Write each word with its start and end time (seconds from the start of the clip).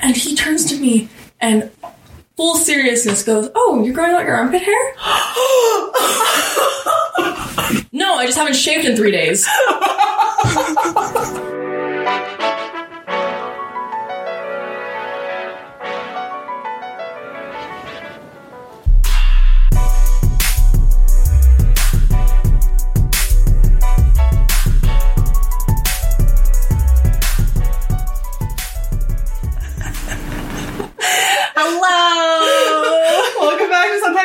And 0.00 0.16
he 0.16 0.34
turns 0.34 0.64
to 0.66 0.78
me 0.78 1.08
and 1.40 1.70
full 2.36 2.56
seriousness 2.56 3.22
goes, 3.22 3.50
Oh, 3.54 3.82
you're 3.84 3.94
growing 3.94 4.12
out 4.12 4.24
your 4.24 4.36
armpit 4.36 4.62
hair? 4.62 4.74
no, 7.92 8.14
I 8.14 8.26
just 8.26 8.38
haven't 8.38 8.56
shaved 8.56 8.84
in 8.84 8.96
three 8.96 9.10
days. 9.10 9.46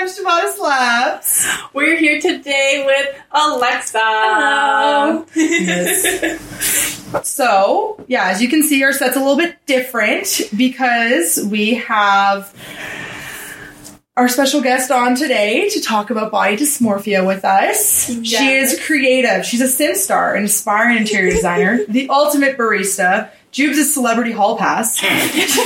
back 0.04 0.16
to 0.16 0.22
Sometimes 0.22 0.54
Ciabatta 0.54 0.54
Slaps. 0.56 1.48
We're 1.74 1.98
here 1.98 2.20
today 2.20 2.84
with 2.86 3.22
Alexa. 3.32 4.00
Hello. 4.00 5.26
So, 7.22 8.04
yeah, 8.08 8.30
as 8.30 8.42
you 8.42 8.50
can 8.50 8.64
see, 8.64 8.84
our 8.84 8.92
set's 8.92 9.16
a 9.16 9.20
little 9.20 9.38
bit 9.38 9.64
different 9.68 10.42
because 10.58 11.40
we 11.46 11.76
have 11.76 12.52
our 14.18 14.28
special 14.28 14.62
guest 14.62 14.90
on 14.90 15.16
today 15.16 15.70
to 15.70 15.80
talk 15.80 16.10
about 16.10 16.32
body 16.32 16.58
dysmorphia 16.58 17.26
with 17.26 17.46
us. 17.46 18.08
She 18.24 18.54
is 18.54 18.84
creative. 18.84 19.46
She's 19.46 19.62
a 19.62 19.68
sim 19.68 19.94
star, 19.94 20.34
an 20.34 20.46
aspiring 20.46 20.98
interior 20.98 21.30
designer, 21.30 21.86
the 21.88 22.10
ultimate 22.10 22.58
barista, 22.58 23.30
Jubes' 23.54 23.80
a 23.80 23.84
celebrity 23.86 24.32
hall 24.32 24.58
pass. 24.58 24.98
she 25.00 25.08
is 25.08 25.58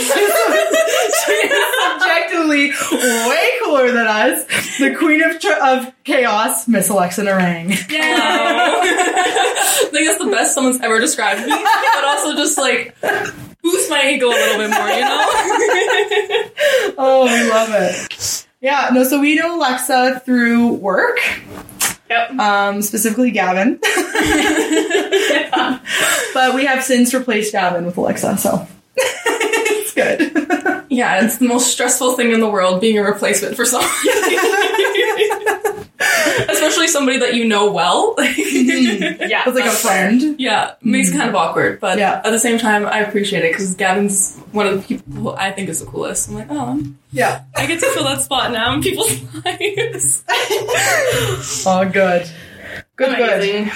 objectively 1.96 2.70
way 2.72 3.52
cooler 3.64 3.92
than 3.92 4.08
us. 4.08 4.44
The 4.78 4.94
queen 4.98 5.24
of, 5.24 5.40
tr- 5.40 5.54
of 5.54 5.92
chaos, 6.04 6.68
Miss 6.68 6.90
Alexa 6.90 7.24
Narang. 7.24 7.72
I 7.72 7.76
think 9.92 10.06
that's 10.08 10.20
the 10.24 10.30
best 10.32 10.54
someone's 10.54 10.80
ever 10.82 11.00
described 11.00 11.42
me, 11.42 11.48
but 11.50 12.04
also 12.04 12.36
just 12.36 12.58
like 12.58 12.96
boost 13.62 13.90
my 13.90 14.10
ego 14.12 14.28
a 14.28 14.30
little 14.30 14.58
bit 14.58 14.70
more, 14.70 14.88
you 14.90 15.02
know? 15.02 15.26
Oh, 17.00 17.26
we 17.26 17.50
love 17.50 17.70
it. 17.74 18.46
Yeah, 18.60 18.90
no, 18.92 19.04
so 19.04 19.20
we 19.22 19.36
know 19.36 19.56
Alexa 19.58 20.22
through 20.26 20.70
work, 20.74 21.20
Yep. 22.10 22.32
um, 22.40 22.82
specifically 22.82 23.32
Gavin. 23.32 23.80
But 26.38 26.54
we 26.54 26.66
have 26.66 26.84
since 26.84 27.16
replaced 27.16 27.52
Gavin 27.52 27.84
with 27.88 27.98
Alexa, 27.98 28.38
so 28.38 28.68
it's 28.96 29.92
good. 29.92 30.86
yeah, 30.90 31.26
it's 31.26 31.40
the 31.40 31.48
most 31.48 31.72
stressful 31.72 32.16
thing 32.16 32.32
in 32.32 32.42
the 32.42 32.48
world 32.48 32.80
being 32.80 33.00
a 33.00 33.02
replacement 33.02 33.56
for 33.56 33.66
someone. 33.66 33.90
Especially 36.50 36.88
somebody 36.88 37.20
that 37.20 37.34
you 37.36 37.46
know 37.46 37.72
well. 37.72 38.16
Mm-hmm. 38.28 39.30
Yeah. 39.30 39.44
It's 39.46 39.56
like 39.56 39.66
a 39.66 39.72
friend. 39.72 40.40
Yeah, 40.40 40.76
makes 40.82 41.10
it 41.10 41.12
kind 41.12 41.24
of 41.24 41.28
mm-hmm. 41.30 41.50
awkward, 41.50 41.80
but 41.80 41.98
Yeah. 41.98 42.22
at 42.24 42.32
the 42.32 42.40
same 42.40 42.58
time, 42.58 42.86
I 42.86 43.00
appreciate 43.00 43.44
it 43.46 43.52
because 43.52 43.76
Gavin's 43.76 44.38
one 44.52 44.68
of 44.68 44.76
the 44.82 44.88
people 44.88 45.14
who 45.14 45.30
I 45.32 45.52
think 45.52 45.70
is 45.70 45.80
the 45.80 45.86
coolest. 45.86 46.30
I'm 46.30 46.36
like, 46.36 46.48
oh, 46.50 46.84
Yeah. 47.12 47.44
I 47.56 47.66
get 47.66 47.80
to 47.80 47.90
fill 47.92 48.04
that 48.06 48.22
spot 48.22 48.52
now 48.52 48.74
in 48.74 48.82
people's 48.82 49.22
lives. 49.46 50.24
Oh, 51.66 51.88
good. 51.92 52.30
Good, 52.96 53.16
good. 53.16 53.72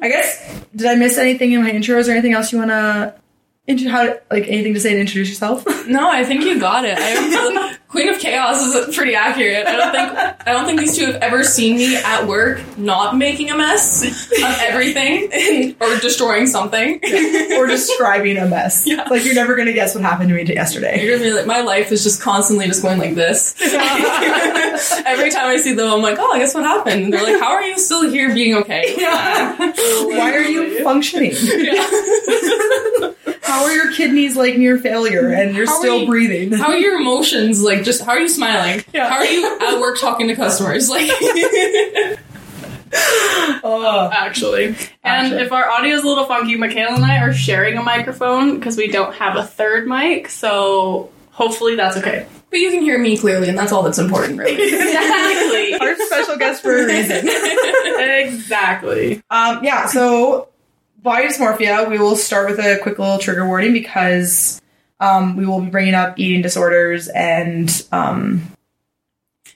I 0.00 0.08
guess, 0.08 0.62
did 0.74 0.86
I 0.86 0.94
miss 0.94 1.18
anything 1.18 1.52
in 1.52 1.62
my 1.62 1.70
intros 1.70 2.08
or 2.08 2.12
anything 2.12 2.32
else 2.34 2.52
you 2.52 2.58
want 2.58 2.70
to, 2.70 3.14
intro, 3.66 3.90
how, 3.90 4.04
like, 4.30 4.46
anything 4.48 4.74
to 4.74 4.80
say 4.80 4.94
to 4.94 5.00
introduce 5.00 5.28
yourself? 5.28 5.64
No, 5.86 6.08
I 6.10 6.24
think 6.24 6.44
you 6.44 6.60
got 6.60 6.84
it. 6.84 6.96
I, 6.98 7.76
Queen 7.90 8.08
of 8.08 8.20
Chaos 8.20 8.62
is 8.62 8.94
pretty 8.94 9.16
accurate. 9.16 9.66
I 9.66 9.76
don't 9.76 9.90
think 9.92 10.46
I 10.48 10.52
don't 10.52 10.64
think 10.64 10.78
these 10.80 10.96
two 10.96 11.06
have 11.06 11.16
ever 11.16 11.42
seen 11.42 11.76
me 11.76 11.96
at 11.96 12.24
work 12.26 12.62
not 12.78 13.16
making 13.16 13.50
a 13.50 13.56
mess 13.56 14.04
of 14.04 14.42
everything 14.60 15.24
or 15.80 15.98
destroying 15.98 16.46
something. 16.46 17.00
or 17.56 17.66
describing 17.66 18.36
a 18.38 18.46
mess. 18.46 18.86
Yeah. 18.86 19.08
Like, 19.10 19.24
you're 19.24 19.34
never 19.34 19.56
going 19.56 19.66
to 19.66 19.72
guess 19.72 19.94
what 19.96 20.04
happened 20.04 20.28
to 20.28 20.34
me 20.36 20.44
yesterday. 20.44 21.02
You're 21.04 21.16
gonna 21.18 21.28
be 21.30 21.34
like, 21.36 21.46
my 21.46 21.62
life 21.62 21.90
is 21.90 22.04
just 22.04 22.22
constantly 22.22 22.66
just 22.66 22.80
going 22.82 22.98
like 23.00 23.14
this. 23.16 23.56
Every 23.60 25.30
time 25.30 25.46
I 25.46 25.56
see 25.60 25.74
them, 25.74 25.92
I'm 25.92 26.00
like, 26.00 26.16
oh, 26.20 26.32
I 26.32 26.38
guess 26.38 26.54
what 26.54 26.62
happened? 26.64 27.04
And 27.04 27.12
they're 27.12 27.22
like, 27.24 27.40
how 27.40 27.50
are 27.52 27.62
you 27.62 27.76
still 27.78 28.08
here 28.08 28.32
being 28.32 28.54
okay? 28.58 28.94
Yeah. 29.00 29.56
Why 29.58 30.32
are 30.34 30.42
you 30.42 30.84
functioning? 30.84 31.32
Yeah. 31.34 31.86
How 33.42 33.64
are 33.64 33.72
your 33.72 33.92
kidneys 33.92 34.36
like 34.36 34.56
near 34.58 34.78
failure 34.78 35.28
and 35.30 35.56
you're 35.56 35.66
How 35.66 35.78
still 35.80 36.00
you- 36.02 36.06
breathing? 36.06 36.52
How 36.52 36.68
are 36.70 36.76
your 36.76 37.00
emotions? 37.00 37.62
Like, 37.62 37.79
just 37.84 38.02
how 38.02 38.12
are 38.12 38.20
you 38.20 38.28
smiling? 38.28 38.84
Yeah. 38.92 39.08
How 39.08 39.16
are 39.16 39.24
you 39.26 39.58
at 39.60 39.80
work 39.80 39.98
talking 40.00 40.28
to 40.28 40.34
customers? 40.36 40.88
Like, 40.88 41.10
Oh, 43.62 44.10
Actually. 44.12 44.66
And 44.66 44.76
Actually. 45.04 45.42
if 45.42 45.52
our 45.52 45.68
audio 45.70 45.94
is 45.94 46.02
a 46.02 46.08
little 46.08 46.24
funky, 46.24 46.56
Michaela 46.56 46.96
and 46.96 47.04
I 47.04 47.18
are 47.20 47.32
sharing 47.32 47.76
a 47.76 47.82
microphone 47.82 48.56
because 48.56 48.76
we 48.76 48.88
don't 48.88 49.14
have 49.14 49.36
a 49.36 49.44
third 49.44 49.86
mic, 49.86 50.28
so 50.28 51.10
hopefully 51.30 51.76
that's 51.76 51.96
okay. 51.98 52.26
but 52.50 52.58
you 52.58 52.70
can 52.70 52.82
hear 52.82 52.98
me 52.98 53.16
clearly, 53.16 53.48
and 53.48 53.56
that's 53.56 53.70
all 53.72 53.82
that's 53.84 53.98
important, 53.98 54.38
really. 54.38 54.54
Exactly. 54.90 55.74
our 55.80 55.96
special 56.06 56.36
guest 56.36 56.62
for 56.62 56.76
a 56.76 56.86
reason. 56.86 57.28
exactly. 57.28 59.22
Um, 59.30 59.62
yeah, 59.64 59.86
so 59.86 60.48
body 61.02 61.28
dysmorphia, 61.28 61.88
we 61.88 61.98
will 61.98 62.16
start 62.16 62.50
with 62.50 62.58
a 62.58 62.78
quick 62.82 62.98
little 62.98 63.18
trigger 63.18 63.46
warning 63.46 63.72
because 63.72 64.59
um, 65.00 65.36
we 65.36 65.46
will 65.46 65.60
be 65.60 65.70
bringing 65.70 65.94
up 65.94 66.18
eating 66.18 66.42
disorders 66.42 67.08
and 67.08 67.84
um, 67.90 68.42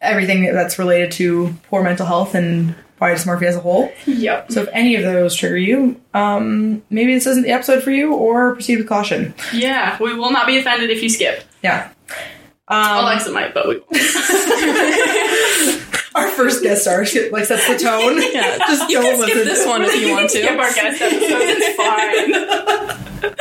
everything 0.00 0.44
that's 0.44 0.78
related 0.78 1.12
to 1.12 1.54
poor 1.68 1.82
mental 1.82 2.06
health 2.06 2.34
and 2.34 2.74
body 2.98 3.14
dysmorphia 3.14 3.44
as 3.48 3.56
a 3.56 3.60
whole. 3.60 3.92
Yep. 4.06 4.52
So 4.52 4.62
if 4.62 4.68
any 4.72 4.96
of 4.96 5.02
those 5.02 5.34
trigger 5.34 5.56
you, 5.56 6.00
um, 6.14 6.82
maybe 6.90 7.14
this 7.14 7.26
isn't 7.26 7.42
the 7.42 7.50
episode 7.52 7.82
for 7.82 7.90
you 7.90 8.14
or 8.14 8.54
proceed 8.54 8.78
with 8.78 8.88
caution. 8.88 9.34
Yeah, 9.52 9.98
we 10.00 10.14
will 10.14 10.30
not 10.30 10.46
be 10.46 10.58
offended 10.58 10.90
if 10.90 11.02
you 11.02 11.08
skip. 11.10 11.42
Yeah. 11.62 11.90
Um, 12.68 12.98
Alexa 13.04 13.30
might, 13.32 13.52
but 13.52 13.68
we 13.68 13.74
won't. 13.78 13.86
our 16.14 16.28
first 16.30 16.62
guest 16.62 16.82
star 16.82 17.00
like 17.30 17.44
sets 17.44 17.66
the 17.68 17.76
tone. 17.78 18.16
Yeah, 18.32 18.56
Just 18.58 18.88
don't 18.88 19.16
skip 19.22 19.34
listen. 19.36 19.44
this 19.44 19.66
one 19.66 19.82
if 19.82 19.94
you 20.00 20.10
want 20.12 20.30
to. 20.30 20.38
Skip 20.42 20.58
our 20.58 20.72
guest 20.72 21.02
episode. 21.02 21.42
It's 21.42 22.96
fine. 22.96 23.03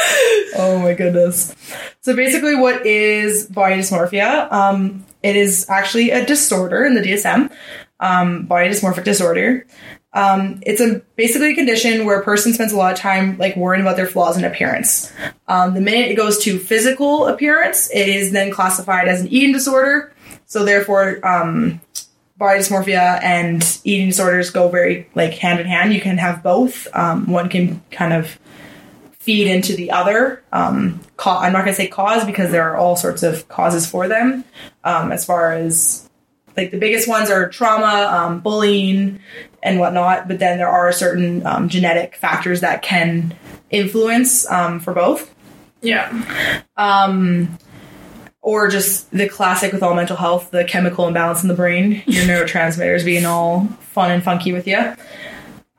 Oh 0.56 0.78
my 0.78 0.94
goodness. 0.94 1.56
So 2.02 2.16
basically, 2.16 2.56
what 2.56 2.86
is 2.86 3.48
body 3.48 3.76
dysmorphia? 3.78 4.52
Um, 4.52 5.04
it 5.24 5.36
is 5.36 5.68
actually 5.68 6.12
a 6.12 6.24
disorder 6.24 6.86
in 6.86 6.94
the 6.94 7.02
DSM, 7.02 7.52
um, 8.00 8.46
body 8.46 8.70
dysmorphic 8.70 9.04
disorder. 9.04 9.66
Um, 10.14 10.62
it's 10.64 10.80
a 10.80 11.02
basically 11.16 11.54
a 11.54 11.56
condition 11.56 12.06
where 12.06 12.20
a 12.20 12.24
person 12.24 12.54
spends 12.54 12.72
a 12.72 12.78
lot 12.78 12.94
of 12.94 13.00
time 13.00 13.38
like 13.40 13.56
worrying 13.56 13.82
about 13.82 13.96
their 13.96 14.06
flaws 14.06 14.38
in 14.38 14.44
appearance. 14.44 15.12
Um, 15.48 15.74
the 15.74 15.82
minute 15.82 16.12
it 16.12 16.16
goes 16.16 16.38
to 16.44 16.60
physical 16.60 17.28
appearance, 17.28 17.90
it 17.92 18.08
is 18.08 18.32
then 18.32 18.52
classified 18.52 19.08
as 19.08 19.22
an 19.22 19.28
eating 19.30 19.54
disorder. 19.54 20.14
So 20.46 20.64
therefore, 20.64 21.26
um, 21.26 21.82
body 22.38 22.60
dysmorphia 22.60 23.24
and 23.24 23.80
eating 23.84 24.08
disorders 24.10 24.52
go 24.52 24.70
very 24.70 25.10
like 25.16 25.34
hand 25.34 25.60
in 25.60 25.66
hand. 25.66 25.94
You 25.94 26.02
can 26.02 26.20
have 26.20 26.44
both. 26.44 26.88
Um, 26.96 27.32
one 27.32 27.50
can 27.50 27.82
kind 27.90 28.14
of 28.14 28.38
feed 29.24 29.48
into 29.48 29.74
the 29.74 29.90
other. 29.90 30.44
Um, 30.52 31.00
ca- 31.16 31.40
I'm 31.40 31.54
not 31.54 31.64
going 31.64 31.74
to 31.74 31.82
say 31.82 31.88
cause 31.88 32.26
because 32.26 32.52
there 32.52 32.70
are 32.70 32.76
all 32.76 32.98
sorts 32.98 33.24
of 33.24 33.48
causes 33.48 33.90
for 33.90 34.10
them. 34.10 34.44
Um, 34.84 35.14
as 35.14 35.24
far 35.24 35.54
as 35.54 36.10
like 36.58 36.72
the 36.72 36.78
biggest 36.78 37.08
ones 37.08 37.30
are 37.30 37.48
trauma, 37.48 38.10
um, 38.12 38.42
bullying, 38.42 39.22
and 39.64 39.80
whatnot. 39.80 40.28
But 40.28 40.40
then 40.40 40.58
there 40.58 40.68
are 40.68 40.92
certain 40.92 41.46
um, 41.46 41.70
genetic 41.70 42.18
factors 42.18 42.60
that 42.62 42.82
can 42.82 43.34
influence 43.70 44.50
um, 44.52 44.82
for 44.82 44.94
both. 44.94 45.34
Yeah. 45.82 46.62
Um, 46.76 47.58
or 48.42 48.68
just 48.68 49.10
the 49.12 49.30
classic 49.30 49.72
with 49.72 49.82
all 49.82 49.96
mental 49.96 50.18
health, 50.18 50.52
the 50.52 50.66
chemical 50.66 51.08
imbalance 51.08 51.44
in 51.44 51.48
the 51.48 51.56
brain, 51.56 52.04
your 52.06 52.26
neurotransmitters 52.46 53.06
being 53.06 53.26
all 53.26 53.68
fun 53.80 54.12
and 54.12 54.22
funky 54.22 54.52
with 54.52 54.68
you. 54.68 54.96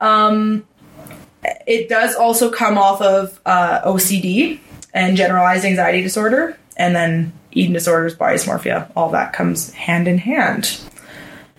Um, 0.01 0.65
it 1.67 1.89
does 1.89 2.15
also 2.15 2.49
come 2.51 2.77
off 2.77 3.01
of 3.01 3.39
uh, 3.45 3.81
OCD 3.85 4.59
and 4.93 5.17
generalized 5.17 5.65
anxiety 5.65 6.01
disorder, 6.01 6.57
and 6.77 6.95
then 6.95 7.33
eating 7.51 7.73
disorders, 7.73 8.15
body 8.15 8.37
dysmorphia. 8.37 8.89
All 8.95 9.09
that 9.11 9.33
comes 9.33 9.71
hand 9.73 10.07
in 10.07 10.17
hand. 10.17 10.79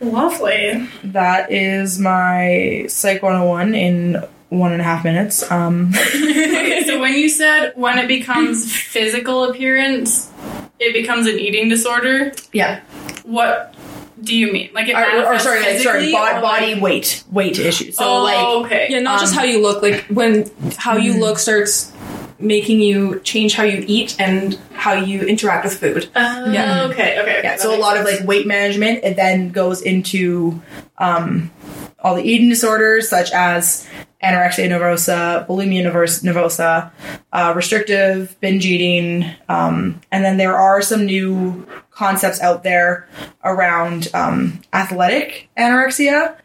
Lovely. 0.01 0.89
That 1.05 1.51
is 1.51 1.99
my 1.99 2.85
Psych 2.89 3.23
101 3.23 3.75
in 3.75 4.23
one 4.51 4.73
and 4.73 4.81
a 4.81 4.85
half 4.85 5.05
minutes. 5.05 5.51
Um, 5.51 5.93
Okay, 5.95 6.85
so 6.85 7.01
when 7.01 7.15
you 7.15 7.29
said 7.29 7.73
when 7.77 7.99
it 7.99 8.07
becomes 8.09 8.71
physical 8.75 9.45
appearance, 9.45 10.31
it 10.79 10.93
becomes 10.93 11.27
an 11.27 11.39
eating 11.39 11.69
disorder. 11.69 12.33
yeah. 12.53 12.81
What 13.25 13.75
do 14.23 14.35
you 14.37 14.53
mean? 14.53 14.71
Like 14.73 14.89
it 14.89 14.95
Or, 14.97 15.35
or 15.35 15.39
sorry, 15.39 15.61
like, 15.61 15.79
sorry, 15.81 16.11
bo- 16.13 16.19
or, 16.39 16.41
body 16.41 16.75
like- 16.75 16.83
weight, 16.83 17.25
weight 17.31 17.59
issues. 17.59 17.97
So 17.97 18.05
oh, 18.05 18.23
like, 18.23 18.67
okay. 18.67 18.87
Yeah, 18.91 19.01
not 19.01 19.21
just 19.21 19.33
Um, 19.33 19.39
how 19.41 19.45
you 19.45 19.61
look, 19.63 19.83
like 19.83 20.05
when 20.07 20.51
how 20.77 20.97
you 20.97 21.15
look 21.21 21.39
starts 21.39 21.93
making 22.39 22.81
you 22.81 23.19
change 23.21 23.55
how 23.55 23.63
you 23.63 23.83
eat 23.87 24.15
and 24.19 24.59
how 24.75 24.93
you 24.93 25.23
interact 25.23 25.65
with 25.65 25.79
food. 25.79 26.09
Uh, 26.15 26.51
Yeah. 26.53 26.85
Okay. 26.91 27.19
Okay. 27.21 27.41
Yeah, 27.43 27.57
so 27.57 27.75
a 27.75 27.81
lot 27.81 27.97
of 27.97 28.05
like 28.05 28.21
weight 28.27 28.47
management. 28.47 29.05
It 29.05 29.17
then 29.17 29.51
goes 29.51 29.81
into 29.81 30.61
um, 30.99 31.51
all 31.99 32.15
the 32.15 32.23
eating 32.23 32.49
disorders 32.51 33.09
such 33.09 33.33
as 33.33 33.87
anorexia 34.23 34.69
nervosa, 34.69 35.47
bulimia 35.47 35.85
nervosa, 35.85 36.91
uh, 37.33 37.53
restrictive 37.57 38.39
binge 38.41 38.65
eating, 38.67 39.25
um, 39.49 40.01
and 40.13 40.25
then 40.25 40.37
there 40.37 40.57
are 40.57 40.83
some 40.83 41.07
new 41.07 41.67
concepts 41.97 42.41
out 42.41 42.63
there 42.63 43.09
around 43.43 44.09
um, 44.13 44.61
athletic 44.73 45.49
anorexia 45.57 46.37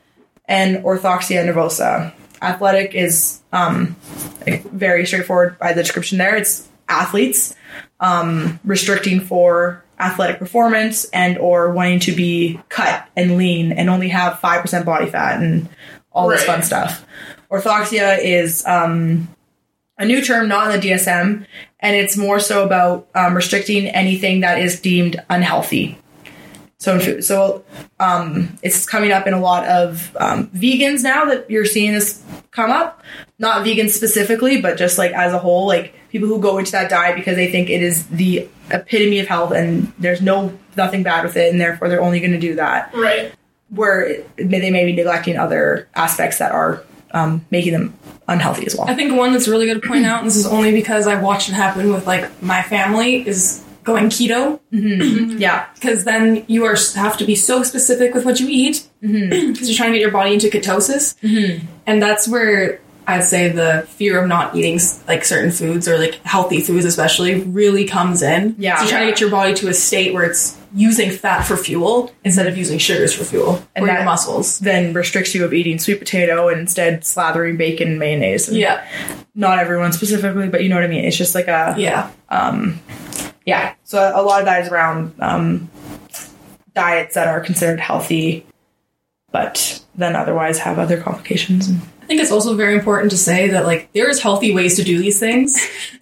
and 0.45 0.77
orthorexia 0.77 1.45
nervosa. 1.45 2.13
Athletic 2.41 2.95
is 2.95 3.41
um, 3.51 3.95
like, 4.47 4.63
very 4.63 5.05
straightforward 5.05 5.59
by 5.59 5.73
the 5.73 5.83
description 5.83 6.17
there. 6.17 6.35
It's 6.35 6.67
athletes 6.87 7.53
um, 7.99 8.59
restricting 8.63 9.19
for 9.19 9.83
athletic 9.99 10.39
performance 10.39 11.05
and 11.05 11.37
or 11.37 11.71
wanting 11.71 11.99
to 11.99 12.13
be 12.13 12.59
cut 12.69 13.07
and 13.15 13.37
lean 13.37 13.71
and 13.73 13.89
only 13.89 14.09
have 14.09 14.39
5% 14.39 14.85
body 14.85 15.09
fat 15.09 15.41
and 15.41 15.69
all 16.11 16.29
this 16.29 16.43
fun 16.43 16.63
stuff. 16.63 17.05
Orthorexia 17.51 18.19
is 18.23 18.65
um, 18.65 19.27
a 20.01 20.05
new 20.05 20.21
term 20.21 20.47
not 20.47 20.73
in 20.73 20.79
the 20.79 20.89
DSM 20.89 21.45
and 21.79 21.95
it's 21.95 22.17
more 22.17 22.39
so 22.39 22.65
about 22.65 23.07
um, 23.15 23.35
restricting 23.35 23.87
anything 23.87 24.41
that 24.41 24.59
is 24.59 24.79
deemed 24.81 25.23
unhealthy. 25.29 25.97
So, 26.79 26.99
food. 26.99 27.23
so 27.23 27.63
um, 27.99 28.57
it's 28.63 28.87
coming 28.87 29.11
up 29.11 29.27
in 29.27 29.35
a 29.35 29.39
lot 29.39 29.67
of 29.67 30.15
um, 30.19 30.47
vegans 30.47 31.03
now 31.03 31.25
that 31.25 31.49
you're 31.49 31.65
seeing 31.65 31.93
this 31.93 32.23
come 32.49 32.71
up. 32.71 33.03
Not 33.37 33.65
vegans 33.65 33.91
specifically, 33.91 34.59
but 34.59 34.77
just 34.77 34.97
like 34.97 35.11
as 35.11 35.33
a 35.33 35.37
whole, 35.37 35.67
like 35.67 35.93
people 36.09 36.27
who 36.27 36.39
go 36.39 36.57
into 36.57 36.71
that 36.71 36.89
diet 36.89 37.15
because 37.15 37.35
they 37.35 37.51
think 37.51 37.69
it 37.69 37.83
is 37.83 38.07
the 38.07 38.49
epitome 38.71 39.19
of 39.19 39.27
health 39.27 39.51
and 39.51 39.93
there's 39.99 40.21
no 40.21 40.57
nothing 40.75 41.03
bad 41.03 41.23
with 41.23 41.37
it, 41.37 41.51
and 41.51 41.61
therefore 41.61 41.87
they're 41.87 42.01
only 42.01 42.19
going 42.19 42.31
to 42.31 42.39
do 42.39 42.55
that. 42.55 42.91
Right. 42.95 43.31
Where 43.69 44.01
it, 44.01 44.29
they 44.37 44.71
may 44.71 44.85
be 44.85 44.93
neglecting 44.93 45.37
other 45.37 45.87
aspects 45.93 46.39
that 46.39 46.51
are 46.51 46.83
um, 47.11 47.45
making 47.51 47.73
them 47.73 47.97
unhealthy 48.27 48.65
as 48.65 48.75
well. 48.75 48.89
I 48.89 48.95
think 48.95 49.13
one 49.13 49.33
that's 49.33 49.47
really 49.47 49.65
good 49.65 49.81
to 49.81 49.87
point 49.87 50.05
out, 50.05 50.19
and 50.19 50.27
this 50.27 50.35
is 50.35 50.45
only 50.45 50.71
because 50.71 51.07
I've 51.07 51.21
watched 51.21 51.49
it 51.49 51.53
happen 51.53 51.91
with 51.91 52.07
like 52.07 52.41
my 52.41 52.61
family, 52.61 53.27
is 53.27 53.63
going 53.83 54.05
keto. 54.05 54.59
Mm-hmm. 54.71 55.37
yeah, 55.37 55.67
Because 55.73 56.03
then 56.03 56.45
you 56.47 56.65
are 56.65 56.75
have 56.95 57.17
to 57.17 57.25
be 57.25 57.35
so 57.35 57.63
specific 57.63 58.13
with 58.13 58.25
what 58.25 58.39
you 58.39 58.47
eat 58.49 58.87
mm-hmm. 59.03 59.29
because 59.51 59.69
you're 59.69 59.77
trying 59.77 59.91
to 59.91 59.97
get 59.97 60.01
your 60.01 60.11
body 60.11 60.33
into 60.33 60.47
ketosis, 60.47 61.17
mm-hmm. 61.19 61.65
and 61.85 62.01
that's 62.01 62.27
where 62.27 62.79
I'd 63.07 63.23
say 63.23 63.49
the 63.49 63.85
fear 63.89 64.21
of 64.21 64.27
not 64.27 64.55
eating 64.55 64.79
like 65.07 65.25
certain 65.25 65.51
foods 65.51 65.87
or 65.87 65.97
like 65.97 66.15
healthy 66.23 66.61
foods, 66.61 66.85
especially, 66.85 67.41
really 67.41 67.85
comes 67.85 68.21
in. 68.21 68.55
Yeah. 68.57 68.75
so 68.75 68.83
you're 68.83 68.91
trying 68.91 69.05
to 69.07 69.11
get 69.11 69.21
your 69.21 69.31
body 69.31 69.53
to 69.55 69.69
a 69.69 69.73
state 69.73 70.13
where 70.13 70.23
it's 70.23 70.57
using 70.73 71.11
fat 71.11 71.43
for 71.43 71.57
fuel 71.57 72.11
instead 72.23 72.47
of 72.47 72.57
using 72.57 72.77
sugars 72.79 73.13
for 73.13 73.23
fuel 73.23 73.61
And 73.75 73.83
or 73.83 73.87
that- 73.87 73.95
your 73.95 74.05
muscles. 74.05 74.59
then 74.59 74.93
restricts 74.93 75.35
you 75.35 75.43
of 75.45 75.53
eating 75.53 75.79
sweet 75.79 75.99
potato 75.99 76.47
and 76.49 76.61
instead 76.61 77.01
slathering 77.01 77.57
bacon 77.57 77.89
and 77.89 77.99
mayonnaise. 77.99 78.47
And 78.47 78.57
Yeah, 78.57 78.85
not 79.35 79.59
everyone 79.59 79.91
specifically, 79.93 80.47
but 80.49 80.63
you 80.63 80.69
know 80.69 80.75
what 80.75 80.83
I 80.83 80.87
mean. 80.87 81.03
It's 81.05 81.17
just 81.17 81.35
like 81.35 81.47
a 81.47 81.75
yeah. 81.77 82.09
yeah. 83.45 83.73
So 83.83 84.11
a 84.15 84.21
lot 84.21 84.39
of 84.39 84.45
that 84.45 84.63
is 84.65 84.71
around 84.71 85.13
um, 85.19 85.69
diets 86.73 87.15
that 87.15 87.27
are 87.27 87.41
considered 87.41 87.79
healthy, 87.79 88.45
but 89.31 89.81
then 89.95 90.15
otherwise 90.15 90.59
have 90.59 90.79
other 90.79 91.01
complications. 91.01 91.69
I 92.01 92.05
think 92.05 92.21
it's 92.21 92.31
also 92.31 92.55
very 92.55 92.75
important 92.75 93.11
to 93.11 93.17
say 93.17 93.49
that 93.49 93.65
like 93.65 93.91
there 93.93 94.09
is 94.09 94.21
healthy 94.21 94.53
ways 94.53 94.75
to 94.77 94.83
do 94.83 94.97
these 94.99 95.19
things. 95.19 95.57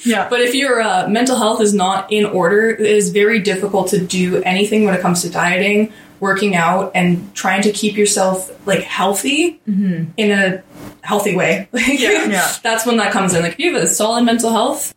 Yeah. 0.04 0.28
But 0.28 0.40
if 0.40 0.54
your 0.54 0.80
uh, 0.80 1.08
mental 1.08 1.36
health 1.36 1.60
is 1.60 1.74
not 1.74 2.12
in 2.12 2.24
order, 2.24 2.70
it 2.70 2.80
is 2.80 3.10
very 3.10 3.40
difficult 3.40 3.88
to 3.88 3.98
do 4.04 4.42
anything 4.42 4.84
when 4.84 4.94
it 4.94 5.00
comes 5.00 5.22
to 5.22 5.30
dieting, 5.30 5.92
working 6.20 6.54
out, 6.56 6.92
and 6.94 7.34
trying 7.34 7.62
to 7.62 7.72
keep 7.72 7.96
yourself 7.96 8.50
like 8.66 8.82
healthy 8.82 9.60
in 9.66 10.30
a 10.30 10.62
healthy 11.02 11.34
way. 11.36 11.68
Like, 11.72 11.86
Yeah. 11.98 12.52
that's 12.62 12.86
when 12.86 12.96
that 12.98 13.12
comes 13.12 13.34
in. 13.34 13.42
Like 13.42 13.54
if 13.54 13.58
you 13.58 13.74
have 13.74 13.82
a 13.82 13.86
solid 13.86 14.22
mental 14.24 14.50
health, 14.50 14.94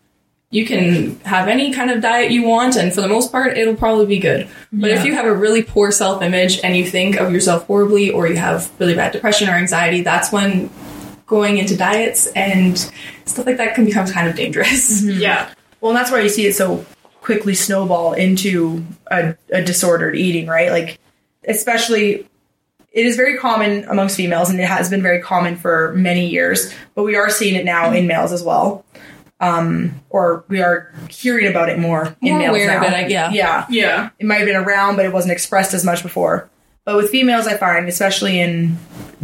you 0.53 0.65
can 0.65 1.17
have 1.21 1.47
any 1.47 1.71
kind 1.73 1.89
of 1.91 2.01
diet 2.01 2.29
you 2.29 2.43
want, 2.43 2.75
and 2.75 2.93
for 2.93 2.99
the 2.99 3.07
most 3.07 3.31
part, 3.31 3.57
it'll 3.57 3.75
probably 3.75 4.05
be 4.05 4.19
good. 4.19 4.49
But 4.73 4.91
if 4.91 5.05
you 5.05 5.13
have 5.15 5.25
a 5.25 5.33
really 5.33 5.63
poor 5.63 5.91
self 5.91 6.21
image 6.21 6.59
and 6.61 6.75
you 6.75 6.85
think 6.85 7.15
of 7.15 7.31
yourself 7.31 7.65
horribly, 7.67 8.11
or 8.11 8.27
you 8.27 8.35
have 8.35 8.69
really 8.77 8.93
bad 8.93 9.13
depression 9.13 9.47
or 9.47 9.53
anxiety, 9.53 10.01
that's 10.01 10.29
when 10.31 10.69
going 11.31 11.57
into 11.57 11.77
diets 11.77 12.27
and 12.35 12.77
stuff 13.23 13.45
like 13.45 13.55
that 13.55 13.73
can 13.73 13.85
become 13.85 14.05
kind 14.05 14.27
of 14.29 14.35
dangerous. 14.35 15.01
Yeah. 15.05 15.53
Well, 15.79 15.91
and 15.91 15.97
that's 15.97 16.11
why 16.11 16.19
you 16.19 16.27
see 16.29 16.45
it 16.45 16.53
so 16.55 16.85
quickly 17.21 17.55
snowball 17.55 18.11
into 18.13 18.85
a, 19.09 19.35
a 19.49 19.63
disordered 19.63 20.15
eating, 20.17 20.45
right? 20.45 20.69
Like, 20.69 20.99
especially, 21.47 22.27
it 22.91 23.05
is 23.05 23.15
very 23.15 23.37
common 23.37 23.85
amongst 23.85 24.17
females, 24.17 24.49
and 24.49 24.59
it 24.59 24.67
has 24.67 24.89
been 24.89 25.01
very 25.01 25.21
common 25.21 25.55
for 25.55 25.93
many 25.95 26.27
years. 26.27 26.71
But 26.95 27.03
we 27.03 27.15
are 27.15 27.29
seeing 27.29 27.55
it 27.55 27.63
now 27.63 27.91
in 27.93 28.05
males 28.07 28.31
as 28.33 28.43
well, 28.43 28.83
um, 29.39 29.95
or 30.09 30.43
we 30.49 30.61
are 30.61 30.93
hearing 31.09 31.47
about 31.47 31.69
it 31.69 31.79
more 31.79 32.15
in 32.21 32.29
More 32.31 32.39
males 32.39 32.55
aware 32.57 32.67
now. 32.67 32.77
of 32.85 32.93
it, 32.93 32.93
I- 32.93 33.07
yeah. 33.07 33.31
yeah. 33.31 33.65
Yeah. 33.69 34.09
it 34.19 34.25
might 34.25 34.39
have 34.39 34.45
been 34.47 34.57
around, 34.57 34.97
but 34.97 35.05
it 35.05 35.13
wasn't 35.13 35.31
expressed 35.31 35.73
as 35.73 35.85
much 35.85 36.03
before. 36.03 36.49
But 36.83 36.97
with 36.97 37.09
females, 37.09 37.47
I 37.47 37.55
find, 37.57 37.87
especially 37.87 38.39
in 38.41 38.77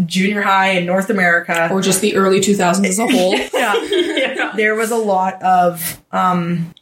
junior 0.05 0.41
high 0.41 0.71
in 0.71 0.85
North 0.85 1.09
America, 1.09 1.69
or 1.71 1.81
just 1.81 2.01
the 2.01 2.15
early 2.15 2.39
2000s 2.39 2.85
as 2.85 2.99
a 2.99 3.07
whole. 3.07 3.35
yeah, 3.53 3.75
Yeah. 3.83 4.53
there 4.55 4.75
was 4.75 4.91
a 4.91 4.95
lot 4.97 5.41
of 5.41 6.01
um 6.11 6.73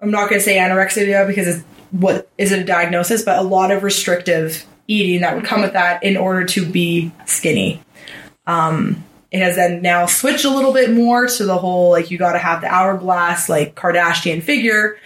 I'm 0.00 0.10
not 0.10 0.28
going 0.28 0.40
to 0.40 0.44
say 0.44 0.56
anorexia 0.56 1.26
because 1.26 1.46
it's 1.48 1.64
what 1.92 2.28
is 2.38 2.50
it 2.52 2.58
a 2.60 2.64
diagnosis, 2.64 3.22
but 3.22 3.38
a 3.38 3.42
lot 3.42 3.70
of 3.70 3.82
restrictive 3.82 4.64
eating 4.88 5.20
that 5.20 5.34
would 5.36 5.44
come 5.44 5.60
with 5.62 5.74
that 5.74 6.02
in 6.02 6.16
order 6.16 6.44
to 6.44 6.66
be 6.66 7.12
skinny. 7.26 7.80
Um 8.46 9.04
it 9.30 9.40
has 9.40 9.56
then 9.56 9.80
now 9.80 10.04
switched 10.04 10.44
a 10.44 10.50
little 10.50 10.74
bit 10.74 10.90
more 10.92 11.26
to 11.26 11.44
the 11.46 11.56
whole 11.56 11.90
like 11.90 12.10
you 12.10 12.18
got 12.18 12.32
to 12.32 12.38
have 12.38 12.60
the 12.60 12.66
hourglass 12.66 13.48
like 13.48 13.74
Kardashian 13.74 14.42
figure. 14.42 14.98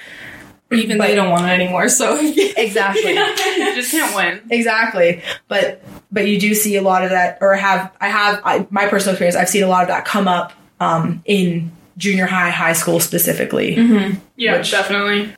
Even 0.72 0.98
But- 0.98 1.06
they 1.08 1.14
don't 1.14 1.30
want 1.30 1.44
it 1.46 1.50
anymore. 1.50 1.88
So 1.88 2.16
Exactly. 2.20 3.12
You 3.12 3.74
just 3.74 3.90
can't 3.92 4.14
win. 4.16 4.40
exactly 4.50 5.22
but 5.48 5.82
but 6.10 6.26
you 6.26 6.38
do 6.40 6.54
see 6.54 6.76
a 6.76 6.82
lot 6.82 7.04
of 7.04 7.10
that 7.10 7.38
or 7.40 7.54
have 7.54 7.92
i 8.00 8.08
have 8.08 8.40
I, 8.44 8.66
my 8.70 8.86
personal 8.86 9.12
experience 9.14 9.36
i've 9.36 9.48
seen 9.48 9.62
a 9.64 9.68
lot 9.68 9.82
of 9.82 9.88
that 9.88 10.04
come 10.04 10.26
up 10.28 10.52
um, 10.80 11.22
in 11.24 11.70
junior 11.96 12.26
high 12.26 12.50
high 12.50 12.72
school 12.74 13.00
specifically 13.00 13.74
Yeah, 14.36 14.58
Which- 14.58 14.70
definitely. 14.70 15.34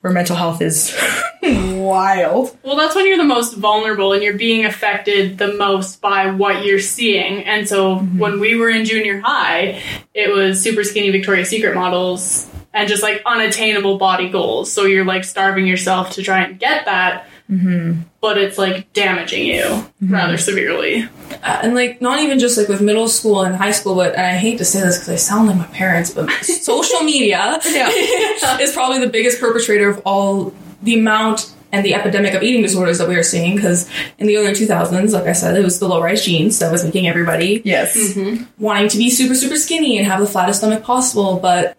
where 0.00 0.12
mental 0.12 0.36
health 0.36 0.60
is 0.62 0.94
wild 1.42 2.56
Well, 2.62 2.76
that's 2.76 2.94
when 2.94 3.06
you're 3.06 3.16
the 3.18 3.24
most 3.24 3.54
vulnerable 3.56 4.12
and 4.12 4.22
you're 4.22 4.36
being 4.38 4.64
affected 4.64 5.38
the 5.38 5.54
most 5.54 6.00
by 6.00 6.30
what 6.30 6.64
you're 6.64 6.80
seeing. 6.80 7.44
And 7.44 7.68
so 7.68 7.98
when 7.98 8.40
we 8.40 8.56
were 8.56 8.68
in 8.70 8.84
junior 8.84 9.20
high, 9.20 9.80
it 10.14 10.32
was 10.32 10.60
super 10.60 10.82
skinny 10.84 11.10
Victoria's 11.10 11.48
Secret 11.48 11.74
models 11.74 12.50
and 12.76 12.88
just 12.88 13.02
like 13.02 13.22
unattainable 13.24 13.96
body 13.96 14.28
goals. 14.28 14.70
So 14.70 14.84
you're 14.84 15.04
like 15.04 15.24
starving 15.24 15.66
yourself 15.66 16.10
to 16.12 16.22
try 16.22 16.42
and 16.42 16.60
get 16.60 16.84
that. 16.84 17.26
Mm-hmm. 17.50 18.02
But 18.20 18.36
it's 18.36 18.58
like 18.58 18.92
damaging 18.92 19.46
you 19.46 19.62
mm-hmm. 19.62 20.12
rather 20.12 20.36
severely. 20.36 21.04
Uh, 21.30 21.60
and 21.62 21.74
like 21.74 22.02
not 22.02 22.20
even 22.20 22.38
just 22.38 22.58
like 22.58 22.68
with 22.68 22.82
middle 22.82 23.08
school 23.08 23.42
and 23.42 23.56
high 23.56 23.70
school, 23.70 23.94
but 23.94 24.14
and 24.14 24.26
I 24.26 24.34
hate 24.34 24.58
to 24.58 24.64
say 24.64 24.80
this 24.80 24.98
because 24.98 25.08
I 25.08 25.16
sound 25.16 25.48
like 25.48 25.56
my 25.56 25.66
parents, 25.68 26.10
but 26.10 26.30
social 26.42 27.00
media 27.00 27.58
is 27.64 28.72
probably 28.72 28.98
the 28.98 29.08
biggest 29.10 29.40
perpetrator 29.40 29.88
of 29.88 30.02
all 30.04 30.52
the 30.82 30.98
amount 30.98 31.54
and 31.72 31.84
the 31.84 31.94
epidemic 31.94 32.34
of 32.34 32.42
eating 32.42 32.62
disorders 32.62 32.98
that 32.98 33.08
we 33.08 33.16
are 33.16 33.22
seeing. 33.22 33.56
Because 33.56 33.88
in 34.18 34.26
the 34.26 34.36
early 34.36 34.52
2000s, 34.52 35.12
like 35.12 35.26
I 35.26 35.32
said, 35.32 35.56
it 35.56 35.64
was 35.64 35.78
the 35.78 35.88
low 35.88 36.02
rise 36.02 36.24
jeans 36.24 36.58
that 36.58 36.70
was 36.70 36.84
making 36.84 37.08
everybody 37.08 37.62
yes 37.64 37.96
mm-hmm. 37.96 38.44
wanting 38.58 38.88
to 38.88 38.98
be 38.98 39.08
super 39.08 39.34
super 39.34 39.56
skinny 39.56 39.96
and 39.96 40.06
have 40.06 40.20
the 40.20 40.26
flattest 40.26 40.58
stomach 40.58 40.82
possible. 40.82 41.38
But 41.38 41.75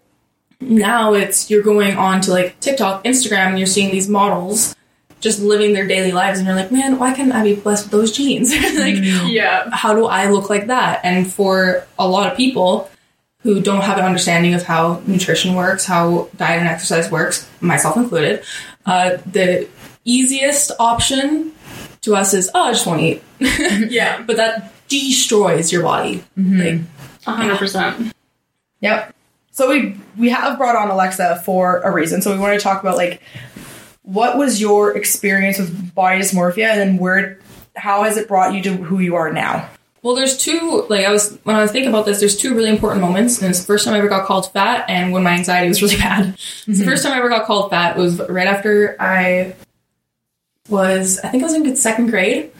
now 0.59 1.13
it's 1.13 1.49
you're 1.49 1.63
going 1.63 1.97
on 1.97 2.21
to 2.21 2.31
like 2.31 2.59
TikTok, 2.59 3.03
Instagram, 3.03 3.47
and 3.49 3.57
you're 3.57 3.67
seeing 3.67 3.91
these 3.91 4.09
models 4.09 4.75
just 5.19 5.41
living 5.41 5.73
their 5.73 5.87
daily 5.87 6.11
lives, 6.11 6.37
and 6.39 6.47
you're 6.47 6.55
like, 6.55 6.71
man, 6.71 6.99
why 6.99 7.11
can't 7.13 7.31
I 7.33 7.41
be 7.43 7.55
blessed 7.55 7.85
with 7.85 7.91
those 7.91 8.11
genes? 8.11 8.51
like 8.79 8.95
Yeah. 9.25 9.69
how 9.71 9.93
do 9.95 10.05
I 10.05 10.29
look 10.29 10.49
like 10.49 10.67
that? 10.67 11.01
And 11.03 11.31
for 11.31 11.85
a 11.97 12.07
lot 12.07 12.29
of 12.31 12.37
people 12.37 12.89
who 13.41 13.61
don't 13.61 13.81
have 13.81 13.97
an 13.97 14.05
understanding 14.05 14.53
of 14.53 14.63
how 14.63 15.01
nutrition 15.07 15.55
works, 15.55 15.85
how 15.85 16.29
diet 16.37 16.59
and 16.59 16.67
exercise 16.69 17.09
works, 17.09 17.47
myself 17.61 17.97
included, 17.97 18.43
uh, 18.85 19.17
the 19.25 19.67
easiest 20.05 20.71
option 20.79 21.51
to 22.01 22.15
us 22.15 22.33
is, 22.33 22.49
oh, 22.53 22.63
I 22.63 22.73
just 22.73 22.85
want 22.85 22.99
to 23.01 23.05
eat. 23.07 23.23
Yeah. 23.91 24.21
but 24.23 24.37
that 24.37 24.71
destroys 24.87 25.71
your 25.71 25.81
body. 25.83 26.23
Like, 26.35 26.81
100%. 27.25 28.11
yep 28.81 29.13
so 29.57 29.69
we 29.69 29.99
we 30.17 30.29
have 30.29 30.57
brought 30.57 30.75
on 30.75 30.89
alexa 30.89 31.41
for 31.43 31.79
a 31.79 31.91
reason 31.91 32.21
so 32.21 32.31
we 32.31 32.39
want 32.39 32.57
to 32.57 32.63
talk 32.63 32.81
about 32.81 32.95
like 32.95 33.21
what 34.03 34.37
was 34.37 34.61
your 34.61 34.95
experience 34.95 35.57
with 35.57 35.93
body 35.95 36.19
dysmorphia 36.19 36.69
and 36.69 36.79
then 36.79 36.97
where 36.97 37.39
how 37.75 38.03
has 38.03 38.17
it 38.17 38.27
brought 38.27 38.53
you 38.53 38.61
to 38.61 38.73
who 38.75 38.99
you 38.99 39.15
are 39.15 39.31
now 39.31 39.67
Well, 40.03 40.15
there's 40.15 40.37
two, 40.37 40.85
like, 40.89 41.05
I 41.05 41.11
was, 41.11 41.37
when 41.43 41.55
I 41.55 41.61
was 41.61 41.71
thinking 41.71 41.89
about 41.89 42.05
this, 42.05 42.19
there's 42.19 42.37
two 42.37 42.55
really 42.55 42.69
important 42.69 43.01
moments. 43.01 43.41
And 43.41 43.49
it's 43.49 43.59
the 43.59 43.65
first 43.65 43.83
time 43.83 43.93
I 43.93 43.97
ever 43.97 44.07
got 44.07 44.25
called 44.25 44.49
fat 44.53 44.85
and 44.87 45.11
when 45.11 45.23
my 45.23 45.31
anxiety 45.31 45.67
was 45.67 45.81
really 45.85 45.97
bad. 45.97 46.37
So 46.39 46.71
the 46.71 46.77
mm-hmm. 46.77 46.85
first 46.85 47.03
time 47.03 47.13
I 47.13 47.17
ever 47.17 47.27
got 47.27 47.45
called 47.45 47.71
fat 47.71 47.97
was 47.97 48.19
right 48.29 48.47
after 48.47 48.95
I 49.01 49.55
was, 50.69 51.19
I 51.19 51.29
think 51.29 51.43
I 51.43 51.47
was 51.47 51.55
in 51.55 51.75
second 51.75 52.07
grade. 52.09 52.51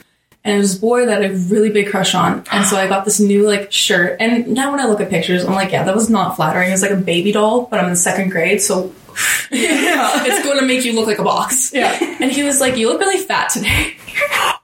And 0.44 0.54
it 0.54 0.58
was 0.58 0.72
this 0.72 0.80
boy 0.80 1.06
that 1.06 1.18
I 1.18 1.26
had 1.26 1.32
a 1.32 1.34
really 1.34 1.70
big 1.70 1.90
crush 1.90 2.14
on. 2.14 2.44
And 2.50 2.66
so 2.66 2.76
I 2.76 2.86
got 2.86 3.04
this 3.04 3.20
new, 3.20 3.46
like, 3.46 3.72
shirt. 3.72 4.16
And 4.20 4.48
now 4.48 4.70
when 4.70 4.80
I 4.80 4.86
look 4.86 5.00
at 5.00 5.10
pictures, 5.10 5.44
I'm 5.44 5.54
like, 5.54 5.72
yeah, 5.72 5.82
that 5.84 5.94
was 5.94 6.08
not 6.08 6.36
flattering. 6.36 6.68
It 6.68 6.72
was 6.72 6.82
like 6.82 6.92
a 6.92 6.96
baby 6.96 7.32
doll, 7.32 7.62
but 7.62 7.80
I'm 7.80 7.88
in 7.90 7.96
second 7.96 8.30
grade. 8.30 8.62
So 8.62 8.94
yeah. 9.50 10.24
it's 10.24 10.44
going 10.44 10.58
to 10.58 10.64
make 10.64 10.84
you 10.84 10.94
look 10.94 11.06
like 11.06 11.18
a 11.18 11.24
box. 11.24 11.72
Yeah. 11.74 11.98
And 12.20 12.30
he 12.30 12.44
was 12.44 12.60
like, 12.60 12.76
you 12.76 12.88
look 12.88 13.00
really 13.00 13.18
fat 13.18 13.50
today. 13.50 13.96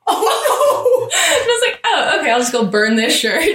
Oh, 0.07 1.11
And 1.15 1.21
I 1.23 1.47
was 1.47 1.69
like, 1.69 1.81
oh, 1.85 2.21
okay, 2.21 2.31
I'll 2.31 2.41
just 2.41 2.53
go 2.53 2.67
burn 2.67 2.97
this 2.97 3.15
shirt. 3.17 3.43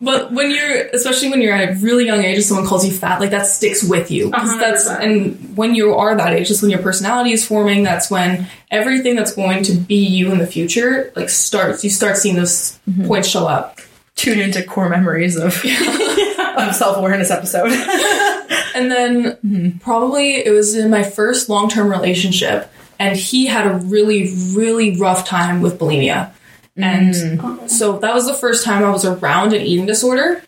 but 0.00 0.32
when 0.32 0.50
you're, 0.50 0.86
especially 0.88 1.30
when 1.30 1.40
you're 1.40 1.52
at 1.52 1.70
a 1.70 1.74
really 1.80 2.06
young 2.06 2.22
age, 2.22 2.36
and 2.36 2.44
someone 2.44 2.66
calls 2.66 2.86
you 2.86 2.92
fat, 2.92 3.20
like 3.20 3.30
that 3.30 3.46
sticks 3.46 3.82
with 3.82 4.10
you. 4.10 4.30
Uh-huh, 4.32 4.56
that's 4.58 4.86
and 4.86 5.56
when 5.56 5.74
you 5.74 5.94
are 5.94 6.16
that 6.16 6.32
age, 6.32 6.48
that's 6.48 6.62
when 6.62 6.70
your 6.70 6.80
personality 6.80 7.32
is 7.32 7.44
forming. 7.44 7.82
That's 7.82 8.10
when 8.10 8.46
everything 8.70 9.16
that's 9.16 9.34
going 9.34 9.64
to 9.64 9.74
be 9.74 10.06
you 10.06 10.30
in 10.30 10.38
the 10.38 10.46
future, 10.46 11.12
like 11.16 11.28
starts. 11.28 11.82
You 11.82 11.90
start 11.90 12.16
seeing 12.16 12.36
those 12.36 12.78
mm-hmm. 12.88 13.06
points 13.06 13.28
show 13.28 13.46
up. 13.46 13.80
tune 14.14 14.38
into 14.38 14.62
core 14.64 14.88
memories 14.88 15.36
of, 15.36 15.46
of 15.64 16.74
self 16.74 16.96
awareness 16.96 17.30
episode. 17.30 17.72
And 18.74 18.92
then 18.92 19.24
mm-hmm. 19.44 19.78
probably 19.78 20.36
it 20.36 20.52
was 20.52 20.76
in 20.76 20.88
my 20.88 21.02
first 21.02 21.48
long 21.48 21.68
term 21.68 21.90
relationship, 21.90 22.70
and 22.98 23.16
he 23.16 23.46
had 23.46 23.66
a 23.66 23.74
really, 23.74 24.32
really 24.54 24.96
rough 24.96 25.26
time 25.26 25.62
with 25.62 25.80
bulimia. 25.80 26.32
And 26.78 27.14
mm. 27.14 27.68
so 27.68 27.98
that 27.98 28.14
was 28.14 28.26
the 28.26 28.34
first 28.34 28.64
time 28.64 28.84
I 28.84 28.90
was 28.90 29.04
around 29.04 29.52
an 29.52 29.62
eating 29.62 29.86
disorder 29.86 30.42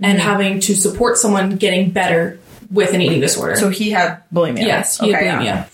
and 0.00 0.18
mm-hmm. 0.18 0.28
having 0.28 0.60
to 0.60 0.74
support 0.74 1.18
someone 1.18 1.56
getting 1.56 1.90
better 1.90 2.40
with 2.70 2.94
an 2.94 3.00
eating 3.02 3.20
disorder. 3.20 3.56
so 3.56 3.68
he 3.68 3.90
had 3.90 4.22
bulimia. 4.32 4.62
yes, 4.62 4.98
he 4.98 5.14
Okay, 5.14 5.26
had 5.26 5.44
yeah. 5.44 5.64
bulimia. 5.64 5.70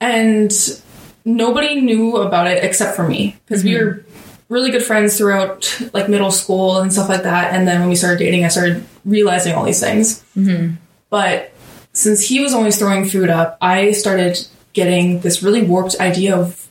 And 0.00 0.82
nobody 1.24 1.80
knew 1.80 2.16
about 2.16 2.46
it 2.46 2.64
except 2.64 2.96
for 2.96 3.06
me 3.06 3.36
because 3.46 3.62
we 3.62 3.72
mm-hmm. 3.72 3.86
were 3.86 4.04
really 4.48 4.70
good 4.70 4.82
friends 4.82 5.16
throughout 5.16 5.80
like 5.92 6.08
middle 6.08 6.30
school 6.30 6.78
and 6.78 6.92
stuff 6.92 7.08
like 7.08 7.22
that. 7.22 7.54
And 7.54 7.66
then 7.66 7.80
when 7.80 7.88
we 7.88 7.96
started 7.96 8.18
dating, 8.18 8.44
I 8.44 8.48
started 8.48 8.84
realizing 9.04 9.54
all 9.54 9.64
these 9.64 9.80
things. 9.80 10.22
Mm-hmm. 10.36 10.74
But 11.10 11.52
since 11.92 12.26
he 12.26 12.40
was 12.40 12.54
always 12.54 12.78
throwing 12.78 13.04
food 13.08 13.30
up, 13.30 13.56
I 13.60 13.92
started 13.92 14.38
getting 14.72 15.20
this 15.20 15.42
really 15.42 15.62
warped 15.62 16.00
idea 16.00 16.36
of 16.36 16.68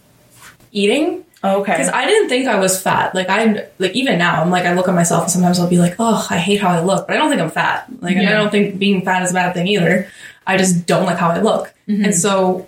eating 0.71 1.23
Okay. 1.43 1.73
because 1.73 1.89
I 1.89 2.05
didn't 2.05 2.29
think 2.29 2.47
I 2.47 2.57
was 2.57 2.81
fat. 2.81 3.13
Like 3.13 3.29
I'm 3.29 3.59
like 3.79 3.93
even 3.93 4.17
now, 4.17 4.41
I'm 4.41 4.49
like 4.49 4.65
I 4.65 4.73
look 4.73 4.87
at 4.87 4.95
myself 4.95 5.23
and 5.23 5.31
sometimes 5.31 5.59
I'll 5.59 5.69
be 5.69 5.77
like, 5.77 5.95
oh, 5.99 6.25
I 6.29 6.37
hate 6.37 6.61
how 6.61 6.69
I 6.69 6.81
look, 6.81 7.07
but 7.07 7.15
I 7.15 7.19
don't 7.19 7.29
think 7.29 7.41
I'm 7.41 7.51
fat. 7.51 7.87
Like 7.99 8.15
and 8.15 8.29
I 8.29 8.33
don't 8.33 8.49
think 8.49 8.79
being 8.79 9.03
fat 9.03 9.23
is 9.23 9.31
a 9.31 9.33
bad 9.33 9.53
thing 9.53 9.67
either. 9.67 10.09
I 10.47 10.57
just 10.57 10.85
don't 10.85 11.05
like 11.05 11.17
how 11.17 11.29
I 11.29 11.39
look, 11.39 11.73
mm-hmm. 11.87 12.05
and 12.05 12.15
so 12.15 12.67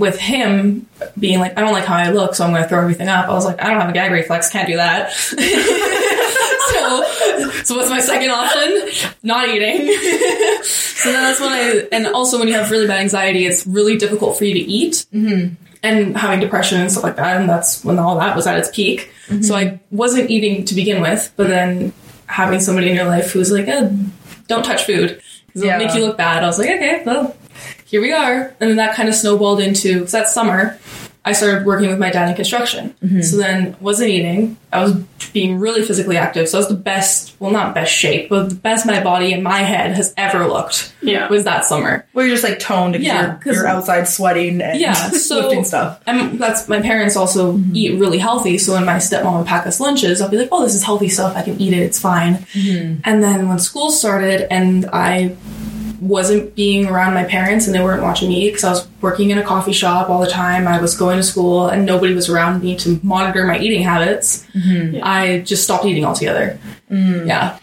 with 0.00 0.18
him 0.18 0.86
being 1.18 1.38
like, 1.38 1.56
I 1.58 1.60
don't 1.60 1.72
like 1.72 1.84
how 1.84 1.94
I 1.94 2.10
look, 2.10 2.34
so 2.34 2.44
I'm 2.44 2.52
going 2.52 2.62
to 2.62 2.68
throw 2.68 2.80
everything 2.80 3.08
up. 3.08 3.28
I 3.28 3.32
was 3.32 3.44
like, 3.44 3.62
I 3.62 3.68
don't 3.68 3.80
have 3.80 3.90
a 3.90 3.92
gag 3.92 4.10
reflex, 4.10 4.50
can't 4.50 4.66
do 4.66 4.76
that. 4.76 5.12
so, 5.12 5.34
so 7.64 7.76
what's 7.76 7.90
my 7.90 8.00
second 8.00 8.30
option? 8.30 9.12
Not 9.22 9.50
eating. 9.50 9.92
so 10.62 11.12
then 11.12 11.22
that's 11.22 11.40
when 11.40 11.50
I, 11.52 11.88
and 11.92 12.06
also 12.06 12.38
when 12.38 12.48
you 12.48 12.54
have 12.54 12.70
really 12.70 12.86
bad 12.86 13.00
anxiety, 13.00 13.44
it's 13.46 13.66
really 13.66 13.98
difficult 13.98 14.38
for 14.38 14.46
you 14.46 14.54
to 14.54 14.60
eat. 14.60 15.04
Mm-hmm. 15.12 15.54
And 15.82 16.14
having 16.16 16.40
depression 16.40 16.78
and 16.80 16.90
stuff 16.92 17.04
like 17.04 17.16
that, 17.16 17.40
and 17.40 17.48
that's 17.48 17.82
when 17.84 17.98
all 17.98 18.18
that 18.18 18.36
was 18.36 18.46
at 18.46 18.58
its 18.58 18.68
peak. 18.74 19.10
So 19.40 19.54
I 19.54 19.80
wasn't 19.90 20.28
eating 20.28 20.64
to 20.66 20.74
begin 20.74 21.00
with, 21.00 21.32
but 21.36 21.46
then 21.48 21.92
having 22.26 22.60
somebody 22.60 22.90
in 22.90 22.96
your 22.96 23.06
life 23.06 23.30
who's 23.32 23.50
like, 23.50 23.66
eh, 23.68 23.88
"Don't 24.48 24.64
touch 24.64 24.84
food 24.84 25.20
because 25.46 25.62
it'll 25.62 25.78
Yeah. 25.80 25.86
make 25.86 25.94
you 25.94 26.04
look 26.04 26.18
bad." 26.18 26.42
I 26.44 26.46
was 26.46 26.58
like, 26.58 26.68
"Okay, 26.68 27.02
well, 27.06 27.34
here 27.86 28.00
we 28.02 28.12
are. 28.12 28.54
And 28.60 28.68
then 28.70 28.76
that 28.76 28.94
kind 28.94 29.08
of 29.08 29.14
snowballed 29.14 29.60
into 29.60 29.98
because 30.00 30.12
that 30.12 30.28
summer 30.28 30.78
I 31.24 31.32
started 31.32 31.66
working 31.66 31.90
with 31.90 31.98
my 31.98 32.10
dad 32.10 32.30
in 32.30 32.34
construction. 32.34 32.94
Mm-hmm. 33.04 33.20
So 33.20 33.36
then 33.36 33.76
wasn't 33.80 34.08
eating. 34.10 34.56
I 34.72 34.82
was 34.82 34.94
being 35.34 35.58
really 35.58 35.82
physically 35.82 36.16
active. 36.16 36.48
So 36.48 36.56
I 36.56 36.60
was 36.60 36.68
the 36.68 36.74
best, 36.74 37.34
well, 37.38 37.50
not 37.50 37.74
best 37.74 37.92
shape, 37.92 38.30
but 38.30 38.48
the 38.48 38.54
best 38.54 38.86
my 38.86 39.02
body 39.02 39.32
in 39.34 39.42
my 39.42 39.58
head 39.58 39.92
has 39.92 40.14
ever 40.16 40.46
looked 40.46 40.94
Yeah. 41.02 41.28
was 41.28 41.44
that 41.44 41.64
summer. 41.66 42.06
well, 42.14 42.24
you're 42.24 42.34
just 42.36 42.44
like 42.48 42.58
toned 42.58 42.94
because 42.94 43.06
Yeah, 43.06 43.20
you're, 43.26 43.34
'cause- 43.36 43.54
you're 43.54 43.66
outside 43.66 44.08
sweating 44.08 44.62
and 44.62 44.80
Yeah, 44.80 44.94
so 45.10 45.40
lifting 45.40 45.64
stuff. 45.64 46.00
And 46.06 46.38
that's 46.40 46.68
my 46.68 46.80
parents 46.80 47.16
also 47.16 47.52
mm-hmm. 47.52 47.76
eat 47.76 47.98
really 48.00 48.18
healthy. 48.18 48.56
So 48.56 48.72
when 48.72 48.86
my 48.86 48.96
stepmom 48.96 49.38
would 49.38 49.46
pack 49.46 49.66
us 49.66 49.78
lunches, 49.78 50.22
I'll 50.22 50.28
be 50.30 50.38
like, 50.38 50.48
"Oh, 50.52 50.62
this 50.62 50.74
is 50.74 50.82
healthy 50.82 51.08
stuff. 51.10 51.36
I 51.36 51.42
can 51.42 51.60
eat 51.60 51.72
it. 51.74 51.82
It's 51.82 51.98
fine." 52.00 52.36
Mm-hmm. 52.54 53.00
And 53.04 53.22
then 53.22 53.48
when 53.48 53.58
school 53.58 53.90
started, 53.90 54.46
and 54.52 54.86
I 54.92 55.36
wasn't 56.00 56.54
being 56.54 56.86
around 56.86 57.14
my 57.14 57.24
parents, 57.24 57.66
and 57.66 57.74
they 57.74 57.82
weren't 57.82 58.02
watching 58.02 58.28
me 58.28 58.48
because 58.48 58.64
I 58.64 58.70
was 58.70 58.88
working 59.00 59.30
in 59.30 59.38
a 59.38 59.42
coffee 59.42 59.72
shop 59.72 60.10
all 60.10 60.20
the 60.20 60.30
time. 60.30 60.66
I 60.66 60.80
was 60.80 60.96
going 60.96 61.16
to 61.18 61.22
school, 61.22 61.68
and 61.68 61.86
nobody 61.86 62.14
was 62.14 62.28
around 62.28 62.62
me 62.62 62.74
to 62.78 62.98
monitor 63.02 63.44
my 63.44 63.58
eating 63.58 63.82
habits. 63.82 64.44
Mm-hmm. 64.54 65.00
I 65.02 65.40
just 65.40 65.62
stopped 65.62 65.84
eating 65.84 66.04
altogether. 66.04 66.58
Mm. 66.90 67.28
Yeah. 67.28 67.58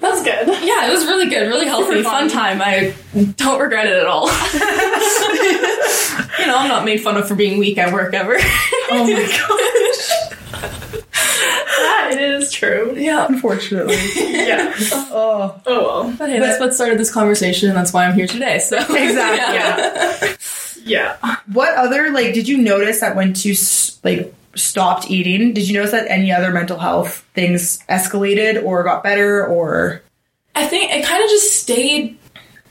That's 0.00 0.22
good. 0.22 0.48
Yeah, 0.68 0.88
it 0.88 0.92
was 0.92 1.04
really 1.06 1.28
good, 1.28 1.46
really 1.48 1.66
healthy, 1.66 2.02
fun 2.02 2.28
fun. 2.28 2.30
time. 2.30 2.60
I 2.62 2.94
don't 3.36 3.60
regret 3.60 3.86
it 3.86 3.96
at 3.96 4.06
all. 4.06 4.26
you 6.38 6.46
know, 6.46 6.56
I'm 6.56 6.68
not 6.68 6.84
made 6.84 7.00
fun 7.02 7.16
of 7.16 7.26
for 7.26 7.34
being 7.34 7.58
weak 7.58 7.78
at 7.78 7.92
work 7.92 8.14
ever. 8.14 8.36
Oh 8.90 9.04
my 9.04 9.20
gosh. 9.20 10.08
That 11.78 12.16
is 12.18 12.50
true. 12.50 12.94
yeah. 12.96 13.26
Unfortunately. 13.28 13.96
Yeah. 14.16 14.72
Oh. 15.10 15.60
Oh 15.66 15.82
well. 16.04 16.14
But 16.18 16.30
hey, 16.30 16.38
that's 16.38 16.58
what 16.58 16.72
started 16.74 16.98
this 16.98 17.12
conversation, 17.12 17.68
and 17.68 17.76
that's 17.76 17.92
why 17.92 18.06
I'm 18.06 18.14
here 18.14 18.26
today. 18.26 18.58
So 18.60 18.78
Exactly. 18.78 20.28
yeah. 20.84 20.84
Yeah. 20.84 21.16
What 21.52 21.76
other 21.76 22.10
like 22.12 22.32
did 22.32 22.48
you 22.48 22.56
notice 22.58 23.00
that 23.00 23.14
when 23.14 23.34
you 23.36 23.54
like 24.02 24.34
stopped 24.54 25.10
eating, 25.10 25.52
did 25.52 25.68
you 25.68 25.74
notice 25.74 25.92
that 25.92 26.10
any 26.10 26.32
other 26.32 26.50
mental 26.50 26.78
health 26.78 27.26
things 27.34 27.78
escalated 27.88 28.62
or 28.64 28.82
got 28.82 29.02
better 29.02 29.46
or? 29.46 30.02
I 30.54 30.66
think 30.66 30.92
it 30.92 31.04
kind 31.04 31.22
of 31.22 31.30
just 31.30 31.60
stayed 31.60 32.17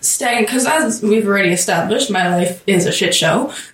stagnant 0.01 0.47
because, 0.47 0.65
as 0.65 1.01
we've 1.01 1.27
already 1.27 1.49
established, 1.49 2.09
my 2.11 2.29
life 2.35 2.63
is 2.67 2.85
a 2.85 2.91
shit 2.91 3.13
show. 3.15 3.51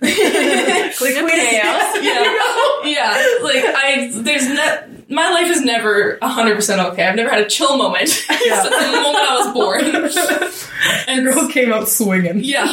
Of 0.94 1.30
chaos? 1.30 2.02
yeah, 2.02 2.38
yeah. 2.84 3.26
Like 3.42 3.64
I, 3.64 4.10
there's 4.12 4.48
ne- 4.48 5.04
my 5.08 5.30
life 5.30 5.50
is 5.50 5.60
never 5.62 6.18
hundred 6.22 6.54
percent 6.54 6.80
okay. 6.80 7.04
I've 7.06 7.16
never 7.16 7.28
had 7.30 7.40
a 7.40 7.48
chill 7.48 7.76
moment 7.76 8.08
since 8.08 8.28
the 8.38 9.00
moment 9.02 9.24
I 9.28 9.36
was 9.44 9.52
born. 9.52 11.04
and 11.08 11.24
Girl 11.26 11.48
came 11.48 11.72
out 11.72 11.88
swinging. 11.88 12.40
yeah, 12.42 12.72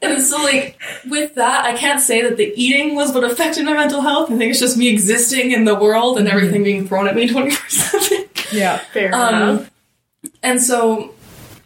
and 0.00 0.22
so 0.22 0.38
like 0.38 0.80
with 1.08 1.34
that, 1.36 1.66
I 1.66 1.76
can't 1.76 2.00
say 2.00 2.22
that 2.22 2.36
the 2.36 2.52
eating 2.56 2.94
was 2.94 3.12
what 3.12 3.22
affected 3.24 3.64
my 3.64 3.74
mental 3.74 4.00
health. 4.00 4.30
I 4.30 4.38
think 4.38 4.50
it's 4.50 4.60
just 4.60 4.76
me 4.76 4.88
existing 4.88 5.52
in 5.52 5.64
the 5.64 5.74
world 5.74 6.18
and 6.18 6.26
everything 6.28 6.64
being 6.64 6.88
thrown 6.88 7.06
at 7.06 7.14
me 7.14 7.28
twenty 7.28 7.50
four 7.50 7.68
seven. 7.68 8.28
Yeah. 8.52 8.78
Fair 8.78 9.08
enough. 9.08 9.60
Um, 9.60 9.66
and 10.42 10.60
so 10.60 11.14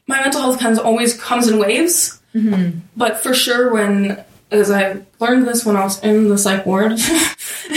my 0.07 0.21
mental 0.21 0.41
health 0.41 0.61
kind 0.61 0.79
of 0.79 0.85
always 0.85 1.21
comes 1.21 1.49
in 1.49 1.59
waves. 1.59 2.21
Mm-hmm. 2.35 2.81
But 2.97 3.19
for 3.19 3.35
sure, 3.35 3.73
when 3.73 4.25
as 4.51 4.71
I 4.71 5.03
learned 5.19 5.47
this 5.47 5.65
when 5.65 5.77
I 5.77 5.85
was 5.85 6.03
in 6.03 6.29
the 6.29 6.39
psych 6.39 6.67
ward, 6.67 6.93
yeah, 6.99 6.99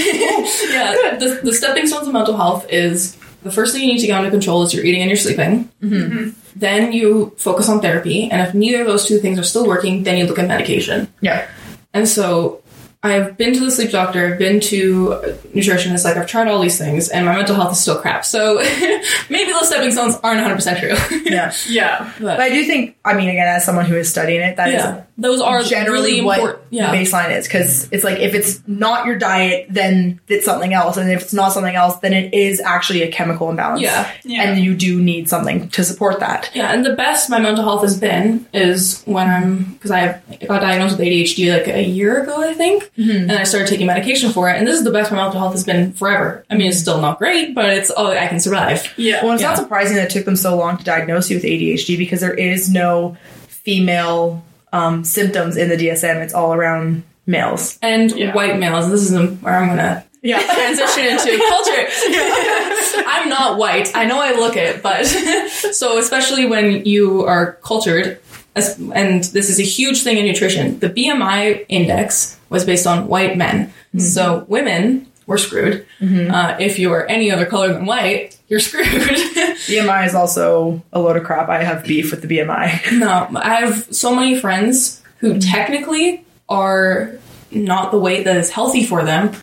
the, 1.19 1.39
the 1.43 1.53
stepping 1.53 1.88
stones 1.88 2.07
of 2.07 2.13
mental 2.13 2.38
health 2.38 2.67
is 2.69 3.15
the 3.43 3.51
first 3.51 3.74
thing 3.74 3.83
you 3.83 3.93
need 3.93 4.01
to 4.01 4.07
get 4.07 4.17
under 4.17 4.29
control 4.29 4.63
is 4.63 4.74
your 4.74 4.83
eating 4.86 5.01
and 5.01 5.09
your 5.09 5.17
sleeping. 5.17 5.69
Mm-hmm. 5.81 5.95
Mm-hmm. 5.95 6.29
Then 6.55 6.91
you 6.91 7.33
focus 7.38 7.69
on 7.69 7.79
therapy, 7.79 8.29
and 8.29 8.41
if 8.48 8.53
neither 8.53 8.81
of 8.81 8.88
those 8.88 9.05
two 9.05 9.19
things 9.19 9.39
are 9.39 9.43
still 9.43 9.65
working, 9.65 10.03
then 10.03 10.17
you 10.17 10.25
look 10.25 10.39
at 10.39 10.48
medication. 10.48 11.12
Yeah. 11.21 11.48
And 11.93 12.07
so 12.07 12.62
I've 13.01 13.38
been 13.38 13.53
to 13.53 13.62
the 13.62 13.72
sleep 13.72 13.91
doctor, 13.91 14.34
I've 14.34 14.39
been 14.39 14.60
to 14.60 15.13
a 15.13 15.34
nutritionist, 15.56 16.03
like 16.03 16.18
I've 16.18 16.27
tried 16.27 16.50
all 16.50 16.60
these 16.60 16.77
things, 16.77 17.08
and 17.08 17.25
my 17.25 17.34
mental 17.34 17.56
health 17.56 17.72
is 17.72 17.79
still 17.79 17.98
crap. 17.98 18.25
So 18.25 18.56
maybe 19.29 19.51
those 19.53 19.68
stepping 19.70 19.91
stones 19.91 20.18
aren't 20.22 20.41
100% 20.41 20.79
true. 20.79 21.22
Yeah. 21.24 21.53
yeah. 21.70 22.12
but 22.20 22.38
But 22.38 22.41
I 22.41 22.50
do 22.50 22.65
think 22.65 22.98
I 23.06 23.13
mean 23.13 23.29
again 23.29 23.48
as 23.48 23.63
someone 23.63 23.86
who 23.86 23.96
is 23.96 24.10
studying 24.10 24.41
it, 24.41 24.58
that 24.58 24.68
is 24.68 24.74
yeah, 24.74 25.03
those 25.19 25.41
are 25.41 25.61
generally 25.61 26.11
really 26.13 26.21
what 26.21 26.39
important. 26.39 26.63
Yeah. 26.71 26.91
the 26.91 26.97
baseline 26.97 27.35
is 27.38 27.47
because 27.47 27.91
it's 27.91 28.03
like 28.03 28.19
if 28.19 28.33
it's 28.33 28.65
not 28.67 29.05
your 29.05 29.17
diet, 29.17 29.67
then 29.69 30.19
it's 30.27 30.45
something 30.45 30.73
else, 30.73 30.97
and 30.97 31.11
if 31.11 31.21
it's 31.23 31.33
not 31.33 31.51
something 31.51 31.75
else, 31.75 31.97
then 31.97 32.13
it 32.13 32.33
is 32.33 32.61
actually 32.61 33.03
a 33.03 33.11
chemical 33.11 33.49
imbalance. 33.49 33.81
Yeah. 33.81 34.09
Yeah. 34.23 34.43
and 34.43 34.59
you 34.63 34.75
do 34.75 35.01
need 35.01 35.29
something 35.29 35.69
to 35.69 35.83
support 35.83 36.19
that. 36.19 36.49
Yeah, 36.53 36.73
and 36.73 36.85
the 36.85 36.95
best 36.95 37.29
my 37.29 37.39
mental 37.39 37.63
health 37.63 37.81
has 37.81 37.99
been 37.99 38.47
is 38.53 39.03
when 39.03 39.29
I'm 39.29 39.63
because 39.73 39.91
I 39.91 40.21
got 40.47 40.61
diagnosed 40.61 40.97
with 40.97 41.07
ADHD 41.07 41.51
like 41.57 41.67
a 41.67 41.83
year 41.83 42.23
ago, 42.23 42.41
I 42.41 42.53
think, 42.53 42.83
mm-hmm. 42.97 43.29
and 43.29 43.31
I 43.31 43.43
started 43.43 43.67
taking 43.67 43.88
medication 43.88 44.31
for 44.31 44.49
it. 44.49 44.57
And 44.57 44.67
this 44.67 44.77
is 44.77 44.83
the 44.83 44.91
best 44.91 45.11
my 45.11 45.17
mental 45.17 45.39
health 45.39 45.53
has 45.53 45.63
been 45.63 45.93
forever. 45.93 46.45
I 46.49 46.55
mean, 46.55 46.69
it's 46.69 46.79
still 46.79 47.01
not 47.01 47.17
great, 47.17 47.53
but 47.55 47.69
it's 47.69 47.91
oh, 47.95 48.11
I 48.11 48.27
can 48.27 48.39
survive. 48.39 48.93
Yeah. 48.97 49.23
Well, 49.23 49.33
it's 49.33 49.41
Yeah. 49.41 49.49
not 49.49 49.57
surprising 49.57 49.95
that 49.97 50.05
it 50.05 50.11
took 50.11 50.25
them 50.25 50.35
so 50.35 50.55
long 50.55 50.77
to 50.77 50.83
diagnose 50.83 51.29
you 51.29 51.38
with 51.38 51.43
ADHD 51.43 51.97
because 51.97 52.21
there 52.21 52.33
is 52.33 52.69
no 52.71 53.17
female 53.47 54.43
um, 54.73 55.03
symptoms 55.03 55.57
in 55.57 55.69
the 55.69 55.75
DSM. 55.77 56.21
It's 56.23 56.33
all 56.33 56.53
around 56.53 57.03
males. 57.25 57.77
And 57.81 58.11
Yeah. 58.11 58.33
white 58.33 58.57
males. 58.59 58.89
This 58.89 59.03
is 59.09 59.11
where 59.41 59.55
I'm 59.55 59.67
gonna 59.69 60.03
Yeah. 60.21 60.39
transition 60.53 61.05
into 61.05 61.38
culture. 61.49 63.03
I'm 63.07 63.29
not 63.29 63.57
white. 63.57 63.91
I 63.95 64.05
know 64.05 64.19
I 64.19 64.31
look 64.33 64.55
it, 64.57 64.81
but 64.81 65.05
so 65.71 65.97
especially 65.97 66.45
when 66.45 66.85
you 66.85 67.25
are 67.25 67.53
cultured, 67.63 68.19
as- 68.55 68.77
and 68.93 69.23
this 69.25 69.49
is 69.49 69.59
a 69.59 69.63
huge 69.63 70.03
thing 70.03 70.17
in 70.17 70.25
nutrition, 70.25 70.79
the 70.79 70.89
BMI 70.89 71.65
index 71.69 72.38
was 72.49 72.65
based 72.65 72.88
on 72.88 73.07
white 73.07 73.38
men. 73.38 73.71
So 73.97 74.45
women 74.47 75.07
were 75.29 75.38
screwed. 75.38 75.86
Uh, 76.01 76.57
if 76.59 76.79
you 76.79 76.91
are 76.91 77.05
any 77.05 77.31
other 77.31 77.45
color 77.45 77.71
than 77.71 77.86
white, 77.86 78.38
you're 78.48 78.59
screwed. 78.59 78.86
BMI 78.88 80.07
is 80.07 80.15
also 80.15 80.81
a 80.91 81.00
load 81.00 81.17
of 81.17 81.24
crap. 81.24 81.50
I 81.50 81.63
have 81.63 81.86
beef 81.86 82.09
with 82.09 82.24
the 82.24 82.27
BMI. 82.27 82.98
no, 82.98 83.29
I 83.39 83.62
have 83.62 83.88
so 83.93 84.13
many 84.15 84.39
friends 84.39 85.03
who 85.19 85.39
technically 85.39 86.25
are 86.50 87.13
not 87.51 87.91
the 87.91 88.00
weight 88.00 88.24
that 88.25 88.38
is 88.38 88.50
healthy 88.50 88.83
for 88.83 89.03
them. 89.03 89.33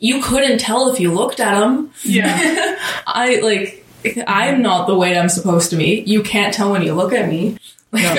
You 0.00 0.20
couldn't 0.20 0.58
tell 0.58 0.92
if 0.92 0.98
you 0.98 1.12
looked 1.12 1.38
at 1.38 1.60
them. 1.60 1.92
Yeah. 2.02 2.36
I 3.06 3.38
like 3.40 3.86
I'm 4.26 4.62
not 4.62 4.88
the 4.88 4.96
weight 4.96 5.16
I'm 5.16 5.28
supposed 5.28 5.70
to 5.70 5.76
be. 5.76 6.00
You 6.00 6.24
can't 6.24 6.52
tell 6.52 6.72
when 6.72 6.82
you 6.82 6.92
look 6.92 7.12
at 7.12 7.28
me. 7.28 7.56
Like, 7.92 8.04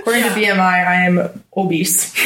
According 0.00 0.22
to 0.22 0.30
BMI, 0.30 0.58
I 0.58 1.04
am 1.04 1.44
obese. 1.54 2.16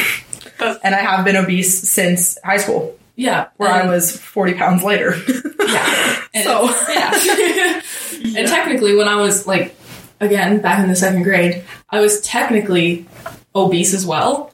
And 0.59 0.95
I 0.95 0.99
have 0.99 1.25
been 1.25 1.35
obese 1.35 1.87
since 1.87 2.37
high 2.43 2.57
school, 2.57 2.96
yeah, 3.17 3.47
where 3.57 3.69
I 3.69 3.85
was 3.87 4.15
40 4.17 4.53
pounds 4.53 4.83
lighter. 4.83 5.13
yeah. 5.67 6.13
And 6.33 6.43
So- 6.45 6.69
it's- 6.69 6.85
yeah. 6.89 7.81
And 8.39 8.47
technically, 8.47 8.95
when 8.95 9.07
I 9.07 9.15
was 9.15 9.45
like 9.45 9.75
again 10.19 10.61
back 10.61 10.79
in 10.83 10.87
the 10.89 10.95
second 10.95 11.23
grade, 11.23 11.63
I 11.89 11.99
was 11.99 12.21
technically 12.21 13.05
obese 13.53 13.93
as 13.93 14.05
well. 14.05 14.53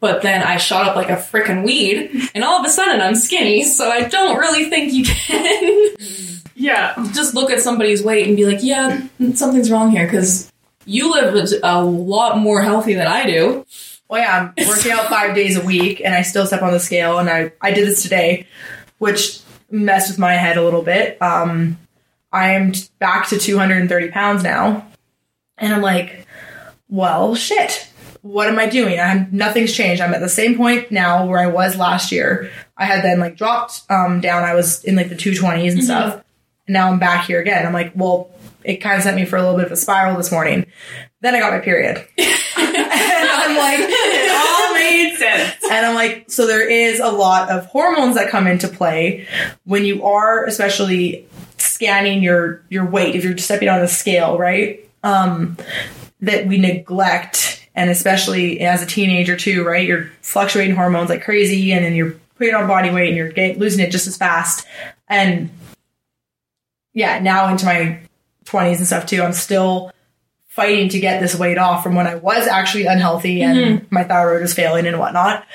But 0.00 0.22
then 0.22 0.42
I 0.42 0.56
shot 0.56 0.86
up 0.88 0.96
like 0.96 1.10
a 1.10 1.16
freaking 1.16 1.62
weed, 1.64 2.10
and 2.34 2.42
all 2.42 2.58
of 2.60 2.64
a 2.64 2.70
sudden 2.70 3.00
I'm 3.02 3.14
skinny. 3.14 3.64
So 3.64 3.90
I 3.90 4.04
don't 4.08 4.38
really 4.38 4.70
think 4.70 4.92
you 4.92 5.04
can 5.04 5.96
Yeah. 6.54 6.94
just 7.12 7.34
look 7.34 7.50
at 7.50 7.60
somebody's 7.60 8.02
weight 8.02 8.26
and 8.28 8.36
be 8.36 8.44
like, 8.46 8.62
yeah, 8.62 9.00
something's 9.34 9.70
wrong 9.70 9.90
here 9.90 10.04
because 10.06 10.50
you 10.86 11.10
live 11.12 11.34
a 11.62 11.84
lot 11.84 12.38
more 12.38 12.62
healthy 12.62 12.94
than 12.94 13.06
I 13.06 13.26
do. 13.26 13.66
Well, 14.10 14.20
yeah, 14.20 14.52
I'm 14.58 14.66
working 14.66 14.90
out 14.90 15.08
five 15.08 15.36
days 15.36 15.56
a 15.56 15.64
week, 15.64 16.02
and 16.04 16.12
I 16.12 16.22
still 16.22 16.44
step 16.44 16.62
on 16.62 16.72
the 16.72 16.80
scale. 16.80 17.20
And 17.20 17.30
I 17.30 17.52
I 17.60 17.72
did 17.72 17.86
this 17.86 18.02
today, 18.02 18.48
which 18.98 19.40
messed 19.70 20.10
with 20.10 20.18
my 20.18 20.34
head 20.34 20.56
a 20.56 20.64
little 20.64 20.82
bit. 20.82 21.22
Um, 21.22 21.78
I 22.32 22.54
am 22.54 22.72
back 22.98 23.28
to 23.28 23.38
230 23.38 24.08
pounds 24.10 24.42
now, 24.42 24.84
and 25.58 25.72
I'm 25.72 25.80
like, 25.80 26.26
well, 26.88 27.36
shit. 27.36 27.86
What 28.22 28.48
am 28.48 28.58
I 28.58 28.66
doing? 28.66 28.98
I'm 28.98 29.28
nothing's 29.30 29.72
changed. 29.72 30.02
I'm 30.02 30.12
at 30.12 30.20
the 30.20 30.28
same 30.28 30.56
point 30.56 30.90
now 30.90 31.24
where 31.26 31.38
I 31.38 31.46
was 31.46 31.76
last 31.76 32.10
year. 32.10 32.50
I 32.76 32.86
had 32.86 33.04
then 33.04 33.20
like 33.20 33.36
dropped 33.36 33.82
um, 33.88 34.20
down. 34.20 34.42
I 34.42 34.54
was 34.54 34.84
in 34.84 34.96
like 34.96 35.08
the 35.08 35.14
220s 35.14 35.72
and 35.72 35.84
stuff, 35.84 36.14
and 36.66 36.74
now 36.74 36.90
I'm 36.90 36.98
back 36.98 37.26
here 37.26 37.40
again. 37.40 37.64
I'm 37.64 37.72
like, 37.72 37.92
well, 37.94 38.28
it 38.64 38.78
kind 38.78 38.96
of 38.96 39.04
sent 39.04 39.16
me 39.16 39.24
for 39.24 39.36
a 39.36 39.40
little 39.40 39.56
bit 39.56 39.66
of 39.66 39.72
a 39.72 39.76
spiral 39.76 40.16
this 40.16 40.32
morning. 40.32 40.66
Then 41.20 41.34
I 41.34 41.40
got 41.40 41.52
my 41.52 41.60
period, 41.60 41.96
I'm 43.50 43.80
like, 43.80 43.88
It 43.90 44.30
all 44.30 44.74
made 44.74 45.16
sense. 45.16 45.64
and 45.70 45.86
I'm 45.86 45.94
like, 45.94 46.30
so 46.30 46.46
there 46.46 46.68
is 46.68 47.00
a 47.00 47.08
lot 47.10 47.50
of 47.50 47.66
hormones 47.66 48.16
that 48.16 48.30
come 48.30 48.46
into 48.46 48.68
play 48.68 49.26
when 49.64 49.84
you 49.84 50.04
are, 50.04 50.44
especially 50.46 51.26
scanning 51.58 52.22
your 52.22 52.62
your 52.68 52.84
weight. 52.86 53.14
If 53.14 53.24
you're 53.24 53.36
stepping 53.38 53.68
on 53.68 53.80
the 53.80 53.88
scale, 53.88 54.38
right? 54.38 54.88
Um, 55.02 55.56
that 56.20 56.46
we 56.46 56.58
neglect, 56.58 57.66
and 57.74 57.88
especially 57.90 58.60
as 58.60 58.82
a 58.82 58.86
teenager 58.86 59.36
too, 59.36 59.64
right? 59.64 59.86
You're 59.86 60.10
fluctuating 60.20 60.74
hormones 60.76 61.08
like 61.08 61.24
crazy, 61.24 61.72
and 61.72 61.84
then 61.84 61.94
you're 61.94 62.14
putting 62.36 62.54
on 62.54 62.66
body 62.68 62.90
weight, 62.90 63.08
and 63.08 63.16
you're 63.16 63.30
getting, 63.30 63.58
losing 63.58 63.80
it 63.84 63.90
just 63.90 64.06
as 64.06 64.16
fast. 64.16 64.66
And 65.08 65.50
yeah, 66.92 67.18
now 67.20 67.48
into 67.48 67.64
my 67.66 68.00
20s 68.44 68.78
and 68.78 68.86
stuff 68.86 69.06
too, 69.06 69.22
I'm 69.22 69.32
still 69.32 69.92
fighting 70.60 70.90
to 70.90 71.00
get 71.00 71.20
this 71.20 71.34
weight 71.34 71.56
off 71.56 71.82
from 71.82 71.94
when 71.94 72.06
I 72.06 72.16
was 72.16 72.46
actually 72.46 72.84
unhealthy 72.84 73.40
and 73.40 73.58
mm-hmm. 73.58 73.94
my 73.94 74.04
thyroid 74.04 74.42
was 74.42 74.52
failing 74.52 74.86
and 74.86 74.98
whatnot. 74.98 75.46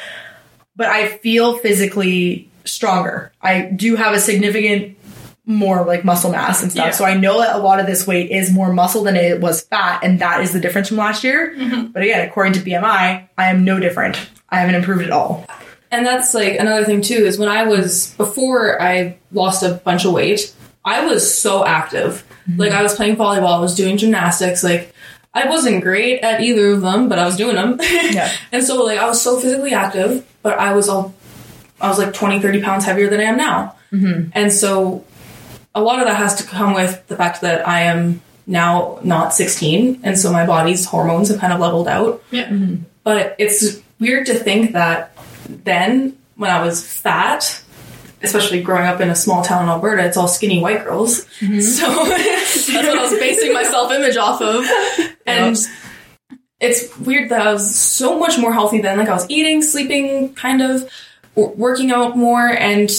But 0.76 0.88
I 0.88 1.20
feel 1.20 1.60
physically 1.60 2.50
stronger. 2.64 3.32
I 3.40 3.62
do 3.62 3.96
have 3.96 4.16
a 4.16 4.20
significant 4.20 4.98
more 5.46 5.86
like 5.86 6.04
muscle 6.04 6.32
mass 6.32 6.64
and 6.64 6.72
stuff. 6.72 6.88
Yeah. 6.88 6.92
So 6.92 7.06
I 7.06 7.16
know 7.16 7.40
that 7.40 7.56
a 7.56 7.60
lot 7.60 7.80
of 7.80 7.86
this 7.86 8.08
weight 8.08 8.32
is 8.32 8.52
more 8.52 8.74
muscle 8.74 9.04
than 9.04 9.16
it 9.16 9.40
was 9.42 9.62
fat, 9.62 10.00
and 10.02 10.20
that 10.22 10.42
is 10.42 10.54
the 10.54 10.60
difference 10.60 10.88
from 10.88 10.98
last 10.98 11.24
year. 11.24 11.56
Mm-hmm. 11.56 11.92
But 11.92 12.02
again, 12.02 12.28
according 12.28 12.54
to 12.54 12.60
BMI, 12.62 13.30
I 13.38 13.50
am 13.52 13.64
no 13.64 13.80
different. 13.80 14.18
I 14.50 14.58
haven't 14.58 14.74
improved 14.74 15.04
at 15.04 15.12
all. 15.12 15.46
And 15.92 16.04
that's 16.04 16.34
like 16.34 16.60
another 16.60 16.84
thing 16.84 17.02
too 17.02 17.14
is 17.14 17.38
when 17.38 17.48
I 17.48 17.66
was 17.66 18.16
before 18.16 18.82
I 18.82 19.18
lost 19.32 19.62
a 19.62 19.76
bunch 19.76 20.04
of 20.04 20.14
weight, 20.14 20.52
I 20.84 21.06
was 21.06 21.32
so 21.32 21.64
active. 21.64 22.26
Mm-hmm. 22.50 22.60
Like 22.60 22.72
I 22.72 22.82
was 22.82 22.96
playing 22.96 23.18
volleyball, 23.18 23.56
I 23.56 23.60
was 23.60 23.76
doing 23.76 23.98
gymnastics, 23.98 24.64
like 24.64 24.95
I 25.36 25.48
wasn't 25.50 25.84
great 25.84 26.22
at 26.22 26.42
either 26.42 26.72
of 26.72 26.82
them, 26.82 27.10
but 27.10 27.20
I 27.20 27.26
was 27.26 27.36
doing 27.36 27.56
them. 27.56 27.80
Yeah. 27.82 28.32
and 28.52 28.64
so 28.64 28.84
like 28.84 28.98
I 28.98 29.08
was 29.08 29.22
so 29.22 29.40
physically 29.40 29.74
active, 29.74 30.26
but 30.42 30.58
I 30.58 30.74
was 30.74 30.88
all 30.90 31.14
I 31.82 31.90
was 31.90 32.00
like 32.00 32.14
20, 32.14 32.40
30 32.40 32.62
pounds 32.62 32.86
heavier 32.86 33.10
than 33.10 33.20
I 33.20 33.24
am 33.24 33.38
now. 33.38 33.76
Mm-hmm. 33.92 34.30
And 34.34 34.52
so 34.52 35.04
a 35.74 35.82
lot 35.82 36.00
of 36.00 36.06
that 36.06 36.16
has 36.16 36.36
to 36.36 36.44
come 36.46 36.74
with 36.74 37.06
the 37.08 37.18
fact 37.18 37.42
that 37.42 37.68
I 37.68 37.82
am 37.82 38.22
now 38.48 39.00
not 39.04 39.34
16 39.34 40.02
and 40.04 40.18
so 40.18 40.32
my 40.32 40.46
body's 40.46 40.86
hormones 40.86 41.28
have 41.30 41.40
kind 41.40 41.52
of 41.52 41.60
leveled 41.60 41.90
out. 41.90 42.24
Yeah. 42.32 42.48
Mm-hmm. 42.48 42.84
But 43.04 43.36
it's 43.38 43.82
weird 44.00 44.28
to 44.28 44.36
think 44.36 44.74
that 44.74 45.16
then, 45.48 46.18
when 46.36 46.50
I 46.50 46.64
was 46.64 46.86
fat, 46.86 47.62
especially 48.22 48.62
growing 48.62 48.88
up 48.88 49.00
in 49.00 49.10
a 49.10 49.16
small 49.16 49.44
town 49.44 49.64
in 49.64 49.70
Alberta, 49.70 50.06
it's 50.06 50.18
all 50.18 50.28
skinny 50.28 50.62
white 50.62 50.84
girls. 50.84 51.26
Mm-hmm. 51.40 51.60
So 51.60 51.86
that's 52.06 52.68
what 52.70 52.86
I 52.86 53.02
was 53.02 53.20
basing 53.20 53.54
my 53.54 53.64
self 53.64 53.92
image 53.92 54.18
off 54.18 54.42
of. 54.42 54.66
And 55.26 55.58
it's 56.60 56.98
weird 57.00 57.30
that 57.30 57.46
I 57.46 57.52
was 57.54 57.76
so 57.76 58.18
much 58.20 58.38
more 58.38 58.54
healthy 58.54 58.82
then. 58.82 58.98
Like 58.98 59.10
I 59.10 59.14
was 59.14 59.26
eating, 59.30 59.62
sleeping, 59.62 60.34
kind 60.36 60.62
of 60.62 60.90
working 61.36 61.92
out 61.92 62.18
more, 62.18 62.48
and 62.48 62.90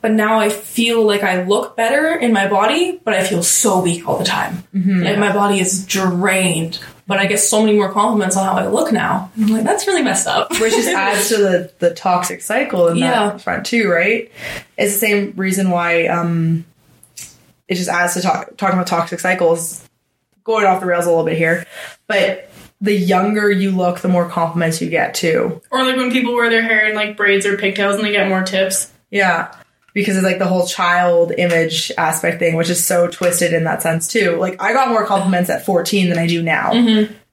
but 0.00 0.12
now 0.12 0.38
I 0.38 0.48
feel 0.48 1.02
like 1.04 1.22
I 1.22 1.42
look 1.42 1.76
better 1.76 2.14
in 2.14 2.32
my 2.32 2.48
body, 2.48 2.98
but 3.04 3.12
I 3.12 3.24
feel 3.24 3.42
so 3.42 3.80
weak 3.80 4.08
all 4.08 4.18
the 4.18 4.24
time. 4.24 4.64
Like 4.72 5.18
my 5.18 5.32
body 5.32 5.60
is 5.60 5.84
drained, 5.84 6.78
but 7.06 7.18
I 7.18 7.26
get 7.26 7.38
so 7.38 7.60
many 7.60 7.76
more 7.76 7.92
compliments 7.92 8.34
on 8.36 8.46
how 8.46 8.52
I 8.54 8.68
look 8.68 8.92
now. 8.92 9.30
And 9.34 9.44
I'm 9.46 9.50
like, 9.50 9.64
that's 9.64 9.86
really 9.86 10.02
messed 10.02 10.26
up. 10.26 10.50
which 10.60 10.72
just 10.72 10.88
adds 10.88 11.28
to 11.28 11.36
the 11.38 11.72
the 11.80 11.92
toxic 11.92 12.40
cycle 12.40 12.88
in 12.88 12.96
Yeah. 12.98 13.30
that 13.30 13.40
front 13.42 13.66
too, 13.66 13.90
right? 13.90 14.30
It's 14.78 14.94
the 14.94 14.98
same 15.00 15.32
reason 15.36 15.70
why 15.70 16.06
um 16.06 16.64
it 17.68 17.74
just 17.74 17.88
adds 17.90 18.14
to 18.14 18.22
talk, 18.22 18.56
talking 18.56 18.74
about 18.74 18.86
toxic 18.86 19.20
cycles. 19.20 19.86
Going 20.44 20.66
off 20.66 20.80
the 20.80 20.86
rails 20.86 21.06
a 21.06 21.08
little 21.08 21.24
bit 21.24 21.36
here, 21.36 21.66
but 22.06 22.50
the 22.80 22.94
younger 22.94 23.50
you 23.50 23.70
look, 23.70 24.00
the 24.00 24.08
more 24.08 24.28
compliments 24.28 24.80
you 24.80 24.88
get 24.88 25.14
too. 25.14 25.60
Or 25.70 25.84
like 25.84 25.96
when 25.96 26.10
people 26.10 26.34
wear 26.34 26.48
their 26.48 26.62
hair 26.62 26.88
in 26.88 26.96
like 26.96 27.16
braids 27.16 27.44
or 27.44 27.56
pigtails 27.58 27.96
and 27.96 28.04
they 28.04 28.12
get 28.12 28.28
more 28.28 28.42
tips. 28.42 28.90
Yeah. 29.10 29.54
Because 29.92 30.16
it's 30.16 30.24
like 30.24 30.38
the 30.38 30.46
whole 30.46 30.66
child 30.66 31.32
image 31.36 31.92
aspect 31.98 32.38
thing, 32.38 32.56
which 32.56 32.70
is 32.70 32.84
so 32.84 33.08
twisted 33.08 33.52
in 33.52 33.64
that 33.64 33.82
sense 33.82 34.08
too. 34.08 34.36
Like 34.36 34.62
I 34.62 34.72
got 34.72 34.88
more 34.88 35.04
compliments 35.04 35.50
at 35.50 35.66
14 35.66 36.08
than 36.08 36.18
I 36.18 36.26
do 36.26 36.42
now. 36.42 36.72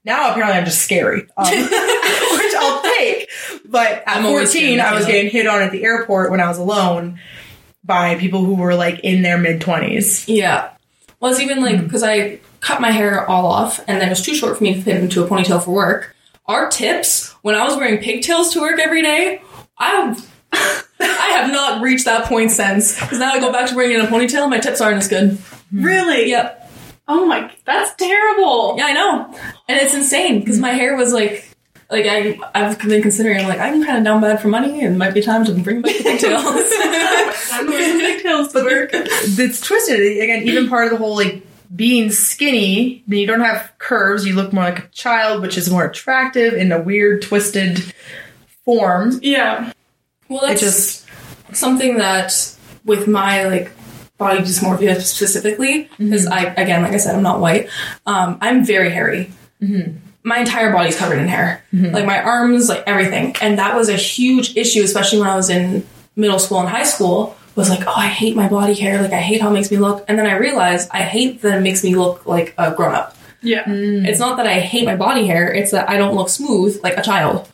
Now 0.04 0.30
apparently 0.30 0.58
I'm 0.58 0.64
just 0.64 0.82
scary, 0.82 1.26
um, 1.36 1.46
which 1.46 2.54
I'll 2.54 2.82
take. 2.82 3.30
But 3.64 4.02
at 4.06 4.18
I'm 4.18 4.24
14, 4.24 4.80
I 4.80 4.94
was 4.94 5.06
getting 5.06 5.30
hit 5.30 5.46
on 5.46 5.62
at 5.62 5.72
the 5.72 5.84
airport 5.84 6.30
when 6.30 6.40
I 6.40 6.48
was 6.48 6.58
alone 6.58 7.20
by 7.84 8.16
people 8.16 8.44
who 8.44 8.54
were 8.56 8.74
like 8.74 9.00
in 9.00 9.22
their 9.22 9.38
mid 9.38 9.60
20s. 9.60 10.24
Yeah. 10.26 10.70
Well, 11.20 11.30
it's 11.30 11.40
even 11.40 11.62
like 11.62 11.82
because 11.82 12.02
I 12.02 12.40
cut 12.60 12.80
my 12.80 12.90
hair 12.90 13.28
all 13.28 13.46
off 13.46 13.78
and 13.86 14.00
then 14.00 14.08
it 14.08 14.10
was 14.10 14.22
too 14.22 14.34
short 14.34 14.58
for 14.58 14.64
me 14.64 14.74
to 14.74 14.82
fit 14.82 14.96
into 14.96 15.24
a 15.24 15.28
ponytail 15.28 15.62
for 15.62 15.72
work. 15.72 16.14
Our 16.46 16.70
tips 16.70 17.32
when 17.42 17.54
I 17.54 17.64
was 17.64 17.76
wearing 17.76 17.98
pigtails 17.98 18.52
to 18.54 18.60
work 18.60 18.78
every 18.80 19.02
day, 19.02 19.42
I 19.78 20.16
I 21.00 21.28
have 21.40 21.52
not 21.52 21.82
reached 21.82 22.06
that 22.06 22.24
point 22.24 22.50
since. 22.50 22.98
Because 22.98 23.18
now 23.18 23.32
I 23.32 23.40
go 23.40 23.52
back 23.52 23.68
to 23.68 23.76
wearing 23.76 23.92
it 23.92 24.00
in 24.00 24.06
a 24.06 24.08
ponytail, 24.08 24.48
my 24.48 24.58
tips 24.58 24.80
aren't 24.80 24.98
as 24.98 25.08
good. 25.08 25.32
Mm-hmm. 25.32 25.84
Really? 25.84 26.30
Yep. 26.30 26.70
Oh 27.06 27.26
my, 27.26 27.50
that's 27.64 27.94
terrible. 27.94 28.76
Yeah, 28.76 28.86
I 28.86 28.92
know, 28.92 29.34
and 29.66 29.80
it's 29.80 29.94
insane 29.94 30.40
because 30.40 30.58
my 30.58 30.70
hair 30.70 30.96
was 30.96 31.12
like. 31.12 31.44
Like 31.90 32.04
I, 32.04 32.38
I've 32.54 32.78
been 32.80 33.00
considering. 33.00 33.40
I'm 33.40 33.48
like 33.48 33.60
I'm 33.60 33.82
kind 33.82 33.96
of 33.96 34.04
down 34.04 34.20
bad 34.20 34.42
for 34.42 34.48
money, 34.48 34.84
and 34.84 34.94
it 34.94 34.98
might 34.98 35.14
be 35.14 35.22
time 35.22 35.46
to 35.46 35.54
bring 35.54 35.80
back 35.80 35.96
the 35.96 36.02
pigtails. 36.02 36.44
I'm 37.50 37.66
wearing 37.66 37.98
pigtails 37.98 38.52
to 38.52 38.62
work. 38.62 38.90
It's 38.92 39.58
twisted. 39.62 39.98
Again, 39.98 40.42
even 40.42 40.68
part 40.68 40.84
of 40.84 40.90
the 40.90 40.98
whole 40.98 41.16
like 41.16 41.47
being 41.74 42.10
skinny, 42.10 43.02
then 43.06 43.18
you 43.18 43.26
don't 43.26 43.40
have 43.40 43.72
curves. 43.78 44.26
You 44.26 44.34
look 44.34 44.52
more 44.52 44.64
like 44.64 44.78
a 44.78 44.88
child, 44.88 45.42
which 45.42 45.58
is 45.58 45.70
more 45.70 45.84
attractive 45.84 46.54
in 46.54 46.72
a 46.72 46.80
weird, 46.80 47.22
twisted 47.22 47.92
form. 48.64 49.18
Yeah. 49.22 49.72
Well, 50.28 50.40
that's 50.40 50.62
It 50.62 50.64
just 50.64 51.06
something 51.52 51.98
that 51.98 52.54
with 52.84 53.06
my 53.06 53.44
like 53.44 53.72
body 54.18 54.40
dysmorphia 54.40 55.00
specifically, 55.00 55.84
mm-hmm. 55.84 56.04
because 56.04 56.26
I 56.26 56.44
again, 56.54 56.82
like 56.82 56.92
I 56.92 56.98
said, 56.98 57.14
I'm 57.14 57.22
not 57.22 57.40
white. 57.40 57.68
Um, 58.06 58.38
I'm 58.40 58.64
very 58.64 58.90
hairy. 58.90 59.30
Mm-hmm. 59.62 59.98
My 60.24 60.38
entire 60.40 60.72
body's 60.72 60.98
covered 60.98 61.18
in 61.18 61.28
hair, 61.28 61.64
mm-hmm. 61.72 61.94
like 61.94 62.04
my 62.04 62.22
arms, 62.22 62.68
like 62.68 62.82
everything, 62.86 63.36
and 63.40 63.58
that 63.58 63.74
was 63.76 63.88
a 63.88 63.96
huge 63.96 64.56
issue, 64.56 64.82
especially 64.82 65.20
when 65.20 65.28
I 65.28 65.36
was 65.36 65.48
in 65.48 65.86
middle 66.16 66.38
school 66.38 66.60
and 66.60 66.68
high 66.68 66.84
school 66.84 67.36
was 67.58 67.68
like, 67.68 67.86
oh, 67.86 67.94
I 67.94 68.06
hate 68.06 68.36
my 68.36 68.48
body 68.48 68.74
hair. 68.74 69.02
Like, 69.02 69.12
I 69.12 69.20
hate 69.20 69.42
how 69.42 69.50
it 69.50 69.52
makes 69.52 69.70
me 69.70 69.76
look. 69.76 70.04
And 70.08 70.18
then 70.18 70.26
I 70.26 70.36
realized 70.36 70.88
I 70.92 71.02
hate 71.02 71.42
that 71.42 71.58
it 71.58 71.60
makes 71.60 71.82
me 71.82 71.96
look 71.96 72.24
like 72.24 72.54
a 72.56 72.72
grown 72.74 72.94
up. 72.94 73.16
Yeah. 73.42 73.64
Mm. 73.64 74.06
It's 74.06 74.18
not 74.18 74.36
that 74.38 74.46
I 74.46 74.60
hate 74.60 74.84
my 74.84 74.96
body 74.96 75.26
hair, 75.26 75.52
it's 75.52 75.72
that 75.72 75.88
I 75.88 75.96
don't 75.96 76.14
look 76.14 76.28
smooth 76.28 76.80
like 76.82 76.96
a 76.96 77.02
child. 77.02 77.48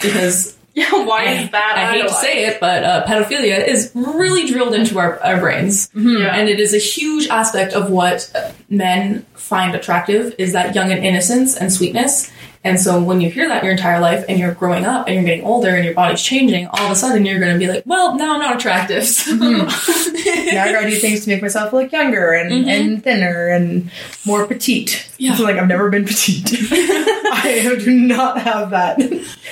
Because 0.00 0.56
Yeah, 0.74 1.04
why 1.04 1.24
I, 1.24 1.32
is 1.32 1.50
that? 1.50 1.74
I 1.76 1.92
hate 1.92 2.02
to 2.02 2.14
say 2.14 2.44
it, 2.46 2.60
but 2.60 2.84
uh, 2.84 3.04
pedophilia 3.04 3.66
is 3.66 3.90
really 3.94 4.46
drilled 4.46 4.72
into 4.72 5.00
our, 5.00 5.20
our 5.20 5.40
brains. 5.40 5.88
Mm-hmm. 5.88 6.22
Yeah. 6.22 6.36
And 6.36 6.48
it 6.48 6.60
is 6.60 6.72
a 6.72 6.78
huge 6.78 7.28
aspect 7.28 7.72
of 7.72 7.90
what 7.90 8.30
uh, 8.34 8.52
men 8.68 9.26
find 9.34 9.74
attractive 9.74 10.34
is 10.38 10.52
that 10.52 10.76
young 10.76 10.92
and 10.92 11.04
innocence 11.04 11.56
and 11.56 11.72
sweetness. 11.72 12.30
And 12.62 12.78
so 12.78 13.02
when 13.02 13.22
you 13.22 13.30
hear 13.30 13.48
that 13.48 13.64
your 13.64 13.72
entire 13.72 14.00
life 14.00 14.26
and 14.28 14.38
you're 14.38 14.52
growing 14.52 14.84
up 14.84 15.06
and 15.06 15.14
you're 15.14 15.24
getting 15.24 15.46
older 15.46 15.70
and 15.70 15.82
your 15.82 15.94
body's 15.94 16.20
changing, 16.20 16.66
all 16.66 16.86
of 16.86 16.90
a 16.90 16.94
sudden 16.94 17.24
you're 17.24 17.40
going 17.40 17.54
to 17.54 17.58
be 17.58 17.66
like, 17.66 17.84
well, 17.86 18.16
now 18.16 18.34
I'm 18.34 18.40
not 18.40 18.56
attractive. 18.56 19.04
So- 19.20 19.32
mm-hmm. 19.32 20.54
now 20.54 20.64
I 20.64 20.72
gotta 20.72 20.90
do 20.90 20.96
things 20.96 21.24
to 21.24 21.30
make 21.30 21.42
myself 21.42 21.72
look 21.72 21.90
younger 21.92 22.32
and, 22.32 22.50
mm-hmm. 22.50 22.68
and 22.68 23.02
thinner 23.04 23.48
and 23.48 23.90
more 24.24 24.46
petite. 24.46 25.08
Yeah. 25.18 25.34
So 25.34 25.44
like 25.44 25.56
I've 25.56 25.68
never 25.68 25.90
been 25.90 26.04
petite. 26.04 26.48
I 26.72 27.76
do 27.82 27.92
not 27.92 28.40
have 28.40 28.70
that. 28.70 28.98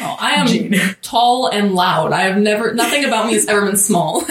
Oh, 0.00 0.16
I 0.20 0.34
am 0.34 0.46
Gene. 0.46 0.74
tall 1.02 1.48
and 1.48 1.74
loud. 1.74 2.12
I 2.12 2.22
have 2.22 2.38
never, 2.38 2.74
nothing 2.74 3.04
about 3.04 3.26
me 3.26 3.34
has 3.34 3.46
ever 3.46 3.66
been 3.66 3.76
small. 3.76 4.24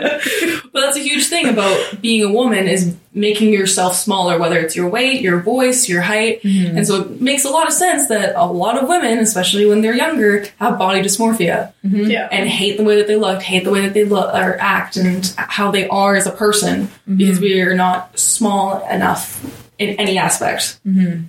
but 0.72 0.80
that's 0.80 0.96
a 0.96 1.00
huge 1.02 1.26
thing 1.26 1.48
about 1.48 2.00
being 2.00 2.22
a 2.24 2.32
woman 2.32 2.66
is 2.68 2.94
making 3.12 3.52
yourself 3.52 3.96
smaller, 3.96 4.38
whether 4.38 4.58
it's 4.58 4.76
your 4.76 4.88
weight, 4.88 5.20
your 5.20 5.40
voice, 5.40 5.88
your 5.88 6.02
height. 6.02 6.40
And 6.44 6.86
so 6.86 7.02
it 7.02 7.20
makes 7.20 7.44
a 7.44 7.50
lot 7.50 7.66
of 7.66 7.72
sense 7.72 8.08
that 8.08 8.34
a 8.36 8.46
lot 8.46 8.80
of 8.80 8.88
women, 8.88 9.18
especially 9.18 9.66
when 9.66 9.80
they're 9.80 9.94
younger, 9.96 10.44
have 10.58 10.78
body 10.78 11.00
dysmorphia 11.02 11.72
Yeah. 11.82 12.28
and 12.30 12.48
hate 12.48 12.76
the 12.76 12.84
way 12.84 12.96
that 12.96 13.06
they 13.08 13.16
look, 13.16 13.42
hate 13.42 13.64
the 13.64 13.70
way 13.70 13.80
that 13.82 13.94
they 13.94 14.04
look 14.04 14.32
or 14.34 14.56
act 14.60 14.96
and 14.96 15.32
how 15.36 15.70
they 15.70 15.88
are 15.88 16.14
as 16.14 16.26
a 16.26 16.32
person 16.32 16.88
because 17.06 17.40
we 17.40 17.60
are 17.60 17.74
not 17.74 18.16
small 18.18 18.86
enough 18.88 19.42
in 19.78 19.90
any 19.96 20.16
aspect. 20.18 20.78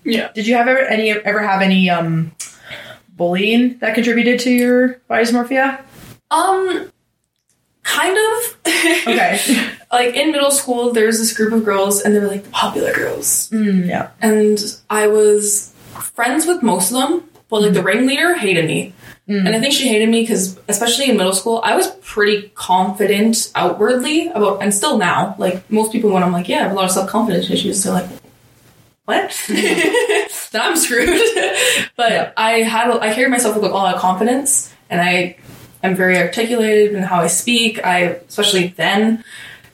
Yeah. 0.03 0.29
Did 0.33 0.45
you 0.47 0.55
have 0.55 0.67
ever 0.67 0.79
any 0.81 1.11
ever 1.11 1.39
have 1.41 1.61
any 1.61 1.89
um 1.89 2.31
bullying 3.15 3.77
that 3.79 3.95
contributed 3.95 4.39
to 4.41 4.51
your 4.51 4.87
body 5.07 5.23
dysmorphia? 5.25 5.81
Um, 6.31 6.91
kind 7.83 8.17
of. 8.17 8.57
Okay. 9.07 9.39
like 9.91 10.15
in 10.15 10.31
middle 10.31 10.51
school, 10.51 10.91
there's 10.93 11.17
this 11.17 11.35
group 11.35 11.53
of 11.53 11.63
girls, 11.65 12.01
and 12.01 12.15
they 12.15 12.19
were 12.19 12.27
like 12.27 12.43
the 12.43 12.49
popular 12.51 12.93
girls, 12.93 13.49
Mm, 13.51 13.87
yeah. 13.87 14.11
and 14.21 14.59
I 14.89 15.07
was 15.07 15.73
friends 16.15 16.45
with 16.45 16.61
most 16.63 16.91
of 16.91 16.97
them, 16.97 17.23
but 17.49 17.61
like 17.61 17.73
the 17.73 17.83
ringleader 17.83 18.35
hated 18.35 18.65
me. 18.65 18.93
And 19.27 19.49
I 19.49 19.59
think 19.59 19.73
she 19.75 19.87
hated 19.87 20.09
me 20.09 20.21
because, 20.21 20.57
especially 20.67 21.07
in 21.07 21.15
middle 21.15 21.33
school, 21.33 21.61
I 21.63 21.75
was 21.75 21.87
pretty 22.01 22.49
confident 22.55 23.51
outwardly 23.53 24.27
about, 24.29 24.63
and 24.63 24.73
still 24.73 24.97
now, 24.97 25.35
like 25.37 25.69
most 25.69 25.91
people, 25.91 26.09
when 26.09 26.23
I'm 26.23 26.31
like, 26.31 26.49
yeah, 26.49 26.61
I 26.61 26.63
have 26.63 26.71
a 26.71 26.73
lot 26.73 26.85
of 26.85 26.89
self 26.91 27.07
confidence 27.11 27.47
issues, 27.51 27.83
they're 27.83 27.93
like, 27.93 28.09
what? 29.05 29.39
then 29.47 30.61
I'm 30.61 30.75
screwed. 30.75 31.09
but 31.95 32.11
Yeah. 32.11 32.31
I 32.37 32.51
had, 32.63 32.89
I 32.89 33.13
carried 33.13 33.29
myself 33.29 33.55
with 33.55 33.65
a 33.65 33.67
lot 33.67 33.93
of 33.93 34.01
confidence, 34.01 34.73
and 34.89 34.99
I 34.99 35.37
am 35.83 35.95
very 35.95 36.17
articulated 36.17 36.95
in 36.95 37.03
how 37.03 37.19
I 37.19 37.27
speak. 37.27 37.83
I, 37.85 38.19
especially 38.27 38.67
then, 38.67 39.23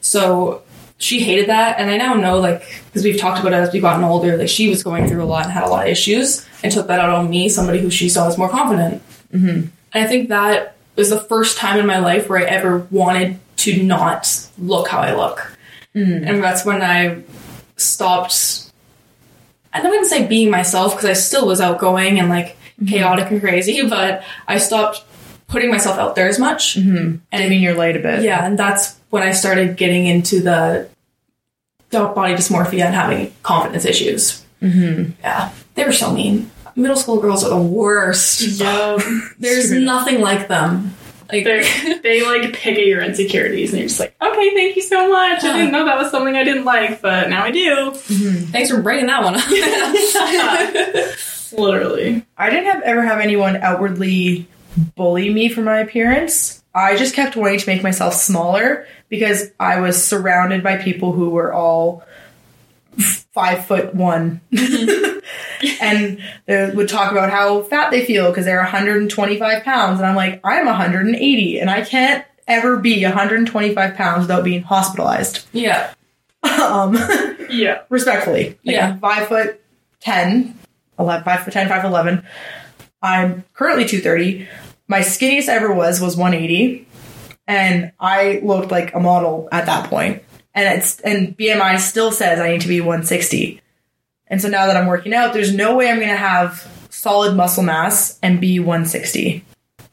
so 0.02 0.64
she 0.98 1.20
hated 1.20 1.50
that, 1.50 1.80
and 1.80 1.90
I 1.90 1.98
now 1.98 2.14
know, 2.14 2.40
like, 2.40 2.62
because 2.88 3.04
we've 3.04 3.20
talked 3.20 3.40
about 3.40 3.54
it 3.54 3.58
as 3.58 3.74
we've 3.74 3.82
gotten 3.82 4.04
older, 4.04 4.38
like 4.38 4.48
she 4.48 4.70
was 4.70 4.82
going 4.84 5.08
through 5.08 5.24
a 5.24 5.26
lot 5.26 5.44
and 5.44 5.52
had 5.52 5.64
a 5.64 5.68
lot 5.68 5.86
of 5.86 5.92
issues, 5.92 6.46
and 6.64 6.72
took 6.72 6.88
that 6.88 7.00
out 7.00 7.10
on 7.10 7.30
me, 7.30 7.50
somebody 7.50 7.80
who 7.80 7.90
she 7.90 8.08
saw 8.08 8.28
as 8.28 8.38
more 8.38 8.50
confident. 8.50 9.02
Mm-hmm. 9.34 9.48
And 9.48 9.72
I 9.94 10.08
think 10.08 10.30
that 10.30 10.76
was 10.96 11.10
the 11.10 11.20
first 11.20 11.58
time 11.58 11.80
in 11.80 11.86
my 11.86 12.00
life 12.00 12.30
where 12.30 12.40
I 12.40 12.44
ever 12.44 12.88
wanted 12.92 13.40
to 13.58 13.84
not 13.84 14.50
look 14.58 14.88
how 14.88 15.00
I 15.00 15.16
look. 15.16 15.52
Mm. 15.94 16.28
And 16.28 16.44
that's 16.44 16.66
when 16.66 16.82
I 16.82 17.24
stopped. 17.78 18.72
I 19.74 19.80
wouldn't 19.80 19.96
even 19.96 20.06
say 20.06 20.28
being 20.28 20.50
myself 20.50 20.94
because 20.94 21.10
I 21.10 21.14
still 21.14 21.48
was 21.48 21.60
outgoing 21.60 22.20
and 22.20 22.30
like 22.30 22.48
mm-hmm. 22.48 22.88
chaotic 22.88 23.32
and 23.32 23.42
crazy, 23.42 23.88
but 23.90 24.24
I 24.48 24.58
stopped 24.58 25.04
putting 25.48 25.70
myself 25.70 25.98
out 25.98 26.16
there 26.16 26.28
as 26.28 26.40
much. 26.40 26.76
Mm-hmm. 26.76 27.18
Dimming 27.38 27.62
your 27.62 27.76
light 27.76 27.96
a 27.96 28.00
bit. 28.00 28.24
Yeah, 28.24 28.46
and 28.46 28.58
that's 28.58 28.98
when 29.10 29.24
I 29.24 29.32
started 29.32 29.78
getting 29.78 30.06
into 30.08 30.42
the 30.42 30.90
dark 31.92 32.16
body 32.16 32.34
dysmorphia 32.34 32.86
and 32.86 32.96
having 32.96 33.34
confidence 33.44 33.86
issues. 33.86 34.44
Mm-hmm. 34.62 35.12
Yeah, 35.22 35.52
they 35.76 35.86
were 35.86 35.94
so 35.94 36.12
mean. 36.12 36.52
Middle 36.78 36.98
school 36.98 37.22
girls 37.22 37.44
are 37.46 37.50
the 37.50 37.56
worst. 37.58 38.42
Yeah. 38.42 38.98
There's 39.40 39.66
Screwed 39.68 39.84
up. 39.88 39.96
nothing 40.02 40.20
like 40.22 40.48
them. 40.50 40.94
Like, 41.32 41.46
They 41.46 42.00
they 42.04 42.26
like 42.26 42.52
pick 42.54 42.78
at 42.78 42.86
your 42.86 43.02
insecurities 43.02 43.72
and 43.72 43.80
you're 43.80 43.88
just 43.88 44.00
like, 44.00 44.14
okay, 44.22 44.54
thank 44.54 44.76
you 44.76 44.82
so 44.82 45.10
much. 45.10 45.42
I 45.44 45.54
didn't 45.58 45.72
know 45.72 45.86
that 45.86 45.98
was 45.98 46.12
something 46.12 46.36
I 46.36 46.44
didn't 46.44 46.66
like, 46.66 47.02
but 47.02 47.30
now 47.30 47.44
I 47.46 47.52
do. 47.52 47.92
thanks 47.94 48.70
for 48.70 48.82
bringing 48.82 49.06
that 49.08 49.24
one 49.24 49.36
up. 49.36 49.48
Literally. 51.58 52.26
I 52.38 52.50
didn't 52.50 52.66
have 52.66 52.82
ever 52.84 53.02
have 53.04 53.20
anyone 53.20 53.56
outwardly 53.58 54.48
bully 54.96 55.34
me 55.34 55.50
for 55.50 55.62
my 55.62 55.80
appearance. 55.80 56.64
I 56.74 56.96
just 56.98 57.16
kept 57.16 57.36
wanting 57.36 57.60
to 57.60 57.68
make 57.68 57.84
myself 57.84 58.14
smaller 58.14 58.86
because 59.10 59.52
I 59.60 59.80
was 59.80 60.04
surrounded 60.04 60.62
by 60.64 60.78
people 60.78 61.14
who 61.14 61.30
were 61.30 61.54
all 61.54 62.04
five 62.98 63.66
foot 63.66 63.94
one. 63.96 64.42
and 65.82 66.20
they 66.46 66.72
would 66.74 66.90
talk 66.90 67.12
about 67.12 67.30
how 67.30 67.62
fat 67.64 67.92
they 67.92 68.06
feel 68.06 68.30
because 68.30 68.46
they're 68.46 68.58
125 68.62 69.64
pounds. 69.64 70.00
And 70.00 70.06
I'm 70.08 70.16
like, 70.16 70.42
I'm 70.44 70.66
180 70.66 71.60
and 71.60 71.70
I 71.70 71.82
can't 71.82 72.26
ever 72.48 72.78
be 72.78 73.04
125 73.04 73.96
pounds 73.96 74.22
without 74.24 74.44
being 74.44 74.62
hospitalized. 74.64 75.46
yeah. 75.52 75.94
um, 76.62 76.96
Yeah. 77.50 77.82
respectfully. 77.90 78.50
Like, 78.64 78.76
Yeah. 78.76 78.90
I'm 78.90 79.00
five 79.00 79.28
foot 79.28 79.62
10, 80.02 80.58
11, 81.00 81.24
five 81.24 81.44
foot 81.44 81.54
10, 81.54 81.70
five 81.70 81.82
foot 81.82 81.88
11. 81.88 82.24
I'm 83.02 83.44
currently 83.54 83.86
230. 83.86 84.48
My 84.88 85.00
skinniest 85.00 85.50
I 85.50 85.54
ever 85.56 85.74
was 85.74 86.00
was 86.00 86.16
180. 86.16 86.88
And 87.48 87.92
I 88.00 88.40
looked 88.44 88.72
like 88.72 88.94
a 88.96 89.00
model 89.00 89.48
at 89.52 89.68
that 89.68 89.90
point. 89.90 90.24
And 90.54 90.78
it's, 90.80 91.00
and 91.02 91.38
BMI 91.38 91.80
still 91.80 92.12
says 92.12 92.40
I 92.40 92.52
need 92.52 92.62
to 92.62 92.68
be 92.68 92.82
160. 92.82 93.62
And 94.28 94.42
so 94.42 94.48
now 94.48 94.66
that 94.68 94.76
I'm 94.78 94.88
working 94.88 95.14
out, 95.14 95.34
there's 95.34 95.54
no 95.54 95.76
way 95.76 95.90
I'm 95.90 95.98
going 95.98 96.10
to 96.10 96.16
have 96.16 96.68
solid 96.90 97.36
muscle 97.36 97.64
mass 97.64 98.18
and 98.24 98.42
be 98.42 98.60
160. 98.60 99.44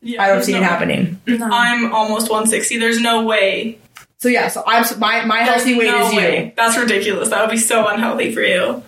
yeah 0.01 0.23
I 0.23 0.27
don't 0.29 0.37
there's 0.37 0.47
see 0.47 0.55
it 0.55 0.61
no- 0.61 0.67
happening. 0.67 1.21
I'm 1.29 1.93
almost 1.93 2.31
160. 2.31 2.79
There's 2.79 3.01
no 3.01 3.25
way. 3.25 3.79
So 4.19 4.29
yeah, 4.29 4.49
so 4.49 4.63
I'm, 4.67 4.85
my, 5.01 5.25
my 5.25 5.39
healthy 5.41 5.77
weight 5.77 5.91
no 5.91 6.07
is 6.07 6.13
you. 6.15 6.53
That's 6.57 6.79
ridiculous. 6.79 7.29
That 7.31 7.43
would 7.43 7.51
be 7.51 7.57
so 7.59 7.89
unhealthy 7.89 8.33
for 8.33 8.41
you. 8.41 8.83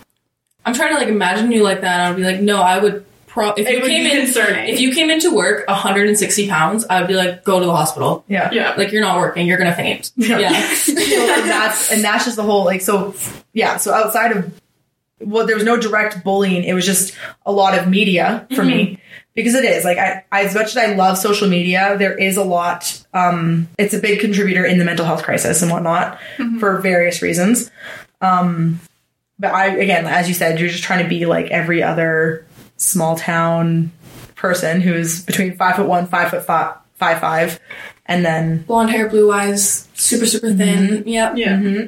I'm 0.64 0.72
trying 0.74 0.94
to 0.94 0.98
like 0.98 1.08
imagine 1.08 1.50
you 1.52 1.62
like 1.64 1.80
that. 1.82 2.08
I'd 2.12 2.16
be 2.16 2.22
like, 2.22 2.40
no, 2.40 2.62
I 2.62 2.78
would. 2.78 3.04
Pro- 3.34 3.50
if 3.50 3.66
It 3.66 3.72
you 3.74 3.80
would 3.80 3.88
came 3.90 4.04
be 4.04 4.12
in, 4.16 4.24
concerning. 4.26 4.68
if 4.72 4.78
you 4.80 4.94
came 4.94 5.10
into 5.10 5.34
work 5.34 5.66
160 5.66 6.48
pounds, 6.48 6.86
I 6.88 7.00
would 7.00 7.08
be 7.08 7.14
like, 7.14 7.42
go 7.42 7.58
to 7.58 7.66
the 7.66 7.74
hospital. 7.74 8.24
Yeah. 8.28 8.48
Yeah. 8.52 8.74
Like 8.76 8.92
you're 8.92 9.02
not 9.02 9.18
working. 9.18 9.48
You're 9.48 9.58
gonna 9.58 9.74
faint. 9.74 10.12
Yeah. 10.14 10.38
Yeah. 10.38 10.74
so 10.74 10.92
and 10.92 11.50
that's 11.50 11.90
and 11.92 12.04
that's 12.04 12.24
just 12.26 12.36
the 12.36 12.44
whole 12.44 12.64
like 12.64 12.80
so 12.80 13.12
yeah 13.52 13.76
so 13.78 13.92
outside 13.92 14.36
of 14.36 14.60
well 15.18 15.46
there 15.46 15.56
was 15.56 15.64
no 15.64 15.76
direct 15.76 16.22
bullying 16.22 16.62
it 16.62 16.74
was 16.74 16.86
just 16.86 17.12
a 17.44 17.50
lot 17.50 17.76
of 17.76 17.88
media 17.88 18.46
for 18.54 18.64
me 18.64 19.00
because 19.34 19.54
it 19.54 19.64
is 19.64 19.84
like 19.84 19.98
I, 19.98 20.24
I 20.30 20.44
as 20.44 20.54
much 20.54 20.66
as 20.68 20.76
I 20.76 20.94
love 20.94 21.18
social 21.18 21.48
media 21.48 21.96
there 21.98 22.16
is 22.16 22.36
a 22.36 22.44
lot 22.44 23.04
um 23.14 23.66
it's 23.78 23.94
a 23.94 23.98
big 23.98 24.20
contributor 24.20 24.64
in 24.64 24.78
the 24.78 24.84
mental 24.84 25.06
health 25.06 25.22
crisis 25.24 25.60
and 25.62 25.70
whatnot 25.72 26.20
for 26.60 26.78
various 26.78 27.20
reasons 27.22 27.70
um 28.20 28.78
but 29.38 29.52
I 29.54 29.68
again 29.76 30.06
as 30.06 30.28
you 30.28 30.34
said 30.34 30.60
you're 30.60 30.68
just 30.68 30.84
trying 30.84 31.02
to 31.02 31.08
be 31.08 31.26
like 31.26 31.46
every 31.50 31.82
other 31.82 32.44
small 32.84 33.16
town 33.16 33.92
person 34.34 34.80
who's 34.80 35.24
between 35.24 35.56
five 35.56 35.76
foot 35.76 35.86
one 35.86 36.06
five 36.06 36.30
foot 36.30 36.44
five 36.44 36.76
five 36.94 37.20
five 37.20 37.60
and 38.06 38.24
then 38.24 38.62
Blonde 38.62 38.90
hair, 38.90 39.08
blue 39.08 39.32
eyes, 39.32 39.88
super 39.94 40.26
super 40.26 40.52
thin. 40.52 41.04
Yep. 41.06 41.36
Yeah. 41.36 41.86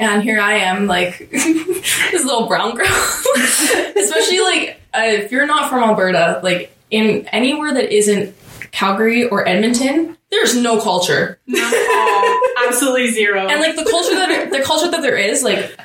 And 0.00 0.22
here 0.22 0.40
I 0.40 0.54
am, 0.54 0.86
like 0.86 1.18
this 1.30 2.24
little 2.24 2.46
brown 2.46 2.76
girl. 2.76 2.86
Especially 3.36 4.40
like 4.40 4.80
uh, 4.94 5.02
if 5.02 5.32
you're 5.32 5.46
not 5.46 5.68
from 5.68 5.82
Alberta, 5.82 6.40
like 6.42 6.76
in 6.90 7.26
anywhere 7.28 7.74
that 7.74 7.92
isn't 7.92 8.34
Calgary 8.70 9.28
or 9.28 9.46
Edmonton, 9.46 10.16
there's 10.30 10.56
no 10.56 10.80
culture. 10.80 11.38
None 11.46 11.74
at 11.74 11.90
all. 11.90 12.40
Absolutely 12.68 13.10
zero. 13.10 13.48
And 13.48 13.60
like 13.60 13.76
the 13.76 13.84
culture 13.90 14.14
that 14.14 14.50
the 14.50 14.62
culture 14.62 14.90
that 14.90 15.02
there 15.02 15.16
is, 15.16 15.42
like 15.42 15.76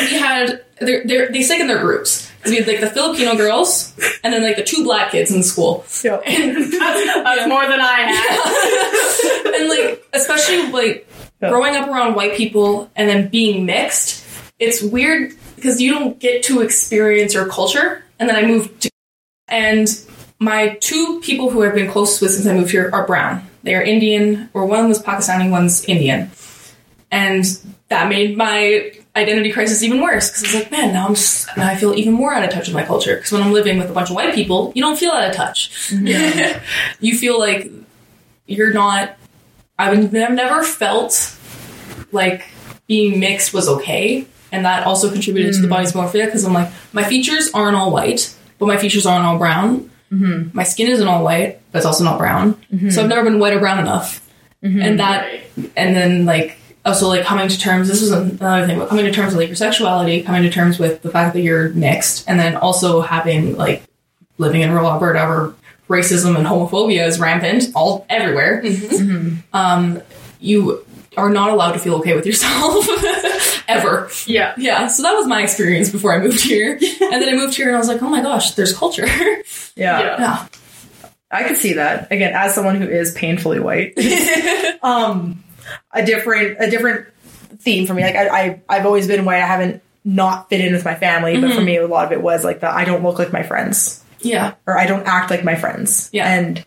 we 0.00 0.18
had, 0.18 0.64
they're, 0.80 1.06
they're, 1.06 1.30
they 1.30 1.42
stick 1.42 1.60
in 1.60 1.66
their 1.66 1.80
groups. 1.80 2.29
'Cause 2.42 2.50
we 2.52 2.56
had 2.58 2.66
like 2.66 2.80
the 2.80 2.90
Filipino 2.90 3.36
girls, 3.36 3.92
and 4.24 4.32
then 4.32 4.42
like 4.42 4.56
the 4.56 4.62
two 4.62 4.82
black 4.84 5.10
kids 5.12 5.30
in 5.30 5.42
school. 5.42 5.84
yeah. 6.02 6.16
that's, 6.26 6.70
that's 6.78 7.48
more 7.48 7.66
than 7.66 7.80
I 7.80 8.00
had. 8.12 9.54
and 9.60 9.68
like 9.68 10.04
especially 10.12 10.70
like 10.72 11.06
Yeah. 11.42 11.50
growing 11.50 11.76
up 11.76 11.88
around 11.88 12.14
white 12.14 12.34
people 12.36 12.90
and 12.96 13.08
then 13.08 13.28
being 13.28 13.64
mixed 13.66 14.24
it's 14.58 14.82
weird 14.82 15.32
because 15.56 15.80
you 15.80 15.90
don't 15.92 16.18
get 16.18 16.42
to 16.44 16.60
experience 16.60 17.32
your 17.32 17.48
culture 17.48 18.04
and 18.18 18.28
then 18.28 18.36
i 18.36 18.42
moved 18.44 18.82
to 18.82 18.90
and 19.48 19.88
my 20.38 20.76
two 20.82 21.20
people 21.22 21.48
who 21.50 21.62
i've 21.62 21.74
been 21.74 21.90
closest 21.90 22.20
with 22.20 22.30
since 22.32 22.46
i 22.46 22.52
moved 22.52 22.70
here 22.70 22.90
are 22.92 23.06
brown 23.06 23.42
They 23.62 23.74
are 23.74 23.82
Indian, 23.82 24.48
or 24.54 24.64
one 24.66 24.88
was 24.88 25.02
Pakistani, 25.02 25.50
one's 25.50 25.84
Indian, 25.84 26.30
and 27.10 27.44
that 27.88 28.08
made 28.08 28.36
my 28.36 28.92
identity 29.16 29.50
crisis 29.50 29.82
even 29.82 30.00
worse 30.00 30.28
because 30.28 30.42
it's 30.44 30.54
like, 30.54 30.70
man, 30.70 30.92
now 30.92 31.06
I'm 31.06 31.12
s- 31.12 31.46
now 31.56 31.68
I 31.68 31.76
feel 31.76 31.94
even 31.94 32.14
more 32.14 32.32
out 32.32 32.44
of 32.44 32.50
touch 32.50 32.68
with 32.68 32.74
my 32.74 32.84
culture. 32.84 33.16
Because 33.16 33.32
when 33.32 33.42
I'm 33.42 33.52
living 33.52 33.78
with 33.78 33.90
a 33.90 33.92
bunch 33.92 34.10
of 34.10 34.16
white 34.16 34.34
people, 34.34 34.72
you 34.74 34.82
don't 34.82 34.96
feel 34.96 35.10
out 35.10 35.28
of 35.28 35.34
touch. 35.34 35.70
Mm-hmm. 35.88 36.62
you 37.00 37.18
feel 37.18 37.38
like 37.38 37.70
you're 38.46 38.72
not. 38.72 39.16
I've 39.78 39.98
I've 39.98 40.12
never 40.12 40.62
felt 40.62 41.36
like 42.12 42.44
being 42.86 43.18
mixed 43.20 43.52
was 43.52 43.68
okay, 43.68 44.26
and 44.52 44.64
that 44.64 44.86
also 44.86 45.10
contributed 45.10 45.54
to 45.54 45.60
the 45.60 45.66
mm. 45.66 45.70
body 45.70 45.86
dysmorphia 45.86 46.26
because 46.26 46.44
I'm 46.44 46.52
like, 46.52 46.70
my 46.92 47.04
features 47.04 47.50
aren't 47.54 47.76
all 47.76 47.90
white, 47.90 48.34
but 48.58 48.66
my 48.66 48.76
features 48.76 49.06
aren't 49.06 49.24
all 49.24 49.38
brown. 49.38 49.90
Mm-hmm. 50.12 50.50
My 50.52 50.64
skin 50.64 50.88
isn't 50.88 51.06
all 51.06 51.24
white, 51.24 51.60
but 51.70 51.78
it's 51.78 51.86
also 51.86 52.04
not 52.04 52.18
brown. 52.18 52.54
Mm-hmm. 52.72 52.90
So 52.90 53.02
I've 53.02 53.08
never 53.08 53.24
been 53.24 53.38
white 53.38 53.54
or 53.54 53.60
brown 53.60 53.78
enough, 53.78 54.28
and 54.62 55.00
that 55.00 55.40
and 55.76 55.96
then 55.96 56.26
like 56.26 56.58
also 56.84 57.08
like 57.08 57.24
coming 57.24 57.48
to 57.48 57.58
terms 57.58 57.88
this 57.88 58.00
was 58.00 58.10
another 58.10 58.66
thing 58.66 58.78
but 58.78 58.88
coming 58.88 59.04
to 59.04 59.12
terms 59.12 59.32
with 59.32 59.38
like 59.40 59.48
your 59.48 59.56
sexuality 59.56 60.22
coming 60.22 60.42
to 60.42 60.50
terms 60.50 60.78
with 60.78 61.02
the 61.02 61.10
fact 61.10 61.34
that 61.34 61.40
you're 61.42 61.68
mixed 61.70 62.24
and 62.28 62.38
then 62.40 62.56
also 62.56 63.00
having 63.00 63.56
like 63.56 63.82
living 64.38 64.62
in 64.62 64.70
rural 64.72 64.90
alberta 64.90 65.18
where 65.88 65.98
racism 66.00 66.36
and 66.36 66.46
homophobia 66.46 67.06
is 67.06 67.18
rampant 67.20 67.64
all 67.74 68.06
everywhere 68.08 68.62
um, 69.52 70.00
you 70.40 70.84
are 71.16 71.28
not 71.30 71.50
allowed 71.50 71.72
to 71.72 71.78
feel 71.78 71.96
okay 71.96 72.14
with 72.14 72.24
yourself 72.24 72.86
ever 73.68 74.08
Yeah. 74.26 74.54
yeah 74.56 74.86
so 74.86 75.02
that 75.02 75.12
was 75.14 75.26
my 75.26 75.42
experience 75.42 75.90
before 75.90 76.12
i 76.14 76.18
moved 76.18 76.40
here 76.40 76.72
and 76.80 76.80
then 77.22 77.28
i 77.28 77.34
moved 77.36 77.54
here 77.56 77.66
and 77.66 77.76
i 77.76 77.78
was 77.78 77.88
like 77.88 78.00
oh 78.02 78.08
my 78.08 78.22
gosh 78.22 78.52
there's 78.52 78.72
culture 78.76 79.06
Yeah. 79.06 80.00
Yeah. 80.00 80.16
yeah 80.18 80.46
I 81.32 81.44
could 81.44 81.58
see 81.58 81.74
that. 81.74 82.10
Again, 82.10 82.32
as 82.34 82.56
someone 82.56 82.74
who 82.74 82.88
is 82.88 83.12
painfully 83.12 83.60
white. 83.60 83.94
um 84.82 85.44
a 85.92 86.04
different 86.04 86.56
a 86.60 86.70
different 86.70 87.06
theme 87.58 87.86
for 87.86 87.94
me. 87.94 88.02
Like 88.02 88.16
I, 88.16 88.28
I 88.28 88.62
I've 88.68 88.86
always 88.86 89.06
been 89.06 89.24
white. 89.24 89.42
I 89.42 89.46
haven't 89.46 89.82
not 90.04 90.48
fit 90.48 90.60
in 90.60 90.72
with 90.72 90.84
my 90.84 90.94
family, 90.94 91.40
but 91.40 91.50
for 91.50 91.56
mm-hmm. 91.56 91.64
me 91.64 91.76
a 91.76 91.86
lot 91.86 92.06
of 92.06 92.12
it 92.12 92.22
was 92.22 92.44
like 92.44 92.60
the 92.60 92.70
I 92.70 92.84
don't 92.84 93.02
look 93.02 93.18
like 93.18 93.32
my 93.32 93.42
friends. 93.42 94.02
yeah 94.20 94.54
Or 94.66 94.78
I 94.78 94.86
don't 94.86 95.06
act 95.06 95.30
like 95.30 95.44
my 95.44 95.56
friends. 95.56 96.08
Yeah. 96.12 96.32
And 96.32 96.64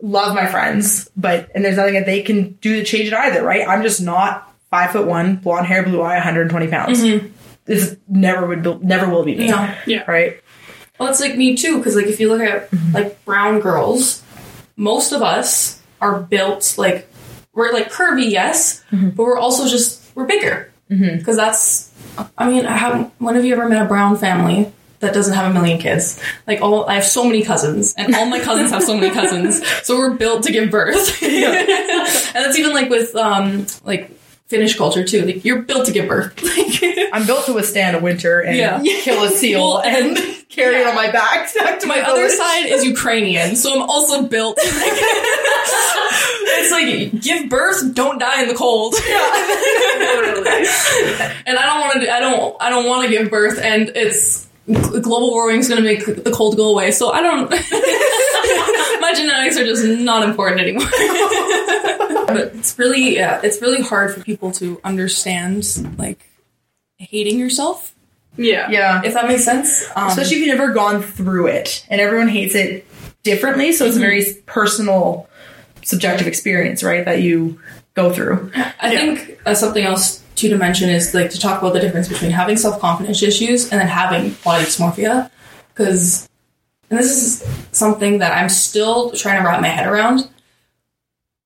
love 0.00 0.34
my 0.34 0.46
friends, 0.46 1.10
but 1.16 1.50
and 1.54 1.64
there's 1.64 1.76
nothing 1.76 1.94
that 1.94 2.06
they 2.06 2.22
can 2.22 2.52
do 2.60 2.76
to 2.76 2.84
change 2.84 3.08
it 3.08 3.14
either, 3.14 3.42
right? 3.42 3.66
I'm 3.66 3.82
just 3.82 4.00
not 4.00 4.52
five 4.70 4.90
foot 4.90 5.06
one, 5.06 5.36
blonde 5.36 5.66
hair, 5.66 5.82
blue 5.82 6.00
eye, 6.00 6.14
120 6.14 6.68
pounds. 6.68 7.02
Mm-hmm. 7.02 7.28
This 7.64 7.96
never 8.08 8.46
would 8.46 8.62
be, 8.62 8.74
never 8.82 9.08
will 9.08 9.24
be 9.24 9.36
me. 9.36 9.46
Yeah. 9.46 9.78
Yeah. 9.86 10.10
Right? 10.10 10.42
Well, 10.98 11.10
it's 11.10 11.20
like 11.20 11.36
me 11.36 11.56
too, 11.56 11.78
because 11.78 11.96
like 11.96 12.06
if 12.06 12.20
you 12.20 12.28
look 12.28 12.40
at 12.40 12.70
mm-hmm. 12.70 12.94
like 12.94 13.24
brown 13.24 13.60
girls, 13.60 14.22
most 14.76 15.12
of 15.12 15.22
us 15.22 15.80
are 16.00 16.20
built 16.20 16.76
like 16.78 17.11
we're 17.54 17.72
like 17.72 17.92
curvy, 17.92 18.30
yes, 18.30 18.82
but 18.90 19.24
we're 19.24 19.38
also 19.38 19.68
just 19.68 20.14
we're 20.14 20.24
bigger 20.24 20.72
because 20.88 21.36
that's. 21.36 21.90
I 22.36 22.48
mean, 22.48 22.64
how, 22.66 23.10
when 23.18 23.36
have 23.36 23.44
you 23.44 23.54
ever 23.54 23.66
met 23.68 23.82
a 23.82 23.88
brown 23.88 24.18
family 24.18 24.70
that 24.98 25.14
doesn't 25.14 25.32
have 25.34 25.50
a 25.50 25.54
million 25.54 25.78
kids? 25.78 26.20
Like 26.46 26.60
all, 26.60 26.86
I 26.86 26.94
have 26.94 27.04
so 27.04 27.24
many 27.24 27.42
cousins, 27.42 27.94
and 27.96 28.14
all 28.14 28.26
my 28.26 28.40
cousins 28.40 28.70
have 28.70 28.82
so 28.82 28.96
many 28.96 29.12
cousins, 29.14 29.66
so 29.82 29.96
we're 29.96 30.14
built 30.14 30.42
to 30.44 30.52
give 30.52 30.70
birth. 30.70 31.22
and 31.22 32.34
that's 32.34 32.58
even 32.58 32.72
like 32.72 32.90
with 32.90 33.14
um 33.16 33.66
like 33.84 34.10
Finnish 34.52 34.76
culture 34.76 35.02
too. 35.04 35.24
Like 35.24 35.44
you're 35.46 35.62
built 35.62 35.86
to 35.86 35.92
give 35.92 36.06
birth. 36.08 36.32
Like 36.52 37.08
I'm 37.12 37.24
built 37.26 37.46
to 37.46 37.52
withstand 37.54 37.96
a 37.96 38.00
winter 38.00 38.40
and 38.40 38.56
Yeah. 38.56 38.80
kill 39.02 39.24
a 39.24 39.28
seal 39.40 39.78
and 39.78 40.16
carry 40.48 40.76
it 40.80 40.86
on 40.86 40.94
my 40.94 41.10
back 41.10 41.52
back 41.54 41.80
to 41.80 41.86
my, 41.86 41.96
my 41.96 42.02
other 42.02 42.28
side 42.28 42.66
is 42.66 42.84
Ukrainian, 42.84 43.56
so 43.56 43.72
I'm 43.74 43.82
also 43.88 44.22
built. 44.28 44.58
it's 46.62 46.70
like 46.70 47.20
give 47.22 47.48
birth, 47.48 47.94
don't 47.94 48.18
die 48.18 48.42
in 48.42 48.48
the 48.48 48.54
cold. 48.54 48.94
Yeah, 49.06 49.24
and 51.46 51.58
I 51.58 51.66
don't 51.66 51.80
want 51.80 52.02
to. 52.02 52.12
I 52.12 52.20
don't. 52.20 52.56
I 52.60 52.70
don't 52.70 52.86
want 52.86 53.04
to 53.04 53.10
give 53.16 53.30
birth, 53.30 53.58
and 53.58 53.90
it's 53.94 54.46
global 54.66 55.30
warming 55.30 55.58
is 55.58 55.68
going 55.68 55.82
to 55.82 55.86
make 55.86 56.04
the 56.24 56.30
cold 56.30 56.56
go 56.56 56.68
away. 56.68 56.90
So 56.90 57.10
I 57.10 57.22
don't. 57.22 57.50
my 59.00 59.12
genetics 59.14 59.56
are 59.58 59.64
just 59.64 59.84
not 59.84 60.28
important 60.28 60.60
anymore. 60.60 60.86
but 62.26 62.54
it's 62.54 62.78
really, 62.78 63.16
yeah, 63.16 63.40
it's 63.42 63.60
really 63.60 63.82
hard 63.82 64.14
for 64.14 64.22
people 64.22 64.52
to 64.52 64.80
understand, 64.84 65.98
like 65.98 66.28
hating 66.98 67.38
yourself. 67.38 67.94
Yeah. 68.36 68.70
Yeah. 68.70 69.02
If 69.04 69.14
that 69.14 69.28
makes 69.28 69.44
sense. 69.44 69.86
Um, 69.94 70.08
Especially 70.08 70.36
if 70.36 70.46
you've 70.46 70.56
never 70.56 70.72
gone 70.72 71.02
through 71.02 71.48
it. 71.48 71.84
And 71.90 72.00
everyone 72.00 72.28
hates 72.28 72.54
it 72.54 72.86
differently, 73.22 73.72
so 73.72 73.86
it's 73.86 73.96
a 73.96 74.00
very 74.00 74.24
personal, 74.46 75.28
subjective 75.82 76.26
experience, 76.26 76.82
right? 76.82 77.04
That 77.04 77.20
you 77.20 77.60
go 77.94 78.12
through. 78.12 78.50
I 78.54 78.90
think 78.90 79.38
uh, 79.44 79.54
something 79.54 79.84
else 79.84 80.21
to 80.50 80.56
mention 80.56 80.90
is 80.90 81.14
like 81.14 81.30
to 81.30 81.38
talk 81.38 81.60
about 81.60 81.72
the 81.72 81.80
difference 81.80 82.08
between 82.08 82.30
having 82.30 82.56
self 82.56 82.80
confidence 82.80 83.22
issues 83.22 83.70
and 83.70 83.80
then 83.80 83.88
having 83.88 84.36
body 84.44 84.64
dysmorphia, 84.64 85.30
because 85.68 86.28
and 86.92 86.98
this 86.98 87.10
is 87.10 87.48
something 87.72 88.18
that 88.18 88.36
I'm 88.36 88.50
still 88.50 89.12
trying 89.12 89.40
to 89.40 89.48
wrap 89.48 89.62
my 89.62 89.68
head 89.68 89.86
around. 89.86 90.28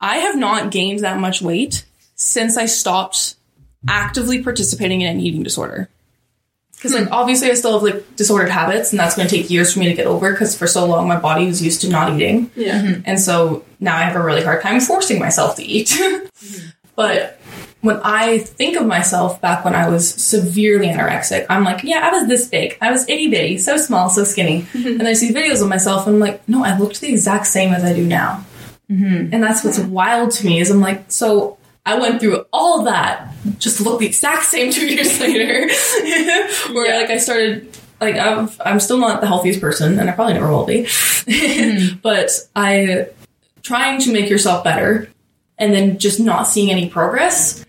I 0.00 0.16
have 0.16 0.36
not 0.36 0.72
gained 0.72 1.00
that 1.00 1.20
much 1.20 1.40
weight 1.40 1.86
since 2.16 2.56
I 2.56 2.66
stopped 2.66 3.36
actively 3.88 4.42
participating 4.42 5.02
in 5.02 5.08
an 5.08 5.20
eating 5.20 5.44
disorder. 5.44 5.88
Because 6.74 6.94
like 6.94 7.06
hmm. 7.06 7.12
obviously 7.12 7.48
I 7.48 7.54
still 7.54 7.74
have 7.74 7.82
like 7.82 8.16
disordered 8.16 8.50
habits, 8.50 8.92
and 8.92 8.98
that's 8.98 9.14
going 9.14 9.28
to 9.28 9.34
take 9.34 9.48
years 9.48 9.72
for 9.72 9.78
me 9.78 9.86
to 9.86 9.94
get 9.94 10.06
over. 10.06 10.32
Because 10.32 10.58
for 10.58 10.66
so 10.66 10.84
long 10.84 11.06
my 11.06 11.18
body 11.18 11.46
was 11.46 11.62
used 11.62 11.80
to 11.82 11.88
not 11.88 12.12
eating. 12.14 12.50
Yeah. 12.56 12.96
And 13.04 13.20
so 13.20 13.64
now 13.78 13.96
I 13.96 14.02
have 14.02 14.16
a 14.16 14.22
really 14.22 14.42
hard 14.42 14.62
time 14.62 14.80
forcing 14.80 15.20
myself 15.20 15.54
to 15.56 15.62
eat. 15.62 15.96
Hmm. 16.38 16.66
but 16.96 17.40
when 17.86 18.00
I 18.02 18.38
think 18.38 18.76
of 18.76 18.86
myself 18.86 19.40
back 19.40 19.64
when 19.64 19.74
I 19.74 19.88
was 19.88 20.08
severely 20.12 20.88
anorexic, 20.88 21.46
I'm 21.48 21.64
like, 21.64 21.82
yeah, 21.82 22.00
I 22.02 22.10
was 22.10 22.28
this 22.28 22.48
big. 22.48 22.76
I 22.80 22.90
was 22.90 23.08
itty 23.08 23.28
bitty, 23.28 23.58
so 23.58 23.76
small, 23.76 24.10
so 24.10 24.24
skinny. 24.24 24.62
Mm-hmm. 24.62 25.00
and 25.00 25.08
I 25.08 25.14
see 25.14 25.32
videos 25.32 25.62
of 25.62 25.68
myself 25.68 26.06
and 26.06 26.16
I'm 26.16 26.20
like, 26.20 26.46
no, 26.48 26.64
I 26.64 26.76
looked 26.78 27.00
the 27.00 27.08
exact 27.08 27.46
same 27.46 27.72
as 27.72 27.84
I 27.84 27.92
do 27.94 28.06
now. 28.06 28.44
Mm-hmm. 28.90 29.32
And 29.34 29.42
that's 29.42 29.64
what's 29.64 29.78
wild 29.78 30.30
to 30.32 30.46
me 30.46 30.60
is 30.60 30.70
I'm 30.70 30.80
like, 30.80 31.10
so 31.10 31.58
I 31.84 31.98
went 31.98 32.20
through 32.20 32.44
all 32.52 32.82
that 32.84 33.32
just 33.58 33.80
look 33.80 34.00
the 34.00 34.06
exact 34.06 34.44
same 34.44 34.72
two 34.72 34.86
years 34.86 35.18
later. 35.20 35.66
Where 36.72 36.86
Yeah. 36.86 37.00
like 37.00 37.10
I 37.10 37.16
started 37.18 37.76
like 38.00 38.16
I'm, 38.16 38.50
I'm 38.64 38.80
still 38.80 38.98
not 38.98 39.20
the 39.20 39.26
healthiest 39.26 39.60
person 39.60 39.98
and 39.98 40.10
I 40.10 40.12
probably 40.12 40.34
never 40.34 40.50
will 40.50 40.66
be. 40.66 40.82
Mm-hmm. 40.82 41.98
but 42.02 42.30
I 42.54 43.08
trying 43.62 44.00
to 44.02 44.12
make 44.12 44.30
yourself 44.30 44.62
better 44.62 45.08
and 45.58 45.72
then 45.72 45.98
just 45.98 46.20
not 46.20 46.44
seeing 46.44 46.70
any 46.70 46.88
progress, 46.88 47.64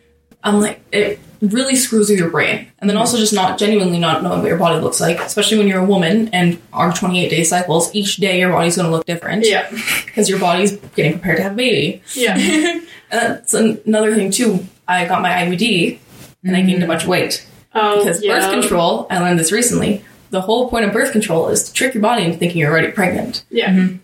I'm 0.47 0.59
like 0.61 0.81
it 0.91 1.19
really 1.41 1.75
screws 1.75 2.09
with 2.09 2.17
your 2.17 2.29
brain. 2.31 2.67
And 2.79 2.89
then 2.89 2.97
also 2.97 3.17
just 3.17 3.33
not 3.33 3.59
genuinely 3.59 3.99
not 3.99 4.23
knowing 4.23 4.39
what 4.39 4.47
your 4.47 4.57
body 4.57 4.79
looks 4.81 4.99
like, 4.99 5.19
especially 5.19 5.57
when 5.59 5.67
you're 5.67 5.81
a 5.81 5.85
woman 5.85 6.29
and 6.33 6.59
our 6.73 6.91
28 6.91 7.29
day 7.29 7.43
cycles, 7.43 7.93
each 7.93 8.15
day 8.17 8.39
your 8.39 8.51
body's 8.51 8.75
going 8.75 8.87
to 8.87 8.91
look 8.91 9.05
different 9.05 9.45
Yeah. 9.45 9.69
because 10.05 10.29
your 10.29 10.39
body's 10.39 10.71
getting 10.95 11.13
prepared 11.13 11.37
to 11.37 11.43
have 11.43 11.51
a 11.53 11.55
baby. 11.55 12.01
Yeah. 12.15 12.35
And 13.09 13.21
that's 13.21 13.53
an- 13.53 13.79
another 13.85 14.13
thing 14.15 14.31
too. 14.31 14.65
I 14.87 15.05
got 15.05 15.21
my 15.21 15.29
IUD 15.29 15.99
and 16.43 16.55
I 16.57 16.61
gained 16.61 16.83
a 16.83 16.87
bunch 16.87 17.03
of 17.03 17.09
weight 17.09 17.47
Oh, 17.75 17.99
because 17.99 18.21
yeah. 18.23 18.39
birth 18.39 18.51
control. 18.51 19.05
I 19.09 19.19
learned 19.19 19.39
this 19.39 19.51
recently. 19.51 20.03
The 20.31 20.41
whole 20.41 20.69
point 20.69 20.85
of 20.85 20.91
birth 20.91 21.11
control 21.13 21.47
is 21.49 21.63
to 21.63 21.73
trick 21.73 21.93
your 21.93 22.01
body 22.01 22.23
into 22.23 22.37
thinking 22.37 22.57
you're 22.59 22.71
already 22.71 22.91
pregnant. 22.91 23.45
Yeah. 23.49 23.69
Mm-hmm. 23.69 23.97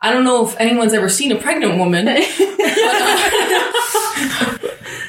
I 0.00 0.12
don't 0.12 0.24
know 0.24 0.44
if 0.44 0.58
anyone's 0.58 0.92
ever 0.94 1.08
seen 1.08 1.30
a 1.32 1.36
pregnant 1.36 1.76
woman. 1.78 2.08
Uh, 2.74 4.58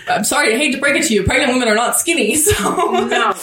I'm 0.07 0.23
sorry, 0.23 0.53
I 0.53 0.57
hate 0.57 0.73
to 0.73 0.79
break 0.79 0.95
it 0.95 1.07
to 1.07 1.13
you. 1.13 1.23
Pregnant 1.23 1.53
women 1.53 1.67
are 1.67 1.75
not 1.75 1.97
skinny, 1.97 2.35
so 2.37 2.53
No. 3.05 3.33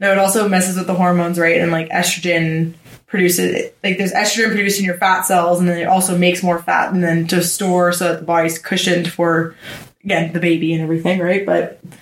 No, 0.00 0.10
it 0.10 0.18
also 0.18 0.48
messes 0.48 0.76
with 0.76 0.88
the 0.88 0.94
hormones, 0.94 1.38
right? 1.38 1.60
And 1.60 1.70
like 1.70 1.88
estrogen 1.90 2.74
produces, 3.06 3.70
like 3.84 3.98
there's 3.98 4.12
estrogen 4.12 4.50
produced 4.50 4.80
in 4.80 4.84
your 4.84 4.96
fat 4.96 5.22
cells, 5.22 5.60
and 5.60 5.68
then 5.68 5.78
it 5.78 5.86
also 5.86 6.18
makes 6.18 6.42
more 6.42 6.60
fat, 6.60 6.92
and 6.92 7.04
then 7.04 7.28
to 7.28 7.40
store 7.40 7.92
so 7.92 8.08
that 8.08 8.20
the 8.20 8.26
body's 8.26 8.58
cushioned 8.58 9.10
for, 9.12 9.54
again, 10.02 10.32
the 10.32 10.40
baby 10.40 10.72
and 10.72 10.82
everything, 10.82 11.20
right? 11.20 11.46
But 11.46 11.78
And 11.82 12.00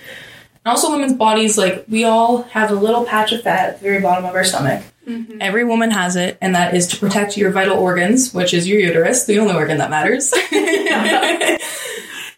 also, 0.64 0.90
women's 0.92 1.12
bodies, 1.12 1.58
like, 1.58 1.84
we 1.88 2.04
all 2.04 2.44
have 2.44 2.70
a 2.70 2.74
little 2.74 3.04
patch 3.04 3.32
of 3.32 3.42
fat 3.42 3.68
at 3.68 3.78
the 3.80 3.84
very 3.84 4.00
bottom 4.00 4.24
of 4.24 4.34
our 4.34 4.44
stomach. 4.44 4.82
Mm-hmm. 5.06 5.38
Every 5.42 5.64
woman 5.64 5.90
has 5.90 6.16
it, 6.16 6.38
and 6.40 6.54
that 6.54 6.74
is 6.74 6.86
to 6.88 6.96
protect 6.96 7.36
your 7.36 7.50
vital 7.50 7.76
organs, 7.76 8.32
which 8.32 8.54
is 8.54 8.66
your 8.66 8.78
uterus, 8.78 9.24
the 9.26 9.40
only 9.40 9.54
organ 9.54 9.78
that 9.78 9.90
matters. 9.90 10.32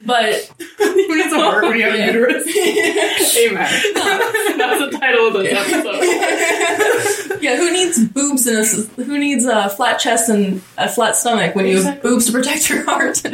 but 0.04 0.34
who 0.78 1.16
needs 1.16 1.32
a 1.32 1.40
heart 1.40 1.64
when 1.64 1.76
you 1.78 1.84
have 1.84 1.94
a 1.94 1.98
Yeah. 1.98 2.06
uterus? 2.06 2.46
Amen. 3.38 3.82
That's 3.94 4.80
the 4.92 4.98
title 4.98 5.26
of 5.28 5.32
this 5.34 5.52
episode. 5.52 7.40
yeah, 7.42 7.56
who 7.56 7.72
needs 7.72 7.98
boobs 8.04 8.46
and 8.46 8.58
a, 8.58 8.60
s- 8.60 8.88
who 8.96 9.18
needs 9.18 9.44
a 9.44 9.68
flat 9.70 9.98
chest 9.98 10.28
and 10.28 10.62
a 10.78 10.88
flat 10.88 11.16
stomach 11.16 11.54
when 11.54 11.66
you 11.66 11.82
have 11.82 12.02
boobs 12.02 12.26
to 12.26 12.32
protect 12.32 12.68
your 12.68 12.84
heart, 12.84 13.16
fat 13.18 13.32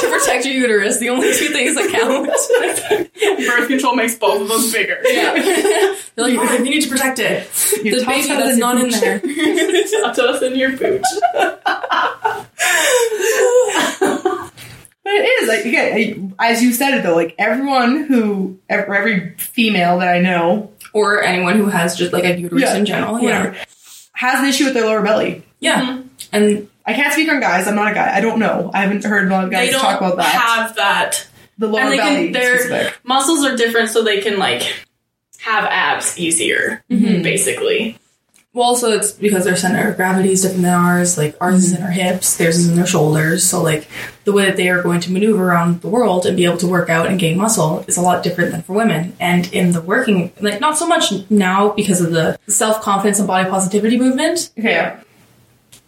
to 0.00 0.08
protect 0.10 0.44
your 0.46 0.54
uterus? 0.54 0.98
The 0.98 1.08
only 1.10 1.32
two 1.34 1.48
things 1.48 1.74
that 1.76 1.90
count. 1.90 2.28
Birth 3.46 3.68
control 3.68 3.94
makes 3.96 4.16
both 4.16 4.40
of 4.42 4.48
them 4.48 4.72
bigger. 4.72 4.98
yeah, 5.04 5.34
you're 6.16 6.28
like, 6.28 6.38
"Oh, 6.38 6.54
you 6.58 6.64
need 6.64 6.82
to 6.82 6.88
protect 6.90 7.18
it. 7.18 7.48
Your 7.84 8.00
The 8.00 8.06
baby 8.06 8.28
that's 8.28 8.56
not 8.58 8.76
in 8.78 8.84
pooch. 8.90 9.00
there. 9.00 9.20
Touch 9.20 10.18
us 10.18 10.42
in 10.42 10.56
your 10.56 10.76
pooch. 10.76 11.02
Again, 15.04 16.34
as 16.38 16.62
you 16.62 16.72
said 16.72 16.94
it 16.98 17.02
though, 17.02 17.14
like 17.14 17.34
everyone 17.38 18.04
who, 18.04 18.58
every, 18.68 18.96
every 18.96 19.30
female 19.36 19.98
that 19.98 20.08
I 20.14 20.20
know, 20.20 20.70
or 20.92 21.22
anyone 21.22 21.56
who 21.56 21.66
has 21.66 21.96
just 21.96 22.12
like 22.12 22.24
a 22.24 22.38
uterus 22.38 22.62
Yeah, 22.62 22.76
in 22.76 22.86
general. 22.86 23.14
whatever, 23.14 23.54
Yeah. 23.54 23.64
has 24.12 24.40
an 24.40 24.46
issue 24.46 24.64
with 24.66 24.74
their 24.74 24.84
lower 24.86 25.02
belly. 25.02 25.42
Yeah. 25.60 25.80
Mm-hmm. 25.82 26.08
And 26.32 26.68
I 26.84 26.94
can't 26.94 27.12
speak 27.12 27.28
on 27.28 27.40
guys. 27.40 27.66
I'm 27.68 27.74
not 27.76 27.92
a 27.92 27.94
guy. 27.94 28.14
I 28.16 28.20
don't 28.20 28.38
know. 28.38 28.70
I 28.74 28.82
haven't 28.82 29.04
heard 29.04 29.28
a 29.28 29.30
lot 29.30 29.44
of 29.44 29.50
guys 29.50 29.68
they 29.68 29.72
don't 29.72 29.80
talk 29.80 30.00
about 30.00 30.16
that. 30.16 30.26
have 30.26 30.76
that. 30.76 31.26
the 31.58 31.68
lower 31.68 31.80
and 31.82 31.92
they 31.92 31.96
belly 31.96 32.24
can, 32.24 32.32
their 32.32 32.58
specific. 32.58 32.98
muscles 33.04 33.44
are 33.44 33.56
different, 33.56 33.90
so 33.90 34.02
they 34.02 34.20
can 34.20 34.38
like 34.38 34.62
have 35.40 35.64
abs 35.64 36.18
easier, 36.18 36.84
mm-hmm. 36.90 37.22
basically. 37.22 37.98
Well, 38.54 38.66
also 38.66 38.92
it's 38.92 39.12
because 39.12 39.44
their 39.44 39.56
center 39.56 39.90
of 39.90 39.96
gravity 39.96 40.30
is 40.30 40.42
different 40.42 40.64
than 40.64 40.74
ours. 40.74 41.16
Like 41.16 41.36
ours 41.40 41.64
is 41.64 41.72
mm-hmm. 41.72 41.82
in 41.82 41.82
our 41.84 41.90
hips, 41.90 42.36
theirs 42.36 42.58
is 42.58 42.68
in 42.68 42.76
their 42.76 42.86
shoulders. 42.86 43.44
So 43.44 43.62
like 43.62 43.88
the 44.24 44.32
way 44.32 44.44
that 44.44 44.58
they 44.58 44.68
are 44.68 44.82
going 44.82 45.00
to 45.00 45.12
maneuver 45.12 45.48
around 45.48 45.80
the 45.80 45.88
world 45.88 46.26
and 46.26 46.36
be 46.36 46.44
able 46.44 46.58
to 46.58 46.66
work 46.66 46.90
out 46.90 47.06
and 47.06 47.18
gain 47.18 47.38
muscle 47.38 47.80
is 47.88 47.96
a 47.96 48.02
lot 48.02 48.22
different 48.22 48.52
than 48.52 48.62
for 48.62 48.74
women. 48.74 49.16
And 49.18 49.50
in 49.54 49.72
the 49.72 49.80
working, 49.80 50.32
like 50.40 50.60
not 50.60 50.76
so 50.76 50.86
much 50.86 51.12
now 51.30 51.70
because 51.70 52.02
of 52.02 52.10
the 52.10 52.38
self 52.46 52.82
confidence 52.82 53.18
and 53.18 53.26
body 53.26 53.48
positivity 53.48 53.98
movement. 53.98 54.50
Okay. 54.58 54.98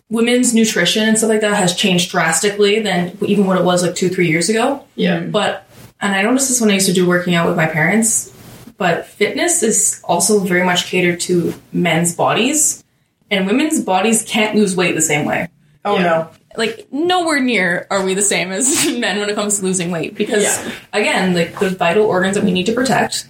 Women's 0.08 0.54
nutrition 0.54 1.06
and 1.06 1.18
stuff 1.18 1.28
like 1.28 1.42
that 1.42 1.56
has 1.56 1.76
changed 1.76 2.10
drastically 2.10 2.80
than 2.80 3.18
even 3.26 3.46
what 3.46 3.58
it 3.58 3.64
was 3.64 3.82
like 3.82 3.94
two, 3.94 4.08
three 4.08 4.28
years 4.28 4.48
ago. 4.48 4.86
Yeah. 4.94 5.20
But, 5.20 5.66
and 6.00 6.14
I 6.14 6.22
noticed 6.22 6.48
this 6.48 6.62
when 6.62 6.70
I 6.70 6.74
used 6.74 6.86
to 6.86 6.92
do 6.94 7.06
working 7.06 7.34
out 7.34 7.46
with 7.46 7.56
my 7.56 7.66
parents, 7.66 8.33
but 8.76 9.06
fitness 9.06 9.62
is 9.62 10.00
also 10.04 10.40
very 10.40 10.64
much 10.64 10.86
catered 10.86 11.20
to 11.20 11.54
men's 11.72 12.14
bodies, 12.14 12.82
and 13.30 13.46
women's 13.46 13.80
bodies 13.82 14.22
can't 14.22 14.56
lose 14.56 14.76
weight 14.76 14.94
the 14.94 15.02
same 15.02 15.26
way. 15.26 15.48
Oh 15.84 15.96
Yeah. 15.96 16.02
no. 16.02 16.30
Like, 16.56 16.86
nowhere 16.92 17.40
near 17.40 17.86
are 17.90 18.04
we 18.04 18.14
the 18.14 18.22
same 18.22 18.52
as 18.52 18.86
men 18.98 19.18
when 19.18 19.28
it 19.28 19.34
comes 19.34 19.58
to 19.58 19.64
losing 19.64 19.90
weight 19.90 20.14
because, 20.14 20.42
Yeah. 20.44 20.72
again, 20.92 21.34
like 21.34 21.58
the 21.58 21.70
vital 21.70 22.04
organs 22.06 22.36
that 22.36 22.44
we 22.44 22.52
need 22.52 22.66
to 22.66 22.72
protect 22.72 23.26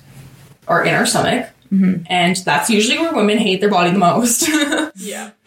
are 0.69 0.85
in 0.85 0.95
our 0.95 1.07
stomach, 1.07 1.49
mm-hmm. 1.73 2.03
and 2.07 2.37
that's 2.37 2.69
usually 2.71 2.99
where 2.99 3.15
women 3.15 3.39
hate 3.39 3.61
their 3.61 3.71
body 3.71 3.91
the 3.91 3.99
most. 3.99 4.49
Yeah. 4.97 5.31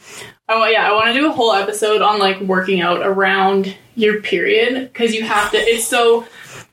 Oh 0.50 0.66
yeah, 0.66 0.90
I 0.90 0.94
want 0.94 1.08
to 1.08 1.14
do 1.14 1.28
a 1.28 1.34
whole 1.34 1.52
episode 1.52 2.02
on 2.02 2.20
like 2.20 2.40
working 2.40 2.80
out 2.80 3.06
around 3.06 3.76
your 3.96 4.22
period 4.22 4.82
because 4.94 5.14
you 5.14 5.22
have 5.24 5.52
to. 5.52 5.58
It's 5.58 5.86
so 5.86 6.26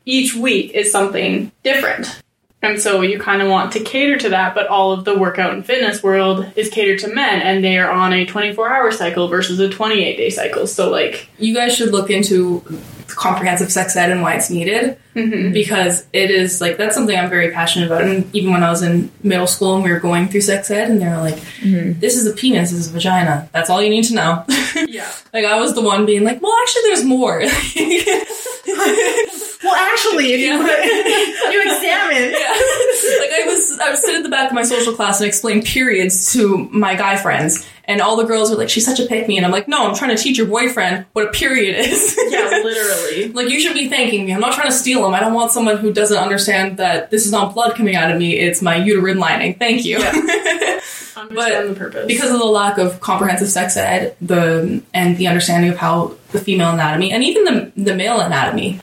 each 0.07 0.33
week 0.37 0.71
is 0.75 0.93
something 0.93 1.51
different, 1.65 2.23
and 2.65 2.81
so 2.81 3.03
you 3.03 3.19
kind 3.19 3.43
of 3.43 3.49
want 3.49 3.73
to 3.73 3.81
cater 3.81 4.17
to 4.19 4.29
that. 4.31 4.55
But 4.55 4.69
all 4.69 4.93
of 4.93 5.05
the 5.05 5.17
workout 5.17 5.53
and 5.53 5.65
fitness 5.65 6.03
world 6.03 6.51
is 6.57 6.69
catered 6.69 7.01
to 7.01 7.15
men, 7.15 7.41
and 7.41 7.63
they 7.63 7.79
are 7.79 7.91
on 7.91 8.13
a 8.13 8.25
twenty-four 8.25 8.69
hour 8.73 8.91
cycle 8.91 9.29
versus 9.29 9.61
a 9.61 9.69
twenty-eight 9.69 10.17
day 10.17 10.31
cycle. 10.31 10.67
So 10.67 10.91
like, 10.91 11.29
you 11.39 11.55
guys 11.55 11.77
should 11.77 11.93
look 11.93 12.11
into 12.11 12.63
comprehensive 13.09 13.71
sex 13.71 13.97
ed 13.97 14.11
and 14.11 14.23
why 14.23 14.35
it's 14.35 14.51
needed 14.51 14.99
mm-hmm. 15.15 15.53
because 15.53 16.07
it 16.13 16.31
is 16.31 16.61
like 16.61 16.77
that's 16.77 16.95
something 16.95 17.17
I'm 17.17 17.31
very 17.31 17.51
passionate 17.51 17.87
about. 17.87 18.03
And 18.03 18.35
even 18.35 18.53
when 18.53 18.63
I 18.63 18.71
was 18.71 18.83
in 18.83 19.11
middle 19.23 19.47
school 19.47 19.75
and 19.75 19.85
we 19.85 19.93
were 19.93 20.01
going 20.01 20.29
through 20.29 20.43
sex 20.43 20.71
ed, 20.71 20.91
and 20.91 21.01
they 21.01 21.07
were 21.07 21.19
like, 21.19 21.37
mm-hmm. 21.61 21.99
"This 22.01 22.17
is 22.17 22.27
a 22.27 22.33
penis, 22.33 22.71
this 22.71 22.81
is 22.81 22.89
a 22.89 22.93
vagina. 22.93 23.49
That's 23.53 23.71
all 23.71 23.83
you 23.83 23.91
need 23.91 24.05
to 24.05 24.15
know." 24.15 24.45
yeah, 24.89 25.11
like 25.33 25.45
I 25.45 25.59
was 25.59 25.75
the 25.75 25.83
one 25.83 26.07
being 26.07 26.25
like, 26.25 26.43
"Well, 26.43 26.55
actually, 26.63 26.83
there's 26.87 27.05
more." 27.05 27.43
Well, 29.65 29.75
actually, 29.75 30.33
if 30.35 30.41
you 30.41 30.53
you 31.53 31.63
examine, 31.63 32.33
like 32.33 33.33
I 33.33 33.45
was, 33.47 33.79
I 33.79 33.91
would 33.91 33.99
sit 33.99 34.15
at 34.15 34.23
the 34.23 34.29
back 34.29 34.51
of 34.51 34.55
my 34.55 34.63
social 34.63 34.93
class 34.93 35.21
and 35.21 35.27
explain 35.27 35.63
periods 35.63 36.33
to 36.35 36.69
my 36.71 36.95
guy 36.95 37.17
friends, 37.17 37.67
and 37.85 38.03
all 38.03 38.17
the 38.17 38.25
girls 38.25 38.51
were 38.51 38.57
like, 38.57 38.69
"She's 38.69 38.85
such 38.85 39.01
a 39.01 39.07
pick 39.07 39.27
me," 39.27 39.39
and 39.39 39.47
I'm 39.47 39.53
like, 39.53 39.67
"No, 39.67 39.89
I'm 39.89 39.95
trying 39.95 40.15
to 40.15 40.23
teach 40.23 40.37
your 40.37 40.49
boyfriend 40.49 41.07
what 41.15 41.29
a 41.29 41.31
period 41.31 41.79
is." 41.79 42.15
yeah, 42.29 42.41
literally. 42.63 43.33
Like 43.33 43.49
you 43.49 43.59
should 43.59 43.73
be 43.73 43.89
thanking 43.89 44.27
me. 44.27 44.35
I'm 44.35 44.41
not 44.41 44.53
trying 44.53 44.69
to 44.69 44.75
steal 44.75 45.03
them. 45.03 45.15
I 45.15 45.21
don't 45.21 45.33
want 45.33 45.51
someone 45.51 45.79
who 45.79 45.95
doesn't 45.95 46.19
understand 46.19 46.77
that 46.77 47.11
this 47.11 47.25
is 47.25 47.33
not 47.33 47.55
blood 47.55 47.75
coming 47.75 47.97
out 47.97 48.11
of 48.11 48.19
me. 48.19 48.39
It's 48.39 48.61
my 48.61 48.77
uterine 48.77 49.19
lining. 49.19 49.55
Thank 49.55 49.87
you. 49.87 49.99
The 51.15 51.75
purpose 51.77 52.07
because 52.07 52.31
of 52.31 52.39
the 52.39 52.45
lack 52.45 52.77
of 52.77 53.01
comprehensive 53.01 53.49
sex 53.49 53.77
ed, 53.77 54.17
the 54.21 54.83
and 54.93 55.17
the 55.17 55.27
understanding 55.27 55.71
of 55.71 55.79
how 55.79 56.15
the 56.33 56.39
female 56.41 56.73
anatomy 56.73 57.13
and 57.13 57.25
even 57.25 57.45
the 57.45 57.73
the 57.77 57.95
male 57.95 58.21
anatomy, 58.21 58.81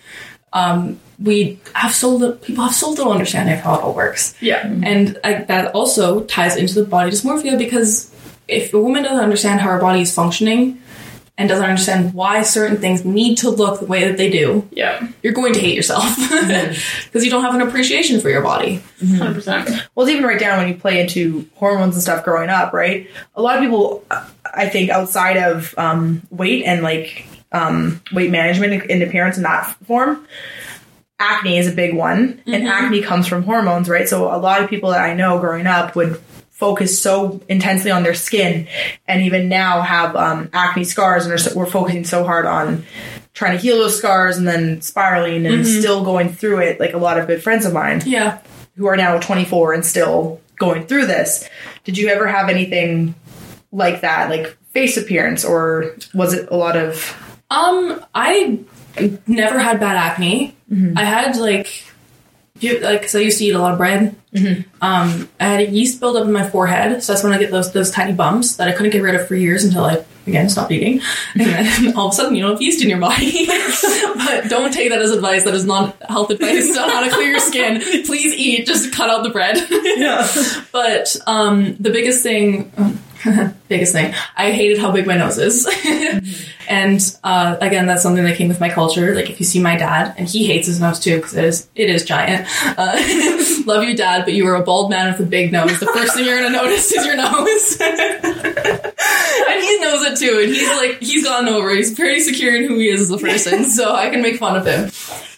um, 0.54 1.00
we 1.22 1.60
have 1.74 1.94
so 1.94 2.10
little, 2.10 2.36
people 2.36 2.64
have 2.64 2.74
so 2.74 2.90
little 2.90 3.12
understanding 3.12 3.56
of 3.56 3.62
how 3.62 3.76
it 3.76 3.82
all 3.82 3.94
works. 3.94 4.34
yeah, 4.42 4.66
And 4.66 5.18
I, 5.24 5.44
that 5.44 5.74
also 5.76 6.22
ties 6.22 6.56
into 6.58 6.74
the 6.74 6.84
body 6.84 7.12
dysmorphia 7.12 7.58
because 7.58 8.14
if 8.48 8.74
a 8.74 8.80
woman 8.80 9.04
doesn't 9.04 9.24
understand 9.24 9.62
how 9.62 9.70
her 9.72 9.80
body 9.80 10.02
is 10.02 10.14
functioning 10.14 10.82
and 11.38 11.48
doesn't 11.48 11.64
understand 11.64 12.14
why 12.14 12.42
certain 12.44 12.78
things 12.78 13.06
need 13.06 13.38
to 13.38 13.50
look 13.50 13.80
the 13.80 13.86
way 13.86 14.08
that 14.08 14.18
they 14.18 14.30
do, 14.30 14.68
yeah, 14.72 15.08
you're 15.24 15.34
going 15.34 15.54
to 15.54 15.60
hate 15.60 15.76
yourself 15.76 16.16
because 16.18 17.24
you 17.24 17.32
don't 17.32 17.44
have 17.44 17.56
an 17.56 17.62
appreciation 17.62 18.20
for 18.20 18.30
your 18.30 18.42
body. 18.42 18.82
hundred 19.18 19.36
percent. 19.36 19.70
well, 19.96 20.06
it's 20.06 20.14
even 20.14 20.26
right 20.26 20.40
down 20.40 20.58
when 20.58 20.68
you 20.68 20.76
play 20.76 21.00
into 21.00 21.48
hormones 21.56 21.96
and 21.96 22.04
stuff 22.04 22.26
growing 22.26 22.50
up, 22.50 22.74
right? 22.74 23.10
A 23.36 23.42
lot 23.42 23.58
of 23.58 23.64
people, 23.64 24.04
I 24.54 24.68
think, 24.70 24.90
outside 24.90 25.38
of 25.38 25.74
um, 25.78 26.22
weight 26.30 26.66
and 26.66 26.82
like 26.84 27.26
um, 27.52 28.02
weight 28.14 28.32
management 28.32 28.90
and 28.90 29.04
appearance 29.04 29.38
in 29.38 29.44
that 29.44 29.76
form, 29.86 30.26
acne 31.20 31.58
is 31.58 31.68
a 31.68 31.76
big 31.76 31.96
one, 31.96 32.42
and 32.48 32.68
acne 32.68 33.02
comes 33.02 33.28
from 33.28 33.44
hormones, 33.44 33.88
right? 33.90 34.08
So 34.08 34.34
a 34.34 34.38
lot 34.38 34.64
of 34.64 34.70
people 34.70 34.92
that 34.92 35.02
I 35.02 35.14
know 35.14 35.40
growing 35.40 35.68
up 35.68 35.96
would 35.96 36.18
focus 36.50 37.02
so 37.02 37.42
intensely 37.50 37.92
on 37.92 38.04
their 38.04 38.14
skin, 38.14 38.68
and 39.08 39.24
even 39.24 39.50
now 39.50 39.82
have 39.82 40.16
um, 40.16 40.50
acne 40.54 40.84
scars, 40.84 41.26
and 41.26 41.34
are, 41.34 41.56
we're 41.56 41.66
focusing 41.66 42.04
so 42.06 42.24
hard 42.24 42.46
on 42.46 42.86
trying 43.34 43.56
to 43.56 43.62
heal 43.62 43.78
those 43.78 43.98
scars 43.98 44.38
and 44.38 44.46
then 44.48 44.82
spiraling 44.82 45.46
and 45.46 45.66
still 45.66 46.04
going 46.04 46.30
through 46.30 46.60
it. 46.60 46.80
Like 46.80 46.94
a 46.94 46.98
lot 46.98 47.18
of 47.18 47.28
good 47.28 47.42
friends 47.42 47.66
of 47.66 47.72
mine 47.74 48.02
Yeah. 48.06 48.40
who 48.76 48.88
are 48.88 48.98
now 48.98 49.20
24 49.20 49.74
and 49.74 49.86
still 49.86 50.42
going 50.58 50.86
through 50.86 51.06
this. 51.06 51.48
Did 51.86 51.98
you 51.98 52.10
ever 52.10 52.28
have 52.28 52.50
anything 52.50 53.16
like 53.72 54.02
that, 54.02 54.30
like 54.30 54.58
face 54.72 54.98
appearance, 54.98 55.46
or 55.46 55.96
was 56.14 56.34
it 56.34 56.50
a 56.52 56.56
lot 56.58 56.76
of? 56.76 57.16
Um, 57.52 58.04
I 58.16 58.60
never 59.28 59.60
had 59.60 59.80
bad 59.80 59.98
acne. 59.98 60.56
I 60.96 61.04
had 61.04 61.36
like, 61.36 61.84
like, 62.64 63.02
cause 63.02 63.16
I 63.16 63.20
used 63.20 63.40
to 63.40 63.46
eat 63.46 63.54
a 63.54 63.60
lot 63.60 63.74
of 63.74 63.78
bread. 63.78 64.16
Um, 64.82 65.30
I 65.40 65.46
had 65.46 65.60
a 65.60 65.70
yeast 65.70 66.00
buildup 66.00 66.26
in 66.26 66.32
my 66.32 66.50
forehead, 66.50 67.04
so 67.04 67.12
that's 67.12 67.24
when 67.24 67.34
I 67.34 67.38
get 67.38 67.52
those 67.52 67.74
those 67.74 67.92
tiny 67.92 68.14
bumps 68.14 68.56
that 68.56 68.70
I 68.70 68.72
couldn't 68.72 68.92
get 68.92 69.02
rid 69.02 69.16
of 69.16 69.28
for 69.28 69.36
years 69.36 69.66
until 69.66 69.84
I 69.84 70.06
again 70.26 70.48
stopped 70.48 70.72
eating, 70.72 71.02
and 71.34 71.42
then 71.42 71.94
all 71.98 72.08
of 72.08 72.14
a 72.14 72.16
sudden 72.16 72.36
you 72.36 72.44
don't 72.44 72.52
have 72.52 72.62
yeast 72.62 72.82
in 72.82 72.90
your 72.90 73.00
body. 73.00 73.46
but 74.16 74.50
don't 74.50 74.74
take 74.74 74.90
that 74.90 75.02
as 75.02 75.12
advice. 75.12 75.44
That 75.44 75.54
is 75.54 75.66
not 75.66 76.02
health 76.04 76.30
advice 76.30 76.78
on 76.78 76.90
how 76.90 77.04
to 77.04 77.12
clear 77.12 77.32
your 77.32 77.40
skin. 77.40 77.82
Please 78.06 78.34
eat. 78.34 78.66
Just 78.66 78.94
cut 78.94 79.10
out 79.10 79.24
the 79.24 79.32
bread. 79.32 79.58
Yeah. 79.70 80.28
But 80.72 81.18
um, 81.28 81.76
the 81.82 81.90
biggest 81.90 82.24
thing, 82.24 82.72
biggest 83.68 83.94
thing, 83.94 84.14
I 84.36 84.52
hated 84.52 84.78
how 84.80 84.92
big 84.92 85.06
my 85.08 85.18
nose 85.18 85.38
is. 85.38 85.68
and 86.70 87.00
uh, 87.24 87.58
again, 87.62 87.86
that's 87.88 88.02
something 88.04 88.24
that 88.24 88.38
came 88.38 88.48
with 88.48 88.60
my 88.60 88.70
culture. 88.70 89.14
Like 89.16 89.30
if 89.30 89.40
you 89.40 89.46
see 89.46 89.62
my 89.62 89.76
dad, 89.78 90.16
and 90.18 90.28
he 90.28 90.46
hates 90.46 90.68
his 90.68 90.80
nose 90.80 91.00
too 91.00 91.18
because 91.18 91.36
it 91.36 91.44
is 91.46 91.68
it 91.76 91.90
is 91.90 92.04
giant. 92.06 92.48
Uh, 92.78 92.94
love 93.66 93.84
you, 93.84 93.96
dad, 93.96 94.24
but 94.26 94.34
you 94.34 94.48
are 94.48 94.56
a 94.56 94.64
bald 94.64 94.90
man 94.90 95.12
with 95.12 95.26
a 95.26 95.30
big 95.30 95.52
nose. 95.52 95.80
The 95.80 95.86
first 95.88 96.16
thing 96.16 96.26
you're 96.26 96.38
gonna 96.42 96.50
notice 96.56 96.92
is 96.92 97.06
your 97.06 97.16
nose. 97.18 97.78
and 97.80 99.62
he 99.64 99.80
knows 99.80 100.04
it 100.06 100.18
too. 100.18 100.40
And 100.44 100.54
he's 100.54 100.70
like 100.78 101.00
he's 101.02 101.24
gotten 101.24 101.48
over. 101.50 101.70
it. 101.72 101.78
He's 101.78 101.94
pretty 101.96 102.20
secure 102.22 102.56
in 102.56 102.68
who 102.68 102.78
he 102.80 102.90
is 102.90 103.02
as 103.02 103.12
a 103.12 103.18
person, 103.18 103.66
so 103.66 103.94
I 103.94 104.10
can 104.10 104.22
make 104.22 104.38
fun 104.38 104.56
of 104.56 104.66
him. 104.66 104.90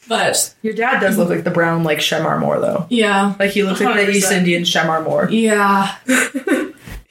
But 0.08 0.54
Your 0.62 0.74
dad 0.74 1.00
does 1.00 1.18
look 1.18 1.30
like 1.30 1.46
the 1.46 1.50
brown, 1.50 1.86
like 1.86 2.00
Shemar 2.00 2.38
Moore, 2.38 2.60
though. 2.60 2.86
yeah, 2.90 3.36
Like 3.40 3.52
he 3.52 3.64
looks 3.64 3.80
like 3.80 3.96
the 4.06 4.12
East 4.12 4.34
Indian 4.34 4.64
Shemar 4.64 5.02
Moore. 5.04 5.30
yeah. 5.32 5.96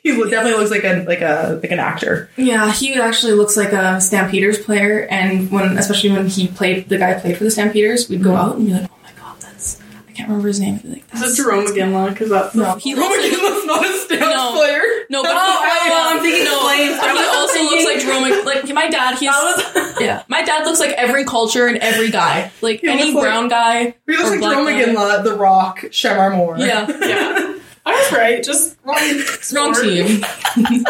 He 0.03 0.11
definitely 0.29 0.55
looks 0.59 0.71
like 0.73 0.83
a 0.85 1.05
like 1.05 1.21
a 1.21 1.61
like 1.63 1.71
an 1.71 1.79
actor. 1.79 2.29
Yeah, 2.37 2.73
he 2.73 2.95
actually 2.95 3.35
looks 3.35 3.57
like 3.57 3.73
a 3.73 4.01
Stampeders 4.01 4.59
player, 4.59 5.07
and 5.09 5.49
when, 5.51 5.79
especially 5.79 6.11
when 6.11 6.27
he 6.27 6.49
played, 6.49 6.89
the 6.89 6.99
guy 6.99 7.15
played 7.21 7.37
for 7.37 7.45
the 7.45 7.51
Stampeders, 7.53 8.09
we'd 8.09 8.23
go 8.23 8.31
mm-hmm. 8.31 8.39
out 8.39 8.57
and 8.57 8.67
be 8.67 8.73
like, 8.73 8.91
"Oh 8.91 8.97
my 9.05 9.13
god, 9.21 9.41
that's 9.41 9.81
I 10.09 10.13
can't 10.13 10.29
remember 10.29 10.49
his 10.49 10.59
name." 10.59 10.81
Like, 10.83 11.05
Is 11.15 11.21
that's 11.21 11.39
it 11.39 11.47
Jarome 11.47 11.67
Iginla? 11.69 12.09
Because 12.11 12.31
that's 12.31 12.55
No, 12.57 12.75
he 12.75 12.97
looks 12.97 13.17
like 13.17 13.41
was 13.41 13.65
not 13.65 13.85
a 13.87 13.93
Stamps 13.99 14.27
No. 14.27 14.53
player. 14.57 14.83
no, 15.09 15.23
but 15.23 15.31
Oh, 15.31 15.39
I- 15.39 16.13
I'm 16.15 16.21
thinking 16.21 16.45
no, 16.47 16.61
Flames. 16.63 16.99
but 16.99 17.11
he 17.13 17.25
also 17.37 17.53
thinking- 17.55 17.87
looks 17.87 18.05
like 18.05 18.43
Jarome. 18.43 18.45
Like 18.45 18.75
my 18.75 18.89
dad, 18.91 19.19
he's 19.19 19.31
yeah, 20.01 20.25
my 20.27 20.43
dad 20.43 20.65
looks 20.65 20.81
like 20.81 20.91
every 20.97 21.25
culture 21.25 21.69
and 21.69 21.79
every 21.79 22.11
guy, 22.11 22.51
like 22.61 22.81
He 22.81 22.89
any 22.89 23.05
looks 23.05 23.15
like- 23.15 23.23
brown 23.23 23.47
guy. 23.49 23.95
He 24.09 24.17
looks 24.17 24.31
like 24.31 24.41
Jarome. 24.41 24.85
Iginla, 24.85 25.23
The 25.23 25.35
Rock, 25.37 25.83
Shemar 25.93 26.37
Moore. 26.37 26.59
Yeah, 26.59 26.91
yeah. 27.07 27.59
I 27.85 27.93
was 27.95 28.13
right. 28.13 28.43
Just 28.43 28.77
wrong, 28.85 28.97
wrong 29.55 29.75
team. 29.75 30.25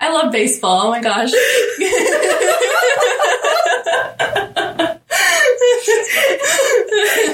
I 0.00 0.12
love 0.12 0.30
baseball. 0.32 0.86
Oh 0.86 0.90
my 0.90 1.00
gosh. 1.00 1.30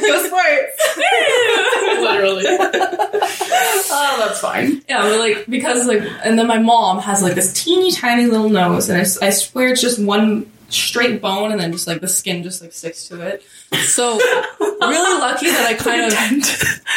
Go 0.01 0.27
sports. 0.27 0.75
Literally. 2.01 2.45
oh, 3.91 4.17
that's 4.19 4.41
fine. 4.41 4.83
Yeah, 4.89 5.03
but 5.03 5.19
like 5.19 5.47
because 5.47 5.87
like, 5.87 6.03
and 6.25 6.39
then 6.39 6.47
my 6.47 6.59
mom 6.59 7.01
has 7.01 7.23
like 7.23 7.35
this 7.35 7.53
teeny 7.53 7.93
tiny 7.93 8.27
little 8.27 8.49
nose, 8.49 8.89
and 8.89 8.99
I 8.99 9.31
swear 9.31 9.69
it's 9.69 9.81
just 9.81 9.99
one 9.99 10.51
straight 10.75 11.21
bone 11.21 11.53
and 11.53 11.61
then 11.61 11.73
just 11.73 11.87
like 11.87 12.01
the 12.01 12.09
skin 12.09 12.43
just 12.43 12.63
like 12.63 12.73
sticks 12.73 13.09
to 13.09 13.21
it. 13.21 13.43
So 13.87 14.19
really 14.19 15.21
lucky 15.21 15.51
that 15.51 15.67
I 15.67 15.75
kind 15.75 16.05
of 16.05 16.11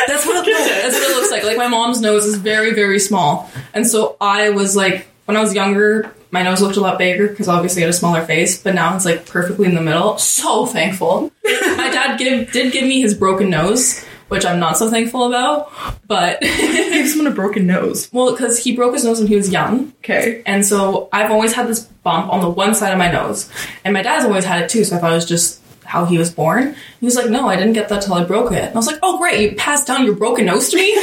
that's 0.08 0.26
what 0.26 0.48
it, 0.48 0.52
no, 0.52 0.82
that's 0.82 0.96
what 0.96 1.10
it 1.10 1.16
looks 1.16 1.32
like. 1.32 1.44
Like 1.44 1.58
my 1.58 1.68
mom's 1.68 2.02
nose 2.02 2.26
is 2.26 2.38
very 2.38 2.74
very 2.74 3.00
small, 3.00 3.50
and 3.74 3.86
so 3.88 4.18
I 4.20 4.50
was 4.50 4.76
like 4.76 5.08
when 5.26 5.38
I 5.38 5.42
was 5.42 5.54
younger, 5.54 6.14
my 6.32 6.44
nose 6.44 6.62
looked 6.62 6.78
a 6.78 6.82
lot 6.82 6.98
bigger 6.98 7.28
because 7.28 7.48
obviously 7.48 7.84
I 7.84 7.86
had 7.86 7.94
a 7.94 7.98
smaller 7.98 8.26
face, 8.26 8.62
but 8.62 8.76
now 8.76 8.96
it's 8.96 9.06
like 9.06 9.26
perfectly 9.26 9.68
in 9.68 9.76
the 9.76 9.82
middle. 9.82 10.18
So 10.18 10.66
thankful. 10.66 11.32
my 11.44 11.90
dad 11.92 12.18
give, 12.18 12.52
did 12.52 12.74
give 12.74 12.84
me 12.84 13.02
his 13.02 13.14
broken 13.14 13.50
nose, 13.50 14.06
which 14.30 14.46
I'm 14.46 14.60
not 14.60 14.78
so 14.78 14.90
thankful 14.90 15.28
about, 15.28 15.72
but 16.08 16.42
Give 16.42 17.08
someone 17.08 17.32
a 17.32 17.36
broken 17.36 17.68
nose. 17.68 18.10
well, 18.12 18.32
because 18.32 18.58
he 18.64 18.76
broke 18.76 18.94
his 18.94 19.04
nose 19.06 19.20
when 19.20 19.28
he 19.28 19.36
was 19.36 19.52
young. 19.52 19.94
Okay. 20.00 20.42
And 20.46 20.66
so 20.66 21.10
I've 21.14 21.32
always 21.32 21.54
had 21.54 21.68
this 21.68 21.82
bump 21.82 22.32
on 22.32 22.42
the 22.42 22.50
one 22.50 22.74
side 22.76 22.92
of 22.92 22.98
my 22.98 23.12
nose. 23.12 23.50
And 23.86 23.94
my 23.94 24.02
dad's 24.02 24.26
always 24.26 24.44
had 24.46 24.62
it 24.62 24.70
too, 24.70 24.84
so 24.84 24.96
I 24.96 25.00
thought 25.00 25.12
it 25.12 25.16
was 25.16 25.26
just 25.26 25.62
how 25.86 26.04
he 26.06 26.18
was 26.18 26.30
born. 26.32 26.76
He 27.00 27.06
was 27.06 27.16
like, 27.16 27.30
No, 27.30 27.48
I 27.48 27.56
didn't 27.56 27.74
get 27.74 27.88
that 27.90 28.02
till 28.02 28.14
I 28.16 28.24
broke 28.26 28.52
it. 28.52 28.64
And 28.64 28.74
I 28.74 28.78
was 28.78 28.88
like, 28.88 29.00
Oh 29.02 29.18
great, 29.18 29.40
you 29.52 29.56
passed 29.56 29.88
down 29.88 30.04
your 30.06 30.16
broken 30.16 30.46
nose 30.46 30.70
to 30.72 30.76
me? 30.78 30.94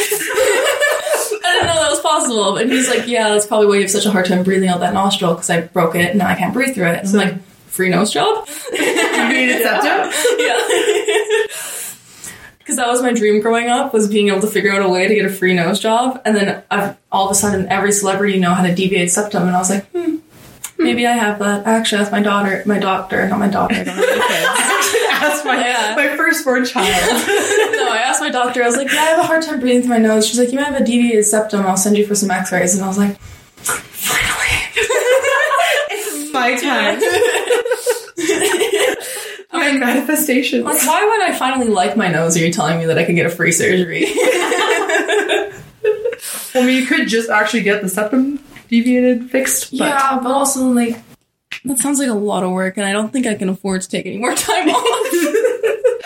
I 1.46 1.56
didn't 1.60 1.66
know 1.68 1.74
that 1.82 1.90
was 1.90 2.00
possible. 2.00 2.56
And 2.56 2.70
he's 2.70 2.88
like, 2.88 3.06
Yeah, 3.06 3.28
that's 3.30 3.46
probably 3.46 3.66
why 3.68 3.74
you 3.76 3.82
have 3.82 3.90
such 3.90 4.06
a 4.06 4.10
hard 4.10 4.26
time 4.26 4.42
breathing 4.42 4.68
out 4.68 4.80
that 4.80 4.92
nostril, 4.94 5.34
because 5.34 5.48
I 5.50 5.62
broke 5.62 5.94
it 5.94 6.10
and 6.10 6.18
now 6.18 6.28
I 6.28 6.34
can't 6.34 6.52
breathe 6.52 6.74
through 6.74 6.86
it. 6.88 6.98
And 7.04 7.08
I'm 7.08 7.14
like, 7.30 7.42
free 7.68 7.88
nose 7.88 8.12
job? 8.12 8.46
You 9.24 9.32
needed 9.40 9.62
septum? 9.62 10.12
yeah. 10.38 10.58
Because 12.64 12.76
that 12.76 12.88
was 12.88 13.02
my 13.02 13.12
dream 13.12 13.42
growing 13.42 13.68
up, 13.68 13.92
was 13.92 14.08
being 14.08 14.28
able 14.28 14.40
to 14.40 14.46
figure 14.46 14.72
out 14.72 14.80
a 14.80 14.88
way 14.88 15.06
to 15.06 15.14
get 15.14 15.26
a 15.26 15.28
free 15.28 15.52
nose 15.52 15.78
job. 15.78 16.22
And 16.24 16.34
then 16.34 16.62
I've, 16.70 16.96
all 17.12 17.26
of 17.26 17.30
a 17.30 17.34
sudden, 17.34 17.68
every 17.68 17.92
celebrity 17.92 18.38
know 18.38 18.54
how 18.54 18.62
to 18.66 18.74
deviate 18.74 19.10
septum. 19.10 19.42
And 19.46 19.54
I 19.54 19.58
was 19.58 19.68
like, 19.68 19.84
hmm, 19.90 20.16
maybe 20.78 21.06
I 21.06 21.12
have 21.12 21.38
that. 21.40 21.66
I 21.66 21.72
actually 21.72 22.00
asked 22.00 22.10
my 22.12 22.22
daughter, 22.22 22.62
my 22.64 22.78
doctor, 22.78 23.28
not 23.28 23.38
my 23.38 23.48
daughter, 23.48 23.74
I 23.78 23.84
don't 23.84 23.96
have. 23.96 25.20
That's 25.20 25.44
my, 25.44 25.56
Yeah. 25.62 25.94
my 25.94 26.16
firstborn 26.16 26.64
child. 26.64 26.86
no, 27.76 27.88
I 27.90 28.00
asked 28.02 28.20
my 28.22 28.30
doctor, 28.30 28.62
I 28.62 28.66
was 28.66 28.76
like, 28.76 28.90
yeah, 28.90 29.00
I 29.00 29.04
have 29.10 29.18
a 29.18 29.24
hard 29.24 29.42
time 29.42 29.60
breathing 29.60 29.82
through 29.82 29.90
my 29.90 29.98
nose. 29.98 30.26
She's 30.26 30.38
like, 30.38 30.50
you 30.50 30.56
might 30.58 30.64
have 30.66 30.80
a 30.80 30.84
deviated 30.84 31.26
septum. 31.26 31.66
I'll 31.66 31.76
send 31.76 31.98
you 31.98 32.06
for 32.06 32.14
some 32.14 32.30
x 32.30 32.50
rays. 32.50 32.74
And 32.74 32.82
I 32.82 32.88
was 32.88 32.96
like, 32.96 33.18
finally. 33.58 34.40
it's 35.90 36.32
my 36.32 36.56
time. 36.56 36.98
My 39.54 39.72
manifestations. 39.72 40.64
Like, 40.64 40.84
why 40.86 41.04
would 41.04 41.22
I 41.30 41.38
finally 41.38 41.68
like 41.68 41.96
my 41.96 42.08
nose? 42.08 42.36
Are 42.36 42.40
you 42.40 42.52
telling 42.52 42.78
me 42.78 42.86
that 42.86 42.98
I 42.98 43.04
could 43.04 43.14
get 43.14 43.26
a 43.26 43.30
free 43.30 43.52
surgery? 43.52 44.04
I 46.54 46.64
mean, 46.66 46.80
you 46.80 46.86
could 46.86 47.08
just 47.08 47.30
actually 47.30 47.62
get 47.62 47.82
the 47.82 47.88
septum 47.88 48.38
deviated 48.68 49.30
fixed. 49.30 49.70
But 49.72 49.88
Yeah, 49.88 50.20
but 50.22 50.30
also 50.30 50.68
like 50.68 50.98
that 51.64 51.78
sounds 51.78 51.98
like 51.98 52.08
a 52.08 52.14
lot 52.14 52.42
of 52.42 52.50
work, 52.50 52.76
and 52.76 52.86
I 52.86 52.92
don't 52.92 53.12
think 53.12 53.26
I 53.26 53.34
can 53.34 53.48
afford 53.48 53.82
to 53.82 53.88
take 53.88 54.06
any 54.06 54.18
more 54.18 54.34
time 54.34 54.68
off. 54.70 56.04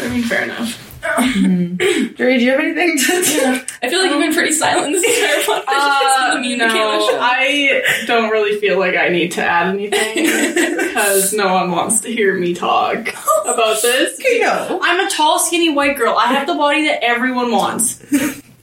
I 0.00 0.08
mean, 0.08 0.22
fair 0.22 0.44
enough. 0.44 0.86
Jerry, 1.02 2.38
do 2.38 2.44
you 2.44 2.50
have 2.50 2.60
anything 2.60 2.98
to 2.98 3.64
I 3.82 3.88
feel 3.88 4.00
like 4.00 4.10
you've 4.10 4.20
been 4.20 4.34
pretty 4.34 4.52
silent 4.52 4.92
this 4.92 5.02
entire 5.02 5.40
podcast. 5.62 6.36
Uh, 6.36 6.38
Me 6.40 6.52
and 6.52 6.58
no, 6.58 6.66
Michaela. 6.66 7.18
I 7.20 7.82
don't 8.06 8.30
really 8.30 8.60
feel 8.60 8.78
like 8.78 8.94
I 8.96 9.08
need 9.08 9.32
to 9.32 9.42
add 9.42 9.68
anything 9.74 10.24
because 10.24 11.32
no 11.32 11.54
one 11.54 11.70
wants 11.70 12.00
to 12.02 12.08
hear 12.12 12.34
me 12.34 12.54
talk 12.54 12.98
about 13.44 13.80
this. 13.80 14.20
Okay, 14.20 14.40
no. 14.40 14.78
I'm 14.82 15.06
a 15.06 15.10
tall, 15.10 15.38
skinny 15.38 15.70
white 15.72 15.96
girl. 15.96 16.14
I 16.16 16.26
have 16.26 16.46
the 16.46 16.54
body 16.54 16.84
that 16.84 17.02
everyone 17.02 17.50
wants. 17.50 17.98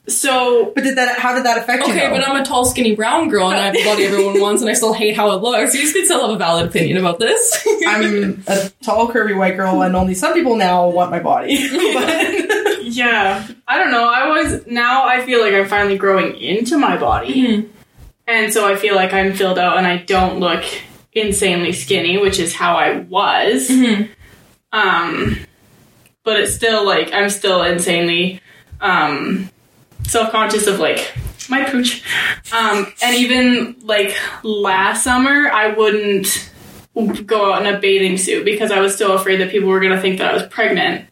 So 0.07 0.71
But 0.73 0.85
did 0.85 0.97
that? 0.97 1.19
How 1.19 1.35
did 1.35 1.45
that 1.45 1.57
affect 1.57 1.85
you? 1.85 1.93
Okay, 1.93 2.09
but 2.09 2.25
I'm 2.25 2.41
a 2.41 2.45
tall, 2.45 2.63
skinny 2.63 2.95
brown 2.95 3.27
girl, 3.27 3.49
and 3.49 3.59
I 3.59 3.65
have 3.65 3.73
the 3.73 3.83
body 3.83 4.05
everyone 4.05 4.39
wants, 4.41 4.61
and 4.61 4.69
I 4.69 4.73
still 4.73 4.93
hate 4.93 5.15
how 5.17 5.31
it 5.31 5.41
looks. 5.41 5.75
You 5.75 5.91
can 5.91 6.05
still 6.05 6.21
have 6.21 6.29
a 6.29 6.37
valid 6.37 6.67
opinion 6.67 6.97
about 6.97 7.19
this. 7.19 7.65
I'm 7.85 8.43
a 8.47 8.69
tall, 8.83 9.09
curvy 9.09 9.37
white 9.37 9.57
girl, 9.57 9.81
and 9.81 9.95
only 9.95 10.13
some 10.13 10.33
people 10.33 10.55
now 10.55 10.87
want 10.87 11.11
my 11.11 11.19
body. 11.19 11.57
but 11.93 12.83
yeah, 12.83 13.45
I 13.67 13.77
don't 13.77 13.91
know. 13.91 14.07
I 14.07 14.27
was 14.29 14.65
now 14.65 15.05
I 15.05 15.25
feel 15.25 15.41
like 15.41 15.53
I'm 15.53 15.67
finally 15.67 15.97
growing 15.97 16.37
into 16.37 16.77
my 16.77 16.95
body, 16.97 17.69
and 18.25 18.53
so 18.53 18.65
I 18.65 18.77
feel 18.77 18.95
like 18.95 19.11
I'm 19.11 19.33
filled 19.33 19.59
out, 19.59 19.77
and 19.77 19.85
I 19.85 19.97
don't 19.97 20.39
look 20.39 20.63
insanely 21.11 21.73
skinny, 21.73 22.17
which 22.17 22.39
is 22.39 22.53
how 22.53 22.77
I 22.77 22.99
was. 22.99 23.69
Um, 24.71 25.37
but 26.23 26.39
it's 26.39 26.53
still 26.55 26.85
like 26.85 27.11
I'm 27.11 27.29
still 27.29 27.63
insanely 27.63 28.41
um 28.79 29.49
self 30.07 30.31
conscious 30.31 30.67
of 30.67 30.79
like 30.79 31.13
my 31.49 31.63
pooch. 31.69 32.03
Um, 32.51 32.91
and 33.01 33.15
even 33.15 33.75
like 33.81 34.15
last 34.43 35.03
summer, 35.03 35.49
I 35.51 35.73
wouldn't 35.73 36.51
go 37.25 37.53
out 37.53 37.65
in 37.65 37.73
a 37.73 37.79
bathing 37.79 38.17
suit 38.17 38.43
because 38.43 38.71
I 38.71 38.79
was 38.79 38.95
still 38.95 39.13
afraid 39.13 39.37
that 39.37 39.51
people 39.51 39.69
were 39.69 39.79
gonna 39.79 40.01
think 40.01 40.17
that 40.17 40.31
I 40.31 40.33
was 40.33 40.47
pregnant. 40.47 41.07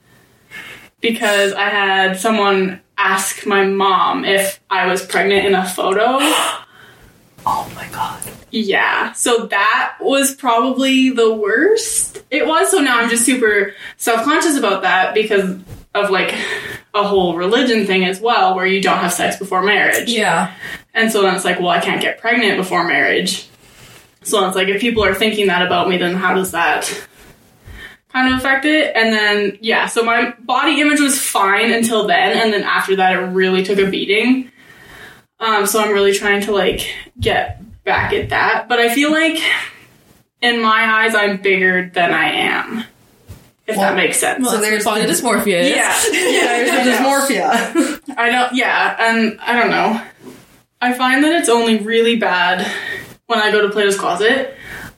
Because 1.01 1.53
I 1.53 1.69
had 1.69 2.19
someone 2.19 2.81
ask 2.97 3.45
my 3.45 3.65
mom 3.65 4.25
if 4.25 4.59
I 4.69 4.87
was 4.87 5.05
pregnant 5.05 5.45
in 5.45 5.53
a 5.53 5.67
photo. 5.67 6.17
oh 7.45 7.71
my 7.75 7.87
god. 7.91 8.23
Yeah, 8.51 9.11
so 9.11 9.47
that 9.47 9.97
was 9.99 10.33
probably 10.33 11.09
the 11.09 11.33
worst 11.35 12.23
it 12.31 12.47
was. 12.47 12.71
So 12.71 12.79
now 12.79 12.99
I'm 12.99 13.09
just 13.09 13.25
super 13.25 13.73
self 13.97 14.23
conscious 14.23 14.57
about 14.57 14.83
that 14.83 15.13
because 15.13 15.59
of 15.95 16.11
like 16.11 16.35
a 16.93 17.03
whole 17.03 17.35
religion 17.35 17.85
thing 17.87 18.05
as 18.05 18.21
well, 18.21 18.55
where 18.55 18.65
you 18.65 18.81
don't 18.81 18.99
have 18.99 19.13
sex 19.13 19.37
before 19.37 19.63
marriage. 19.63 20.09
Yeah. 20.09 20.53
And 20.93 21.11
so 21.11 21.21
then 21.21 21.35
it's 21.35 21.45
like, 21.45 21.59
well, 21.59 21.69
I 21.69 21.79
can't 21.79 22.01
get 22.01 22.19
pregnant 22.19 22.57
before 22.57 22.85
marriage. 22.85 23.49
So 24.21 24.39
then 24.39 24.49
it's 24.49 24.55
like, 24.55 24.67
if 24.67 24.81
people 24.81 25.03
are 25.03 25.13
thinking 25.13 25.47
that 25.47 25.65
about 25.65 25.89
me, 25.89 25.97
then 25.97 26.15
how 26.15 26.33
does 26.33 26.51
that 26.51 27.07
kind 28.09 28.33
of 28.33 28.39
affect 28.39 28.65
it? 28.65 28.95
And 28.95 29.13
then, 29.13 29.57
yeah, 29.61 29.87
so 29.87 30.03
my 30.03 30.33
body 30.39 30.81
image 30.81 30.99
was 30.99 31.19
fine 31.19 31.71
until 31.71 32.07
then. 32.07 32.37
And 32.37 32.53
then 32.53 32.63
after 32.63 32.95
that, 32.97 33.13
it 33.13 33.17
really 33.17 33.63
took 33.63 33.77
a 33.77 33.89
beating. 33.89 34.51
Um, 35.39 35.65
so 35.65 35.81
I'm 35.81 35.91
really 35.91 36.13
trying 36.13 36.41
to 36.41 36.53
like 36.53 36.89
get 37.19 37.61
back 37.83 38.13
at 38.13 38.29
that. 38.29 38.67
But 38.67 38.79
I 38.79 38.93
feel 38.93 39.11
like 39.11 39.41
in 40.41 40.61
my 40.61 41.03
eyes, 41.03 41.13
I'm 41.13 41.41
bigger 41.41 41.89
than 41.93 42.13
I 42.13 42.31
am. 42.31 42.85
If 43.67 43.77
Well- 43.77 43.85
that 43.89 43.95
makes 43.95 44.17
sense. 44.19 44.41
Well, 44.43 44.51
so 44.55 44.57
there's 44.61 44.71
there's 44.71 44.83
body 44.85 45.01
the- 45.05 45.11
dysmorphia. 45.11 45.69
yeah. 45.69 46.01
yeah, 46.11 46.63
there's 46.65 46.97
dysmorphia. 46.99 48.01
I 48.17 48.29
don't, 48.29 48.53
yeah, 48.53 48.95
and 48.99 49.39
I 49.41 49.53
don't 49.59 49.69
know. 49.71 50.01
I 50.81 50.93
find 50.93 51.23
that 51.23 51.33
it's 51.39 51.49
only 51.49 51.79
really 51.79 52.15
bad 52.17 52.65
when 53.27 53.39
I 53.39 53.51
go 53.51 53.61
to 53.61 53.69
Plato's 53.69 53.97
Closet 53.97 54.55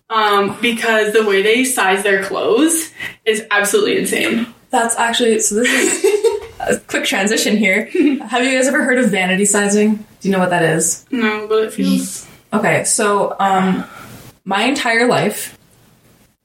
um, 0.09 0.57
because 0.61 1.13
the 1.13 1.23
way 1.25 1.41
they 1.41 1.63
size 1.63 2.03
their 2.03 2.23
clothes 2.23 2.91
is 3.25 3.45
absolutely 3.51 3.97
insane. 3.99 4.47
That's 4.69 4.95
actually 4.97 5.39
so. 5.39 5.55
This 5.55 6.03
is 6.03 6.77
a 6.77 6.79
quick 6.81 7.05
transition 7.05 7.55
here. 7.55 7.85
Have 8.27 8.43
you 8.43 8.57
guys 8.57 8.67
ever 8.67 8.83
heard 8.83 8.97
of 8.97 9.09
vanity 9.11 9.45
sizing? 9.45 9.95
Do 10.19 10.27
you 10.27 10.31
know 10.31 10.39
what 10.39 10.49
that 10.49 10.63
is? 10.63 11.05
No, 11.09 11.47
but 11.47 11.63
it 11.63 11.73
feels. 11.73 12.27
Okay, 12.51 12.83
so 12.83 13.35
um, 13.39 13.85
my 14.43 14.63
entire 14.63 15.07
life, 15.07 15.57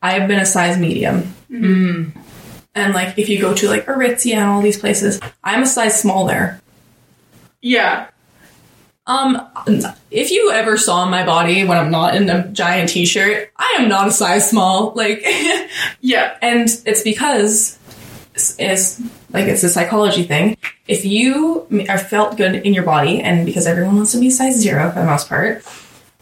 I 0.03 0.13
have 0.13 0.29
been 0.29 0.39
a 0.39 0.47
size 0.47 0.79
medium. 0.79 1.35
And 1.53 2.95
like, 2.95 3.19
if 3.19 3.29
you 3.29 3.41
go 3.41 3.55
to 3.55 3.69
like 3.69 3.87
Aritzia 3.87 4.35
and 4.37 4.45
all 4.45 4.63
these 4.63 4.79
places, 4.79 5.21
I'm 5.45 5.63
a 5.63 5.67
size 5.67 6.01
small 6.01 6.27
there. 6.27 6.61
Yeah. 7.61 8.09
Um, 9.07 9.47
if 10.11 10.31
you 10.31 10.51
ever 10.53 10.77
saw 10.79 11.05
my 11.09 11.27
body 11.27 11.65
when 11.65 11.77
I'm 11.77 11.91
not 11.91 12.15
in 12.15 12.31
a 12.31 12.47
giant 12.49 12.89
t-shirt, 12.91 13.51
I 13.57 13.77
am 13.81 13.89
not 13.89 14.09
a 14.09 14.13
size 14.13 14.49
small. 14.49 14.93
Like, 14.95 15.23
Yeah. 16.01 16.37
and 16.41 16.69
it's 16.87 17.03
because 17.03 17.79
it's, 18.35 18.57
it's 18.59 19.01
like 19.31 19.47
it's 19.47 19.65
a 19.65 19.69
psychology 19.69 20.23
thing. 20.23 20.57
If 20.89 21.05
you 21.05 21.67
are 21.89 21.99
felt 21.99 22.37
good 22.37 22.55
in 22.55 22.73
your 22.75 22.85
body, 22.85 23.21
and 23.21 23.45
because 23.45 23.67
everyone 23.67 23.97
wants 23.97 24.13
to 24.13 24.19
be 24.21 24.31
size 24.31 24.57
zero 24.57 24.91
for 24.91 25.01
the 25.01 25.07
most 25.07 25.29
part, 25.29 25.63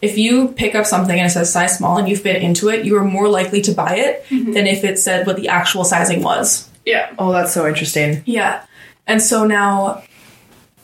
if 0.03 0.17
you 0.17 0.49
pick 0.49 0.75
up 0.75 0.87
something 0.87 1.19
and 1.19 1.27
it 1.27 1.31
says 1.31 1.53
size 1.53 1.77
small 1.77 1.99
and 1.99 2.09
you 2.09 2.17
fit 2.17 2.43
into 2.43 2.69
it, 2.69 2.85
you 2.85 2.97
are 2.97 3.05
more 3.05 3.29
likely 3.29 3.61
to 3.63 3.73
buy 3.73 3.97
it 3.97 4.25
mm-hmm. 4.27 4.53
than 4.53 4.67
if 4.67 4.85
it 4.85 4.99
said 4.99 5.27
what 5.27 5.37
the 5.37 5.49
actual 5.49 5.85
sizing 5.85 6.23
was. 6.23 6.69
Yeah. 6.87 7.13
oh, 7.19 7.33
that's 7.33 7.53
so 7.53 7.69
interesting. 7.69 8.23
Yeah. 8.25 8.65
And 9.07 9.21
so 9.21 9.47
now, 9.47 10.03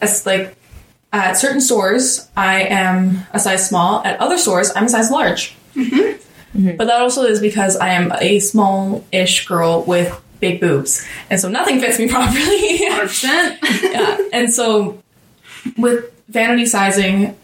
as 0.00 0.26
like 0.26 0.56
at 1.12 1.34
certain 1.34 1.60
stores, 1.60 2.28
I 2.36 2.62
am 2.62 3.26
a 3.32 3.38
size 3.38 3.66
small. 3.66 4.04
At 4.04 4.20
other 4.20 4.38
stores, 4.38 4.70
I'm 4.76 4.84
a 4.84 4.88
size 4.88 5.10
large. 5.10 5.56
Mm-hmm. 5.74 6.58
Mm-hmm. 6.58 6.76
But 6.76 6.86
that 6.86 7.00
also 7.00 7.22
is 7.24 7.40
because 7.40 7.76
I 7.76 7.90
am 7.90 8.12
a 8.20 8.38
small-ish 8.38 9.46
girl 9.46 9.82
with 9.84 10.22
big 10.40 10.60
boobs, 10.60 11.06
and 11.30 11.40
so 11.40 11.48
nothing 11.48 11.80
fits 11.80 11.98
me 11.98 12.08
properly. 12.10 12.78
100%. 12.78 13.92
yeah. 13.92 14.18
And 14.32 14.52
so, 14.52 15.02
with 15.76 16.12
vanity 16.28 16.66
sizing 16.66 17.36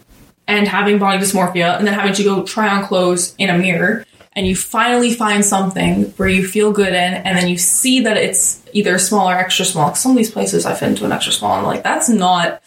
and 0.47 0.67
having 0.67 0.99
body 0.99 1.19
dysmorphia, 1.19 1.77
and 1.77 1.87
then 1.87 1.93
having 1.93 2.13
to 2.13 2.23
go 2.23 2.43
try 2.43 2.67
on 2.69 2.83
clothes 2.83 3.33
in 3.37 3.49
a 3.49 3.57
mirror, 3.57 4.05
and 4.33 4.45
you 4.47 4.55
finally 4.55 5.13
find 5.13 5.45
something 5.45 6.05
where 6.17 6.27
you 6.27 6.45
feel 6.47 6.71
good 6.71 6.89
in, 6.89 6.95
and 7.13 7.37
then 7.37 7.47
you 7.47 7.57
see 7.57 8.01
that 8.01 8.17
it's 8.17 8.61
either 8.73 8.97
small 8.97 9.29
or 9.29 9.35
extra 9.35 9.63
small. 9.65 9.93
some 9.95 10.11
of 10.11 10.17
these 10.17 10.31
places 10.31 10.65
I 10.65 10.73
fit 10.73 10.89
into 10.89 11.05
an 11.05 11.11
extra 11.11 11.31
small, 11.31 11.51
and 11.53 11.61
I'm 11.61 11.65
like, 11.67 11.83
that's 11.83 12.09
not. 12.09 12.61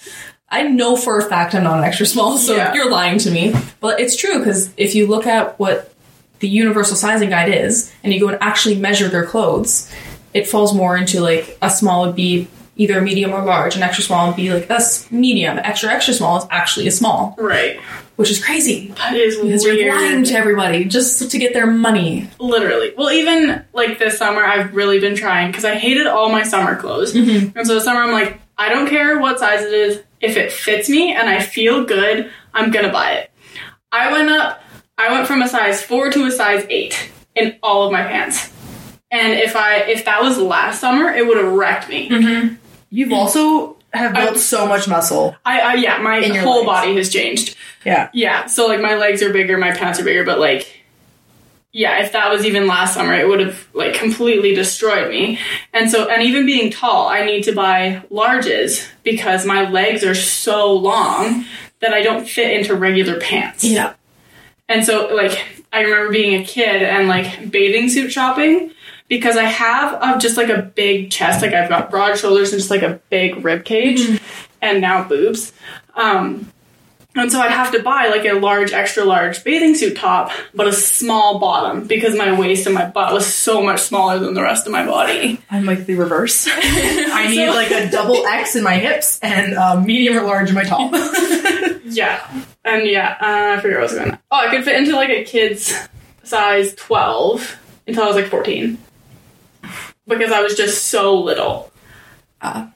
I 0.48 0.62
know 0.62 0.94
for 0.96 1.18
a 1.18 1.28
fact 1.28 1.54
I'm 1.56 1.64
not 1.64 1.78
an 1.78 1.84
extra 1.84 2.06
small, 2.06 2.38
so 2.38 2.54
Yeah. 2.54 2.72
you're 2.72 2.88
lying 2.90 3.18
to 3.18 3.30
me. 3.32 3.52
But 3.80 3.98
it's 3.98 4.14
true 4.16 4.38
because 4.38 4.70
if 4.76 4.94
you 4.94 5.08
look 5.08 5.26
at 5.26 5.58
what 5.58 5.92
the 6.38 6.48
universal 6.48 6.94
sizing 6.96 7.30
guide 7.30 7.52
is, 7.52 7.92
and 8.04 8.14
you 8.14 8.20
go 8.20 8.28
and 8.28 8.38
actually 8.40 8.76
measure 8.76 9.08
their 9.08 9.26
clothes, 9.26 9.90
it 10.32 10.46
falls 10.46 10.72
more 10.72 10.96
into 10.96 11.20
like 11.20 11.58
a 11.62 11.68
small 11.68 12.06
would 12.06 12.14
be 12.14 12.46
either 12.76 13.00
medium 13.00 13.32
or 13.32 13.42
large, 13.44 13.74
an 13.76 13.82
extra 13.82 14.04
small 14.04 14.26
and 14.28 14.36
be 14.36 14.52
like 14.52 14.68
that's 14.68 15.10
medium, 15.10 15.58
extra 15.58 15.90
extra 15.90 16.12
small 16.14 16.38
is 16.38 16.44
actually 16.50 16.86
a 16.86 16.90
small, 16.90 17.34
Right. 17.38 17.80
which 18.16 18.30
is 18.30 18.42
crazy 18.44 18.88
That 18.98 19.14
is 19.16 19.36
because 19.36 19.64
weird. 19.64 19.78
you're 19.78 19.94
lying 19.96 20.24
to 20.24 20.34
everybody 20.34 20.84
just 20.84 21.30
to 21.30 21.38
get 21.38 21.52
their 21.54 21.66
money. 21.66 22.28
Literally. 22.38 22.92
Well, 22.96 23.10
even 23.10 23.64
like 23.72 23.98
this 23.98 24.18
summer, 24.18 24.44
I've 24.44 24.74
really 24.74 25.00
been 25.00 25.16
trying 25.16 25.50
because 25.50 25.64
I 25.64 25.74
hated 25.74 26.06
all 26.06 26.28
my 26.30 26.42
summer 26.42 26.76
clothes. 26.76 27.14
Mm-hmm. 27.14 27.56
And 27.58 27.66
so 27.66 27.74
this 27.74 27.84
summer, 27.84 28.00
I'm 28.02 28.12
like, 28.12 28.40
I 28.58 28.68
don't 28.68 28.88
care 28.88 29.18
what 29.18 29.38
size 29.38 29.62
it 29.62 29.72
is. 29.72 30.02
If 30.20 30.36
it 30.36 30.50
fits 30.52 30.88
me 30.88 31.14
and 31.14 31.28
I 31.28 31.40
feel 31.40 31.84
good, 31.84 32.30
I'm 32.54 32.70
gonna 32.70 32.92
buy 32.92 33.12
it. 33.12 33.30
I 33.92 34.12
went 34.12 34.28
up. 34.30 34.62
I 34.98 35.12
went 35.12 35.26
from 35.26 35.42
a 35.42 35.48
size 35.48 35.82
four 35.82 36.10
to 36.10 36.24
a 36.26 36.30
size 36.30 36.64
eight 36.70 37.10
in 37.34 37.56
all 37.62 37.84
of 37.86 37.92
my 37.92 38.02
pants. 38.02 38.50
And 39.10 39.34
if 39.34 39.54
I 39.56 39.76
if 39.80 40.06
that 40.06 40.22
was 40.22 40.38
last 40.38 40.80
summer, 40.80 41.10
it 41.10 41.26
would 41.26 41.36
have 41.36 41.52
wrecked 41.52 41.88
me. 41.88 42.08
Mm-hmm. 42.08 42.54
You've 42.90 43.12
also 43.12 43.76
have 43.92 44.14
built 44.14 44.36
I- 44.36 44.38
so 44.38 44.66
much 44.66 44.88
muscle. 44.88 45.36
I, 45.44 45.60
I 45.60 45.74
yeah, 45.74 45.98
my 45.98 46.22
whole 46.38 46.58
legs. 46.58 46.66
body 46.66 46.96
has 46.96 47.08
changed. 47.10 47.56
Yeah. 47.84 48.10
Yeah, 48.12 48.46
so 48.46 48.66
like 48.66 48.80
my 48.80 48.96
legs 48.96 49.22
are 49.22 49.32
bigger, 49.32 49.56
my 49.58 49.72
pants 49.72 50.00
are 50.00 50.04
bigger, 50.04 50.24
but 50.24 50.38
like 50.38 50.82
yeah, 51.72 52.02
if 52.02 52.12
that 52.12 52.32
was 52.32 52.46
even 52.46 52.66
last 52.66 52.94
summer, 52.94 53.12
it 53.12 53.28
would 53.28 53.40
have 53.40 53.68
like 53.74 53.92
completely 53.92 54.54
destroyed 54.54 55.10
me. 55.10 55.38
And 55.74 55.90
so 55.90 56.08
and 56.08 56.22
even 56.22 56.46
being 56.46 56.70
tall, 56.70 57.06
I 57.06 57.26
need 57.26 57.44
to 57.44 57.52
buy 57.52 58.02
larges 58.10 58.88
because 59.02 59.44
my 59.44 59.68
legs 59.68 60.02
are 60.02 60.14
so 60.14 60.72
long 60.72 61.44
that 61.80 61.92
I 61.92 62.00
don't 62.00 62.26
fit 62.26 62.50
into 62.58 62.74
regular 62.74 63.20
pants. 63.20 63.62
Yeah. 63.62 63.92
And 64.68 64.84
so 64.86 65.14
like 65.14 65.44
I 65.72 65.82
remember 65.82 66.10
being 66.10 66.40
a 66.40 66.44
kid 66.44 66.82
and 66.82 67.08
like 67.08 67.50
bathing 67.50 67.90
suit 67.90 68.10
shopping 68.10 68.72
because 69.08 69.36
I 69.36 69.44
have 69.44 69.94
uh, 70.00 70.18
just 70.18 70.36
like 70.36 70.48
a 70.48 70.62
big 70.62 71.10
chest, 71.10 71.42
like 71.42 71.52
I've 71.52 71.68
got 71.68 71.90
broad 71.90 72.18
shoulders 72.18 72.52
and 72.52 72.60
just 72.60 72.70
like 72.70 72.82
a 72.82 73.00
big 73.10 73.44
rib 73.44 73.64
cage 73.64 74.20
and 74.62 74.80
now 74.80 75.06
boobs. 75.06 75.52
Um 75.94 76.52
and 77.16 77.32
so 77.32 77.40
I'd 77.40 77.50
have 77.50 77.72
to 77.72 77.82
buy 77.82 78.08
like 78.08 78.26
a 78.26 78.34
large, 78.34 78.72
extra 78.74 79.02
large 79.02 79.42
bathing 79.42 79.74
suit 79.74 79.96
top, 79.96 80.30
but 80.54 80.68
a 80.68 80.72
small 80.72 81.38
bottom 81.38 81.86
because 81.86 82.14
my 82.14 82.38
waist 82.38 82.66
and 82.66 82.74
my 82.74 82.84
butt 82.84 83.10
was 83.14 83.26
so 83.26 83.62
much 83.62 83.80
smaller 83.80 84.18
than 84.18 84.34
the 84.34 84.42
rest 84.42 84.66
of 84.66 84.72
my 84.72 84.84
body. 84.84 85.40
I'm 85.50 85.64
like 85.64 85.86
the 85.86 85.94
reverse. 85.94 86.46
I 86.50 87.28
need 87.30 87.48
like 87.48 87.70
a 87.70 87.90
double 87.90 88.26
X 88.26 88.54
in 88.54 88.62
my 88.62 88.74
hips 88.74 89.18
and 89.22 89.54
a 89.54 89.80
medium 89.80 90.18
or 90.18 90.22
large 90.22 90.50
in 90.50 90.54
my 90.54 90.64
top. 90.64 90.92
Yeah. 91.88 92.44
And 92.64 92.86
yeah, 92.88 93.16
uh, 93.20 93.56
I 93.56 93.60
forget 93.60 93.78
what 93.78 93.78
I 93.78 93.82
was 93.82 93.94
going 93.94 94.18
Oh, 94.30 94.36
I 94.36 94.50
could 94.50 94.64
fit 94.64 94.76
into 94.76 94.96
like 94.96 95.08
a 95.08 95.24
kid's 95.24 95.72
size 96.24 96.74
12 96.74 97.58
until 97.86 98.02
I 98.02 98.06
was 98.08 98.16
like 98.16 98.26
14. 98.26 98.76
Because 100.06 100.32
I 100.32 100.40
was 100.42 100.54
just 100.54 100.86
so 100.86 101.18
little. 101.20 101.70
Ah. 102.42 102.70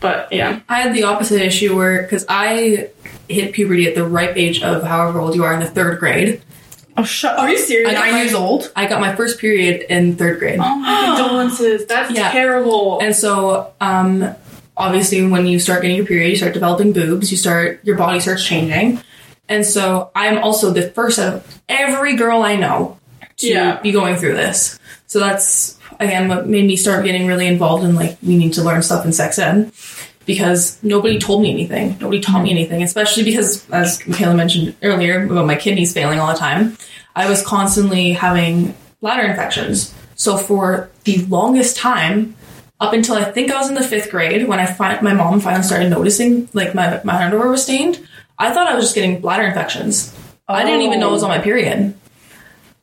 but 0.00 0.30
yeah. 0.32 0.60
I 0.68 0.80
had 0.82 0.94
the 0.94 1.04
opposite 1.04 1.40
issue 1.40 1.74
where 1.76 2.02
because 2.02 2.26
I 2.28 2.90
hit 3.28 3.52
puberty 3.54 3.86
at 3.88 3.94
the 3.94 4.04
ripe 4.04 4.36
age 4.36 4.62
of 4.62 4.82
however 4.82 5.20
old 5.20 5.34
you 5.34 5.44
are 5.44 5.54
in 5.54 5.60
the 5.60 5.66
third 5.66 5.98
grade. 6.00 6.42
oh, 6.98 7.04
shut. 7.04 7.38
Are 7.38 7.48
you 7.48 7.56
serious? 7.58 7.88
I 7.90 7.94
got 7.94 8.00
Nine 8.04 8.12
my- 8.12 8.22
years 8.22 8.34
old? 8.34 8.72
I 8.76 8.86
got 8.86 9.00
my 9.00 9.14
first 9.16 9.38
period 9.38 9.86
in 9.88 10.16
third 10.16 10.38
grade. 10.38 10.58
Oh 10.60 10.76
my 10.76 11.14
condolences. 11.16 11.86
That's 11.86 12.10
Yeah. 12.10 12.30
terrible. 12.32 12.98
And 13.00 13.14
so, 13.16 13.72
um, 13.80 14.34
obviously, 14.76 15.26
when 15.26 15.46
you 15.46 15.58
start 15.58 15.82
getting 15.82 15.96
your 15.96 16.06
period, 16.06 16.28
you 16.30 16.36
start 16.36 16.52
developing 16.52 16.92
boobs. 16.92 17.30
You 17.30 17.36
start 17.38 17.80
your 17.84 17.96
body 17.96 18.20
starts 18.20 18.44
changing, 18.44 19.00
and 19.48 19.64
so 19.64 20.10
I'm 20.14 20.38
also 20.38 20.72
the 20.72 20.90
first 20.90 21.18
of 21.18 21.60
every 21.68 22.16
girl 22.16 22.42
I 22.42 22.56
know 22.56 22.98
to 23.38 23.46
Yeah. 23.48 23.80
be 23.80 23.92
going 23.92 24.16
through 24.16 24.34
this. 24.34 24.78
So 25.06 25.20
that's 25.20 25.75
again 26.00 26.28
what 26.28 26.46
made 26.46 26.66
me 26.66 26.76
start 26.76 27.04
getting 27.04 27.26
really 27.26 27.46
involved 27.46 27.84
in 27.84 27.94
like 27.94 28.18
we 28.22 28.36
need 28.36 28.52
to 28.54 28.62
learn 28.62 28.82
stuff 28.82 29.04
in 29.04 29.12
sex 29.12 29.38
ed 29.38 29.72
because 30.26 30.82
nobody 30.82 31.18
told 31.18 31.40
me 31.40 31.50
anything. 31.50 31.96
Nobody 32.00 32.20
taught 32.20 32.42
me 32.42 32.50
anything, 32.50 32.82
especially 32.82 33.24
because 33.24 33.68
as 33.70 34.04
Michaela 34.06 34.34
mentioned 34.34 34.74
earlier 34.82 35.24
about 35.24 35.46
my 35.46 35.54
kidneys 35.54 35.94
failing 35.94 36.18
all 36.18 36.32
the 36.32 36.38
time. 36.38 36.76
I 37.14 37.30
was 37.30 37.42
constantly 37.42 38.12
having 38.12 38.74
bladder 39.00 39.22
infections. 39.22 39.94
So 40.16 40.36
for 40.36 40.90
the 41.04 41.24
longest 41.26 41.76
time, 41.76 42.34
up 42.80 42.92
until 42.92 43.14
I 43.14 43.24
think 43.24 43.50
I 43.50 43.58
was 43.58 43.68
in 43.68 43.74
the 43.74 43.82
fifth 43.82 44.10
grade, 44.10 44.46
when 44.48 44.60
I 44.60 44.66
find 44.66 45.00
my 45.00 45.14
mom 45.14 45.40
finally 45.40 45.62
started 45.62 45.88
noticing 45.88 46.48
like 46.52 46.74
my 46.74 47.00
my 47.04 47.24
underwear 47.24 47.48
was 47.48 47.62
stained, 47.62 48.06
I 48.38 48.52
thought 48.52 48.66
I 48.66 48.74
was 48.74 48.84
just 48.84 48.94
getting 48.94 49.20
bladder 49.20 49.44
infections. 49.44 50.14
I 50.48 50.64
didn't 50.64 50.82
even 50.82 51.00
know 51.00 51.08
it 51.08 51.12
was 51.12 51.22
on 51.22 51.30
my 51.30 51.38
period. 51.38 51.94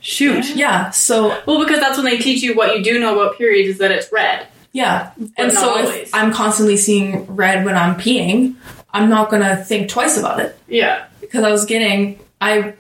Shoot. 0.04 0.56
Yeah, 0.56 0.90
so 0.92 1.30
well, 1.48 1.64
because 1.66 1.80
that's 1.80 1.98
when 1.98 2.06
they 2.06 2.18
teach 2.18 2.44
you 2.44 2.56
what 2.56 2.78
you 2.78 2.84
do 2.84 3.00
know 3.00 3.20
about 3.20 3.38
periods 3.38 3.70
is 3.70 3.78
that 3.80 3.90
it's 3.90 4.12
red. 4.12 4.46
yeah, 4.74 5.12
and 5.38 5.52
so 5.52 6.04
I'm 6.14 6.32
constantly 6.34 6.78
seeing 6.78 7.26
red 7.36 7.64
when 7.66 7.76
I'm 7.78 7.96
peeing, 7.96 8.56
I'm 8.94 9.10
not 9.10 9.32
gonna 9.32 9.56
think 9.64 9.90
twice 9.90 10.18
about 10.18 10.40
it 10.42 10.58
Yeah. 10.68 11.06
because 11.22 11.44
I 11.44 11.52
was 11.52 11.66
getting 11.66 12.20
I. 12.42 12.74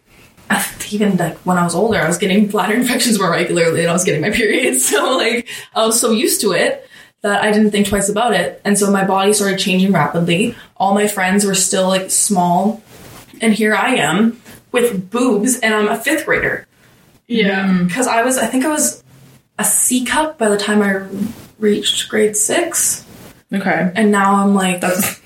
I 0.49 0.63
even 0.91 1.15
like 1.15 1.37
when 1.39 1.57
I 1.57 1.63
was 1.63 1.73
older, 1.73 1.97
I 1.97 2.05
was 2.05 2.17
getting 2.17 2.47
bladder 2.47 2.73
infections 2.83 3.17
more 3.17 3.31
regularly 3.31 3.81
than 3.81 3.89
I 3.89 3.93
was 3.93 4.03
getting 4.03 4.21
my 4.21 4.29
periods. 4.29 4.85
So 4.89 5.15
like 5.17 5.47
I 5.73 5.85
was 5.85 5.99
so 5.99 6.11
used 6.11 6.41
to 6.41 6.51
it 6.51 6.87
that 7.21 7.41
I 7.41 7.51
didn't 7.53 7.71
think 7.71 7.87
twice 7.87 8.09
about 8.09 8.33
it. 8.33 8.61
And 8.65 8.77
so 8.77 8.91
my 8.91 9.05
body 9.05 9.31
started 9.31 9.57
changing 9.57 9.93
rapidly. 9.93 10.55
All 10.75 10.93
my 10.93 11.07
friends 11.07 11.45
were 11.45 11.55
still 11.55 11.87
like 11.87 12.11
small. 12.11 12.83
And 13.39 13.53
here 13.53 13.73
I 13.73 13.95
am 13.95 14.41
with 14.73 15.09
boobs 15.09 15.57
and 15.59 15.73
I'm 15.73 15.87
a 15.87 15.97
fifth 15.97 16.25
grader. 16.25 16.67
Yeah. 17.33 17.83
Because 17.83 18.07
I 18.07 18.21
was, 18.23 18.37
I 18.37 18.47
think 18.47 18.65
I 18.65 18.69
was 18.69 19.03
a 19.57 19.63
C 19.63 20.05
cup 20.05 20.37
by 20.37 20.49
the 20.49 20.57
time 20.57 20.81
I 20.81 21.07
reached 21.59 22.09
grade 22.09 22.35
six. 22.35 23.05
Okay. 23.51 23.91
And 23.95 24.11
now 24.11 24.35
I'm 24.35 24.53
like, 24.53 24.81
That's. 24.81 25.21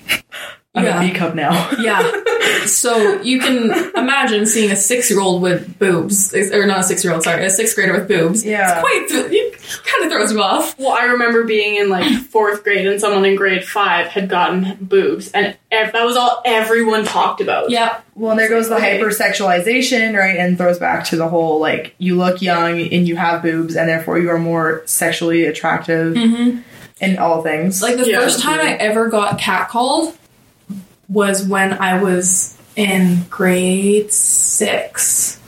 I'm 0.78 0.84
Yeah. 0.84 1.02
a 1.02 1.08
B 1.08 1.14
cup 1.14 1.34
now. 1.34 1.70
yeah. 1.80 2.10
So 2.66 3.20
you 3.22 3.40
can 3.40 3.70
imagine 3.96 4.46
seeing 4.46 4.70
a 4.70 4.76
six 4.76 5.10
year 5.10 5.20
old 5.20 5.42
with 5.42 5.78
boobs, 5.78 6.34
or 6.34 6.66
not 6.66 6.80
a 6.80 6.82
six 6.82 7.04
year 7.04 7.12
old, 7.12 7.22
sorry, 7.22 7.44
a 7.44 7.50
sixth 7.50 7.74
grader 7.74 7.92
with 7.92 8.08
boobs. 8.08 8.44
Yeah. 8.44 8.80
It's 8.82 9.10
quite, 9.10 9.30
it 9.32 9.52
kind 9.86 10.04
of 10.04 10.10
throws 10.12 10.32
you 10.32 10.40
off. 10.42 10.78
Well, 10.78 10.92
I 10.92 11.04
remember 11.04 11.44
being 11.44 11.76
in 11.76 11.88
like 11.88 12.10
fourth 12.30 12.64
grade 12.64 12.86
and 12.86 13.00
someone 13.00 13.24
in 13.24 13.36
grade 13.36 13.64
five 13.64 14.08
had 14.08 14.28
gotten 14.28 14.76
boobs, 14.80 15.30
and 15.32 15.56
ev- 15.70 15.92
that 15.92 16.04
was 16.04 16.16
all 16.16 16.42
everyone 16.44 17.04
talked 17.04 17.40
about. 17.40 17.70
Yeah. 17.70 18.00
Well, 18.14 18.32
and 18.32 18.40
there 18.40 18.48
goes 18.48 18.68
the 18.68 18.76
Okay. 18.76 18.98
hypersexualization, 19.00 20.18
right? 20.18 20.36
And 20.36 20.58
throws 20.58 20.78
back 20.78 21.04
to 21.06 21.16
the 21.16 21.28
whole 21.28 21.60
like 21.60 21.94
you 21.98 22.16
look 22.16 22.42
young 22.42 22.80
and 22.80 23.06
you 23.06 23.16
have 23.16 23.42
boobs, 23.42 23.76
and 23.76 23.88
therefore 23.88 24.18
you 24.18 24.30
are 24.30 24.38
more 24.38 24.82
sexually 24.86 25.44
attractive 25.46 26.14
mm-hmm. 26.14 26.60
in 27.00 27.18
all 27.18 27.42
things. 27.42 27.80
Like 27.82 27.96
the 27.96 28.08
Yeah, 28.10 28.18
first 28.20 28.40
time 28.40 28.60
I 28.60 28.72
ever 28.74 29.08
got 29.08 29.38
catcalled 29.38 30.14
was 31.08 31.46
when 31.46 31.72
I 31.72 32.02
was 32.02 32.56
in 32.76 33.24
grade 33.28 34.12
six. 34.12 35.40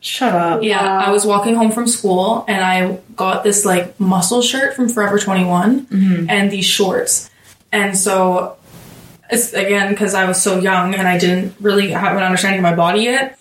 shut 0.00 0.34
up. 0.34 0.62
Yeah, 0.62 0.82
Wow. 0.82 1.06
I 1.06 1.10
was 1.10 1.26
walking 1.26 1.54
home 1.54 1.72
from 1.72 1.86
school 1.86 2.44
and 2.48 2.64
I 2.64 2.98
got 3.16 3.42
this 3.42 3.64
like 3.64 3.98
muscle 3.98 4.42
shirt 4.42 4.74
from 4.74 4.88
Forever 4.88 5.18
21 5.18 5.86
mm-hmm. 5.86 6.30
and 6.30 6.50
these 6.50 6.64
shorts. 6.64 7.30
And 7.72 7.96
so 7.96 8.56
it's 9.30 9.52
again 9.52 9.90
because 9.90 10.14
I 10.14 10.24
was 10.24 10.40
so 10.40 10.58
young 10.58 10.94
and 10.94 11.06
I 11.06 11.18
didn't 11.18 11.54
really 11.60 11.90
have 11.90 12.16
an 12.16 12.22
understanding 12.22 12.60
of 12.60 12.62
my 12.62 12.74
body 12.74 13.02
yet. 13.02 13.38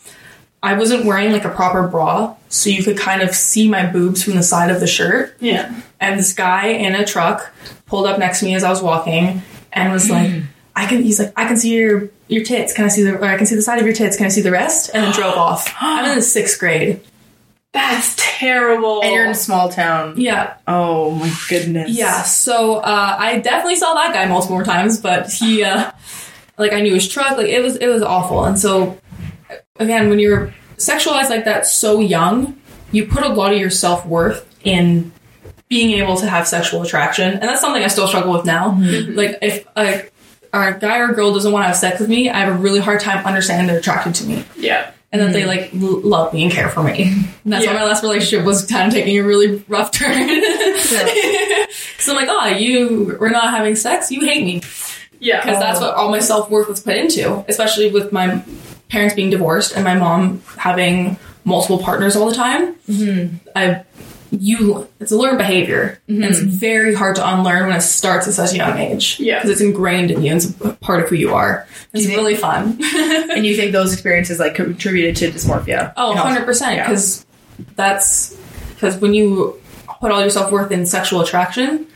I 0.62 0.74
wasn't 0.74 1.06
wearing 1.06 1.32
like 1.32 1.46
a 1.46 1.50
proper 1.50 1.88
bra, 1.88 2.36
so 2.50 2.70
you 2.70 2.84
could 2.84 2.98
kind 2.98 3.22
of 3.22 3.36
see 3.36 3.70
my 3.70 3.86
boobs 3.86 4.24
from 4.24 4.36
the 4.36 4.44
side 4.44 4.72
of 4.72 4.80
the 4.80 4.88
shirt. 4.88 5.38
Yeah. 5.40 5.82
And 6.00 6.20
this 6.20 6.34
guy 6.34 6.68
in 6.70 6.96
a 6.96 7.06
truck 7.06 7.54
pulled 7.86 8.08
up 8.08 8.18
next 8.18 8.40
to 8.40 8.46
me 8.46 8.56
as 8.56 8.64
I 8.64 8.70
was 8.70 8.82
walking 8.82 9.44
and 9.72 9.94
was 9.94 10.10
like, 10.10 10.42
"I 10.78 10.86
can." 10.86 11.02
He's 11.04 11.20
like, 11.20 11.34
"I 11.36 11.46
can 11.46 11.58
see 11.58 11.74
your 11.76 12.10
your 12.30 12.44
tits. 12.46 12.74
Can 12.74 12.86
I 12.86 12.88
see 12.88 13.04
the? 13.04 13.18
Or 13.18 13.26
I 13.26 13.36
can 13.38 13.46
see 13.46 13.56
the 13.56 13.62
side 13.62 13.80
of 13.80 13.86
your 13.86 13.94
tits. 13.96 14.16
Can 14.16 14.26
I 14.26 14.30
see 14.30 14.42
the 14.42 14.52
rest?" 14.52 14.92
And 14.94 15.04
then 15.04 15.12
drove 15.14 15.36
off. 15.36 15.74
I'm 15.82 16.06
in 16.10 16.16
the 16.16 16.22
sixth 16.38 16.60
grade. 16.60 17.02
That's 17.74 18.16
terrible. 18.18 19.04
And 19.04 19.14
you're 19.14 19.26
in 19.26 19.32
a 19.32 19.36
small 19.36 19.70
town. 19.70 20.20
Yeah, 20.20 20.56
Oh 20.68 21.12
my 21.12 21.32
goodness. 21.50 21.92
yeah. 21.92 22.24
So 22.24 22.76
uh, 22.78 23.16
I 23.20 23.40
definitely 23.40 23.76
saw 23.76 23.94
that 23.96 24.14
guy 24.14 24.26
multiple 24.26 24.56
more 24.56 24.64
times, 24.64 25.00
but 25.00 25.30
he, 25.32 25.64
uh, 25.64 25.92
like, 26.58 26.74
I 26.74 26.80
knew 26.82 26.94
his 26.94 27.08
truck. 27.08 27.38
Like, 27.38 27.48
it 27.48 27.62
was 27.62 27.76
it 27.76 27.88
was 27.88 28.02
awful. 28.02 28.46
And 28.46 28.58
so, 28.58 28.98
again, 29.76 30.10
when 30.10 30.18
you're 30.18 30.54
sexualized 30.78 31.30
like 31.30 31.46
that 31.46 31.68
so 31.68 32.00
young, 32.00 32.60
you 32.92 33.06
put 33.06 33.24
a 33.24 33.30
lot 33.30 33.54
of 33.54 33.60
your 33.60 33.70
self 33.70 34.06
worth 34.08 34.48
in 34.64 35.12
being 35.70 35.92
able 36.02 36.16
to 36.18 36.28
have 36.28 36.48
sexual 36.48 36.82
attraction, 36.82 37.34
and 37.34 37.44
that's 37.44 37.62
something 37.62 37.84
I 37.84 37.88
still 37.88 38.08
struggle 38.08 38.34
with 38.34 38.46
now. 38.46 38.80
Like, 38.80 39.38
if 39.42 39.68
a, 40.54 40.60
a 40.60 40.80
guy 40.80 41.00
or 41.00 41.14
girl 41.14 41.34
doesn't 41.34 41.52
want 41.52 41.64
to 41.64 41.68
have 41.68 41.78
sex 41.78 42.00
with 42.00 42.10
me, 42.10 42.30
I 42.30 42.40
have 42.40 42.54
a 42.54 42.58
really 42.58 42.80
hard 42.80 43.00
time 43.00 43.26
understanding 43.26 43.68
they're 43.68 43.80
attracted 43.80 44.16
to 44.16 44.26
me 44.26 44.46
yeah. 44.56 44.92
and 45.12 45.22
that 45.22 45.34
they 45.34 45.42
mm-hmm. 45.42 45.50
like 45.50 45.74
l- 45.74 46.02
love 46.02 46.34
me 46.34 46.44
and 46.44 46.52
care 46.52 46.70
for 46.70 46.84
me. 46.84 47.14
And 47.48 47.54
that's 47.54 47.66
why 47.66 47.72
my 47.72 47.86
last 47.86 48.04
relationship 48.04 48.46
was 48.46 48.66
kind 48.66 48.88
of 48.90 48.94
taking 48.94 49.18
a 49.18 49.24
really 49.24 49.64
rough 49.70 49.92
turn. 49.92 50.28
so 51.98 52.12
I'm 52.12 52.16
like, 52.18 52.28
oh, 52.30 52.48
you 52.48 53.16
we're 53.22 53.30
not 53.30 53.52
having 53.52 53.74
sex, 53.76 54.12
you 54.12 54.20
hate 54.26 54.44
me 54.44 54.62
Yeah. 55.22 55.40
because 55.40 55.62
that's 55.62 55.80
what 55.80 55.96
all 55.96 56.12
my 56.12 56.20
self 56.20 56.50
worth 56.50 56.68
was 56.68 56.82
put 56.82 56.98
into. 56.98 57.46
Especially 57.48 57.90
with 57.90 58.12
my 58.12 58.44
parents 58.90 59.16
being 59.16 59.30
divorced 59.30 59.76
and 59.76 59.86
my 59.86 59.96
mom 59.96 60.42
having 60.58 61.18
multiple 61.46 61.80
partners 61.80 62.18
all 62.18 62.28
the 62.28 62.36
time, 62.36 62.76
mm-hmm. 62.90 63.38
I 63.56 63.86
you 64.32 64.88
it's 65.00 65.12
a 65.12 65.18
learned 65.18 65.38
behavior, 65.38 66.02
and 66.08 66.24
it's 66.24 66.40
mm-hmm. 66.40 66.50
very 66.50 66.94
hard 66.94 67.16
to 67.16 67.34
unlearn 67.34 67.68
when 67.68 67.78
it 67.78 67.82
starts 67.82 68.28
at 68.28 68.34
such 68.34 68.54
a 68.54 68.58
young 68.58 68.78
age. 68.78 69.20
Yeah. 69.20 69.36
because 69.36 69.52
it's 69.52 69.62
ingrained 69.62 70.12
in 70.12 70.24
you. 70.24 70.36
It's 70.36 70.60
a 70.62 70.74
part 70.74 71.04
of 71.04 71.10
who 71.10 71.16
you 71.16 71.34
are. 71.34 71.68
It's 71.94 72.04
you 72.04 72.10
think- 72.10 72.18
really 72.18 72.36
fun. 72.36 72.80
and 72.94 73.46
you 73.46 73.56
think 73.56 73.72
those 73.72 73.94
experiences 73.94 74.40
like 74.40 74.56
contributed 74.56 75.16
to 75.18 75.32
dysmorphia? 75.32 75.94
Oh, 75.96 76.12
And 76.12 76.46
100%. 76.46 76.76
yeah. 76.76 76.84
Because 76.84 77.26
that's 77.76 78.38
because 78.74 78.98
when 78.98 79.14
you 79.14 79.60
put 80.00 80.12
all 80.12 80.22
your 80.22 80.30
self 80.30 80.52
worth 80.52 80.72
in 80.72 80.86
sexual 80.86 81.22
attraction 81.22 81.88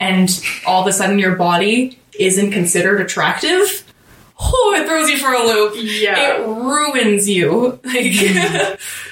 and 0.00 0.44
all 0.66 0.82
of 0.82 0.86
a 0.86 0.92
sudden 0.92 1.18
your 1.18 1.36
body 1.36 1.98
isn't 2.18 2.52
considered 2.52 3.00
attractive, 3.00 3.84
oh, 4.40 4.74
it 4.76 4.86
throws 4.86 5.10
you 5.10 5.18
for 5.18 5.32
a 5.32 5.44
loop. 5.44 5.74
Yeah. 5.76 6.36
It 6.36 6.46
ruins 6.46 7.28
you. 7.28 7.80
Like, 7.84 8.12
mm-hmm. 8.12 9.11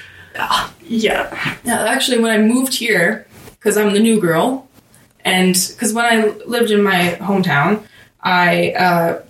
Yeah. 0.81 1.57
yeah, 1.63 1.85
actually, 1.85 2.19
when 2.19 2.31
I 2.31 2.37
moved 2.37 2.73
here, 2.73 3.25
because 3.51 3.77
I'm 3.77 3.93
the 3.93 3.99
new 3.99 4.19
girl, 4.19 4.67
and 5.23 5.53
because 5.53 5.93
when 5.93 6.05
I 6.05 6.27
lived 6.45 6.71
in 6.71 6.83
my 6.83 7.17
hometown, 7.21 7.85
I, 8.21 8.71
uh, 8.71 9.21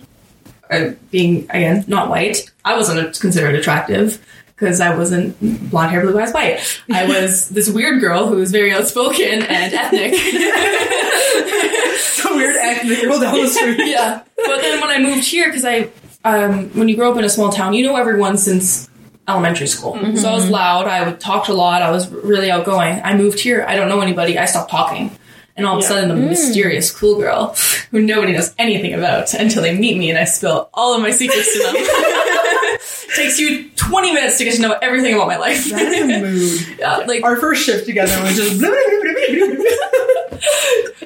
uh, 0.70 0.92
being 1.10 1.44
again 1.50 1.84
not 1.86 2.08
white, 2.08 2.50
I 2.64 2.76
wasn't 2.76 3.18
considered 3.20 3.54
attractive 3.54 4.24
because 4.62 4.80
I 4.80 4.96
wasn't 4.96 5.70
blonde 5.70 5.90
hair, 5.90 6.02
blue 6.02 6.18
eyes, 6.18 6.32
white. 6.32 6.80
I 6.90 7.06
was 7.08 7.48
this 7.48 7.68
weird 7.68 8.00
girl 8.00 8.26
who 8.26 8.36
was 8.36 8.50
very 8.52 8.72
outspoken 8.72 9.42
and 9.42 9.74
ethnic. 9.74 10.14
so 12.00 12.36
weird 12.36 12.56
ethnic 12.56 13.02
girl 13.02 13.20
down 13.20 13.40
the 13.40 13.48
street. 13.48 13.80
yeah, 13.86 14.22
but 14.36 14.60
then 14.62 14.80
when 14.80 14.90
I 14.90 14.98
moved 14.98 15.26
here, 15.26 15.48
because 15.48 15.64
I, 15.64 15.90
um, 16.24 16.70
when 16.70 16.88
you 16.88 16.96
grow 16.96 17.12
up 17.12 17.18
in 17.18 17.24
a 17.24 17.28
small 17.28 17.50
town, 17.50 17.74
you 17.74 17.84
know 17.84 17.96
everyone 17.96 18.38
since 18.38 18.88
elementary 19.28 19.66
school. 19.66 19.94
Mm-hmm. 19.94 20.16
So 20.16 20.28
I 20.28 20.34
was 20.34 20.44
mm-hmm. 20.44 20.52
loud. 20.52 20.86
I 20.86 21.08
would 21.08 21.20
talk 21.20 21.48
a 21.48 21.52
lot. 21.52 21.82
I 21.82 21.90
was 21.90 22.08
really 22.10 22.50
outgoing. 22.50 23.00
I 23.02 23.16
moved 23.16 23.40
here. 23.40 23.64
I 23.66 23.76
don't 23.76 23.88
know 23.88 24.00
anybody. 24.00 24.38
I 24.38 24.46
stopped 24.46 24.70
talking. 24.70 25.16
And 25.54 25.66
all 25.66 25.76
of 25.76 25.84
a 25.84 25.86
sudden, 25.86 26.10
I'm 26.10 26.18
a 26.18 26.20
mm. 26.22 26.28
mysterious 26.28 26.90
cool 26.90 27.18
girl 27.18 27.54
who 27.90 28.00
nobody 28.00 28.32
knows 28.32 28.54
anything 28.58 28.94
about 28.94 29.34
until 29.34 29.62
they 29.62 29.76
meet 29.76 29.98
me 29.98 30.08
and 30.08 30.18
I 30.18 30.24
spill 30.24 30.70
all 30.72 30.94
of 30.94 31.02
my 31.02 31.10
secrets 31.10 31.52
to 31.52 31.62
them. 31.62 31.74
Takes 33.16 33.38
you 33.38 33.70
20 33.76 34.12
minutes 34.12 34.38
to 34.38 34.44
get 34.44 34.54
to 34.54 34.62
know 34.62 34.72
everything 34.80 35.14
about 35.14 35.28
my 35.28 35.36
life. 35.36 35.68
That 35.70 35.92
is 35.92 36.02
a 36.04 36.20
mood. 36.20 36.78
yeah, 36.78 36.96
like 36.98 37.22
Our 37.22 37.36
first 37.36 37.64
shift 37.64 37.84
together 37.84 38.20
was 38.22 38.36
just. 38.36 38.60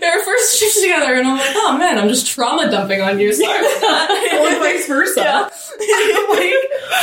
Our 0.03 0.23
first 0.25 0.59
shift 0.59 0.81
together, 0.81 1.15
and 1.15 1.27
I'm 1.27 1.39
like, 1.39 1.51
oh 1.55 1.77
man, 1.79 1.99
I'm 1.99 2.09
just 2.09 2.27
trauma 2.27 2.71
dumping 2.71 3.01
on 3.01 3.19
you. 3.19 3.33
Sorry 3.33 3.59
about 3.59 3.81
that. 3.81 4.55
or 4.57 4.59
vice 4.61 4.87
versa. 4.87 5.21
Yeah. 5.21 5.49
like, 6.31 6.55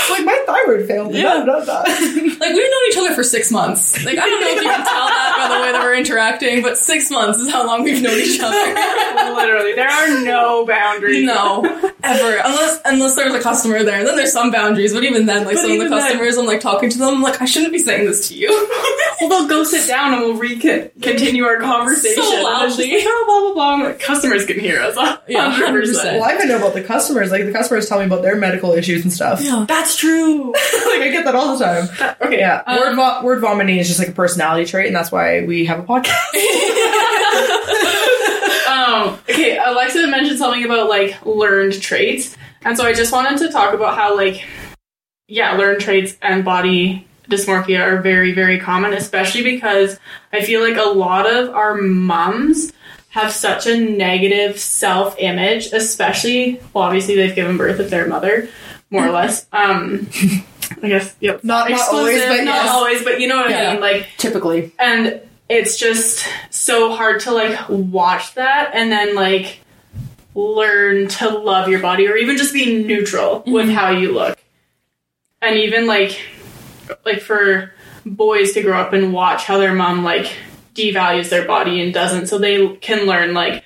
like 0.10 0.26
my 0.26 0.44
thyroid 0.48 0.88
failed. 0.88 1.14
Yeah. 1.14 1.44
Da, 1.46 1.60
da, 1.60 1.66
da. 1.66 1.82
Like 1.84 2.54
we've 2.54 2.72
known 2.72 2.84
each 2.90 2.98
other 2.98 3.14
for 3.14 3.24
six 3.24 3.52
months. 3.52 4.04
Like 4.04 4.18
I 4.18 4.22
don't 4.30 4.42
know 4.42 4.48
if 4.48 4.56
you 4.56 4.62
can 4.64 4.84
tell 4.86 5.08
that 5.08 5.48
by 5.50 5.56
the 5.58 5.62
way 5.64 5.72
that 5.72 5.82
we're 5.84 5.96
interacting, 5.96 6.62
but 6.62 6.78
six 6.78 7.10
months 7.12 7.38
is 7.40 7.52
how 7.52 7.66
long 7.68 7.84
we've 7.84 8.02
known 8.02 8.18
each 8.18 8.40
other. 8.42 8.58
Literally, 9.36 9.74
there 9.76 9.90
are 9.90 10.24
no 10.24 10.66
boundaries. 10.66 11.24
no, 11.26 11.64
ever 12.04 12.42
unless 12.44 12.82
unless 12.86 13.16
there's 13.16 13.34
a 13.34 13.42
customer 13.42 13.84
there. 13.84 14.00
And 14.00 14.08
then 14.08 14.16
there's 14.16 14.34
some 14.34 14.52
boundaries, 14.52 14.94
but 14.94 15.04
even 15.04 15.26
then, 15.28 15.46
like 15.46 15.56
But 15.56 15.62
some 15.62 15.72
of 15.72 15.78
the 15.78 15.86
even 15.86 15.92
then- 15.92 16.00
customers, 16.02 16.38
I'm 16.38 16.46
like 16.48 16.60
talking 16.62 16.90
to 16.90 16.98
them, 16.98 17.16
I'm 17.16 17.22
like 17.22 17.42
I 17.42 17.46
shouldn't 17.46 17.72
be 17.74 17.80
saying 17.80 18.06
this 18.08 18.30
to 18.30 18.36
you. 18.36 18.50
Well, 19.22 19.30
they'll 19.30 19.48
go 19.48 19.64
sit 19.64 19.88
down 19.88 20.12
and 20.14 20.22
we'll 20.24 20.36
re 20.36 20.60
continue 20.60 21.46
our 21.46 21.58
conversation. 21.62 22.22
So 22.24 22.36
And 22.36 22.66
it's 22.68 22.76
just 22.76 22.80
loudly. 22.80 22.83
Like, 22.92 23.04
oh, 23.06 23.24
blah, 23.26 23.40
blah, 23.40 23.54
blah. 23.54 23.74
I'm 23.74 23.84
like, 23.92 24.00
customers 24.00 24.46
can 24.46 24.60
hear 24.60 24.82
us. 24.82 24.96
Yeah, 25.28 25.58
100%. 25.58 25.94
Well, 26.20 26.24
I 26.24 26.34
even 26.36 26.50
know 26.50 26.58
about 26.58 26.74
the 26.74 26.84
customers. 26.84 27.32
Like 27.32 27.46
the 27.46 27.52
customers 27.54 27.88
tell 27.88 28.00
me 28.00 28.06
about 28.06 28.22
their 28.24 28.36
medical 28.36 28.74
issues 28.74 29.04
and 29.04 29.12
stuff. 29.14 29.42
Yeah. 29.42 29.66
That's 29.68 29.96
true. 29.96 30.52
like 30.52 31.02
I 31.02 31.10
get 31.12 31.24
that 31.26 31.34
all 31.36 31.58
the 31.58 31.64
time. 31.64 32.16
okay. 32.22 32.40
Yeah, 32.40 32.62
um, 32.66 32.78
word 32.78 32.96
vo- 32.96 33.24
word 33.24 33.40
vomiting 33.42 33.78
is 33.78 33.88
just 33.88 34.00
like 34.00 34.10
a 34.10 34.12
personality 34.14 34.66
trait, 34.66 34.88
and 34.88 34.96
that's 34.96 35.12
why 35.12 35.46
we 35.46 35.66
have 35.66 35.80
a 35.80 35.84
podcast. 35.84 36.14
Um, 38.66 39.20
okay, 39.30 39.58
Alexa 39.58 40.08
mentioned 40.08 40.40
something 40.40 40.64
about 40.66 40.90
like 40.90 41.24
learned 41.26 41.80
traits, 41.82 42.36
and 42.64 42.76
so 42.76 42.86
I 42.86 42.94
just 42.94 43.12
wanted 43.12 43.38
to 43.40 43.50
talk 43.50 43.74
about 43.74 43.96
how 43.96 44.16
like 44.16 44.44
yeah, 45.28 45.54
learned 45.54 45.82
traits 45.82 46.18
and 46.22 46.44
body 46.44 47.08
dysmorphia 47.30 47.80
are 47.82 48.02
very 48.02 48.34
very 48.34 48.60
common, 48.60 48.94
especially 48.94 49.44
because 49.44 50.00
I 50.32 50.42
feel 50.44 50.62
like 50.62 50.78
a 50.78 50.90
lot 50.90 51.32
of 51.32 51.50
our 51.50 51.76
moms 51.76 52.74
have 53.10 53.32
such 53.32 53.68
a 53.68 53.78
negative 53.78 54.60
self 54.60 55.16
image, 55.20 55.68
especially 55.68 56.60
well, 56.74 56.86
obviously 56.86 57.16
they've 57.16 57.36
given 57.36 57.58
birth 57.58 57.78
with 57.78 57.90
their 57.90 58.08
mother, 58.08 58.50
more 58.90 59.08
or 59.08 59.12
less. 59.12 59.46
Um, 59.52 60.10
I 60.82 60.90
guess 60.90 61.16
yep, 61.20 61.44
Not- 61.44 61.70
not 61.70 61.94
always, 61.94 62.22
but 62.22 62.44
not 62.44 62.46
yes. 62.46 62.70
always, 62.70 63.04
but 63.04 63.20
you 63.20 63.28
know 63.28 63.38
what 63.38 63.52
I 63.52 63.74
mean, 63.74 63.82
like 63.82 64.08
Typically, 64.18 64.74
and 64.80 65.22
it's 65.50 65.78
just 65.78 66.26
so 66.50 66.94
hard 66.96 67.22
to 67.22 67.32
like 67.32 67.60
watch 67.70 68.34
that 68.36 68.72
and 68.74 68.92
then 68.92 69.16
like 69.16 69.60
learn 70.36 71.08
to 71.08 71.30
love 71.30 71.70
your 71.70 71.80
body 71.80 72.08
or 72.08 72.16
even 72.16 72.38
just 72.38 72.54
be 72.54 72.84
neutral 72.84 73.44
with 73.46 73.70
how 73.70 73.92
you 73.92 74.12
look. 74.14 74.38
And 75.42 75.58
even 75.58 75.86
like 75.86 76.20
like 77.06 77.22
for 77.22 77.74
boys 78.06 78.54
to 78.54 78.62
grow 78.62 78.80
up 78.80 78.94
and 78.94 79.14
watch 79.14 79.46
how 79.46 79.58
their 79.58 79.74
mom 79.74 80.04
like 80.04 80.34
devalues 80.74 81.30
their 81.30 81.46
body 81.46 81.82
and 81.82 81.94
doesn't. 81.94 82.28
So 82.28 82.38
they 82.38 82.76
can 82.78 83.06
learn 83.06 83.34
like 83.34 83.64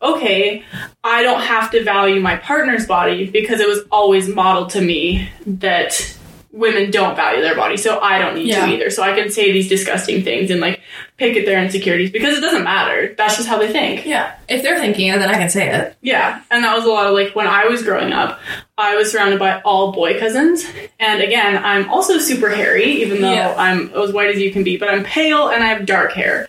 okay 0.00 0.64
i 1.02 1.24
don't 1.24 1.40
have 1.40 1.72
to 1.72 1.82
value 1.82 2.20
my 2.20 2.36
partner's 2.36 2.86
body 2.86 3.28
because 3.28 3.58
it 3.58 3.66
was 3.66 3.80
always 3.90 4.28
modeled 4.28 4.70
to 4.70 4.80
me 4.80 5.28
that 5.44 6.16
women 6.58 6.90
don't 6.90 7.14
value 7.16 7.40
their 7.42 7.54
body 7.54 7.76
so 7.76 7.98
i 8.00 8.18
don't 8.18 8.34
need 8.34 8.46
Yeah. 8.48 8.66
to 8.66 8.72
either 8.72 8.90
so 8.90 9.02
i 9.02 9.14
can 9.14 9.30
say 9.30 9.52
these 9.52 9.68
disgusting 9.68 10.22
things 10.22 10.50
and 10.50 10.60
like 10.60 10.80
pick 11.16 11.36
at 11.36 11.46
their 11.46 11.62
insecurities 11.62 12.10
because 12.10 12.36
it 12.36 12.40
doesn't 12.40 12.64
matter 12.64 13.14
that's 13.16 13.36
just 13.36 13.48
how 13.48 13.58
they 13.58 13.70
think 13.72 14.04
Yeah, 14.06 14.34
if 14.48 14.62
they're 14.62 14.78
thinking 14.78 15.08
it, 15.08 15.18
then 15.18 15.28
I 15.30 15.34
can 15.34 15.48
say 15.50 15.68
it. 15.74 15.96
yeah, 16.00 16.42
and 16.50 16.62
that 16.64 16.74
was 16.76 16.84
a 16.84 16.88
lot 16.88 17.06
of 17.06 17.12
like 17.14 17.34
when 17.34 17.46
I 17.46 17.66
was 17.66 17.82
growing 17.82 18.12
up, 18.12 18.38
I 18.78 18.94
was 18.96 19.10
surrounded 19.12 19.38
by 19.38 19.60
all 19.62 19.92
boy 19.92 20.18
cousins. 20.18 20.64
And 21.00 21.20
again, 21.20 21.62
I'm 21.62 21.90
also 21.90 22.18
super 22.18 22.48
hairy, 22.48 22.84
even 23.02 23.20
though 23.20 23.32
Yeah. 23.32 23.54
I'm 23.58 23.92
as 23.94 24.12
white 24.12 24.30
as 24.30 24.40
you 24.40 24.52
can 24.52 24.62
be, 24.64 24.76
but 24.76 24.88
I'm 24.88 25.02
pale 25.04 25.48
and 25.48 25.62
I 25.62 25.66
have 25.68 25.84
dark 25.86 26.12
hair. 26.12 26.48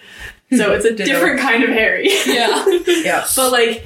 So 0.52 0.72
it's 0.74 0.86
a 0.86 0.94
different 1.10 1.40
kind 1.40 1.64
of 1.64 1.70
hairy. 1.72 2.10
Yeah, 2.28 2.64
yeah. 2.88 3.26
but 3.36 3.52
like 3.52 3.84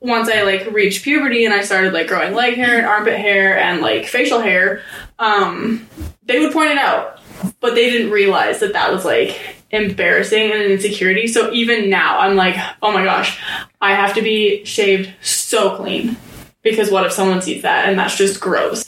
once 0.00 0.28
I 0.28 0.42
like 0.42 0.70
reached 0.72 1.02
puberty 1.02 1.44
and 1.44 1.54
I 1.54 1.62
started 1.62 1.92
like 1.92 2.08
growing 2.08 2.34
leg 2.34 2.54
hair 2.54 2.76
and 2.76 2.86
armpit 2.86 3.18
hair 3.18 3.58
and 3.58 3.80
like 3.80 4.06
facial 4.06 4.40
hair, 4.40 4.82
um, 5.18 5.88
they 6.24 6.38
would 6.38 6.52
point 6.52 6.70
it 6.70 6.78
out, 6.78 7.20
but 7.60 7.74
they 7.74 7.90
didn't 7.90 8.10
realize 8.10 8.60
that 8.60 8.72
that 8.74 8.92
was 8.92 9.04
like 9.04 9.38
embarrassing 9.70 10.52
and 10.52 10.62
an 10.62 10.70
insecurity. 10.70 11.26
So 11.26 11.52
even 11.52 11.90
now, 11.90 12.18
I'm 12.18 12.36
like, 12.36 12.56
oh 12.82 12.92
my 12.92 13.04
gosh, 13.04 13.40
I 13.80 13.94
have 13.94 14.14
to 14.14 14.22
be 14.22 14.64
shaved 14.64 15.10
so 15.22 15.76
clean 15.76 16.16
because 16.62 16.90
what 16.90 17.06
if 17.06 17.12
someone 17.12 17.42
sees 17.42 17.62
that 17.62 17.88
and 17.88 17.98
that's 17.98 18.16
just 18.16 18.40
gross. 18.40 18.84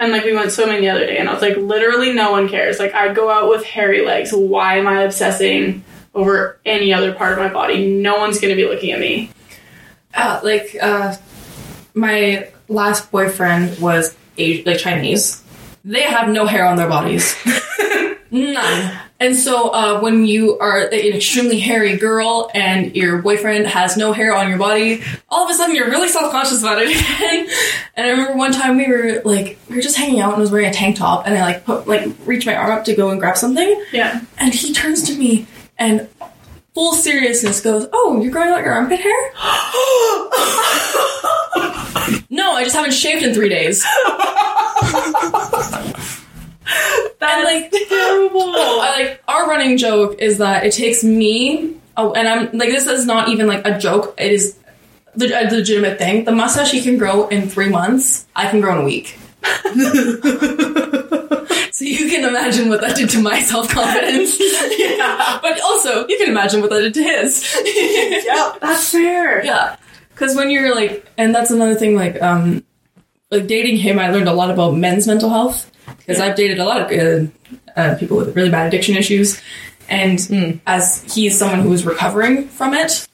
And 0.00 0.10
like 0.10 0.24
we 0.24 0.34
went 0.34 0.50
swimming 0.50 0.80
the 0.80 0.88
other 0.88 1.06
day 1.06 1.18
and 1.18 1.28
I 1.28 1.32
was 1.32 1.42
like, 1.42 1.56
literally 1.56 2.12
no 2.12 2.32
one 2.32 2.48
cares. 2.48 2.78
Like 2.78 2.94
I'd 2.94 3.14
go 3.14 3.30
out 3.30 3.48
with 3.48 3.64
hairy 3.64 4.04
legs. 4.04 4.32
Why 4.32 4.78
am 4.78 4.88
I 4.88 5.02
obsessing 5.02 5.84
over 6.14 6.58
any 6.64 6.92
other 6.92 7.12
part 7.12 7.32
of 7.32 7.38
my 7.38 7.48
body? 7.48 7.86
No 7.86 8.18
one's 8.18 8.40
gonna 8.40 8.56
be 8.56 8.66
looking 8.66 8.90
at 8.90 8.98
me. 9.00 9.30
Uh, 10.14 10.40
like 10.42 10.76
uh, 10.80 11.16
my 11.94 12.48
last 12.68 13.10
boyfriend 13.10 13.78
was 13.80 14.14
Asian, 14.36 14.64
like 14.64 14.78
Chinese. 14.78 15.42
They 15.84 16.02
have 16.02 16.28
no 16.28 16.46
hair 16.46 16.64
on 16.64 16.76
their 16.76 16.88
bodies, 16.88 17.34
none. 18.30 18.98
And 19.18 19.36
so 19.36 19.68
uh, 19.70 20.00
when 20.00 20.26
you 20.26 20.58
are 20.58 20.80
an 20.88 20.92
extremely 21.14 21.60
hairy 21.60 21.96
girl 21.96 22.50
and 22.54 22.94
your 22.96 23.18
boyfriend 23.22 23.66
has 23.68 23.96
no 23.96 24.12
hair 24.12 24.34
on 24.34 24.48
your 24.48 24.58
body, 24.58 25.02
all 25.28 25.44
of 25.44 25.50
a 25.50 25.54
sudden 25.54 25.76
you're 25.76 25.90
really 25.90 26.08
self 26.08 26.32
conscious 26.32 26.60
about 26.60 26.78
it 26.82 26.88
again. 26.90 27.48
and 27.94 28.06
I 28.06 28.10
remember 28.10 28.36
one 28.36 28.52
time 28.52 28.76
we 28.78 28.88
were 28.88 29.22
like 29.24 29.58
we 29.68 29.76
were 29.76 29.82
just 29.82 29.96
hanging 29.96 30.20
out 30.20 30.30
and 30.32 30.36
I 30.38 30.40
was 30.40 30.50
wearing 30.50 30.68
a 30.70 30.72
tank 30.72 30.96
top 30.96 31.26
and 31.26 31.36
I 31.38 31.42
like 31.42 31.64
put 31.64 31.86
like 31.86 32.08
reached 32.26 32.46
my 32.46 32.56
arm 32.56 32.70
up 32.72 32.84
to 32.86 32.94
go 32.96 33.10
and 33.10 33.20
grab 33.20 33.36
something 33.36 33.84
Yeah. 33.92 34.20
and 34.38 34.52
he 34.52 34.72
turns 34.72 35.04
to 35.04 35.14
me 35.16 35.46
and 35.78 36.08
full 36.74 36.94
seriousness 36.94 37.60
goes, 37.60 37.86
"Oh, 37.92 38.20
you're 38.22 38.32
growing 38.32 38.50
out 38.50 38.64
your 38.64 38.72
armpit 38.74 39.00
hair?" 39.00 39.12
no, 42.30 42.52
I 42.52 42.62
just 42.64 42.74
haven't 42.76 42.92
shaved 42.94 43.22
in 43.22 43.34
three 43.34 43.48
days. 43.48 43.84
That's 47.18 47.44
like- 47.44 47.70
terrible. 47.88 48.42
I 48.54 48.96
like 48.98 49.22
our 49.28 49.48
running 49.48 49.76
joke 49.76 50.18
is 50.18 50.38
that 50.38 50.64
it 50.64 50.72
takes 50.72 51.04
me. 51.04 51.76
Oh, 51.96 52.12
and 52.14 52.26
I'm 52.26 52.58
like 52.58 52.70
this 52.70 52.86
is 52.86 53.04
not 53.06 53.28
even 53.28 53.46
like 53.46 53.66
a 53.66 53.78
joke. 53.78 54.14
It 54.18 54.32
is 54.32 54.56
a 55.14 55.18
legitimate 55.54 55.98
thing. 55.98 56.24
The 56.24 56.32
mustache 56.32 56.70
he 56.70 56.80
can 56.80 56.96
grow 56.98 57.28
in 57.28 57.48
three 57.48 57.68
months. 57.68 58.26
I 58.34 58.48
can 58.48 58.60
grow 58.62 58.76
in 58.76 58.82
a 58.82 58.84
week. 58.84 59.18
so 61.72 61.84
you 61.84 62.08
can 62.08 62.28
imagine 62.28 62.68
what 62.68 62.80
that 62.80 62.94
did 62.96 63.10
to 63.10 63.20
my 63.20 63.40
self 63.40 63.68
confidence. 63.68 64.38
yeah, 64.78 65.38
but 65.42 65.60
also 65.62 66.06
you 66.06 66.16
can 66.18 66.28
imagine 66.28 66.60
what 66.60 66.70
that 66.70 66.80
did 66.80 66.94
to 66.94 67.02
his. 67.02 67.56
Yep, 68.24 68.60
that's 68.60 68.90
fair. 68.90 69.44
Yeah, 69.44 69.76
because 70.10 70.36
when 70.36 70.50
you're 70.50 70.74
like, 70.74 71.06
and 71.18 71.34
that's 71.34 71.50
another 71.50 71.74
thing. 71.74 71.96
Like, 71.96 72.20
um, 72.22 72.64
like 73.30 73.46
dating 73.46 73.78
him, 73.78 73.98
I 73.98 74.10
learned 74.10 74.28
a 74.28 74.32
lot 74.32 74.50
about 74.50 74.76
men's 74.76 75.06
mental 75.06 75.30
health 75.30 75.70
because 75.98 76.20
I've 76.20 76.36
dated 76.36 76.58
a 76.58 76.64
lot 76.64 76.80
of 76.80 76.88
good 76.88 77.32
uh, 77.76 77.96
people 77.98 78.16
with 78.16 78.36
really 78.36 78.50
bad 78.50 78.68
addiction 78.68 78.96
issues. 78.96 79.40
And 79.88 80.60
as 80.66 81.02
he's 81.12 81.38
someone 81.38 81.60
who 81.60 81.72
is 81.72 81.84
recovering 81.84 82.48
from 82.48 82.74
it, 82.74 83.06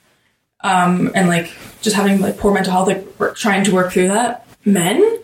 um, 0.61 1.11
and 1.15 1.29
like 1.29 1.51
just 1.81 1.97
having 1.97 2.21
like 2.21 2.39
poor 2.39 2.53
mental 2.53 2.73
health, 2.73 2.89
like 2.89 3.35
trying 3.35 3.65
to 3.65 3.73
work 3.73 3.93
through 3.93 4.09
that, 4.09 4.47
men 4.65 5.19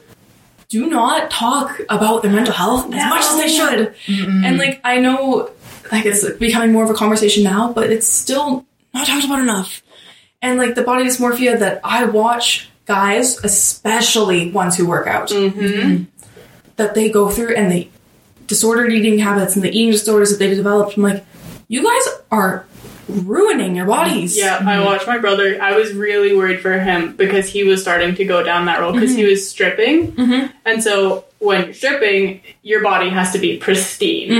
do 0.68 0.88
not 0.88 1.30
talk 1.30 1.80
about 1.88 2.22
their 2.22 2.32
mental 2.32 2.54
health 2.54 2.92
as 2.92 3.08
much 3.08 3.24
as 3.24 3.36
they 3.36 3.48
should. 3.48 3.94
And 4.08 4.58
like 4.58 4.80
I 4.84 4.98
know, 5.00 5.50
like 5.92 6.04
it's 6.06 6.28
becoming 6.32 6.72
more 6.72 6.84
of 6.84 6.90
a 6.90 6.94
conversation 6.94 7.44
now, 7.44 7.72
but 7.72 7.90
it's 7.90 8.08
still 8.08 8.64
not 8.92 9.06
talked 9.06 9.24
about 9.24 9.40
enough. 9.40 9.82
And 10.42 10.58
like 10.58 10.74
the 10.74 10.82
body 10.82 11.04
dysmorphia 11.04 11.58
that 11.58 11.80
I 11.84 12.04
watch 12.04 12.68
guys, 12.86 13.42
especially 13.44 14.50
ones 14.50 14.76
who 14.76 14.86
work 14.86 15.06
out, 15.06 15.28
mm-hmm. 15.28 15.58
Mm-hmm. 15.58 16.04
that 16.76 16.94
they 16.94 17.10
go 17.10 17.30
through 17.30 17.54
and 17.54 17.72
the 17.72 17.88
disordered 18.46 18.92
eating 18.92 19.18
habits 19.18 19.54
and 19.54 19.64
the 19.64 19.70
eating 19.70 19.92
disorders 19.92 20.30
that 20.30 20.38
they've 20.38 20.56
developed. 20.56 20.96
I'm 20.96 21.02
like, 21.02 21.24
you 21.68 21.82
guys 21.82 22.20
are 22.30 22.66
ruining 23.08 23.76
your 23.76 23.86
bodies. 23.86 24.36
Yeah, 24.36 24.56
I 24.56 24.62
mm-hmm. 24.62 24.84
watched 24.84 25.06
my 25.06 25.18
brother. 25.18 25.60
I 25.60 25.76
was 25.76 25.92
really 25.92 26.36
worried 26.36 26.60
for 26.60 26.78
him 26.78 27.16
because 27.16 27.48
he 27.48 27.64
was 27.64 27.82
starting 27.82 28.14
to 28.16 28.24
go 28.24 28.42
down 28.42 28.66
that 28.66 28.80
road 28.80 28.92
because 28.92 29.14
he 29.14 29.22
mm-hmm. 29.22 29.30
was 29.30 29.48
stripping. 29.48 30.12
Mm-hmm. 30.12 30.56
And 30.64 30.82
so 30.82 31.24
when 31.38 31.66
you're 31.66 31.74
stripping, 31.74 32.40
your 32.62 32.82
body 32.82 33.10
has 33.10 33.32
to 33.32 33.38
be 33.38 33.58
pristine. 33.58 34.30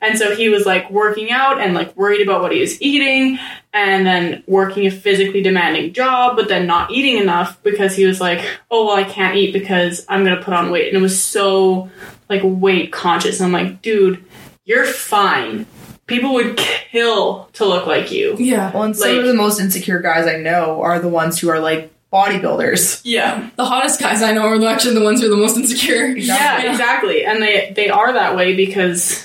And 0.00 0.18
so 0.18 0.34
he 0.36 0.48
was 0.48 0.66
like 0.66 0.90
working 0.90 1.30
out 1.30 1.60
and 1.60 1.74
like 1.74 1.96
worried 1.96 2.20
about 2.20 2.42
what 2.42 2.52
he 2.52 2.60
was 2.60 2.80
eating 2.82 3.38
and 3.72 4.06
then 4.06 4.42
working 4.46 4.86
a 4.86 4.90
physically 4.90 5.42
demanding 5.42 5.94
job, 5.94 6.36
but 6.36 6.48
then 6.48 6.66
not 6.66 6.90
eating 6.90 7.16
enough 7.18 7.62
because 7.62 7.96
he 7.96 8.04
was 8.04 8.20
like, 8.20 8.46
oh, 8.70 8.86
well, 8.86 8.96
I 8.96 9.04
can't 9.04 9.36
eat 9.36 9.52
because 9.52 10.04
I'm 10.08 10.24
going 10.24 10.36
to 10.36 10.44
put 10.44 10.52
on 10.52 10.70
weight. 10.70 10.88
And 10.88 10.96
it 10.98 11.00
was 11.00 11.22
so 11.22 11.90
like 12.28 12.42
weight 12.44 12.92
conscious. 12.92 13.40
And 13.40 13.46
I'm 13.46 13.52
like, 13.52 13.80
dude, 13.80 14.22
you're 14.64 14.84
fine. 14.84 15.66
People 16.06 16.34
would 16.34 16.56
kill 16.56 17.48
to 17.54 17.64
look 17.64 17.86
like 17.86 18.10
you. 18.10 18.36
Yeah. 18.38 18.72
Well, 18.72 18.82
and 18.82 18.96
some 18.96 19.08
Like- 19.10 19.18
of 19.20 19.26
the 19.26 19.34
most 19.34 19.60
insecure 19.60 20.00
guys 20.00 20.26
I 20.26 20.36
know 20.36 20.82
are 20.82 20.98
the 20.98 21.08
ones 21.08 21.38
who 21.38 21.48
are 21.48 21.60
like 21.60 21.90
bodybuilders. 22.12 23.00
Yeah. 23.04 23.48
The 23.56 23.64
hottest 23.64 24.00
guys 24.00 24.20
I 24.22 24.32
know 24.32 24.42
are 24.42 24.64
actually 24.66 24.94
the 24.94 25.04
ones 25.04 25.20
who 25.20 25.26
are 25.26 25.30
the 25.30 25.36
most 25.36 25.56
insecure. 25.56 26.06
Yeah, 26.08 26.70
exactly. 26.70 27.24
And 27.24 27.40
they 27.42 27.72
they 27.74 27.88
are 27.88 28.12
that 28.12 28.36
way 28.36 28.54
because 28.54 29.24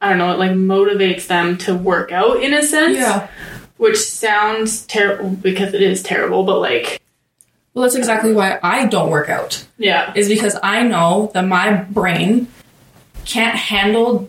I 0.00 0.08
don't 0.10 0.18
know, 0.18 0.32
it 0.32 0.38
like 0.38 0.50
motivates 0.50 1.26
them 1.28 1.56
to 1.58 1.74
work 1.74 2.12
out 2.12 2.42
in 2.42 2.52
a 2.52 2.62
sense. 2.62 2.96
Yeah. 2.98 3.28
Which 3.78 3.96
sounds 3.98 4.84
terrible 4.86 5.30
because 5.30 5.72
it 5.74 5.82
is 5.82 6.02
terrible, 6.02 6.44
but 6.44 6.58
like 6.58 7.00
Well, 7.72 7.84
that's 7.84 7.94
exactly 7.94 8.32
why 8.34 8.58
I 8.62 8.86
don't 8.86 9.08
work 9.08 9.28
out. 9.30 9.64
yeah. 9.78 10.12
Is 10.14 10.28
because 10.28 10.58
I 10.62 10.82
know 10.82 11.30
that 11.32 11.46
my 11.46 11.72
brain 11.72 12.48
can't 13.24 13.56
handle 13.56 14.28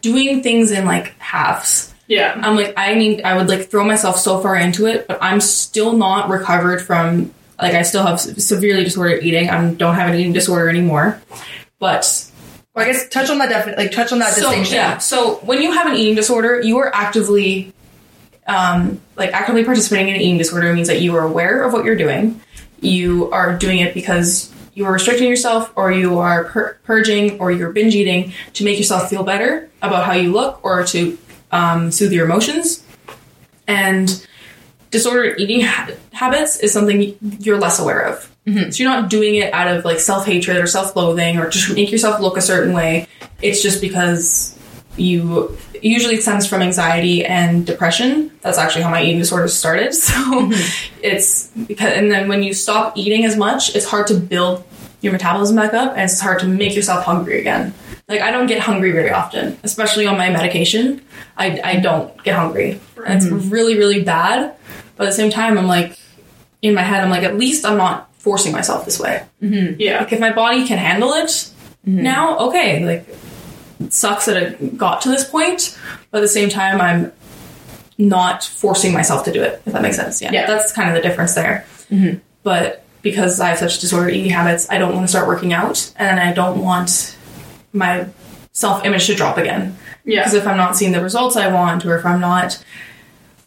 doing 0.00 0.42
things 0.42 0.70
in 0.70 0.84
like 0.84 1.14
halves. 1.18 1.94
Yeah. 2.06 2.34
I'm 2.42 2.56
like, 2.56 2.74
I 2.76 2.94
need, 2.94 3.22
I 3.22 3.36
would 3.36 3.48
like 3.48 3.68
throw 3.70 3.84
myself 3.84 4.18
so 4.18 4.40
far 4.40 4.56
into 4.56 4.86
it, 4.86 5.06
but 5.06 5.18
I'm 5.22 5.40
still 5.40 5.96
not 5.96 6.28
recovered 6.28 6.82
from, 6.82 7.32
like, 7.62 7.74
I 7.74 7.82
still 7.82 8.04
have 8.04 8.18
severely 8.18 8.82
disordered 8.82 9.22
eating. 9.22 9.48
I 9.48 9.72
don't 9.74 9.94
have 9.94 10.08
an 10.08 10.16
eating 10.18 10.32
disorder 10.32 10.68
anymore. 10.68 11.22
But, 11.78 12.28
Well, 12.74 12.84
I 12.84 12.90
guess 12.90 13.08
touch 13.08 13.30
on 13.30 13.38
that 13.38 13.48
defi- 13.48 13.76
like 13.76 13.92
touch 13.92 14.10
on 14.10 14.18
that 14.18 14.32
so, 14.32 14.40
distinction. 14.42 14.74
yeah. 14.74 14.98
So 14.98 15.34
when 15.44 15.62
you 15.62 15.70
have 15.72 15.86
an 15.86 15.94
eating 15.94 16.16
disorder, 16.16 16.60
you 16.60 16.78
are 16.78 16.92
actively, 16.92 17.72
um, 18.48 19.00
like, 19.16 19.32
actively 19.32 19.62
participating 19.64 20.08
in 20.08 20.14
an 20.16 20.20
eating 20.20 20.38
disorder 20.38 20.72
means 20.72 20.88
that 20.88 21.00
you 21.00 21.14
are 21.14 21.24
aware 21.24 21.62
of 21.62 21.72
what 21.72 21.84
you're 21.84 21.94
doing. 21.96 22.40
You 22.80 23.30
are 23.30 23.56
doing 23.56 23.78
it 23.78 23.94
because 23.94 24.50
you 24.80 24.86
are 24.86 24.92
restricting 24.92 25.28
yourself 25.28 25.70
or 25.76 25.92
you 25.92 26.20
are 26.20 26.44
pur- 26.44 26.78
purging 26.84 27.38
or 27.38 27.52
you're 27.52 27.70
binge 27.70 27.94
eating 27.94 28.32
to 28.54 28.64
make 28.64 28.78
yourself 28.78 29.10
feel 29.10 29.22
better 29.22 29.68
about 29.82 30.06
how 30.06 30.14
you 30.14 30.32
look 30.32 30.64
or 30.64 30.84
to 30.84 31.18
um, 31.52 31.90
soothe 31.90 32.12
your 32.12 32.24
emotions. 32.24 32.82
And 33.68 34.26
disordered 34.90 35.38
eating 35.38 35.60
ha- 35.60 35.90
habits 36.12 36.56
is 36.60 36.72
something 36.72 37.14
you're 37.40 37.60
less 37.60 37.78
aware 37.78 38.00
of. 38.00 38.34
So 38.72 38.82
you're 38.82 38.90
not 38.90 39.10
doing 39.10 39.34
it 39.34 39.52
out 39.52 39.68
of 39.68 39.84
like 39.84 40.00
self 40.00 40.24
hatred 40.24 40.56
or 40.56 40.66
self 40.66 40.96
loathing 40.96 41.36
or 41.38 41.50
just 41.50 41.74
make 41.74 41.92
yourself 41.92 42.18
look 42.18 42.38
a 42.38 42.40
certain 42.40 42.72
way. 42.72 43.06
It's 43.42 43.62
just 43.62 43.82
because 43.82 44.58
you 44.96 45.56
usually 45.82 46.16
it 46.16 46.22
stems 46.22 46.46
from 46.46 46.62
anxiety 46.62 47.24
and 47.24 47.66
depression. 47.66 48.30
That's 48.40 48.58
actually 48.58 48.82
how 48.82 48.90
my 48.90 49.02
eating 49.02 49.18
disorder 49.18 49.48
started. 49.48 49.92
So 50.00 50.50
it's 51.02 51.48
because 51.48 51.92
and 51.92 52.10
then 52.10 52.28
when 52.28 52.42
you 52.42 52.54
stop 52.54 52.96
eating 52.96 53.24
as 53.24 53.36
much, 53.36 53.74
it's 53.76 53.86
hard 53.86 54.06
to 54.08 54.14
build 54.14 54.64
your 55.00 55.12
metabolism 55.12 55.56
back 55.56 55.74
up 55.74 55.92
and 55.92 56.02
it's 56.02 56.20
hard 56.20 56.40
to 56.40 56.46
make 56.46 56.74
yourself 56.74 57.04
hungry 57.04 57.40
again. 57.40 57.74
Like 58.08 58.20
I 58.20 58.30
don't 58.30 58.46
get 58.46 58.60
hungry 58.60 58.92
very 58.92 59.10
often, 59.10 59.58
especially 59.62 60.06
on 60.06 60.18
my 60.18 60.30
medication. 60.30 61.02
I, 61.36 61.60
I 61.62 61.76
don't 61.76 62.22
get 62.22 62.36
hungry. 62.36 62.80
And 63.06 63.16
it's 63.16 63.26
mm-hmm. 63.26 63.48
really, 63.48 63.78
really 63.78 64.02
bad. 64.02 64.54
But 64.96 65.04
at 65.04 65.10
the 65.10 65.16
same 65.16 65.30
time 65.30 65.56
I'm 65.56 65.66
like 65.66 65.98
in 66.62 66.74
my 66.74 66.82
head, 66.82 67.02
I'm 67.02 67.10
like, 67.10 67.22
at 67.22 67.38
least 67.38 67.64
I'm 67.64 67.78
not 67.78 68.14
forcing 68.16 68.52
myself 68.52 68.84
this 68.84 68.98
way. 68.98 69.24
Mm-hmm. 69.42 69.80
Yeah. 69.80 70.00
Like 70.00 70.12
if 70.12 70.20
my 70.20 70.32
body 70.32 70.66
can 70.66 70.78
handle 70.78 71.12
it 71.14 71.28
mm-hmm. 71.28 72.02
now, 72.02 72.38
okay. 72.48 72.84
Like 72.84 73.08
it 73.80 73.92
sucks 73.92 74.26
that 74.26 74.36
it 74.36 74.76
got 74.76 75.00
to 75.02 75.08
this 75.08 75.28
point, 75.28 75.78
but 76.10 76.18
at 76.18 76.20
the 76.20 76.28
same 76.28 76.50
time, 76.50 76.80
I'm 76.80 77.12
not 77.96 78.44
forcing 78.44 78.92
myself 78.92 79.24
to 79.24 79.32
do 79.32 79.42
it. 79.42 79.62
If 79.64 79.72
that 79.72 79.82
makes 79.82 79.96
sense, 79.96 80.20
yeah. 80.20 80.32
Yeah. 80.32 80.46
That's 80.46 80.72
kind 80.72 80.88
of 80.88 80.94
the 80.94 81.08
difference 81.08 81.34
there. 81.34 81.64
But 82.42 82.84
because 83.02 83.40
I 83.40 83.48
have 83.48 83.58
such 83.58 83.78
disordered 83.80 84.14
eating 84.14 84.30
habits, 84.30 84.68
I 84.70 84.78
don't 84.78 84.94
want 84.94 85.04
to 85.04 85.08
start 85.08 85.26
working 85.28 85.52
out, 85.52 85.92
and 85.96 86.20
I 86.20 86.32
don't 86.32 86.60
want 86.60 87.16
my 87.72 88.08
self 88.52 88.84
image 88.84 89.06
to 89.06 89.14
drop 89.14 89.38
again. 89.38 89.76
Yeah. 90.04 90.20
Because 90.20 90.34
if 90.34 90.46
I'm 90.46 90.56
not 90.56 90.76
seeing 90.76 90.92
the 90.92 91.02
results 91.02 91.36
I 91.36 91.52
want, 91.52 91.84
or 91.84 91.96
if 91.96 92.04
I'm 92.04 92.20
not 92.20 92.62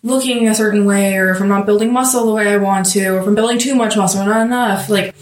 looking 0.02 0.48
a 0.48 0.56
certain 0.56 0.86
way, 0.86 1.16
or 1.16 1.32
if 1.32 1.42
I'm 1.42 1.48
not 1.48 1.66
building 1.66 1.94
muscle 1.94 2.26
the 2.26 2.34
way 2.34 2.48
I 2.48 2.58
want 2.58 2.88
to, 2.92 3.08
or 3.08 3.20
if 3.20 3.28
I'm 3.28 3.36
building 3.36 3.58
too 3.58 3.76
much 3.76 3.96
muscle 3.98 4.22
or 4.22 4.26
not 4.26 4.46
enough, 4.46 4.90
like 4.90 5.16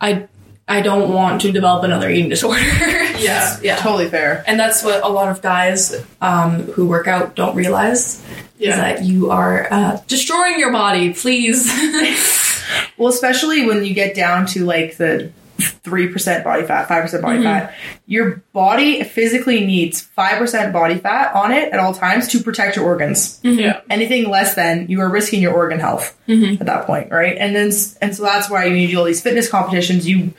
I 0.00 0.28
I 0.68 0.82
don't 0.82 1.12
want 1.12 1.40
to 1.42 1.52
develop 1.52 1.84
another 1.84 2.08
eating 2.10 2.28
disorder. 2.28 2.62
Yeah. 3.20 3.58
yeah. 3.62 3.76
Totally 3.76 4.08
fair. 4.08 4.42
And 4.46 4.58
that's 4.58 4.82
what 4.82 5.04
a 5.04 5.08
lot 5.08 5.28
of 5.28 5.42
guys 5.42 5.94
um, 6.22 6.62
who 6.72 6.86
work 6.86 7.06
out 7.06 7.36
don't 7.36 7.54
realize 7.54 8.24
is 8.60 8.76
that 8.76 9.04
you 9.04 9.30
are 9.30 9.66
uh, 9.70 10.00
destroying 10.06 10.58
your 10.58 10.72
body. 10.72 11.12
Please. 11.14 11.70
Well, 12.96 13.08
especially 13.08 13.66
when 13.66 13.84
you 13.84 13.94
get 13.94 14.14
down 14.14 14.46
to 14.48 14.64
like 14.64 14.96
the 14.96 15.32
three 15.58 16.08
percent 16.08 16.44
body 16.44 16.64
fat, 16.64 16.86
five 16.86 17.02
percent 17.02 17.22
body 17.22 17.42
fat, 17.42 17.74
your 18.06 18.42
body 18.52 19.02
physically 19.02 19.64
needs 19.66 20.00
five 20.00 20.38
percent 20.38 20.72
body 20.72 20.96
fat 20.96 21.34
on 21.34 21.50
it 21.50 21.72
at 21.72 21.80
all 21.80 21.94
times 21.94 22.28
to 22.28 22.40
protect 22.42 22.76
your 22.76 22.84
organs. 22.84 23.40
Yeah. 23.42 23.80
Anything 23.90 24.28
less 24.28 24.54
than 24.54 24.88
you 24.88 25.00
are 25.00 25.08
risking 25.08 25.42
your 25.42 25.54
organ 25.54 25.80
health 25.80 26.16
at 26.60 26.66
that 26.66 26.86
point, 26.86 27.10
right? 27.10 27.36
And 27.38 27.56
then 27.56 27.72
and 28.00 28.14
so 28.14 28.22
that's 28.22 28.48
why 28.48 28.68
when 28.68 28.76
you 28.76 28.88
do 28.88 28.98
all 28.98 29.04
these 29.04 29.22
fitness 29.22 29.48
competitions, 29.48 30.06
you 30.08 30.32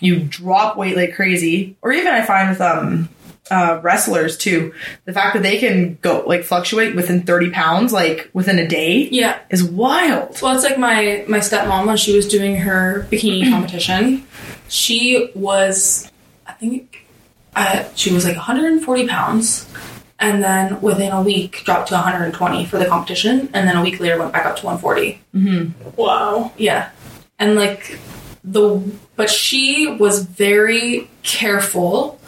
you 0.00 0.20
drop 0.20 0.76
weight 0.76 0.96
like 0.96 1.14
crazy, 1.14 1.76
or 1.82 1.92
even 1.92 2.12
I 2.12 2.22
find 2.24 2.50
with 2.50 2.60
um 2.60 3.08
uh, 3.50 3.80
wrestlers 3.82 4.36
too, 4.36 4.72
the 5.04 5.12
fact 5.12 5.34
that 5.34 5.42
they 5.42 5.58
can 5.58 5.98
go 6.00 6.22
like 6.26 6.44
fluctuate 6.44 6.94
within 6.94 7.22
thirty 7.22 7.50
pounds 7.50 7.92
like 7.92 8.30
within 8.32 8.58
a 8.58 8.66
day 8.66 9.08
yeah. 9.10 9.38
is 9.50 9.64
wild. 9.64 10.40
Well, 10.40 10.54
it's 10.54 10.64
like 10.64 10.78
my 10.78 11.24
my 11.28 11.38
stepmom 11.38 11.86
when 11.86 11.96
she 11.96 12.14
was 12.14 12.28
doing 12.28 12.56
her 12.56 13.06
bikini 13.10 13.50
competition. 13.50 14.26
She 14.68 15.30
was, 15.34 16.10
I 16.46 16.52
think, 16.52 17.04
uh, 17.54 17.84
she 17.94 18.12
was 18.12 18.24
like 18.24 18.36
140 18.36 19.08
pounds, 19.08 19.68
and 20.18 20.42
then 20.42 20.80
within 20.80 21.12
a 21.12 21.20
week 21.20 21.62
dropped 21.64 21.88
to 21.88 21.94
120 21.94 22.64
for 22.66 22.78
the 22.78 22.86
competition, 22.86 23.50
and 23.52 23.68
then 23.68 23.76
a 23.76 23.82
week 23.82 24.00
later 24.00 24.18
went 24.18 24.32
back 24.32 24.46
up 24.46 24.56
to 24.56 24.66
140. 24.66 25.20
Mm-hmm. 25.34 26.00
Wow. 26.00 26.52
Yeah. 26.56 26.90
And 27.38 27.56
like 27.56 27.98
the 28.44 28.78
but 29.16 29.28
she 29.30 29.88
was 29.88 30.24
very 30.24 31.08
careful 31.22 32.18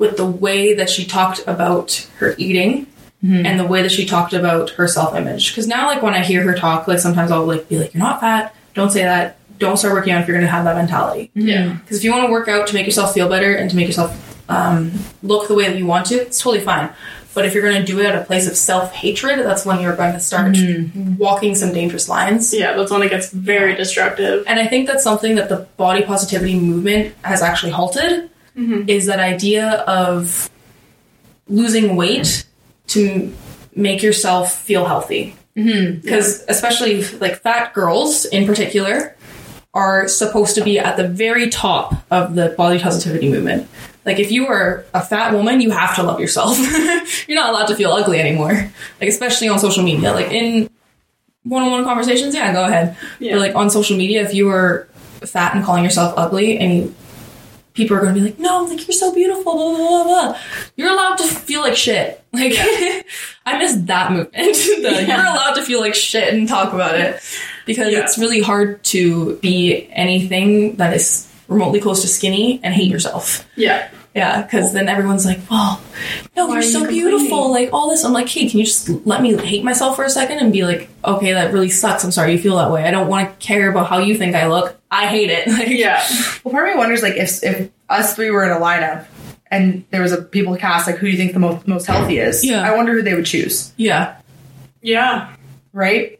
with 0.00 0.16
the 0.16 0.26
way 0.26 0.74
that 0.74 0.88
she 0.88 1.04
talked 1.04 1.46
about 1.46 2.08
her 2.16 2.34
eating 2.38 2.86
mm-hmm. 3.22 3.44
and 3.44 3.60
the 3.60 3.66
way 3.66 3.82
that 3.82 3.92
she 3.92 4.06
talked 4.06 4.32
about 4.32 4.70
her 4.70 4.88
self-image. 4.88 5.54
Cuz 5.54 5.68
now 5.68 5.86
like 5.86 6.02
when 6.02 6.14
I 6.14 6.24
hear 6.24 6.42
her 6.42 6.56
talk 6.56 6.88
like 6.88 6.98
sometimes 6.98 7.30
I'll 7.30 7.44
like 7.44 7.68
be 7.68 7.78
like 7.78 7.94
you're 7.94 8.02
not 8.02 8.20
fat. 8.20 8.54
Don't 8.74 8.90
say 8.90 9.02
that. 9.02 9.36
Don't 9.58 9.76
start 9.76 9.92
working 9.92 10.14
out 10.14 10.22
if 10.22 10.26
you're 10.26 10.36
going 10.36 10.46
to 10.46 10.50
have 10.50 10.64
that 10.64 10.74
mentality. 10.74 11.30
Mm-hmm. 11.36 11.48
Yeah. 11.48 11.74
because 11.74 11.98
if 11.98 12.04
you 12.04 12.10
want 12.12 12.26
to 12.26 12.32
work 12.32 12.48
out 12.48 12.66
to 12.68 12.74
make 12.74 12.86
yourself 12.86 13.12
feel 13.12 13.28
better 13.28 13.54
and 13.54 13.68
to 13.68 13.76
make 13.76 13.86
yourself 13.86 14.16
um, 14.48 14.90
look 15.22 15.48
the 15.48 15.54
way 15.54 15.68
that 15.68 15.76
you 15.76 15.86
want 15.86 16.06
to, 16.06 16.14
it's 16.14 16.40
totally 16.40 16.64
fine. 16.64 16.90
But 17.34 17.44
if 17.44 17.54
you're 17.54 17.62
going 17.62 17.78
to 17.78 17.84
do 17.84 18.00
it 18.00 18.06
at 18.06 18.16
a 18.16 18.24
place 18.24 18.48
of 18.48 18.56
self 18.56 18.92
hatred, 18.92 19.38
that's 19.40 19.64
when 19.64 19.80
you're 19.80 19.94
going 19.94 20.14
to 20.14 20.20
start 20.20 20.54
mm-hmm. 20.54 21.16
walking 21.16 21.54
some 21.54 21.72
dangerous 21.72 22.08
lines. 22.08 22.52
Yeah, 22.52 22.74
that's 22.74 22.90
when 22.90 23.02
it 23.02 23.10
gets 23.10 23.30
very 23.30 23.74
destructive. 23.76 24.44
And 24.48 24.58
I 24.58 24.66
think 24.66 24.88
that's 24.88 25.04
something 25.04 25.36
that 25.36 25.48
the 25.48 25.68
body 25.76 26.02
positivity 26.02 26.58
movement 26.58 27.14
has 27.22 27.42
actually 27.42 27.72
halted 27.72 28.30
Mm-hmm. 28.56 28.88
is 28.88 29.06
that 29.06 29.20
idea 29.20 29.84
of 29.86 30.50
losing 31.48 31.96
weight 31.96 32.44
to 32.88 33.32
make 33.74 34.02
yourself 34.02 34.54
feel 34.54 34.84
healthy. 34.84 35.36
Mm-hmm. 35.56 36.00
Because 36.00 36.44
especially 36.48 37.04
like 37.18 37.40
fat 37.42 37.74
girls 37.74 38.24
in 38.24 38.46
particular 38.46 39.16
are 39.72 40.08
supposed 40.08 40.56
to 40.56 40.64
be 40.64 40.78
at 40.78 40.96
the 40.96 41.06
very 41.06 41.48
top 41.48 42.04
of 42.10 42.34
the 42.34 42.50
body 42.50 42.78
positivity 42.80 43.30
movement. 43.30 43.68
Like 44.04 44.10
like 44.10 44.18
if 44.18 44.32
you 44.32 44.46
are 44.46 44.84
a 44.94 45.02
fat 45.02 45.32
woman, 45.32 45.60
you 45.60 45.70
have 45.70 45.94
to 45.96 46.02
love 46.02 46.20
yourself. 46.20 46.58
You're 47.28 47.36
not 47.36 47.50
allowed 47.50 47.66
to 47.66 47.76
feel 47.76 47.92
ugly 47.92 48.18
anymore. 48.18 48.72
Like 49.00 49.08
especially 49.08 49.48
on 49.48 49.58
social 49.58 49.84
media. 49.84 50.12
Like 50.12 50.32
in 50.32 50.68
one-on-one 51.44 51.84
conversations, 51.84 52.34
yeah, 52.34 52.52
go 52.52 52.64
ahead. 52.64 52.96
Yeah. 53.18 53.34
But 53.34 53.40
like 53.40 53.54
on 53.54 53.70
social 53.70 53.96
media, 53.96 54.22
if 54.22 54.34
you 54.34 54.48
are 54.50 54.88
fat 55.24 55.54
and 55.54 55.64
calling 55.64 55.84
yourself 55.84 56.14
ugly 56.16 56.58
and 56.58 56.74
you 56.74 56.94
people 57.74 57.96
are 57.96 58.00
going 58.00 58.14
to 58.14 58.20
be 58.20 58.26
like, 58.26 58.38
no, 58.38 58.64
like 58.64 58.86
you're 58.86 58.92
so 58.96 59.14
beautiful, 59.14 59.52
blah, 59.54 59.76
blah, 59.76 59.88
blah, 59.88 60.04
blah. 60.04 60.38
You're 60.76 60.90
allowed 60.90 61.16
to 61.18 61.26
feel 61.26 61.60
like 61.60 61.76
shit. 61.76 62.16
Like, 62.32 62.52
I 63.44 63.58
miss 63.58 63.74
that 63.86 64.12
movement. 64.12 64.34
The, 64.36 65.04
You're 65.06 65.16
allowed 65.18 65.54
to 65.54 65.62
feel 65.62 65.80
like 65.80 65.94
shit 65.96 66.32
and 66.32 66.48
talk 66.48 66.72
about 66.72 66.94
it 66.98 67.20
because 67.66 67.92
Yeah. 67.92 68.00
it's 68.04 68.18
really 68.18 68.40
hard 68.40 68.82
to 68.84 69.34
be 69.38 69.88
anything 69.90 70.76
that 70.76 70.94
is 70.94 71.26
remotely 71.48 71.80
close 71.80 72.02
to 72.02 72.08
skinny 72.08 72.60
and 72.62 72.72
hate 72.72 72.88
yourself. 72.88 73.44
Yeah. 73.56 73.88
Yeah, 74.14 74.42
because 74.42 74.72
then 74.72 74.88
everyone's 74.88 75.24
like, 75.24 75.38
well, 75.48 75.80
no, 76.36 76.48
Why 76.48 76.54
you're 76.54 76.62
so 76.62 76.80
you 76.80 76.88
beautiful, 76.88 77.50
like 77.52 77.72
all 77.72 77.88
this. 77.90 78.04
I'm 78.04 78.12
like, 78.12 78.28
hey, 78.28 78.48
can 78.48 78.58
you 78.58 78.64
just 78.66 78.88
let 79.06 79.22
me 79.22 79.36
hate 79.36 79.62
myself 79.62 79.94
for 79.94 80.04
a 80.04 80.10
second 80.10 80.38
and 80.38 80.52
be 80.52 80.64
like, 80.64 80.88
okay, 81.04 81.32
that 81.32 81.52
really 81.52 81.68
sucks. 81.68 82.02
I'm 82.02 82.10
sorry 82.10 82.32
you 82.32 82.38
feel 82.38 82.56
that 82.56 82.72
way. 82.72 82.82
I 82.84 82.90
don't 82.90 83.06
want 83.06 83.30
to 83.38 83.46
care 83.46 83.70
about 83.70 83.88
how 83.88 83.98
you 83.98 84.16
think 84.18 84.34
I 84.34 84.48
look. 84.48 84.76
I 84.90 85.06
hate 85.06 85.30
it. 85.30 85.46
Like, 85.52 85.68
Yeah. 85.68 86.04
Well, 86.42 86.50
part 86.52 86.68
of 86.68 86.74
me 86.74 86.78
wonders 86.78 87.02
like 87.02 87.14
if 87.14 87.42
if 87.44 87.70
us 87.88 88.16
three 88.16 88.30
were 88.32 88.44
in 88.44 88.50
a 88.50 88.56
lineup 88.60 89.06
and 89.48 89.84
there 89.90 90.02
was 90.02 90.10
a 90.12 90.20
people 90.22 90.56
cast 90.56 90.88
like 90.88 90.96
who 90.96 91.06
do 91.06 91.12
you 91.12 91.16
think 91.18 91.32
the 91.32 91.38
most 91.38 91.68
most 91.68 91.86
healthy 91.86 92.18
is? 92.18 92.44
Yeah. 92.44 92.62
I 92.68 92.74
wonder 92.74 92.92
who 92.92 93.02
they 93.02 93.14
would 93.14 93.26
choose, 93.26 93.72
yeah, 93.76 94.16
Yeah. 94.82 95.32
right? 95.72 96.18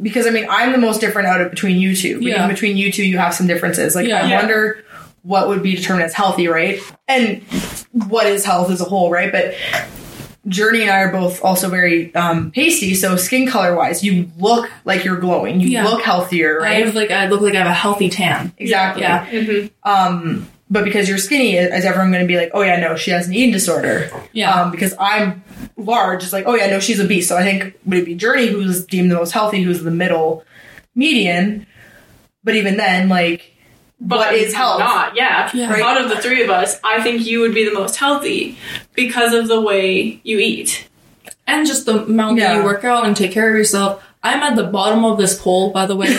Because 0.00 0.28
I 0.28 0.30
mean, 0.30 0.46
I'm 0.48 0.70
the 0.70 0.78
most 0.78 1.00
different 1.00 1.26
out 1.26 1.40
of 1.40 1.50
between 1.50 1.80
you 1.80 1.96
two. 1.96 2.20
Yeah. 2.20 2.46
between 2.46 2.76
you 2.76 2.92
two, 2.92 3.04
you 3.04 3.18
have 3.18 3.34
some 3.34 3.48
differences. 3.48 3.96
Like 3.96 4.06
Yeah. 4.06 4.22
I 4.22 4.28
Yeah. 4.28 4.36
wonder 4.38 4.84
what 5.28 5.46
would 5.48 5.62
be 5.62 5.76
determined 5.76 6.06
as 6.06 6.14
healthy, 6.14 6.48
right? 6.48 6.80
And 7.06 7.42
what 7.92 8.26
is 8.26 8.44
health 8.46 8.70
as 8.70 8.80
a 8.80 8.84
whole, 8.84 9.10
right? 9.10 9.30
But 9.30 9.54
Journey 10.46 10.80
and 10.82 10.90
I 10.90 11.00
are 11.00 11.12
both 11.12 11.44
also 11.44 11.68
very 11.68 12.14
um, 12.14 12.50
pasty, 12.50 12.94
so 12.94 13.16
skin 13.16 13.46
color 13.46 13.76
wise, 13.76 14.02
you 14.02 14.30
look 14.38 14.70
like 14.86 15.04
you're 15.04 15.18
glowing. 15.18 15.60
You 15.60 15.68
Yeah. 15.68 15.84
look 15.84 16.02
healthier, 16.02 16.58
right? 16.60 16.82
I 16.82 16.86
have 16.86 16.94
like 16.94 17.10
I 17.10 17.26
look 17.26 17.42
like 17.42 17.54
I 17.54 17.58
have 17.58 17.66
a 17.66 17.74
healthy 17.74 18.08
tan. 18.08 18.52
exactly. 18.56 19.02
Yeah. 19.02 19.26
Mhm. 19.26 19.70
Um, 19.82 20.48
but 20.70 20.84
because 20.84 21.08
you're 21.08 21.18
skinny, 21.18 21.56
is 21.56 21.84
everyone 21.84 22.10
going 22.12 22.22
to 22.24 22.28
be 22.28 22.36
like, 22.38 22.50
oh 22.54 22.62
yeah, 22.62 22.80
no, 22.80 22.96
she 22.96 23.10
has 23.10 23.26
an 23.26 23.34
eating 23.34 23.52
disorder? 23.52 24.10
Yeah. 24.32 24.54
Um, 24.62 24.70
because 24.70 24.94
I'm 24.98 25.42
large, 25.76 26.22
it's 26.22 26.32
like, 26.32 26.44
oh 26.46 26.54
yeah, 26.54 26.68
no, 26.68 26.80
she's 26.80 27.00
obese. 27.00 27.28
So 27.28 27.36
I 27.36 27.42
think 27.42 27.74
would 27.84 27.98
it 27.98 28.04
be 28.06 28.14
Journey 28.14 28.46
who's 28.46 28.86
deemed 28.86 29.10
the 29.10 29.16
most 29.16 29.32
healthy, 29.32 29.62
who's 29.62 29.82
the 29.82 29.90
middle 29.90 30.44
median? 30.94 31.66
But 32.44 32.54
even 32.54 32.78
then, 32.78 33.08
like, 33.10 33.52
what 33.98 34.34
is 34.34 34.54
health? 34.54 34.78
Not, 34.80 35.16
yeah. 35.16 35.50
Yeah. 35.54 35.70
Right. 35.72 35.82
Out 35.82 36.00
of 36.00 36.08
the 36.08 36.16
three 36.18 36.42
of 36.42 36.50
us, 36.50 36.78
I 36.84 37.02
think 37.02 37.26
you 37.26 37.40
would 37.40 37.54
be 37.54 37.64
the 37.64 37.74
most 37.74 37.96
healthy 37.96 38.56
because 38.94 39.32
of 39.34 39.48
the 39.48 39.60
way 39.60 40.20
you 40.22 40.38
eat. 40.38 40.88
and 41.46 41.66
just 41.66 41.86
the 41.86 42.04
amount 42.04 42.38
that 42.38 42.56
you 42.56 42.64
work 42.64 42.84
out 42.84 43.06
and 43.06 43.16
take 43.16 43.32
care 43.32 43.48
of 43.50 43.56
yourself. 43.56 44.04
I'm 44.22 44.40
at 44.42 44.56
the 44.56 44.64
bottom 44.64 45.04
of 45.04 45.16
this 45.18 45.40
pole, 45.40 45.70
by 45.70 45.86
the 45.86 45.96
way. 45.96 46.08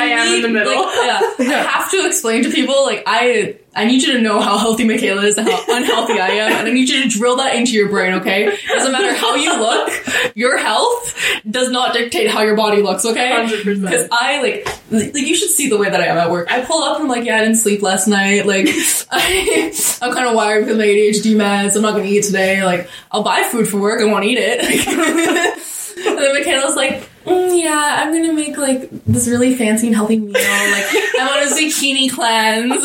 I, 0.00 0.04
am 0.06 0.34
in 0.34 0.42
the 0.42 0.48
middle. 0.48 0.74
like, 0.74 1.38
yeah, 1.38 1.60
I 1.60 1.62
have 1.78 1.90
to 1.90 2.06
explain 2.06 2.42
to 2.44 2.50
people 2.50 2.84
like 2.84 3.02
I 3.06 3.56
I 3.74 3.84
need 3.84 4.02
you 4.02 4.14
to 4.14 4.20
know 4.20 4.40
how 4.40 4.58
healthy 4.58 4.84
Michaela 4.84 5.22
is 5.22 5.38
and 5.38 5.48
how 5.48 5.62
unhealthy 5.68 6.18
I 6.18 6.28
am, 6.28 6.52
and 6.52 6.68
I 6.68 6.70
need 6.72 6.88
you 6.88 7.04
to 7.04 7.08
drill 7.08 7.36
that 7.36 7.54
into 7.54 7.72
your 7.72 7.88
brain. 7.88 8.14
Okay, 8.14 8.56
doesn't 8.68 8.92
matter 8.92 9.14
how 9.14 9.36
you 9.36 9.56
look, 9.58 9.92
your 10.34 10.58
health 10.58 11.16
does 11.48 11.70
not 11.70 11.92
dictate 11.92 12.30
how 12.30 12.42
your 12.42 12.56
body 12.56 12.82
looks. 12.82 13.04
Okay, 13.04 13.30
100%. 13.30 13.82
because 13.82 14.08
I 14.10 14.42
like 14.42 14.68
like 14.90 15.14
you 15.14 15.36
should 15.36 15.50
see 15.50 15.68
the 15.68 15.78
way 15.78 15.88
that 15.88 16.00
I 16.00 16.06
am 16.06 16.18
at 16.18 16.30
work. 16.30 16.50
I 16.50 16.64
pull 16.64 16.82
up 16.82 16.96
and 16.96 17.04
I'm 17.04 17.08
like, 17.08 17.24
yeah, 17.24 17.36
I 17.36 17.40
didn't 17.40 17.56
sleep 17.56 17.82
last 17.82 18.08
night. 18.08 18.46
Like 18.46 18.66
I, 19.10 19.72
I'm 20.02 20.12
kind 20.12 20.26
of 20.26 20.34
wired 20.34 20.68
of 20.68 20.76
my 20.76 20.84
ADHD 20.84 21.36
meds. 21.36 21.76
I'm 21.76 21.82
not 21.82 21.92
gonna 21.92 22.04
eat 22.04 22.24
today. 22.24 22.64
Like 22.64 22.88
I'll 23.12 23.22
buy 23.22 23.42
food 23.44 23.68
for 23.68 23.78
work. 23.78 24.00
I 24.00 24.04
won't 24.04 24.24
eat 24.24 24.38
it. 24.40 24.60
and 26.06 26.18
then 26.18 26.34
Michaela's 26.34 26.76
like, 26.76 27.08
mm, 27.24 27.62
yeah, 27.62 27.96
I'm 28.00 28.12
gonna 28.12 28.32
make 28.32 28.56
like 28.56 28.88
this 29.06 29.28
really 29.28 29.54
fancy 29.54 29.86
and 29.88 29.96
healthy 29.96 30.18
meal. 30.18 30.32
Like 30.32 30.42
I 30.42 31.26
want 31.28 31.50
a 31.50 31.54
zucchini 31.54 32.10
cleanse. 32.10 32.72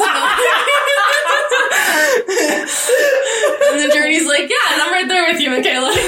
and 3.72 3.80
the 3.80 3.94
Journey's 3.94 4.28
like, 4.28 4.50
yeah, 4.50 4.74
and 4.74 4.82
I'm 4.82 4.92
right 4.92 5.08
there 5.08 5.26
with 5.32 5.42
you, 5.42 5.50
Michaela. 5.50 5.94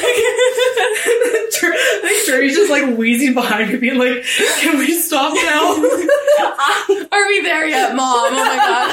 Think 1.59 2.25
Journey's 2.25 2.55
just 2.55 2.69
like 2.69 2.97
wheezing 2.97 3.33
behind 3.33 3.71
me, 3.71 3.77
being 3.77 3.97
like, 3.97 4.23
can 4.59 4.77
we 4.77 4.93
stop 4.93 5.33
now? 5.33 5.73
Are 7.11 7.27
we 7.27 7.41
there 7.41 7.67
yet, 7.67 7.95
Mom? 7.95 8.07
Oh 8.07 8.31
my 8.31 8.57
god. 8.57 8.91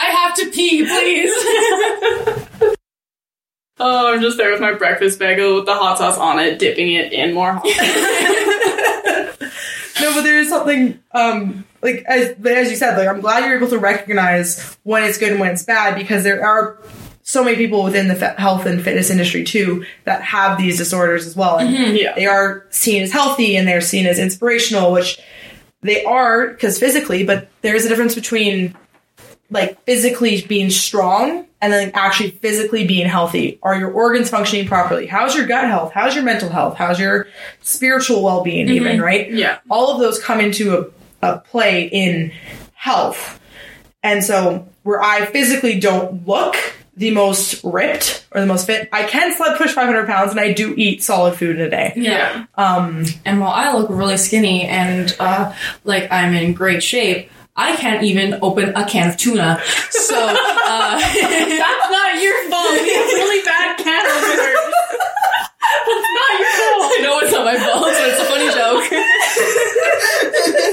I 0.00 0.04
have 0.04 0.34
to 0.36 0.50
pee, 0.50 0.84
please. 0.86 2.76
Oh, 3.82 4.12
I'm 4.12 4.20
just 4.20 4.36
there 4.36 4.50
with 4.52 4.60
my 4.60 4.74
breakfast 4.74 5.18
bagel 5.18 5.56
with 5.56 5.66
the 5.66 5.74
hot 5.74 5.98
sauce 5.98 6.18
on 6.18 6.38
it, 6.38 6.58
dipping 6.58 6.92
it 6.92 7.12
in 7.12 7.32
more 7.34 7.52
hot 7.54 7.66
sauce. 7.66 7.76
no, 10.00 10.14
but 10.14 10.22
there 10.22 10.38
is 10.38 10.48
something, 10.48 10.98
um, 11.12 11.64
like, 11.82 12.04
as, 12.06 12.34
but 12.38 12.52
as 12.52 12.70
you 12.70 12.76
said, 12.76 12.96
like, 12.98 13.08
I'm 13.08 13.20
glad 13.20 13.44
you're 13.44 13.56
able 13.56 13.68
to 13.68 13.78
recognize 13.78 14.76
when 14.82 15.04
it's 15.04 15.18
good 15.18 15.32
and 15.32 15.40
when 15.40 15.52
it's 15.52 15.62
bad 15.64 15.96
because 15.96 16.24
there 16.24 16.44
are 16.46 16.78
so 17.22 17.44
many 17.44 17.56
people 17.56 17.84
within 17.84 18.08
the 18.08 18.14
fe- 18.14 18.34
health 18.38 18.66
and 18.66 18.82
fitness 18.82 19.10
industry 19.10 19.44
too 19.44 19.84
that 20.04 20.22
have 20.22 20.58
these 20.58 20.78
disorders 20.78 21.26
as 21.26 21.36
well. 21.36 21.58
And 21.58 21.96
Yeah. 21.96 22.14
they 22.14 22.26
are 22.26 22.66
seen 22.70 23.02
as 23.02 23.12
healthy 23.12 23.56
and 23.56 23.68
they're 23.68 23.80
seen 23.80 24.06
as 24.06 24.18
inspirational, 24.18 24.92
which 24.92 25.18
they 25.82 26.04
are 26.04 26.48
because 26.48 26.78
physically, 26.78 27.24
but 27.24 27.48
there's 27.62 27.84
a 27.84 27.88
difference 27.88 28.14
between 28.14 28.74
like 29.50 29.82
physically 29.84 30.42
being 30.42 30.70
strong 30.70 31.46
and 31.60 31.72
then 31.72 31.90
actually 31.94 32.30
physically 32.30 32.86
being 32.86 33.06
healthy. 33.06 33.58
Are 33.62 33.78
your 33.78 33.90
organs 33.90 34.30
functioning 34.30 34.66
properly? 34.66 35.06
How's 35.06 35.34
your 35.34 35.46
gut 35.46 35.66
health? 35.66 35.92
How's 35.92 36.14
your 36.14 36.24
mental 36.24 36.48
health? 36.48 36.76
How's 36.76 36.98
your 36.98 37.26
spiritual 37.60 38.22
well 38.22 38.42
being, 38.42 38.68
even, 38.68 39.00
right? 39.00 39.30
Yeah. 39.30 39.58
All 39.68 39.92
of 39.92 40.00
those 40.00 40.22
come 40.22 40.40
into 40.40 40.78
a, 41.22 41.26
a 41.26 41.38
play 41.40 41.88
in 41.88 42.32
health. 42.74 43.38
And 44.02 44.24
so, 44.24 44.66
where 44.84 45.02
I 45.02 45.26
physically 45.26 45.78
don't 45.78 46.26
look 46.26 46.56
the 46.96 47.10
most 47.10 47.62
ripped 47.64 48.26
or 48.30 48.40
the 48.40 48.46
most 48.46 48.66
fit, 48.66 48.88
I 48.92 49.02
can 49.04 49.34
sled 49.34 49.58
push 49.58 49.72
500 49.72 50.06
pounds 50.06 50.30
and 50.30 50.40
I 50.40 50.52
do 50.52 50.74
eat 50.76 51.02
solid 51.02 51.34
food 51.34 51.56
in 51.56 51.62
a 51.62 51.70
day. 51.70 51.92
Yeah. 51.96 52.46
Um, 52.56 53.04
And 53.26 53.40
while 53.40 53.50
I 53.52 53.72
look 53.74 53.90
really 53.90 54.16
skinny 54.16 54.64
and 54.64 55.14
uh, 55.20 55.52
like 55.84 56.10
I'm 56.10 56.32
in 56.34 56.54
great 56.54 56.82
shape, 56.82 57.30
I 57.56 57.76
can't 57.76 58.02
even 58.02 58.38
open 58.42 58.70
a 58.76 58.84
can 58.86 59.10
of 59.10 59.16
tuna. 59.16 59.60
So 59.90 60.16
uh, 60.16 60.98
That's 60.98 61.90
not 61.90 62.22
your 62.22 62.48
fault. 62.50 62.72
We 62.72 62.94
have 62.94 63.06
really 63.06 63.44
bad 63.44 63.76
can 63.78 64.06
openers. 64.06 64.58
That's 65.86 66.08
not 66.18 66.30
your 66.38 66.50
fault. 66.56 66.92
I 66.92 66.98
know 67.02 67.18
it's 67.20 67.32
not 67.32 67.44
my 67.44 67.58
fault, 67.58 67.84
but 67.84 68.08
it's 68.08 68.20
a 68.20 68.24
funny 68.24 68.48
joke. 68.54 68.86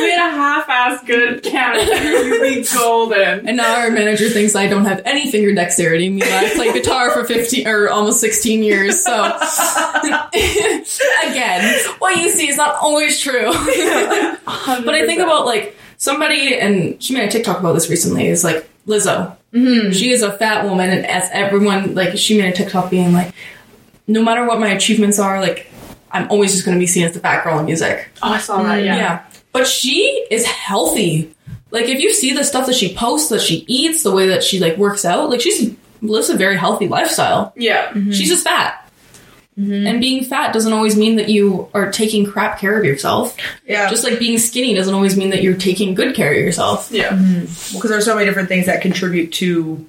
We 0.00 0.10
had 0.10 0.28
a 0.28 0.30
half-ass 0.30 1.04
good 1.04 1.42
can 1.42 1.76
opener. 1.76 2.10
You'd 2.10 2.42
be 2.42 2.64
golden. 2.74 3.48
And 3.48 3.56
now 3.56 3.80
our 3.80 3.90
manager 3.90 4.28
thinks 4.28 4.54
I 4.54 4.66
don't 4.66 4.84
have 4.84 5.02
any 5.04 5.30
finger 5.30 5.54
dexterity. 5.54 6.08
Meanwhile, 6.08 6.44
I've 6.44 6.54
played 6.54 6.74
guitar 6.74 7.10
for 7.12 7.24
15 7.24 7.66
or 7.66 7.88
almost 7.88 8.20
16 8.20 8.62
years. 8.62 9.04
So 9.04 9.12
again, 10.34 11.84
what 11.98 12.16
you 12.16 12.28
see 12.30 12.48
is 12.48 12.56
not 12.56 12.76
always 12.76 13.20
true. 13.20 13.50
But 14.70 14.94
I 14.94 15.06
think 15.06 15.20
about 15.20 15.46
like 15.46 15.76
somebody, 15.96 16.56
and 16.58 17.02
she 17.02 17.14
made 17.14 17.28
a 17.28 17.30
TikTok 17.30 17.60
about 17.60 17.72
this 17.74 17.88
recently. 17.90 18.28
Is 18.28 18.44
like 18.44 18.68
Lizzo. 18.86 19.36
Mm-hmm. 19.52 19.92
She 19.92 20.10
is 20.12 20.22
a 20.22 20.32
fat 20.32 20.64
woman, 20.64 20.90
and 20.90 21.06
as 21.06 21.28
everyone 21.32 21.94
like, 21.94 22.16
she 22.16 22.38
made 22.38 22.52
a 22.52 22.56
TikTok 22.56 22.90
being 22.90 23.12
like, 23.12 23.34
no 24.06 24.22
matter 24.22 24.46
what 24.46 24.60
my 24.60 24.68
achievements 24.68 25.18
are, 25.18 25.40
like 25.40 25.70
I'm 26.12 26.30
always 26.30 26.52
just 26.52 26.64
going 26.64 26.76
to 26.76 26.80
be 26.80 26.86
seen 26.86 27.04
as 27.04 27.12
the 27.12 27.20
fat 27.20 27.44
girl 27.44 27.58
in 27.58 27.66
music. 27.66 28.08
Oh, 28.22 28.32
I 28.32 28.38
saw 28.38 28.62
that. 28.62 28.80
Mm. 28.80 28.84
Yeah. 28.84 28.96
Yeah. 28.96 29.24
But 29.52 29.66
she 29.66 30.26
is 30.30 30.46
healthy. 30.46 31.34
Like 31.70 31.86
if 31.86 32.00
you 32.00 32.12
see 32.12 32.32
the 32.32 32.44
stuff 32.44 32.66
that 32.66 32.74
she 32.74 32.94
posts, 32.94 33.28
that 33.30 33.40
she 33.40 33.64
eats, 33.66 34.02
the 34.02 34.12
way 34.12 34.28
that 34.28 34.42
she 34.42 34.58
like 34.60 34.76
works 34.76 35.04
out, 35.04 35.30
like 35.30 35.40
she's 35.40 35.74
lives 36.02 36.30
a 36.30 36.36
very 36.36 36.56
healthy 36.56 36.88
lifestyle. 36.88 37.52
Yeah. 37.56 37.88
Mm-hmm. 37.88 38.12
She's 38.12 38.28
just 38.28 38.44
fat. 38.44 38.90
Mm-hmm. 39.58 39.86
And 39.86 40.00
being 40.00 40.24
fat 40.24 40.52
doesn't 40.52 40.72
always 40.72 40.96
mean 40.96 41.16
that 41.16 41.28
you 41.28 41.68
are 41.74 41.90
taking 41.90 42.24
crap 42.24 42.58
care 42.58 42.78
of 42.78 42.84
yourself. 42.84 43.36
yeah. 43.66 43.90
Just 43.90 44.04
like 44.04 44.18
being 44.18 44.38
skinny 44.38 44.74
doesn't 44.74 44.94
always 44.94 45.16
mean 45.16 45.30
that 45.30 45.42
you're 45.42 45.56
taking 45.56 45.94
good 45.94 46.14
care 46.14 46.30
of 46.32 46.38
yourself. 46.38 46.90
Yeah. 46.90 47.10
Mm-hmm. 47.10 47.76
because 47.76 47.90
there's 47.90 48.04
so 48.04 48.14
many 48.14 48.26
different 48.26 48.48
things 48.48 48.66
that 48.66 48.80
contribute 48.82 49.32
to 49.34 49.86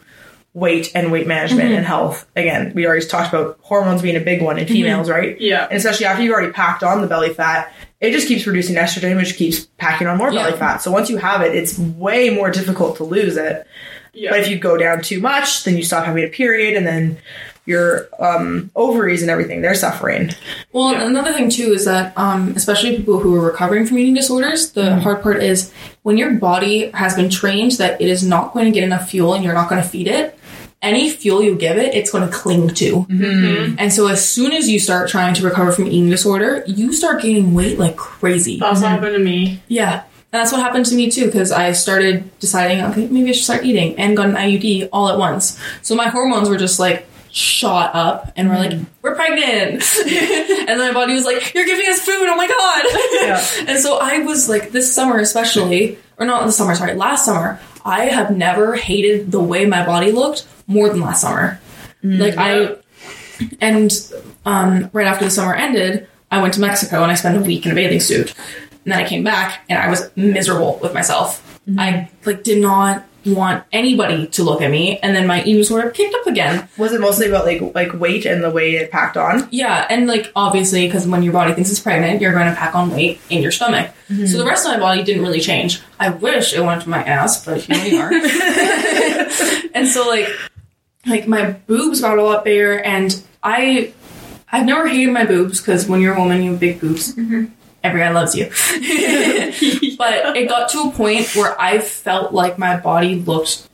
weight 0.53 0.91
and 0.93 1.11
weight 1.11 1.27
management 1.27 1.69
Mm-hmm. 1.69 1.77
and 1.77 1.85
health. 1.85 2.29
Again, 2.35 2.73
we 2.75 2.85
already 2.85 3.05
talked 3.05 3.33
about 3.33 3.57
hormones 3.61 4.01
being 4.01 4.17
a 4.17 4.19
big 4.19 4.41
one 4.41 4.57
in 4.57 4.65
Mm-hmm. 4.65 4.73
females, 4.73 5.09
right? 5.09 5.39
Yeah. 5.39 5.65
And 5.69 5.77
especially 5.77 6.05
after 6.07 6.23
you've 6.23 6.33
already 6.33 6.51
packed 6.51 6.83
on 6.83 7.01
the 7.01 7.07
belly 7.07 7.33
fat, 7.33 7.71
it 8.01 8.11
just 8.11 8.27
keeps 8.27 8.43
producing 8.43 8.75
estrogen, 8.75 9.15
which 9.15 9.35
keeps 9.35 9.65
packing 9.77 10.07
on 10.07 10.17
more 10.17 10.31
Yeah. 10.31 10.43
belly 10.45 10.57
fat. 10.57 10.77
So 10.81 10.91
once 10.91 11.09
you 11.09 11.17
have 11.17 11.41
it, 11.41 11.55
it's 11.55 11.77
way 11.79 12.29
more 12.31 12.49
difficult 12.51 12.97
to 12.97 13.03
lose 13.05 13.37
it. 13.37 13.65
Yeah. 14.13 14.31
But 14.31 14.41
if 14.41 14.49
you 14.49 14.57
go 14.59 14.75
down 14.75 15.01
too 15.03 15.21
much, 15.21 15.63
then 15.63 15.77
you 15.77 15.83
stop 15.83 16.03
having 16.05 16.23
a 16.25 16.27
period, 16.27 16.75
and 16.75 16.85
then 16.85 17.17
your 17.65 18.09
um, 18.19 18.71
ovaries 18.75 19.21
and 19.21 19.29
everything. 19.31 19.61
They're 19.61 19.75
suffering. 19.75 20.31
Well, 20.73 20.95
another 20.95 21.31
thing 21.31 21.49
too 21.49 21.71
is 21.73 21.85
that, 21.85 22.11
um, 22.17 22.53
especially 22.57 22.97
people 22.97 23.19
who 23.19 23.35
are 23.35 23.45
recovering 23.45 23.85
from 23.85 23.99
eating 23.99 24.15
disorders, 24.15 24.71
the 24.71 24.99
hard 24.99 25.21
part 25.21 25.41
is 25.43 25.71
when 26.01 26.17
your 26.17 26.31
body 26.33 26.89
has 26.91 27.15
been 27.15 27.29
trained 27.29 27.73
that 27.73 28.01
it 28.01 28.09
is 28.09 28.23
not 28.25 28.51
going 28.53 28.65
to 28.65 28.71
get 28.71 28.83
enough 28.83 29.09
fuel 29.09 29.33
and 29.35 29.43
you're 29.45 29.53
not 29.53 29.69
going 29.69 29.81
to 29.81 29.87
feed 29.87 30.07
it. 30.07 30.37
Any 30.81 31.11
fuel 31.11 31.43
you 31.43 31.55
give 31.55 31.77
it, 31.77 31.93
it's 31.93 32.11
going 32.11 32.27
to 32.27 32.35
cling 32.35 32.69
to. 32.69 33.03
Mm-hmm. 33.03 33.75
And 33.77 33.93
so, 33.93 34.07
as 34.07 34.27
soon 34.27 34.51
as 34.51 34.67
you 34.67 34.79
start 34.79 35.09
trying 35.09 35.35
to 35.35 35.43
recover 35.43 35.71
from 35.71 35.87
eating 35.87 36.09
disorder, 36.09 36.63
you 36.65 36.91
start 36.91 37.21
gaining 37.21 37.53
weight 37.53 37.77
like 37.77 37.95
crazy. 37.97 38.57
That's 38.57 38.81
happened 38.81 39.15
to 39.15 39.19
me. 39.19 39.61
Yeah. 39.67 40.03
And 40.33 40.39
that's 40.39 40.51
what 40.51 40.61
happened 40.61 40.85
to 40.87 40.95
me 40.95 41.11
too, 41.11 41.25
because 41.25 41.51
I 41.51 41.73
started 41.73 42.39
deciding, 42.39 42.83
okay, 42.85 43.07
maybe 43.07 43.29
I 43.29 43.31
should 43.33 43.43
start 43.43 43.65
eating 43.65 43.99
and 43.99 44.15
got 44.15 44.29
an 44.29 44.35
IUD 44.35 44.89
all 44.93 45.09
at 45.09 45.17
once. 45.17 45.59
So 45.81 45.93
my 45.93 46.07
hormones 46.07 46.47
were 46.47 46.57
just 46.57 46.79
like 46.79 47.05
shot 47.31 47.93
up 47.93 48.31
and 48.35 48.49
we're 48.49 48.57
like, 48.57 48.71
mm. 48.71 48.85
we're 49.01 49.15
pregnant. 49.15 49.83
and 49.99 50.79
then 50.79 50.79
my 50.79 50.93
body 50.93 51.13
was 51.13 51.25
like, 51.25 51.53
you're 51.53 51.65
giving 51.65 51.87
us 51.89 51.99
food. 51.99 52.27
Oh 52.29 52.35
my 52.35 52.47
God. 52.47 52.85
Yeah. 53.21 53.67
and 53.71 53.79
so 53.79 53.97
I 53.97 54.19
was 54.19 54.47
like, 54.47 54.71
this 54.71 54.93
summer 54.93 55.19
especially, 55.19 55.97
or 56.17 56.25
not 56.25 56.45
this 56.45 56.57
summer, 56.57 56.75
sorry, 56.75 56.95
last 56.95 57.25
summer, 57.25 57.59
I 57.83 58.05
have 58.05 58.35
never 58.35 58.75
hated 58.75 59.31
the 59.31 59.39
way 59.41 59.65
my 59.65 59.85
body 59.85 60.11
looked 60.11 60.47
more 60.67 60.89
than 60.89 61.01
last 61.01 61.21
summer. 61.21 61.59
Like 62.03 62.35
I, 62.37 62.75
and 63.59 63.91
um, 64.45 64.89
right 64.93 65.07
after 65.07 65.25
the 65.25 65.31
summer 65.31 65.53
ended, 65.53 66.07
I 66.31 66.41
went 66.41 66.53
to 66.55 66.61
Mexico 66.61 67.03
and 67.03 67.11
I 67.11 67.15
spent 67.15 67.37
a 67.37 67.41
week 67.41 67.65
in 67.65 67.71
a 67.71 67.75
bathing 67.75 67.99
suit. 67.99 68.33
And 68.83 68.93
then 68.93 68.99
I 68.99 69.07
came 69.07 69.23
back 69.23 69.63
and 69.69 69.77
I 69.77 69.89
was 69.89 70.09
miserable 70.15 70.79
with 70.81 70.93
myself. 70.93 71.47
I 71.77 72.09
like 72.25 72.43
did 72.43 72.59
not 72.61 73.05
want 73.25 73.63
anybody 73.71 74.27
to 74.27 74.43
look 74.43 74.61
at 74.61 74.71
me. 74.71 74.97
And 74.99 75.15
then 75.15 75.27
my 75.27 75.41
eating 75.41 75.57
disorder 75.57 75.89
kicked 75.91 76.15
up 76.15 76.27
again. 76.27 76.67
Was 76.77 76.93
it 76.93 77.01
mostly 77.01 77.27
about 77.27 77.45
like 77.45 77.61
like 77.75 77.93
weight 77.93 78.25
and 78.25 78.43
the 78.43 78.49
way 78.49 78.75
it 78.75 78.91
packed 78.91 79.17
on? 79.17 79.47
Yeah, 79.51 79.85
and 79.89 80.07
like 80.07 80.31
obviously, 80.35 80.87
because 80.87 81.07
when 81.07 81.23
your 81.23 81.33
body 81.33 81.53
thinks 81.53 81.69
it's 81.69 81.79
pregnant, 81.79 82.21
you're 82.21 82.33
going 82.33 82.47
to 82.47 82.55
pack 82.55 82.75
on 82.75 82.91
weight 82.91 83.19
in 83.29 83.41
your 83.41 83.51
stomach. 83.51 83.91
Mm-hmm. 84.09 84.25
So 84.25 84.37
the 84.37 84.45
rest 84.45 84.65
of 84.65 84.73
my 84.73 84.79
body 84.79 85.03
didn't 85.03 85.21
really 85.21 85.39
change. 85.39 85.81
I 85.99 86.09
wish 86.09 86.53
it 86.53 86.61
went 86.61 86.81
to 86.83 86.89
my 86.89 87.03
ass, 87.03 87.45
but 87.45 87.61
here 87.61 87.83
we 87.83 87.99
are. 87.99 88.11
and 89.73 89.87
so 89.87 90.07
like, 90.07 90.27
like 91.05 91.27
my 91.27 91.51
boobs 91.51 92.01
got 92.01 92.17
a 92.17 92.23
lot 92.23 92.43
bigger, 92.43 92.79
and 92.79 93.23
I, 93.43 93.93
I've 94.51 94.65
never 94.65 94.87
hated 94.87 95.11
my 95.11 95.25
boobs 95.25 95.61
because 95.61 95.87
when 95.87 96.01
you're 96.01 96.15
a 96.15 96.19
woman, 96.19 96.43
you 96.43 96.51
have 96.51 96.59
big 96.59 96.81
boobs. 96.81 97.15
Mm-hmm. 97.15 97.45
Every 97.83 97.99
guy 98.01 98.11
loves 98.11 98.35
you. 98.35 98.45
but 99.97 100.35
it 100.37 100.47
got 100.47 100.69
to 100.69 100.79
a 100.81 100.91
point 100.91 101.35
where 101.35 101.59
I 101.59 101.79
felt 101.79 102.33
like 102.33 102.57
my 102.57 102.77
body 102.77 103.15
looked 103.15 103.67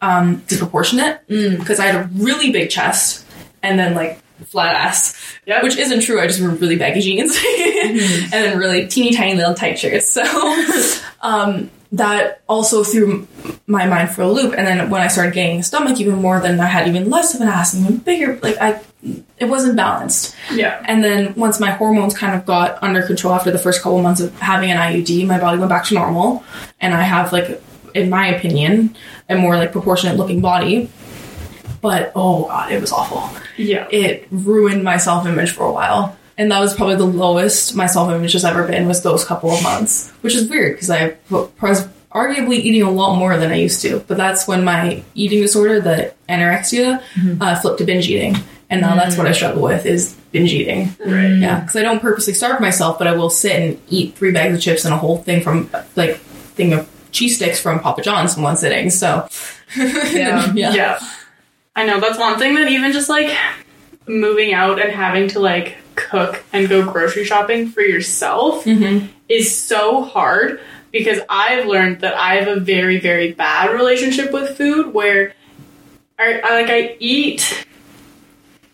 um, 0.00 0.42
disproportionate 0.48 1.26
because 1.28 1.78
I 1.80 1.86
had 1.86 1.94
a 1.96 2.08
really 2.14 2.50
big 2.50 2.70
chest 2.70 3.24
and 3.62 3.78
then 3.78 3.94
like 3.94 4.18
flat 4.46 4.74
ass, 4.74 5.16
Yep. 5.46 5.62
which 5.62 5.76
isn't 5.76 6.00
true. 6.00 6.20
I 6.20 6.26
just 6.26 6.40
wear 6.40 6.50
really 6.50 6.76
baggy 6.76 7.00
jeans 7.00 7.36
and 7.84 8.30
then 8.30 8.58
really 8.58 8.86
teeny 8.88 9.14
tiny 9.14 9.34
little 9.34 9.54
tight 9.54 9.78
shirts. 9.78 10.08
So 10.08 10.22
um, 11.22 11.70
that 11.92 12.42
also 12.48 12.82
threw 12.82 13.26
my 13.66 13.86
mind 13.86 14.10
for 14.10 14.22
a 14.22 14.28
loop. 14.28 14.52
And 14.56 14.66
then 14.66 14.90
when 14.90 15.00
I 15.00 15.06
started 15.06 15.32
gaining 15.32 15.60
a 15.60 15.62
stomach 15.62 16.00
even 16.00 16.16
more, 16.16 16.40
then 16.40 16.58
I 16.60 16.66
had 16.66 16.88
even 16.88 17.08
less 17.08 17.34
of 17.34 17.40
an 17.40 17.48
ass, 17.48 17.72
and 17.74 17.84
even 17.84 17.98
bigger. 17.98 18.38
Like 18.42 18.56
I, 18.60 18.80
it 19.44 19.50
wasn't 19.50 19.76
balanced. 19.76 20.34
Yeah. 20.52 20.82
And 20.86 21.04
then 21.04 21.34
once 21.34 21.60
my 21.60 21.70
hormones 21.70 22.16
kind 22.16 22.34
of 22.34 22.46
got 22.46 22.82
under 22.82 23.06
control 23.06 23.34
after 23.34 23.50
the 23.50 23.58
first 23.58 23.82
couple 23.82 24.00
months 24.02 24.20
of 24.20 24.38
having 24.40 24.70
an 24.70 24.78
IUD, 24.78 25.26
my 25.26 25.38
body 25.38 25.58
went 25.58 25.68
back 25.68 25.84
to 25.86 25.94
normal. 25.94 26.44
And 26.80 26.94
I 26.94 27.02
have 27.02 27.32
like, 27.32 27.62
in 27.94 28.10
my 28.10 28.28
opinion, 28.28 28.96
a 29.28 29.36
more 29.36 29.56
like 29.56 29.72
proportionate 29.72 30.16
looking 30.16 30.40
body. 30.40 30.90
But 31.80 32.12
oh 32.14 32.46
god, 32.46 32.72
it 32.72 32.80
was 32.80 32.92
awful. 32.92 33.30
Yeah. 33.56 33.86
It 33.90 34.26
ruined 34.30 34.82
my 34.82 34.96
self 34.96 35.26
image 35.26 35.52
for 35.52 35.64
a 35.64 35.72
while. 35.72 36.16
And 36.36 36.50
that 36.50 36.58
was 36.58 36.74
probably 36.74 36.96
the 36.96 37.04
lowest 37.04 37.76
my 37.76 37.86
self 37.86 38.10
image 38.10 38.32
has 38.32 38.44
ever 38.44 38.66
been 38.66 38.88
was 38.88 39.02
those 39.02 39.24
couple 39.24 39.50
of 39.50 39.62
months, 39.62 40.10
which 40.22 40.34
is 40.34 40.48
weird 40.48 40.74
because 40.74 40.90
I 40.90 41.16
was 41.30 41.86
arguably 42.14 42.58
eating 42.58 42.82
a 42.82 42.90
lot 42.90 43.16
more 43.16 43.36
than 43.36 43.50
I 43.50 43.56
used 43.56 43.82
to. 43.82 44.00
But 44.00 44.16
that's 44.16 44.48
when 44.48 44.64
my 44.64 45.02
eating 45.14 45.42
disorder, 45.42 45.80
the 45.80 46.14
anorexia, 46.28 47.02
uh, 47.40 47.60
flipped 47.60 47.78
to 47.78 47.84
binge 47.84 48.08
eating, 48.08 48.36
and 48.74 48.82
now 48.82 48.94
that's 48.96 49.16
what 49.16 49.26
I 49.26 49.32
struggle 49.32 49.62
with 49.62 49.86
is 49.86 50.14
binge 50.32 50.52
eating. 50.52 50.94
Right. 51.04 51.28
Yeah, 51.38 51.60
because 51.60 51.76
I 51.76 51.82
don't 51.82 52.00
purposely 52.00 52.34
starve 52.34 52.60
myself, 52.60 52.98
but 52.98 53.06
I 53.06 53.12
will 53.16 53.30
sit 53.30 53.52
and 53.56 53.80
eat 53.88 54.14
three 54.14 54.32
bags 54.32 54.54
of 54.56 54.60
chips 54.62 54.84
and 54.84 54.92
a 54.92 54.98
whole 54.98 55.18
thing 55.18 55.42
from 55.42 55.70
like 55.96 56.16
thing 56.56 56.72
of 56.72 56.88
cheese 57.12 57.36
sticks 57.36 57.60
from 57.60 57.80
Papa 57.80 58.02
John's 58.02 58.36
in 58.36 58.42
one 58.42 58.56
sitting. 58.56 58.90
So 58.90 59.28
Yeah. 59.76 60.52
yeah, 60.54 60.74
Yeah. 60.74 60.98
I 61.76 61.84
know 61.86 61.98
that's 62.00 62.18
one 62.18 62.38
thing 62.38 62.54
that 62.54 62.68
even 62.68 62.92
just 62.92 63.08
like 63.08 63.36
moving 64.06 64.52
out 64.52 64.80
and 64.80 64.92
having 64.92 65.28
to 65.28 65.40
like 65.40 65.76
cook 65.94 66.42
and 66.52 66.68
go 66.68 66.84
grocery 66.90 67.24
shopping 67.24 67.68
for 67.68 67.80
yourself 67.80 68.64
Mhm. 68.64 69.08
is 69.28 69.56
so 69.56 70.02
hard 70.02 70.60
because 70.92 71.20
I've 71.28 71.66
learned 71.66 72.00
that 72.00 72.14
I 72.14 72.34
have 72.36 72.48
a 72.48 72.60
very 72.60 72.98
very 73.00 73.32
bad 73.32 73.70
relationship 73.72 74.32
with 74.32 74.56
food 74.56 74.92
where 74.92 75.32
I, 76.18 76.40
I 76.44 76.54
like 76.62 76.70
I 76.70 76.96
eat 77.00 77.66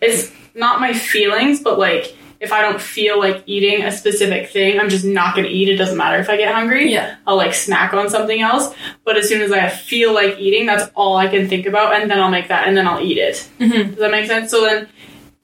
it's 0.01 0.33
not 0.55 0.81
my 0.81 0.93
feelings 0.93 1.61
but 1.61 1.79
like 1.79 2.17
if 2.41 2.53
I 2.53 2.63
don't 2.63 2.81
feel 2.81 3.19
like 3.19 3.43
eating 3.45 3.83
a 3.85 3.93
specific 3.93 4.49
thing, 4.49 4.81
I'm 4.81 4.89
just 4.89 5.05
not 5.05 5.37
gonna 5.37 5.49
eat. 5.49 5.69
It 5.69 5.77
doesn't 5.77 5.99
matter 5.99 6.19
if 6.19 6.31
I 6.31 6.39
get 6.39 6.55
hungry. 6.55 6.91
Yeah. 6.91 7.17
I'll 7.27 7.37
like 7.37 7.53
snack 7.53 7.93
on 7.93 8.09
something 8.09 8.41
else. 8.41 8.75
But 9.05 9.19
as 9.19 9.29
soon 9.29 9.43
as 9.43 9.53
I 9.53 9.69
feel 9.69 10.15
like 10.15 10.39
eating, 10.39 10.65
that's 10.65 10.91
all 10.95 11.19
I 11.19 11.29
can 11.29 11.51
think 11.51 11.67
about, 11.67 11.93
and 12.01 12.11
then 12.11 12.19
I'll 12.19 12.31
make 12.31 12.49
that, 12.49 12.67
and 12.67 12.75
then 12.75 12.89
I'll 12.89 13.05
eat 13.05 13.19
it. 13.19 13.47
Mhm. 13.61 13.91
Does 13.91 13.97
that 13.97 14.11
make 14.11 14.27
sense? 14.27 14.51
So 14.51 14.65
then, 14.65 14.89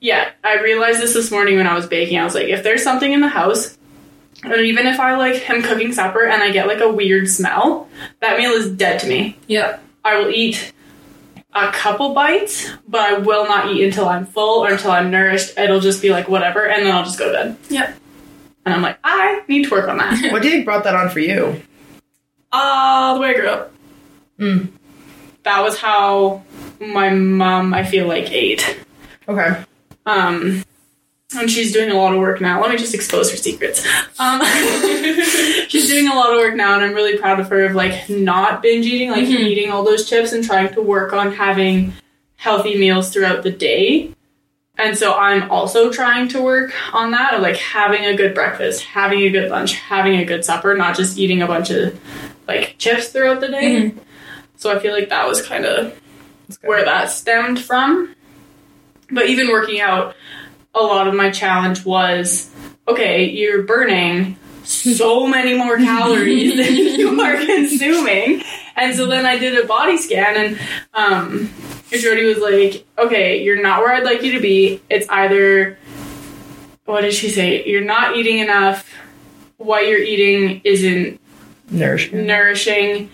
yeah, 0.00 0.30
I 0.42 0.58
realized 0.62 1.00
this 1.00 1.12
this 1.12 1.30
morning 1.30 1.58
when 1.58 1.66
I 1.66 1.74
was 1.74 1.86
baking. 1.86 2.18
I 2.18 2.24
was 2.24 2.34
like, 2.34 2.48
if 2.48 2.62
there's 2.62 2.82
something 2.82 3.12
in 3.12 3.20
the 3.20 3.28
house, 3.28 3.76
and 4.42 4.54
even 4.62 4.86
if 4.86 4.98
I 4.98 5.16
like 5.16 5.48
am 5.50 5.60
cooking 5.62 5.92
supper 5.92 6.24
and 6.24 6.42
I 6.42 6.50
get 6.50 6.66
like 6.66 6.80
a 6.80 6.90
weird 6.90 7.28
smell, 7.28 7.88
that 8.20 8.38
meal 8.38 8.52
is 8.52 8.70
dead 8.70 9.00
to 9.00 9.06
me. 9.06 9.36
Yep. 9.48 9.82
I 10.02 10.18
will 10.18 10.30
eat 10.30 10.72
a 11.64 11.72
couple 11.72 12.14
bites, 12.14 12.70
but 12.88 13.00
I 13.00 13.18
will 13.18 13.44
not 13.44 13.70
eat 13.72 13.84
until 13.84 14.08
I'm 14.08 14.26
full 14.26 14.64
or 14.64 14.70
until 14.70 14.90
I'm 14.90 15.10
nourished. 15.10 15.58
It'll 15.58 15.80
just 15.80 16.02
be 16.02 16.10
like 16.10 16.28
whatever, 16.28 16.66
and 16.66 16.84
then 16.84 16.94
I'll 16.94 17.04
just 17.04 17.18
go 17.18 17.26
to 17.26 17.32
bed. 17.32 17.56
Yep. 17.68 17.96
And 18.64 18.74
I'm 18.74 18.82
like, 18.82 18.98
I 19.04 19.42
need 19.48 19.64
to 19.64 19.70
work 19.70 19.88
on 19.88 19.98
that. 19.98 20.32
What 20.32 20.42
do 20.42 20.48
you 20.48 20.54
think 20.54 20.64
brought 20.64 20.84
that 20.84 20.94
on 20.94 21.08
for 21.08 21.20
you? 21.20 21.62
Ah, 22.52 23.14
the 23.14 23.20
way 23.20 23.28
I 23.28 23.34
grew 23.34 23.48
up. 23.48 23.72
Mm. 24.38 24.72
That 25.44 25.62
was 25.62 25.78
how 25.78 26.42
my 26.80 27.10
mom, 27.10 27.72
I 27.72 27.84
feel 27.84 28.08
like, 28.08 28.32
ate. 28.32 28.78
Okay. 29.28 29.64
Um, 30.04 30.64
and 31.34 31.50
she's 31.50 31.72
doing 31.72 31.90
a 31.90 31.94
lot 31.94 32.12
of 32.14 32.20
work 32.20 32.40
now. 32.40 32.60
Let 32.60 32.70
me 32.70 32.76
just 32.76 32.94
expose 32.94 33.30
her 33.30 33.36
secrets. 33.36 33.84
Um, 34.18 34.40
she's 35.68 35.88
doing 35.88 36.06
a 36.08 36.14
lot 36.14 36.32
of 36.32 36.38
work 36.38 36.54
now, 36.54 36.74
and 36.74 36.84
I'm 36.84 36.94
really 36.94 37.18
proud 37.18 37.40
of 37.40 37.48
her 37.48 37.64
of 37.64 37.74
like 37.74 38.08
not 38.08 38.62
binge 38.62 38.86
eating, 38.86 39.10
like 39.10 39.24
Mhm. 39.26 39.40
eating 39.40 39.70
all 39.70 39.82
those 39.84 40.08
chips 40.08 40.32
and 40.32 40.44
trying 40.44 40.72
to 40.74 40.82
work 40.82 41.12
on 41.12 41.32
having 41.34 41.92
healthy 42.36 42.78
meals 42.78 43.10
throughout 43.12 43.42
the 43.42 43.50
day. 43.50 44.10
And 44.78 44.96
so 44.96 45.14
I'm 45.14 45.50
also 45.50 45.90
trying 45.90 46.28
to 46.28 46.40
work 46.42 46.72
on 46.92 47.10
that 47.12 47.34
of 47.34 47.40
like 47.42 47.56
having 47.56 48.04
a 48.04 48.14
good 48.14 48.34
breakfast, 48.34 48.82
having 48.84 49.20
a 49.20 49.30
good 49.30 49.50
lunch, 49.50 49.74
having 49.74 50.16
a 50.16 50.24
good 50.24 50.44
supper, 50.44 50.76
not 50.76 50.96
just 50.96 51.18
eating 51.18 51.40
a 51.42 51.46
bunch 51.46 51.70
of 51.70 51.98
like 52.46 52.76
chips 52.78 53.08
throughout 53.08 53.40
the 53.40 53.48
day. 53.48 53.94
So 54.56 54.70
I 54.74 54.78
feel 54.78 54.92
like 54.92 55.08
that 55.08 55.26
was 55.26 55.40
kind 55.44 55.64
of 55.64 55.98
where 56.62 56.84
that 56.84 57.10
stemmed 57.10 57.58
from. 57.60 58.14
But 59.10 59.26
even 59.30 59.48
working 59.48 59.80
out, 59.80 60.14
a 60.76 60.82
lot 60.82 61.08
of 61.08 61.14
my 61.14 61.30
challenge 61.30 61.84
was 61.84 62.50
okay, 62.88 63.24
you're 63.28 63.62
burning 63.62 64.36
so 64.62 65.26
many 65.36 65.54
more 65.54 65.76
calories 65.76 66.56
than 66.56 66.76
you 67.00 67.20
are 67.20 67.36
consuming. 67.36 68.42
And 68.76 68.94
so 68.94 69.06
then 69.06 69.24
I 69.26 69.38
did 69.38 69.62
a 69.62 69.66
body 69.66 69.96
scan, 69.96 70.36
and 70.36 70.58
um, 70.92 71.50
Jody 71.90 72.26
was 72.26 72.38
like, 72.38 72.84
okay, 72.98 73.42
you're 73.42 73.60
not 73.62 73.80
where 73.80 73.94
I'd 73.94 74.04
like 74.04 74.22
you 74.22 74.32
to 74.32 74.40
be. 74.40 74.82
It's 74.90 75.08
either, 75.08 75.78
what 76.84 77.00
did 77.00 77.14
she 77.14 77.30
say? 77.30 77.64
You're 77.64 77.84
not 77.84 78.16
eating 78.16 78.38
enough. 78.38 78.92
What 79.56 79.86
you're 79.88 79.98
eating 80.02 80.60
isn't 80.64 81.18
Nourishment. 81.70 82.26
nourishing 82.26 83.10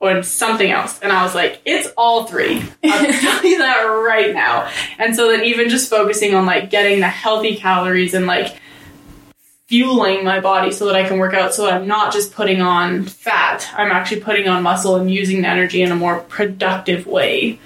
or 0.00 0.22
something 0.22 0.70
else. 0.70 0.98
And 1.00 1.10
I 1.10 1.22
was 1.22 1.34
like, 1.34 1.60
it's 1.64 1.88
all 1.96 2.26
three. 2.26 2.62
I'll 2.84 3.12
tell 3.20 3.44
you 3.44 3.58
that 3.58 3.82
right 3.84 4.34
now. 4.34 4.70
And 4.98 5.16
so 5.16 5.28
then 5.28 5.44
even 5.44 5.68
just 5.68 5.88
focusing 5.88 6.34
on 6.34 6.46
like 6.46 6.70
getting 6.70 7.00
the 7.00 7.08
healthy 7.08 7.56
calories 7.56 8.14
and 8.14 8.26
like 8.26 8.56
fueling 9.66 10.24
my 10.24 10.38
body 10.38 10.70
so 10.70 10.86
that 10.86 10.94
I 10.94 11.08
can 11.08 11.18
work 11.18 11.34
out 11.34 11.52
so 11.52 11.64
that 11.64 11.74
I'm 11.74 11.88
not 11.88 12.12
just 12.12 12.32
putting 12.32 12.60
on 12.60 13.04
fat. 13.04 13.68
I'm 13.76 13.90
actually 13.90 14.20
putting 14.20 14.48
on 14.48 14.62
muscle 14.62 14.96
and 14.96 15.10
using 15.10 15.42
the 15.42 15.48
energy 15.48 15.82
in 15.82 15.90
a 15.90 15.96
more 15.96 16.20
productive 16.20 17.06
way. 17.06 17.58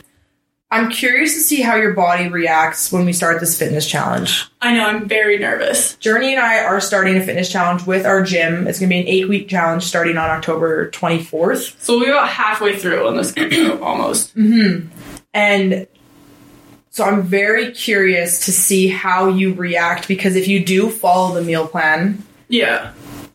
I'm 0.72 0.88
curious 0.88 1.34
to 1.34 1.40
see 1.40 1.60
how 1.62 1.74
your 1.74 1.94
body 1.94 2.28
reacts 2.28 2.92
when 2.92 3.04
we 3.04 3.12
start 3.12 3.40
this 3.40 3.58
fitness 3.58 3.88
challenge. 3.88 4.46
I 4.60 4.72
know 4.72 4.86
I'm 4.86 5.08
very 5.08 5.36
nervous. 5.36 5.96
Journey 5.96 6.32
and 6.32 6.40
I 6.40 6.62
are 6.62 6.80
starting 6.80 7.16
a 7.16 7.22
fitness 7.24 7.50
challenge 7.50 7.86
with 7.86 8.06
our 8.06 8.22
gym. 8.22 8.68
It's 8.68 8.78
going 8.78 8.88
to 8.88 8.94
be 8.94 9.00
an 9.00 9.08
eight 9.08 9.28
week 9.28 9.48
challenge 9.48 9.82
starting 9.82 10.16
on 10.16 10.30
October 10.30 10.88
24th. 10.92 11.80
So 11.80 11.98
we're 11.98 12.12
about 12.12 12.28
halfway 12.28 12.78
through 12.78 13.08
on 13.08 13.16
this 13.16 13.32
almost. 13.82 14.36
Mm-hmm. 14.36 14.86
And 15.34 15.88
So 16.90 17.04
I'm 17.04 17.22
very 17.22 17.72
curious 17.72 18.44
to 18.44 18.52
see 18.52 18.86
how 18.86 19.28
you 19.28 19.54
react 19.54 20.06
because 20.06 20.36
if 20.36 20.46
you 20.46 20.64
do 20.64 20.88
follow 20.88 21.34
the 21.34 21.42
meal 21.42 21.66
plan, 21.66 22.22
Yeah. 22.48 22.92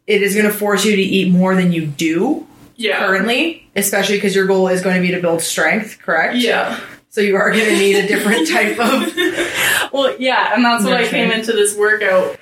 it 0.07 0.21
is 0.21 0.35
going 0.35 0.47
to 0.47 0.53
force 0.53 0.85
you 0.85 0.95
to 0.95 1.01
eat 1.01 1.31
more 1.33 1.53
than 1.55 1.73
you 1.73 1.85
do 1.85 2.47
Yeah. 2.77 2.99
currently, 2.99 3.67
especially 3.75 4.15
because 4.15 4.33
your 4.35 4.45
goal 4.45 4.69
is 4.69 4.81
going 4.81 4.95
to 4.95 5.01
be 5.01 5.13
to 5.13 5.19
build 5.21 5.41
strength, 5.41 5.99
correct? 6.01 6.35
Yeah. 6.37 6.79
So 7.15 7.21
you 7.21 7.37
are 7.37 7.49
going 7.49 7.63
to 7.63 7.77
need 7.77 7.95
a 7.95 8.07
different 8.07 8.45
type 8.51 8.77
of. 8.77 9.93
Well, 9.93 10.17
yeah, 10.19 10.53
and 10.53 10.65
that's 10.65 10.83
what 10.83 10.95
I 10.95 11.07
came 11.07 11.31
into 11.31 11.53
this 11.53 11.73
workout 11.73 12.37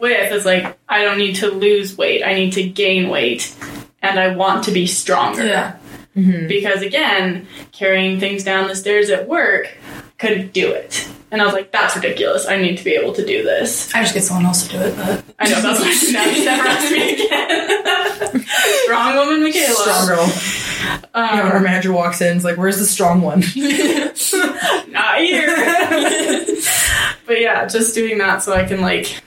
with 0.00 0.32
is 0.32 0.44
like 0.44 0.76
I 0.88 1.04
don't 1.04 1.18
need 1.18 1.36
to 1.36 1.48
lose 1.48 1.96
weight. 1.96 2.24
I 2.24 2.34
need 2.34 2.54
to 2.54 2.68
gain 2.68 3.08
weight 3.08 3.54
and 4.02 4.18
I 4.18 4.34
want 4.34 4.64
to 4.64 4.72
be 4.72 4.88
stronger. 4.88 5.46
Yeah. 5.46 5.78
Mm-hmm. 6.16 6.48
Because 6.48 6.82
again, 6.82 7.46
carrying 7.70 8.18
things 8.18 8.42
down 8.42 8.66
the 8.66 8.74
stairs 8.74 9.10
at 9.10 9.28
work 9.28 9.72
couldn't 10.18 10.52
do 10.52 10.72
it. 10.72 11.08
And 11.30 11.40
I 11.40 11.44
was 11.44 11.54
like, 11.54 11.70
that's 11.70 11.94
ridiculous. 11.94 12.48
I 12.48 12.56
need 12.56 12.78
to 12.78 12.84
be 12.84 12.94
able 12.96 13.12
to 13.12 13.24
do 13.24 13.44
this. 13.44 13.94
I 13.94 14.02
just 14.02 14.14
get 14.14 14.24
someone 14.24 14.46
else 14.46 14.66
to 14.66 14.72
do 14.72 14.80
it, 14.80 14.96
but 14.96 15.24
I 15.38 15.48
know 15.48 15.62
that's 15.62 15.78
what 15.78 16.12
now 16.12 16.24
you 16.24 16.44
never 16.44 16.66
ask 16.66 16.90
me 16.90 17.14
again. 17.26 18.44
Strong 18.82 19.16
woman 19.18 19.44
Michaela. 19.44 19.74
Strong 19.76 20.06
girl. 20.08 20.65
You 20.86 21.22
know, 21.22 21.42
Um, 21.44 21.52
our 21.52 21.60
manager 21.60 21.92
walks 21.92 22.20
in, 22.20 22.36
is 22.36 22.44
like, 22.44 22.56
"Where's 22.56 22.78
the 22.78 22.86
strong 22.86 23.22
one?" 23.22 23.40
not 24.88 25.18
here. 25.18 25.46
but 27.26 27.40
yeah, 27.40 27.66
just 27.66 27.94
doing 27.94 28.18
that 28.18 28.42
so 28.42 28.52
I 28.52 28.64
can 28.64 28.80
like 28.80 29.20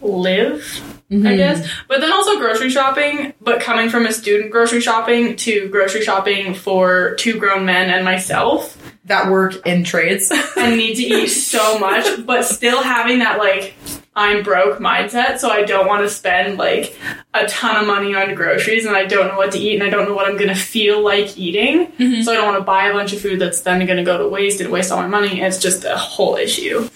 live, 0.00 0.80
I 1.10 1.36
guess. 1.36 1.68
But 1.88 2.00
then 2.00 2.12
also 2.12 2.38
grocery 2.38 2.70
shopping, 2.70 3.32
but 3.40 3.60
coming 3.60 3.88
from 3.90 4.06
a 4.06 4.12
student 4.12 4.50
grocery 4.52 4.80
shopping 4.80 5.36
to 5.36 5.68
grocery 5.70 6.02
shopping 6.02 6.54
for 6.54 7.14
two 7.16 7.38
grown 7.38 7.64
men 7.64 7.90
and 7.90 8.04
myself. 8.04 8.76
that 9.06 9.30
work 9.30 9.66
in 9.66 9.84
trades. 9.84 10.30
and 10.56 10.76
need 10.76 10.94
to 10.96 11.02
eat 11.02 11.28
so 11.28 11.78
much, 11.78 12.26
but 12.26 12.44
still 12.44 12.82
having 12.82 13.20
that 13.20 13.38
like 13.38 13.74
I'm 14.18 14.42
broke 14.42 14.80
mindset, 14.80 15.38
so 15.38 15.48
I 15.48 15.62
don't 15.62 15.86
want 15.86 16.02
to 16.02 16.10
spend 16.10 16.58
like 16.58 16.98
a 17.32 17.46
ton 17.46 17.76
of 17.80 17.86
money 17.86 18.16
on 18.16 18.34
groceries 18.34 18.84
and 18.84 18.96
I 18.96 19.04
don't 19.04 19.28
know 19.28 19.36
what 19.36 19.52
to 19.52 19.58
eat 19.58 19.74
and 19.76 19.84
I 19.84 19.90
don't 19.90 20.08
know 20.08 20.14
what 20.14 20.28
I'm 20.28 20.36
gonna 20.36 20.56
feel 20.56 21.02
like 21.02 21.38
eating. 21.38 21.92
So 22.24 22.32
I 22.32 22.34
don't 22.34 22.46
want 22.46 22.58
to 22.58 22.64
buy 22.64 22.88
a 22.88 22.92
bunch 22.92 23.12
of 23.12 23.20
food 23.20 23.38
that's 23.38 23.60
then 23.60 23.86
gonna 23.86 24.04
go 24.04 24.18
to 24.18 24.28
waste 24.28 24.60
and 24.60 24.70
waste 24.72 24.90
all 24.90 24.98
my 24.98 25.06
money. 25.06 25.40
It's 25.40 25.58
just 25.58 25.84
a 25.84 25.96
whole 25.96 26.34
issue. 26.34 26.88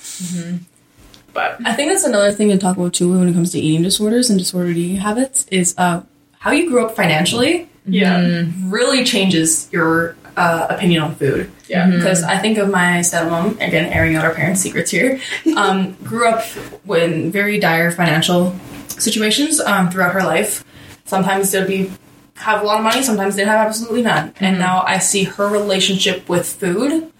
But 1.32 1.58
I 1.64 1.74
think 1.74 1.92
that's 1.92 2.04
another 2.04 2.32
thing 2.32 2.48
to 2.48 2.58
talk 2.58 2.76
about 2.76 2.92
too 2.92 3.16
when 3.16 3.28
it 3.28 3.34
comes 3.34 3.52
to 3.52 3.60
eating 3.60 3.82
disorders 3.82 4.28
and 4.28 4.38
disordered 4.38 4.76
eating 4.76 4.96
habits 4.96 5.46
is 5.50 5.74
uh, 5.78 6.02
how 6.40 6.50
you 6.50 6.68
grew 6.68 6.84
up 6.84 6.96
financially 6.96 7.68
yeah, 7.86 8.44
really 8.64 9.04
changes 9.04 9.68
your 9.72 10.16
uh, 10.36 10.66
opinion 10.70 11.02
on 11.02 11.14
food. 11.14 11.50
Yeah, 11.72 11.88
Because 11.88 12.22
I 12.22 12.38
think 12.38 12.58
of 12.58 12.68
my 12.68 13.00
stepmom, 13.00 13.54
again, 13.54 13.90
airing 13.90 14.14
out 14.14 14.26
our 14.26 14.34
parents' 14.34 14.60
secrets 14.60 14.90
here, 14.90 15.20
um, 15.56 15.94
grew 16.04 16.28
up 16.28 16.44
in 16.86 17.32
very 17.32 17.58
dire 17.58 17.90
financial 17.90 18.54
situations 18.88 19.58
um, 19.58 19.90
throughout 19.90 20.12
her 20.12 20.22
life. 20.22 20.64
Sometimes 21.06 21.50
they'd 21.50 21.66
be 21.66 21.90
have 22.34 22.62
a 22.62 22.64
lot 22.64 22.78
of 22.78 22.84
money, 22.84 23.02
sometimes 23.02 23.36
they'd 23.36 23.46
have 23.46 23.66
absolutely 23.66 24.02
none. 24.02 24.34
And 24.40 24.58
now 24.58 24.82
I 24.86 24.98
see 24.98 25.24
her 25.24 25.48
relationship 25.48 26.28
with 26.28 26.46
food 26.46 27.10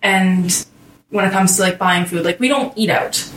and 0.00 0.66
when 1.10 1.24
it 1.24 1.32
comes 1.32 1.56
to 1.56 1.62
like 1.62 1.78
buying 1.78 2.04
food, 2.04 2.24
like 2.24 2.38
we 2.38 2.48
don't 2.48 2.76
eat 2.76 2.90
out. 2.90 3.28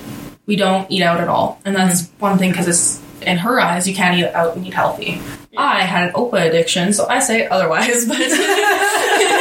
We 0.46 0.58
don't 0.58 0.90
eat 0.92 1.02
out 1.02 1.22
at 1.22 1.28
all. 1.28 1.60
And 1.66 1.76
that's 1.76 2.10
one 2.20 2.38
thing 2.38 2.52
because 2.52 2.68
it's 2.68 3.02
in 3.22 3.38
her 3.38 3.60
eyes, 3.60 3.88
you 3.88 3.96
can't 3.96 4.20
eat 4.20 4.26
out 4.26 4.56
and 4.56 4.68
eat 4.68 4.74
healthy. 4.74 5.22
I 5.58 5.84
had 5.84 6.10
an 6.10 6.16
OPA 6.16 6.50
addiction, 6.50 6.94
so 6.94 7.08
I 7.08 7.20
say 7.20 7.48
otherwise, 7.48 8.06
but 8.06 8.18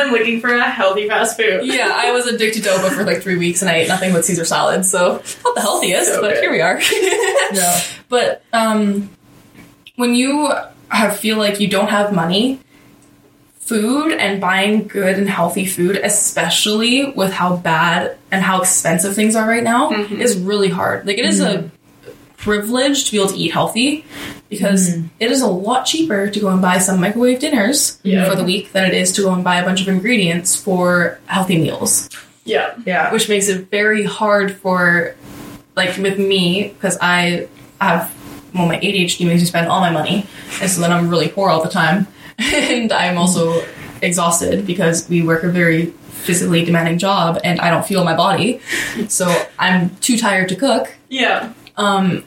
to 0.00 0.06
I'm 0.06 0.12
looking 0.12 0.40
for 0.40 0.54
a 0.54 0.68
healthy 0.70 1.08
fast 1.08 1.36
food. 1.36 1.60
yeah, 1.64 1.90
I 1.94 2.12
was 2.12 2.26
addicted 2.26 2.62
to 2.64 2.70
OPA 2.70 2.90
for 2.94 3.04
like 3.04 3.22
three 3.22 3.36
weeks 3.38 3.62
and 3.62 3.70
I 3.70 3.76
ate 3.76 3.88
nothing 3.88 4.12
but 4.12 4.24
Caesar 4.24 4.44
salad, 4.44 4.84
so 4.84 5.22
not 5.44 5.54
the 5.54 5.60
healthiest, 5.60 6.08
So 6.14 6.20
but 6.20 6.34
good. 6.34 6.42
here 6.42 6.50
we 6.52 6.60
are. 6.60 6.80
yeah. 7.52 7.80
But 8.08 8.42
um, 8.52 9.10
when 9.96 10.14
you 10.14 10.52
have 10.88 11.18
feel 11.18 11.38
like 11.38 11.60
you 11.60 11.68
don't 11.68 11.88
have 11.88 12.12
money, 12.12 12.60
food 13.60 14.12
and 14.12 14.40
buying 14.40 14.88
good 14.88 15.16
and 15.16 15.28
healthy 15.28 15.64
food, 15.64 15.96
especially 15.96 17.10
with 17.12 17.32
how 17.32 17.56
bad 17.56 18.16
and 18.32 18.42
how 18.42 18.60
expensive 18.62 19.14
things 19.14 19.36
are 19.36 19.46
right 19.48 19.62
now, 19.62 19.92
is 19.92 20.36
really 20.38 20.68
hard. 20.68 21.06
Like 21.06 21.18
it 21.18 21.24
is 21.24 21.40
a 21.40 21.70
privilege 22.36 23.04
to 23.04 23.12
be 23.12 23.18
able 23.18 23.28
to 23.28 23.36
eat 23.36 23.52
healthy 23.52 24.04
because 24.50 24.88
it 25.20 25.30
is 25.30 25.40
a 25.40 25.46
lot 25.46 25.84
cheaper 25.86 26.28
to 26.28 26.40
go 26.40 26.48
and 26.48 26.60
buy 26.60 26.76
some 26.78 27.00
microwave 27.00 27.38
dinners 27.38 27.98
Yeah. 28.02 28.28
for 28.28 28.34
the 28.36 28.44
week 28.44 28.72
than 28.72 28.84
it 28.84 28.94
is 28.94 29.12
to 29.12 29.22
go 29.22 29.32
and 29.32 29.42
buy 29.42 29.56
a 29.60 29.64
bunch 29.64 29.80
of 29.80 29.88
ingredients 29.88 30.56
for 30.56 31.18
healthy 31.26 31.56
meals. 31.56 32.10
Yeah, 32.44 32.74
Yeah. 32.84 33.12
which 33.12 33.28
makes 33.28 33.48
it 33.48 33.70
very 33.70 34.04
hard 34.04 34.54
for 34.56 35.14
like 35.76 35.96
with 35.96 36.18
me 36.18 36.74
because 36.74 36.98
I 37.00 37.46
have 37.80 38.12
well 38.54 38.66
my 38.66 38.78
ADHD 38.80 39.24
makes 39.26 39.40
me 39.40 39.46
spend 39.46 39.68
all 39.68 39.80
my 39.80 39.90
money 39.90 40.26
and 40.60 40.68
so 40.70 40.80
then 40.80 40.92
I'm 40.92 41.08
really 41.08 41.28
poor 41.28 41.48
all 41.48 41.62
the 41.62 41.70
time. 41.70 42.06
And 42.38 42.90
I'm 42.92 43.16
also 43.18 43.62
exhausted 44.02 44.66
because 44.66 45.08
we 45.08 45.22
work 45.22 45.44
a 45.44 45.48
very 45.48 45.86
physically 46.26 46.64
demanding 46.64 46.98
job 46.98 47.38
and 47.44 47.60
I 47.60 47.70
don't 47.70 47.86
feel 47.86 48.02
my 48.04 48.16
body. 48.16 48.60
So 49.08 49.26
I'm 49.58 49.90
too 50.00 50.16
tired 50.18 50.48
to 50.48 50.56
cook. 50.56 50.94
Yeah, 51.08 51.52
um 51.76 52.24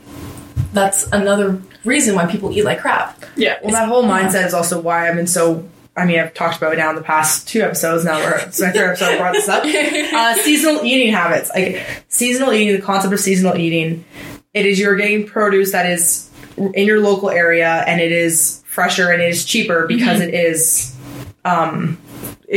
that's 0.73 1.07
another 1.11 1.61
reason 1.85 2.15
why 2.15 2.25
people 2.25 2.51
eat 2.51 2.63
like 2.63 2.79
crap 2.79 3.23
yeah. 3.35 3.57
Well, 3.61 3.71
that 3.71 3.87
whole 3.87 4.03
mindset 4.03 4.45
is 4.45 4.53
also 4.53 4.79
why 4.79 5.09
I've 5.09 5.15
been 5.15 5.27
so. 5.27 5.67
I 5.95 6.05
mean, 6.05 6.19
I've 6.19 6.33
talked 6.33 6.57
about 6.57 6.73
it 6.73 6.77
now 6.77 6.89
in 6.89 6.95
the 6.95 7.03
past 7.03 7.47
two 7.47 7.61
episodes. 7.61 8.03
Now 8.03 8.17
we're 8.17 8.37
it's 8.37 8.59
my 8.59 8.71
third 8.71 8.89
episode. 8.89 9.09
I 9.09 9.17
brought 9.17 9.33
this 9.33 9.47
up. 9.47 9.63
Uh, 10.13 10.35
seasonal 10.35 10.83
eating 10.83 11.11
habits, 11.11 11.49
like 11.53 11.85
seasonal 12.07 12.53
eating, 12.53 12.75
the 12.75 12.81
concept 12.81 13.13
of 13.13 13.19
seasonal 13.19 13.57
eating. 13.57 14.05
It 14.53 14.65
is 14.65 14.79
you're 14.79 14.95
getting 14.95 15.25
produce 15.25 15.71
that 15.71 15.87
is 15.87 16.29
in 16.55 16.85
your 16.85 16.99
local 16.99 17.29
area, 17.29 17.83
and 17.87 17.99
it 17.99 18.11
is 18.11 18.63
fresher 18.67 19.11
and 19.11 19.21
it 19.21 19.29
is 19.29 19.43
cheaper 19.43 19.87
because 19.87 20.19
it 20.21 20.33
is 20.33 20.95
um, 21.45 21.97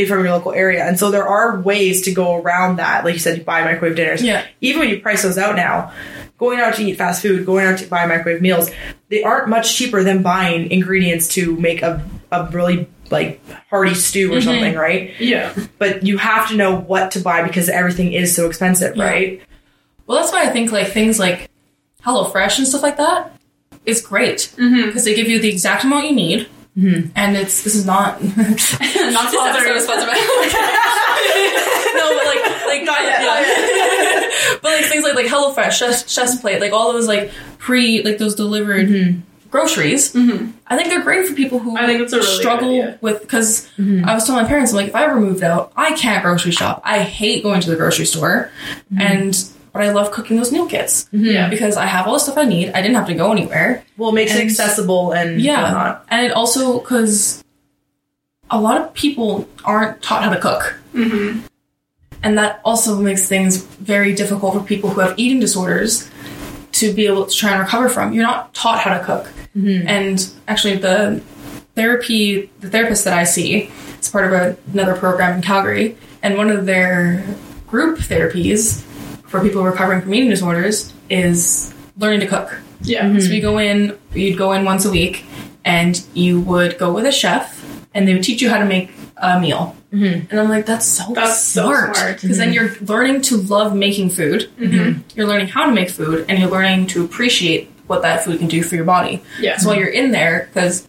from 0.07 0.23
your 0.23 0.29
local 0.29 0.53
area. 0.53 0.85
And 0.85 0.99
so 0.99 1.09
there 1.09 1.27
are 1.27 1.59
ways 1.59 2.03
to 2.03 2.13
go 2.13 2.39
around 2.39 2.77
that. 2.77 3.03
Like 3.03 3.13
you 3.13 3.19
said, 3.19 3.39
you 3.39 3.43
buy 3.43 3.63
microwave 3.63 3.95
dinners. 3.95 4.21
Yeah. 4.21 4.45
Even 4.61 4.81
when 4.81 4.89
you 4.89 4.99
price 4.99 5.23
those 5.23 5.37
out 5.37 5.55
now, 5.55 5.91
going 6.37 6.59
out 6.59 6.75
to 6.75 6.83
eat 6.83 6.97
fast 6.97 7.21
food, 7.21 7.45
going 7.45 7.65
out 7.65 7.79
to 7.79 7.87
buy 7.87 8.05
microwave 8.05 8.41
meals, 8.41 8.69
they 9.09 9.23
aren't 9.23 9.47
much 9.47 9.75
cheaper 9.75 10.03
than 10.03 10.21
buying 10.21 10.71
ingredients 10.71 11.27
to 11.29 11.55
make 11.57 11.81
a, 11.81 12.07
a 12.31 12.47
really 12.51 12.87
like 13.09 13.41
hearty 13.69 13.93
stew 13.93 14.31
or 14.31 14.37
mm-hmm. 14.37 14.45
something, 14.45 14.75
right? 14.75 15.19
Yeah, 15.19 15.53
But 15.77 16.03
you 16.03 16.17
have 16.17 16.49
to 16.49 16.55
know 16.55 16.75
what 16.75 17.11
to 17.11 17.19
buy 17.19 17.43
because 17.47 17.69
everything 17.69 18.13
is 18.13 18.35
so 18.35 18.47
expensive, 18.47 18.95
Yeah. 18.95 19.03
right? 19.03 19.41
well 20.05 20.19
that's 20.19 20.31
why 20.31 20.43
I 20.43 20.49
think 20.49 20.71
like 20.71 20.87
things 20.87 21.19
like 21.19 21.49
HelloFresh 22.03 22.59
and 22.59 22.67
stuff 22.67 22.81
like 22.81 22.97
that 22.97 23.33
is 23.85 24.01
great 24.01 24.53
mm-hmm. 24.57 24.87
because 24.87 25.03
they 25.05 25.13
give 25.15 25.27
you 25.27 25.39
the 25.39 25.49
exact 25.49 25.83
amount 25.83 26.07
you 26.07 26.15
need 26.15 26.47
mm-hmm. 26.77 27.09
and 27.15 27.35
it's 27.35 27.63
this 27.63 27.75
is 27.75 27.85
not 27.85 28.21
not 28.23 28.37
Not 28.37 29.31
sponsored. 29.31 29.81
sponsored 29.81 30.07
by 30.07 30.15
no, 31.95 32.05
but 32.15 32.25
like, 32.25 32.43
like, 32.67 32.83
Not 32.83 33.01
yet, 33.03 33.21
yeah. 33.21 33.96
But 34.67 34.81
like 34.81 34.85
things 34.85 35.03
like 35.03 35.15
like 35.15 35.25
HelloFresh, 35.27 35.71
Chef's, 35.71 36.11
Chef's 36.11 36.35
Plate, 36.41 36.59
like 36.59 36.73
all 36.73 36.91
those 36.93 37.07
like 37.07 37.31
pre, 37.57 38.03
like 38.03 38.17
those 38.17 38.35
delivered 38.35 38.87
mm-hmm. 38.87 39.19
groceries. 39.49 40.13
Mm-hmm. 40.13 40.51
I 40.67 40.75
think 40.75 40.89
they're 40.89 41.03
great 41.03 41.27
for 41.27 41.33
people 41.33 41.59
who 41.59 41.77
I 41.77 41.85
think 41.85 42.01
it's 42.01 42.13
a 42.13 42.17
really 42.17 42.35
struggle 42.35 42.97
with 43.01 43.21
because 43.21 43.67
mm-hmm. 43.77 44.05
I 44.05 44.13
was 44.13 44.25
telling 44.25 44.43
my 44.43 44.47
parents, 44.47 44.71
I'm 44.71 44.77
like, 44.77 44.87
if 44.87 44.95
I 44.95 45.05
ever 45.05 45.19
moved 45.19 45.43
out, 45.43 45.71
I 45.75 45.93
can't 45.93 46.23
grocery 46.23 46.51
shop. 46.51 46.81
I 46.83 46.99
hate 46.99 47.43
going 47.43 47.61
to 47.61 47.69
the 47.69 47.75
grocery 47.75 48.05
store, 48.05 48.51
and 48.97 49.33
but 49.71 49.83
I 49.83 49.91
love 49.91 50.11
cooking 50.11 50.37
those 50.37 50.51
meal 50.51 50.67
kits 50.67 51.07
Yeah. 51.11 51.49
because 51.49 51.77
I 51.77 51.85
have 51.85 52.07
all 52.07 52.13
the 52.13 52.19
stuff 52.19 52.37
I 52.37 52.45
need. 52.45 52.69
I 52.69 52.81
didn't 52.81 52.95
have 52.95 53.07
to 53.07 53.13
go 53.13 53.31
anywhere. 53.31 53.83
Well, 53.95 54.09
it 54.09 54.15
makes 54.15 54.35
it 54.35 54.43
accessible 54.43 55.11
and 55.13 55.39
Yeah, 55.39 55.61
whatnot. 55.63 56.05
and 56.09 56.25
it 56.25 56.31
also 56.31 56.79
because 56.79 57.43
a 58.49 58.59
lot 58.59 58.81
of 58.81 58.93
people 58.93 59.47
aren't 59.63 60.01
taught 60.01 60.23
how 60.23 60.33
to 60.33 60.39
cook, 60.39 60.79
Mm-hmm. 60.93 61.45
And 62.23 62.37
that 62.37 62.61
also 62.65 62.99
makes 62.99 63.27
things 63.27 63.57
very 63.63 64.13
difficult 64.13 64.53
for 64.53 64.61
people 64.61 64.89
who 64.89 65.01
have 65.01 65.17
eating 65.17 65.39
disorders 65.39 66.09
to 66.73 66.93
be 66.93 67.07
able 67.07 67.25
to 67.25 67.35
try 67.35 67.51
and 67.51 67.59
recover 67.59 67.89
from. 67.89 68.13
You're 68.13 68.23
not 68.23 68.53
taught 68.53 68.79
how 68.79 68.97
to 68.97 69.03
cook, 69.03 69.25
mm-hmm. 69.55 69.87
and 69.87 70.29
actually, 70.47 70.77
the 70.77 71.21
therapy, 71.75 72.49
the 72.59 72.69
therapist 72.69 73.03
that 73.05 73.17
I 73.17 73.23
see, 73.23 73.71
is 73.99 74.09
part 74.09 74.25
of 74.25 74.33
a, 74.33 74.57
another 74.73 74.95
program 74.95 75.37
in 75.37 75.41
Calgary, 75.41 75.97
and 76.21 76.37
one 76.37 76.49
of 76.49 76.65
their 76.65 77.23
group 77.67 77.99
therapies 77.99 78.81
for 79.27 79.41
people 79.41 79.63
recovering 79.63 80.01
from 80.01 80.13
eating 80.13 80.29
disorders 80.29 80.93
is 81.09 81.73
learning 81.97 82.21
to 82.21 82.27
cook. 82.27 82.57
Yeah, 82.81 83.01
So 83.01 83.07
mm-hmm. 83.07 83.31
we 83.31 83.39
go 83.41 83.57
in, 83.57 83.97
you'd 84.13 84.37
go 84.37 84.51
in 84.53 84.63
once 84.63 84.85
a 84.85 84.91
week, 84.91 85.25
and 85.65 86.01
you 86.13 86.39
would 86.41 86.77
go 86.77 86.93
with 86.93 87.05
a 87.05 87.11
chef, 87.11 87.63
and 87.93 88.07
they 88.07 88.13
would 88.13 88.23
teach 88.23 88.41
you 88.41 88.49
how 88.49 88.59
to 88.59 88.65
make 88.65 88.91
a 89.21 89.39
meal. 89.39 89.75
Mm-hmm. 89.91 90.29
And 90.31 90.39
I'm 90.39 90.49
like, 90.49 90.65
that's 90.65 90.85
so 90.85 91.13
That's 91.13 91.39
so 91.41 91.67
smart. 91.71 92.21
Because 92.21 92.37
then 92.37 92.53
you're 92.53 92.75
learning 92.81 93.21
to 93.23 93.37
love 93.37 93.75
making 93.75 94.09
food. 94.11 94.49
Mm-hmm. 94.59 95.01
You're 95.15 95.27
learning 95.27 95.47
how 95.47 95.65
to 95.65 95.71
make 95.71 95.89
food, 95.89 96.25
and 96.29 96.37
you're 96.39 96.49
learning 96.51 96.87
to 96.87 97.03
appreciate 97.05 97.71
what 97.87 98.01
that 98.01 98.23
food 98.25 98.39
can 98.39 98.47
do 98.47 98.63
for 98.63 98.75
your 98.75 98.83
body. 98.85 99.21
Yeah. 99.39 99.57
So 99.57 99.69
while 99.69 99.77
you're 99.77 99.87
in 99.87 100.11
there, 100.11 100.49
because 100.53 100.87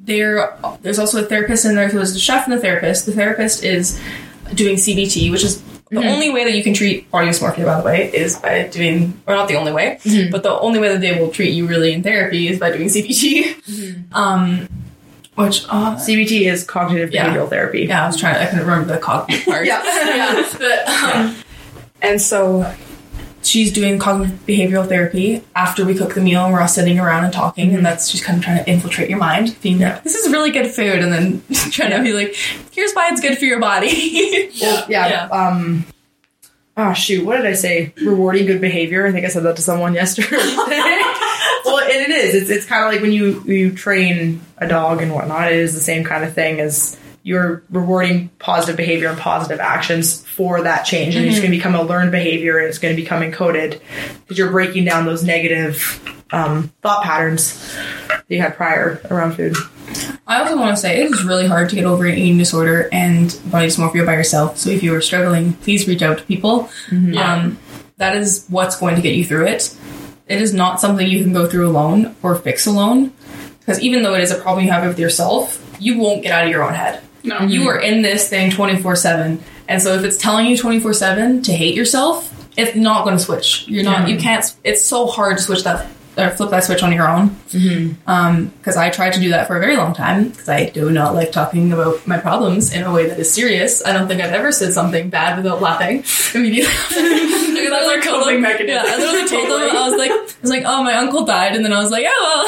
there, 0.00 0.56
there's 0.82 0.98
also 0.98 1.22
a 1.22 1.26
therapist 1.26 1.64
in 1.64 1.74
there 1.76 1.88
who 1.88 2.00
is 2.00 2.12
the 2.12 2.18
chef 2.20 2.44
and 2.46 2.52
the 2.56 2.60
therapist. 2.60 3.06
The 3.06 3.12
therapist 3.12 3.62
is 3.64 4.00
doing 4.54 4.76
CBT, 4.76 5.30
which 5.30 5.44
is 5.44 5.62
the 5.62 5.98
Mm-hmm. 5.98 6.08
only 6.08 6.30
way 6.30 6.44
that 6.44 6.56
you 6.56 6.62
can 6.64 6.72
treat 6.72 7.10
body 7.10 7.28
dysmorphia, 7.28 7.66
by 7.66 7.78
the 7.78 7.84
way, 7.84 8.10
is 8.14 8.36
by 8.38 8.66
doing, 8.68 9.20
or 9.26 9.34
not 9.34 9.46
the 9.46 9.56
only 9.56 9.72
way, 9.72 9.98
Mm-hmm. 10.02 10.30
but 10.32 10.42
the 10.42 10.58
only 10.58 10.78
way 10.80 10.88
that 10.88 11.02
they 11.02 11.20
will 11.20 11.30
treat 11.30 11.52
you 11.52 11.66
really 11.66 11.92
in 11.92 12.02
therapy 12.02 12.48
is 12.48 12.58
by 12.58 12.70
doing 12.72 12.88
CBT. 12.88 13.44
Mm-hmm. 13.44 14.02
Um, 14.14 14.68
which, 15.44 15.64
uh, 15.68 15.96
CBT 15.96 16.50
is 16.50 16.64
cognitive 16.64 17.12
Yeah. 17.12 17.28
behavioral 17.34 17.48
therapy. 17.48 17.82
yeah, 17.88 18.04
I 18.04 18.06
was 18.06 18.16
trying. 18.16 18.36
I 18.36 18.46
couldn't 18.46 18.64
remember 18.66 18.92
the 18.92 18.98
cognitive 18.98 19.44
part. 19.46 19.66
Yeah. 19.66 19.82
yeah. 19.84 20.48
But, 20.58 20.88
um, 20.88 21.36
and 22.00 22.20
so 22.20 22.72
she's 23.42 23.72
doing 23.72 23.98
cognitive 23.98 24.38
behavioral 24.46 24.88
therapy 24.88 25.42
after 25.54 25.84
we 25.84 25.94
cook 25.94 26.14
the 26.14 26.20
meal 26.20 26.44
and 26.44 26.52
we're 26.52 26.60
all 26.60 26.68
sitting 26.68 26.98
around 26.98 27.24
and 27.24 27.32
talking, 27.32 27.74
and 27.74 27.84
that's 27.84 28.10
just 28.10 28.24
kind 28.24 28.38
of 28.38 28.44
trying 28.44 28.64
to 28.64 28.70
infiltrate 28.70 29.08
your 29.10 29.18
mind, 29.18 29.56
being 29.62 29.78
like, 29.80 30.02
"This 30.04 30.14
is 30.14 30.30
really 30.32 30.50
good 30.50 30.70
food," 30.70 31.00
and 31.00 31.12
then 31.12 31.42
trying 31.70 31.90
to 31.90 32.02
be 32.02 32.12
like, 32.12 32.34
"Here's 32.72 32.92
why 32.92 33.08
it's 33.10 33.20
good 33.20 33.38
for 33.38 33.44
your 33.44 33.60
body." 33.60 34.50
Well, 34.60 34.84
yeah. 34.88 35.08
Yeah. 35.08 35.24
Um. 35.26 35.84
Oh 36.76 36.92
shoot! 36.94 37.24
What 37.26 37.36
did 37.36 37.46
I 37.46 37.52
say? 37.52 37.92
Rewarding 38.02 38.46
good 38.46 38.60
behavior. 38.60 39.06
I 39.06 39.12
think 39.12 39.26
I 39.26 39.28
said 39.28 39.42
that 39.42 39.56
to 39.56 39.62
someone 39.62 39.92
yesterday. 39.94 40.28
well, 41.72 41.78
and 41.78 41.90
it 41.90 42.10
is. 42.10 42.34
It's 42.34 42.50
it's 42.50 42.66
kind 42.66 42.84
of 42.84 42.92
like 42.92 43.02
when 43.02 43.12
you 43.12 43.42
you 43.44 43.72
train 43.72 44.40
a 44.58 44.66
dog 44.66 45.02
and 45.02 45.12
whatnot. 45.12 45.52
It 45.52 45.58
is 45.58 45.74
the 45.74 45.80
same 45.80 46.04
kind 46.04 46.24
of 46.24 46.34
thing 46.34 46.60
as 46.60 46.98
you're 47.24 47.62
rewarding 47.70 48.28
positive 48.38 48.76
behavior 48.76 49.08
and 49.08 49.18
positive 49.18 49.60
actions 49.60 50.26
for 50.26 50.62
that 50.62 50.82
change, 50.82 51.14
and 51.14 51.24
it's 51.24 51.38
going 51.38 51.52
to 51.52 51.56
become 51.56 51.74
a 51.74 51.82
learned 51.82 52.10
behavior, 52.10 52.58
and 52.58 52.68
it's 52.68 52.78
going 52.78 52.94
to 52.94 53.00
become 53.00 53.22
encoded 53.22 53.80
because 54.22 54.38
you're 54.38 54.50
breaking 54.50 54.84
down 54.84 55.06
those 55.06 55.22
negative 55.22 56.00
um, 56.32 56.72
thought 56.82 57.04
patterns 57.04 57.74
that 58.08 58.24
you 58.28 58.40
had 58.40 58.56
prior 58.56 59.00
around 59.10 59.34
food. 59.34 59.56
I 60.26 60.40
also 60.40 60.56
want 60.56 60.74
to 60.74 60.80
say 60.80 61.02
it 61.02 61.12
is 61.12 61.24
really 61.24 61.46
hard 61.46 61.68
to 61.70 61.76
get 61.76 61.84
over 61.84 62.06
an 62.06 62.16
eating 62.16 62.38
disorder 62.38 62.88
and 62.92 63.28
body 63.46 63.66
dysmorphia 63.66 64.06
by 64.06 64.14
yourself. 64.14 64.56
So 64.56 64.70
if 64.70 64.82
you 64.82 64.94
are 64.94 65.00
struggling, 65.00 65.52
please 65.54 65.86
reach 65.86 66.02
out 66.02 66.18
to 66.18 66.24
people. 66.24 66.70
Um, 67.18 67.58
that 67.98 68.16
is 68.16 68.46
what's 68.48 68.78
going 68.80 68.96
to 68.96 69.02
get 69.02 69.14
you 69.14 69.24
through 69.24 69.46
it. 69.46 69.76
It 70.32 70.40
is 70.40 70.54
not 70.54 70.80
something 70.80 71.06
you 71.06 71.22
can 71.22 71.34
go 71.34 71.46
through 71.46 71.68
alone 71.68 72.16
or 72.22 72.36
fix 72.36 72.66
alone. 72.66 73.12
Because 73.60 73.80
even 73.80 74.02
though 74.02 74.14
it 74.14 74.22
is 74.22 74.30
a 74.30 74.40
problem 74.40 74.64
you 74.64 74.72
have 74.72 74.86
with 74.86 74.98
yourself, 74.98 75.62
you 75.78 75.98
won't 75.98 76.22
get 76.22 76.32
out 76.32 76.44
of 76.46 76.50
your 76.50 76.64
own 76.64 76.72
head. 76.72 77.02
No. 77.22 77.40
You 77.40 77.60
mm-hmm. 77.60 77.68
are 77.68 77.78
in 77.78 78.00
this 78.00 78.30
thing 78.30 78.50
24 78.50 78.96
7. 78.96 79.44
And 79.68 79.82
so 79.82 79.94
if 79.94 80.04
it's 80.04 80.16
telling 80.16 80.46
you 80.46 80.56
24 80.56 80.94
7 80.94 81.42
to 81.42 81.52
hate 81.52 81.74
yourself, 81.74 82.32
it's 82.56 82.74
not 82.74 83.04
going 83.04 83.16
to 83.16 83.22
switch. 83.22 83.68
You're 83.68 83.84
not, 83.84 84.08
you 84.08 84.16
can't, 84.16 84.42
it's 84.64 84.82
so 84.82 85.06
hard 85.06 85.36
to 85.36 85.42
switch 85.42 85.64
that 85.64 85.86
or 86.16 86.30
flip 86.30 86.50
that 86.50 86.64
switch 86.64 86.82
on 86.82 86.92
your 86.92 87.08
own 87.08 87.30
mm-hmm. 87.30 87.94
um, 88.06 88.48
because 88.58 88.76
I 88.76 88.90
tried 88.90 89.14
to 89.14 89.20
do 89.20 89.30
that 89.30 89.46
for 89.46 89.56
a 89.56 89.60
very 89.60 89.76
long 89.76 89.94
time 89.94 90.28
because 90.28 90.48
I 90.48 90.68
do 90.68 90.90
not 90.90 91.14
like 91.14 91.32
talking 91.32 91.72
about 91.72 92.06
my 92.06 92.18
problems 92.18 92.72
in 92.72 92.82
a 92.82 92.92
way 92.92 93.08
that 93.08 93.18
is 93.18 93.32
serious. 93.32 93.84
I 93.84 93.92
don't 93.92 94.08
think 94.08 94.20
I've 94.20 94.32
ever 94.32 94.52
said 94.52 94.72
something 94.72 95.08
bad 95.10 95.36
without 95.36 95.62
laughing 95.62 96.04
immediately. 96.38 96.72
That's 97.72 97.88
our 97.88 98.02
coping 98.02 98.42
mechanism. 98.42 98.84
Yeah, 98.84 98.84
I 98.86 98.98
literally 98.98 99.28
told 99.28 99.46
them 99.46 99.76
I 99.76 99.88
was 99.88 99.98
like, 99.98 100.10
I 100.10 100.24
was 100.42 100.50
like, 100.50 100.64
oh, 100.66 100.82
my 100.82 100.94
uncle 100.94 101.24
died, 101.24 101.56
and 101.56 101.64
then 101.64 101.72
I 101.72 101.82
was 101.82 101.90
like, 101.90 102.04
oh 102.06 102.22
well, 102.22 102.44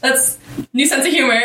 that's 0.02 0.38
new 0.74 0.86
sense 0.86 1.06
of 1.06 1.12
humor, 1.12 1.40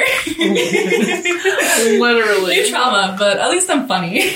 Literally. 1.99 2.55
new 2.55 2.69
trauma, 2.69 3.15
but 3.17 3.37
at 3.37 3.49
least 3.49 3.69
I'm 3.69 3.87
funny. 3.87 4.33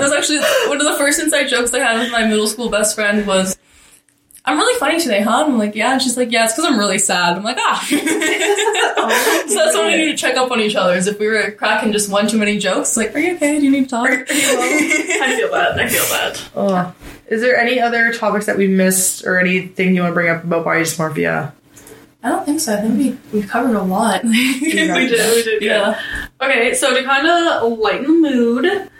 That 0.00 0.08
was 0.08 0.12
actually 0.12 0.38
one 0.68 0.80
of 0.80 0.86
the 0.90 0.96
first 0.98 1.20
inside 1.20 1.48
jokes 1.48 1.74
I 1.74 1.80
had 1.80 1.98
with 1.98 2.10
my 2.10 2.26
middle 2.26 2.46
school 2.46 2.70
best 2.70 2.94
friend 2.94 3.26
was, 3.26 3.58
I'm 4.50 4.58
really 4.58 4.80
funny 4.80 4.98
today, 4.98 5.20
huh? 5.20 5.44
And 5.44 5.52
I'm 5.52 5.58
like, 5.58 5.76
yeah. 5.76 5.92
And 5.92 6.02
she's 6.02 6.16
like, 6.16 6.32
yeah, 6.32 6.42
it's 6.42 6.54
because 6.54 6.64
I'm 6.64 6.76
really 6.76 6.98
sad. 6.98 7.36
I'm 7.36 7.44
like, 7.44 7.56
ah. 7.60 7.86
so 7.88 9.54
that's 9.54 9.76
when 9.76 9.86
we 9.86 9.96
need 9.96 10.10
to 10.10 10.16
check 10.16 10.36
up 10.36 10.50
on 10.50 10.60
each 10.60 10.74
other. 10.74 10.94
Is 10.94 11.06
if 11.06 11.20
we 11.20 11.28
were 11.28 11.52
cracking 11.52 11.92
just 11.92 12.10
one 12.10 12.26
too 12.26 12.36
many 12.36 12.58
jokes, 12.58 12.96
like, 12.96 13.14
are 13.14 13.20
you 13.20 13.36
okay? 13.36 13.60
Do 13.60 13.64
you 13.64 13.70
need 13.70 13.84
to 13.84 13.90
talk? 13.90 14.10
I 14.10 15.36
feel 15.36 15.52
bad. 15.52 15.78
I 15.78 15.88
feel 15.88 16.02
bad. 16.02 16.40
Oh. 16.56 16.94
Is 17.28 17.42
there 17.42 17.56
any 17.56 17.78
other 17.78 18.12
topics 18.12 18.46
that 18.46 18.58
we 18.58 18.66
missed 18.66 19.24
or 19.24 19.38
anything 19.38 19.94
you 19.94 20.00
want 20.02 20.10
to 20.10 20.14
bring 20.14 20.30
up 20.30 20.42
about 20.42 20.64
body 20.64 20.80
dysmorphia? 20.80 21.52
I 22.24 22.28
don't 22.28 22.44
think 22.44 22.58
so. 22.58 22.74
I 22.74 22.80
think 22.80 22.98
we 22.98 23.18
we've 23.32 23.48
covered 23.48 23.76
a 23.76 23.82
lot. 23.82 24.24
we 24.24 24.60
did. 24.60 24.94
We 24.96 25.06
did. 25.06 25.44
Good. 25.44 25.62
Yeah. 25.62 26.00
Okay, 26.40 26.74
so 26.74 26.92
to 26.92 27.04
kind 27.04 27.28
of 27.28 27.78
lighten 27.78 28.20
the 28.20 28.30
mood, 28.30 28.90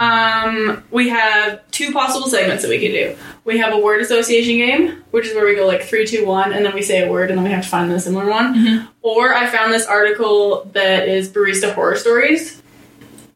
um, 0.00 0.82
we 0.90 1.10
have 1.10 1.60
two 1.70 1.92
possible 1.92 2.26
segments 2.26 2.62
that 2.62 2.68
we 2.70 2.80
could 2.80 2.92
do. 2.92 3.16
We 3.44 3.58
have 3.58 3.72
a 3.72 3.78
word 3.78 4.00
association 4.00 4.56
game, 4.56 5.04
which 5.10 5.26
is 5.26 5.34
where 5.34 5.44
we 5.44 5.54
go 5.54 5.66
like 5.66 5.82
three, 5.82 6.06
two, 6.06 6.24
one, 6.26 6.52
and 6.52 6.64
then 6.64 6.74
we 6.74 6.82
say 6.82 7.06
a 7.06 7.10
word, 7.10 7.30
and 7.30 7.38
then 7.38 7.44
we 7.44 7.50
have 7.50 7.62
to 7.64 7.68
find 7.68 7.90
the 7.90 8.00
similar 8.00 8.28
one. 8.28 8.88
Or 9.02 9.34
I 9.34 9.46
found 9.46 9.72
this 9.72 9.86
article 9.86 10.64
that 10.72 11.06
is 11.06 11.28
barista 11.28 11.72
horror 11.74 11.96
stories. 11.96 12.60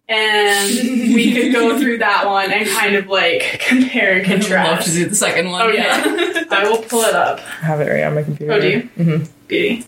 And 0.07 0.71
we 1.15 1.33
could 1.33 1.53
go 1.53 1.79
through 1.81 1.99
that 1.99 2.27
one 2.27 2.53
and 2.53 2.69
kind 2.69 2.95
of 2.95 3.07
like 3.07 3.63
compare 3.67 4.19
and 4.19 4.31
I'd 4.31 4.51
love 4.51 4.85
to 4.85 4.91
do 4.91 5.09
the 5.09 5.15
second 5.15 5.51
one. 5.51 5.63
Oh 5.63 5.69
yeah, 5.69 6.45
I 6.51 6.69
will 6.69 6.83
pull 6.83 7.01
it 7.03 7.15
up. 7.15 7.39
I 7.41 7.65
have 7.65 7.81
it 7.81 7.89
right 7.91 8.03
on 8.03 8.15
my 8.15 8.23
computer. 8.23 8.53
Oh, 8.53 8.61
do 8.61 8.69
you? 8.69 8.81
hmm 9.03 9.25
Beauty. 9.49 9.87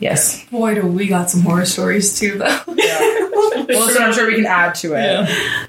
Yes. 0.00 0.44
Boy, 0.50 0.74
do 0.74 0.82
we 0.86 1.06
got 1.06 1.30
some 1.30 1.42
horror 1.42 1.64
stories 1.64 2.18
too, 2.18 2.38
though. 2.38 2.60
Yeah. 2.74 3.12
Well, 3.68 3.88
so 3.88 4.00
I'm 4.04 4.12
sure 4.12 4.26
we 4.28 4.36
can 4.36 4.46
add 4.46 4.74
to 4.76 4.94
it. 4.94 5.02
Yeah. 5.02 5.66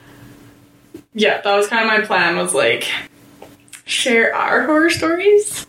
Yeah, 1.18 1.42
that 1.42 1.56
was 1.56 1.68
kind 1.68 1.82
of 1.82 1.88
my 1.88 2.06
plan. 2.06 2.38
Was 2.38 2.54
like 2.54 2.88
share 3.86 4.36
our 4.36 4.64
horror 4.64 4.90
stories. 4.90 5.66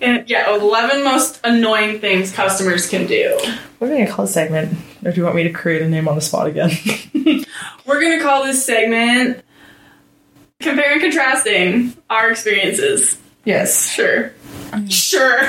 And 0.00 0.28
yeah, 0.28 0.54
eleven 0.54 1.04
most 1.04 1.40
annoying 1.44 2.00
things 2.00 2.32
customers 2.32 2.88
can 2.88 3.06
do. 3.06 3.38
What 3.78 3.88
are 3.88 3.94
we 3.94 3.98
gonna 3.98 4.10
call 4.10 4.26
this 4.26 4.34
segment? 4.34 4.76
Or 5.04 5.12
do 5.12 5.16
you 5.16 5.24
want 5.24 5.36
me 5.36 5.44
to 5.44 5.52
create 5.52 5.82
a 5.82 5.88
name 5.88 6.08
on 6.08 6.16
the 6.16 6.20
spot 6.20 6.48
again? 6.48 6.70
We're 7.86 8.02
gonna 8.02 8.20
call 8.20 8.44
this 8.44 8.64
segment 8.64 9.44
compare 10.60 10.92
and 10.92 11.00
contrasting 11.00 11.96
our 12.10 12.30
experiences. 12.30 13.20
Yes. 13.44 13.90
Sure. 13.90 14.32
Sure. 14.88 15.38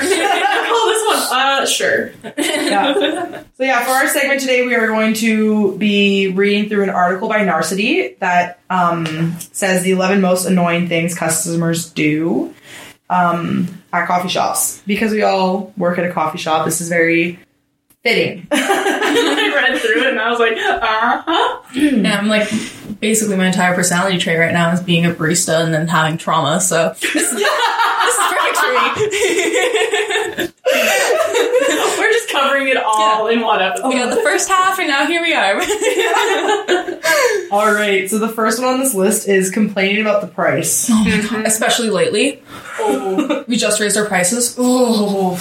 call 0.76 0.88
this 0.88 1.06
one. 1.06 1.38
Uh, 1.38 1.66
sure. 1.66 2.12
Yeah. 2.38 3.42
So 3.54 3.64
yeah, 3.64 3.84
for 3.84 3.90
our 3.90 4.08
segment 4.08 4.40
today, 4.40 4.66
we 4.66 4.74
are 4.74 4.86
going 4.86 5.14
to 5.14 5.76
be 5.78 6.28
reading 6.28 6.68
through 6.68 6.84
an 6.84 6.90
article 6.90 7.28
by 7.28 7.40
Narcity 7.40 8.18
that 8.18 8.60
um, 8.70 9.36
says 9.52 9.82
the 9.82 9.92
11 9.92 10.20
most 10.20 10.46
annoying 10.46 10.88
things 10.88 11.14
customers 11.14 11.90
do 11.90 12.54
um, 13.10 13.82
at 13.92 14.06
coffee 14.06 14.28
shops. 14.28 14.82
Because 14.86 15.12
we 15.12 15.22
all 15.22 15.72
work 15.76 15.98
at 15.98 16.04
a 16.04 16.12
coffee 16.12 16.38
shop, 16.38 16.64
this 16.64 16.80
is 16.80 16.88
very 16.88 17.38
fitting. 18.02 18.46
I 18.52 19.52
read 19.54 19.80
through 19.80 20.02
it 20.02 20.10
and 20.10 20.20
I 20.20 20.30
was 20.30 20.38
like, 20.38 20.56
uh 20.56 21.22
huh. 21.26 21.62
Yeah, 21.74 22.18
I'm 22.18 22.28
like 22.28 22.48
basically 23.00 23.36
my 23.36 23.46
entire 23.46 23.74
personality 23.74 24.18
trait 24.18 24.38
right 24.38 24.52
now 24.52 24.72
is 24.72 24.80
being 24.80 25.04
a 25.06 25.10
barista 25.10 25.62
and 25.64 25.72
then 25.74 25.86
having 25.88 26.18
trauma. 26.18 26.60
So 26.60 26.94
this 27.00 27.14
is, 27.14 27.30
this 27.30 27.40
is 27.40 28.18
perfect 28.30 28.56
for 28.56 28.72
me. 28.72 30.52
We're 31.98 32.12
just 32.12 32.28
covering 32.30 32.68
it 32.68 32.76
all 32.76 33.28
in 33.28 33.40
one 33.40 33.60
episode. 33.62 33.88
we 33.88 33.94
got 33.94 34.14
the 34.14 34.20
first 34.22 34.48
half, 34.48 34.78
and 34.78 34.88
now 34.88 35.06
here 35.06 35.22
we 35.22 35.32
are. 35.34 35.54
All 37.52 37.72
right, 37.72 38.10
so 38.10 38.18
the 38.18 38.28
first 38.28 38.58
one 38.60 38.68
on 38.74 38.80
this 38.80 38.92
list 38.94 39.28
is 39.28 39.50
complaining 39.50 40.00
about 40.00 40.20
the 40.20 40.26
price. 40.26 40.88
oh 40.90 41.04
my 41.04 41.22
god! 41.22 41.46
Especially 41.46 41.90
lately, 41.90 42.42
Oh, 42.78 43.44
we 43.48 43.56
just 43.56 43.80
raised 43.80 43.96
our 43.96 44.04
prices. 44.06 44.54
Oh, 44.58 45.36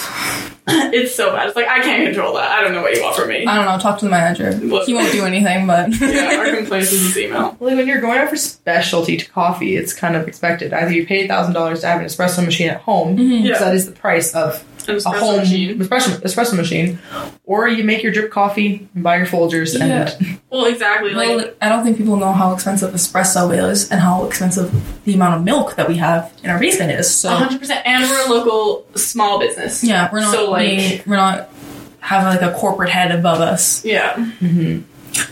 it's 0.93 1.13
so 1.13 1.31
bad. 1.31 1.47
It's 1.47 1.55
like 1.55 1.67
I 1.67 1.79
can't 1.81 2.05
control 2.05 2.33
that. 2.35 2.49
I 2.51 2.61
don't 2.61 2.73
know 2.73 2.81
what 2.81 2.95
you 2.95 3.03
want 3.03 3.15
from 3.15 3.29
me. 3.29 3.45
I 3.45 3.55
don't 3.55 3.65
know. 3.65 3.77
Talk 3.77 3.99
to 3.99 4.05
the 4.05 4.11
manager. 4.11 4.51
He 4.55 4.93
won't 4.93 5.11
do 5.11 5.23
anything, 5.23 5.67
but 5.67 5.89
yeah, 6.01 6.37
our 6.39 6.55
complaints 6.55 6.91
is 6.91 7.13
this 7.13 7.17
email. 7.17 7.55
Well, 7.59 7.75
when 7.75 7.87
you're 7.87 8.01
going 8.01 8.17
out 8.17 8.29
for 8.29 8.35
specialty 8.35 9.17
to 9.17 9.29
coffee, 9.29 9.75
it's 9.75 9.93
kind 9.93 10.15
of 10.15 10.27
expected. 10.27 10.73
Either 10.73 10.91
you 10.91 11.05
pay 11.05 11.27
thousand 11.27 11.53
dollars 11.53 11.81
to 11.81 11.87
have 11.87 11.99
an 11.99 12.07
espresso 12.07 12.43
machine 12.43 12.69
at 12.69 12.81
home, 12.81 13.15
mm-hmm. 13.15 13.31
Yeah. 13.31 13.41
because 13.43 13.59
that 13.59 13.75
is 13.75 13.85
the 13.85 13.91
price 13.91 14.33
of 14.33 14.63
An 14.87 14.95
a 14.95 14.97
espresso 14.97 15.19
home 15.19 15.37
machine. 15.37 15.79
espresso 15.79 16.21
espresso 16.21 16.55
machine, 16.55 16.99
or 17.45 17.67
you 17.67 17.83
make 17.83 18.03
your 18.03 18.11
drip 18.11 18.31
coffee 18.31 18.87
and 18.93 19.03
buy 19.03 19.17
your 19.17 19.25
Folgers 19.25 19.79
and 19.79 19.89
Yeah. 19.89 20.35
Well, 20.49 20.65
exactly. 20.65 21.11
Like 21.13 21.29
Well, 21.29 21.49
I 21.61 21.69
don't 21.69 21.83
think 21.83 21.97
people 21.97 22.15
know 22.17 22.31
how 22.31 22.53
expensive 22.53 22.93
espresso 22.93 23.51
is 23.69 23.91
and 23.91 23.99
how 23.99 24.25
expensive 24.25 24.71
the 25.05 25.13
amount 25.13 25.35
of 25.35 25.43
milk 25.43 25.75
that 25.75 25.87
we 25.87 25.97
have 25.97 26.31
in 26.43 26.49
our 26.49 26.59
basement 26.59 26.91
is. 26.91 27.13
So 27.13 27.29
hundred 27.29 27.59
percent. 27.59 27.85
And 27.85 28.09
we're 28.09 28.25
a 28.25 28.29
local 28.29 28.85
small 28.95 29.39
business. 29.39 29.83
yeah, 29.83 30.09
we're 30.11 30.21
not 30.21 30.33
So, 30.33 30.49
like- 30.51 30.67
being- 30.77 31.01
we're 31.05 31.17
not 31.17 31.49
having 31.99 32.27
like 32.27 32.41
a 32.41 32.53
corporate 32.57 32.89
head 32.89 33.11
above 33.11 33.41
us. 33.41 33.83
Yeah. 33.83 34.13
Mm-hmm. 34.13 34.81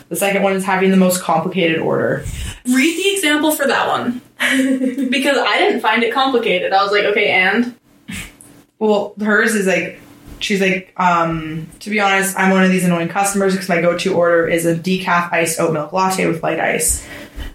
the 0.09 0.15
second 0.15 0.41
one 0.43 0.53
is 0.53 0.63
having 0.65 0.91
the 0.91 0.97
most 0.97 1.21
complicated 1.21 1.79
order. 1.79 2.23
Read 2.65 2.97
the 3.03 3.09
example 3.15 3.51
for 3.51 3.67
that 3.67 3.87
one 3.87 4.21
because 5.09 5.37
I 5.37 5.57
didn't 5.59 5.81
find 5.81 6.03
it 6.03 6.13
complicated. 6.13 6.71
I 6.73 6.81
was 6.83 6.91
like, 6.91 7.03
okay, 7.05 7.29
and 7.31 7.75
Well, 8.83 9.13
hers 9.21 9.55
is 9.55 9.65
like 9.65 9.99
she's 10.39 10.59
like, 10.59 10.93
um, 10.97 11.69
to 11.79 11.89
be 11.89 11.99
honest, 12.01 12.37
I'm 12.37 12.51
one 12.51 12.63
of 12.65 12.69
these 12.71 12.83
annoying 12.83 13.07
customers 13.07 13.53
because 13.53 13.69
my 13.69 13.79
go-to 13.79 14.13
order 14.13 14.45
is 14.45 14.65
a 14.65 14.75
decaf 14.75 15.31
iced 15.31 15.57
oat 15.59 15.71
milk 15.71 15.93
latte 15.93 16.27
with 16.27 16.43
light 16.43 16.59
ice. 16.59 17.07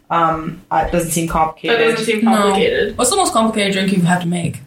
Um, 0.09 0.63
uh, 0.71 0.87
it 0.89 0.93
doesn't 0.93 1.11
seem 1.11 1.27
that 1.27 1.33
complicated. 1.35 1.79
doesn't 1.97 2.07
seem 2.07 2.25
No. 2.25 2.35
complicated. 2.35 2.97
What's 2.97 3.11
the 3.11 3.17
most 3.17 3.35
complicated 3.35 3.75
drink 3.75 3.91
you 3.93 3.97
have 3.99 4.07
had 4.07 4.21
to 4.23 4.27
make? 4.27 4.61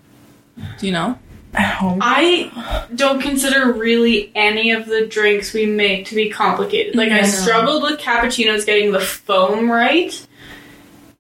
Do 0.78 0.86
you 0.86 0.92
know? 0.92 1.18
at 1.54 1.74
home. 1.74 2.00
I 2.02 2.88
don't 2.96 3.22
consider 3.22 3.74
really 3.74 4.32
any 4.36 4.72
of 4.72 4.86
the 4.86 5.06
drinks 5.08 5.52
we 5.52 5.66
make 5.66 6.06
to 6.06 6.16
be 6.16 6.30
complicated. 6.30 6.96
Like, 6.96 7.10
Yeah, 7.10 7.18
I 7.18 7.22
no. 7.22 7.28
struggled 7.28 7.84
with 7.84 8.00
cappuccinos 8.00 8.66
getting 8.66 8.92
the 8.94 9.02
foam 9.02 9.70
right. 9.70 10.14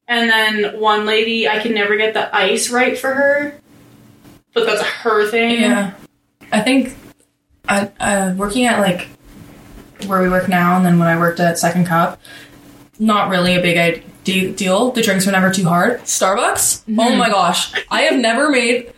And 0.08 0.30
then 0.30 0.80
one 0.80 1.06
lady, 1.06 1.50
I 1.50 1.60
could 1.60 1.72
never 1.74 1.98
get 1.98 2.14
the 2.14 2.34
ice 2.34 2.70
right 2.70 2.98
for 2.98 3.14
her. 3.14 3.61
But 4.54 4.66
that's 4.66 4.82
her 4.82 5.28
thing. 5.30 5.62
Yeah, 5.62 5.94
I 6.52 6.62
think 6.62 6.96
I, 7.68 7.90
uh, 8.00 8.34
working 8.38 8.66
at 8.66 8.80
like 8.80 9.08
where 10.08 10.22
we 10.22 10.30
work 10.30 10.48
now, 10.50 10.76
and 10.78 10.86
then 10.86 11.00
when 11.00 11.08
I 11.08 11.18
worked 11.18 11.40
at 11.40 11.58
Second 11.58 11.86
Cup, 11.88 12.20
not 13.00 13.30
really 13.30 13.56
a 13.56 13.62
big 13.62 13.78
ide- 13.78 14.56
deal. 14.56 14.92
The 14.92 15.02
drinks 15.02 15.26
were 15.26 15.32
never 15.32 15.52
too 15.52 15.66
hard. 15.66 16.02
Starbucks, 16.02 16.84
oh 16.98 17.16
my 17.16 17.30
gosh, 17.30 17.74
I 17.90 18.02
have 18.04 18.20
never 18.20 18.50
made 18.50 18.92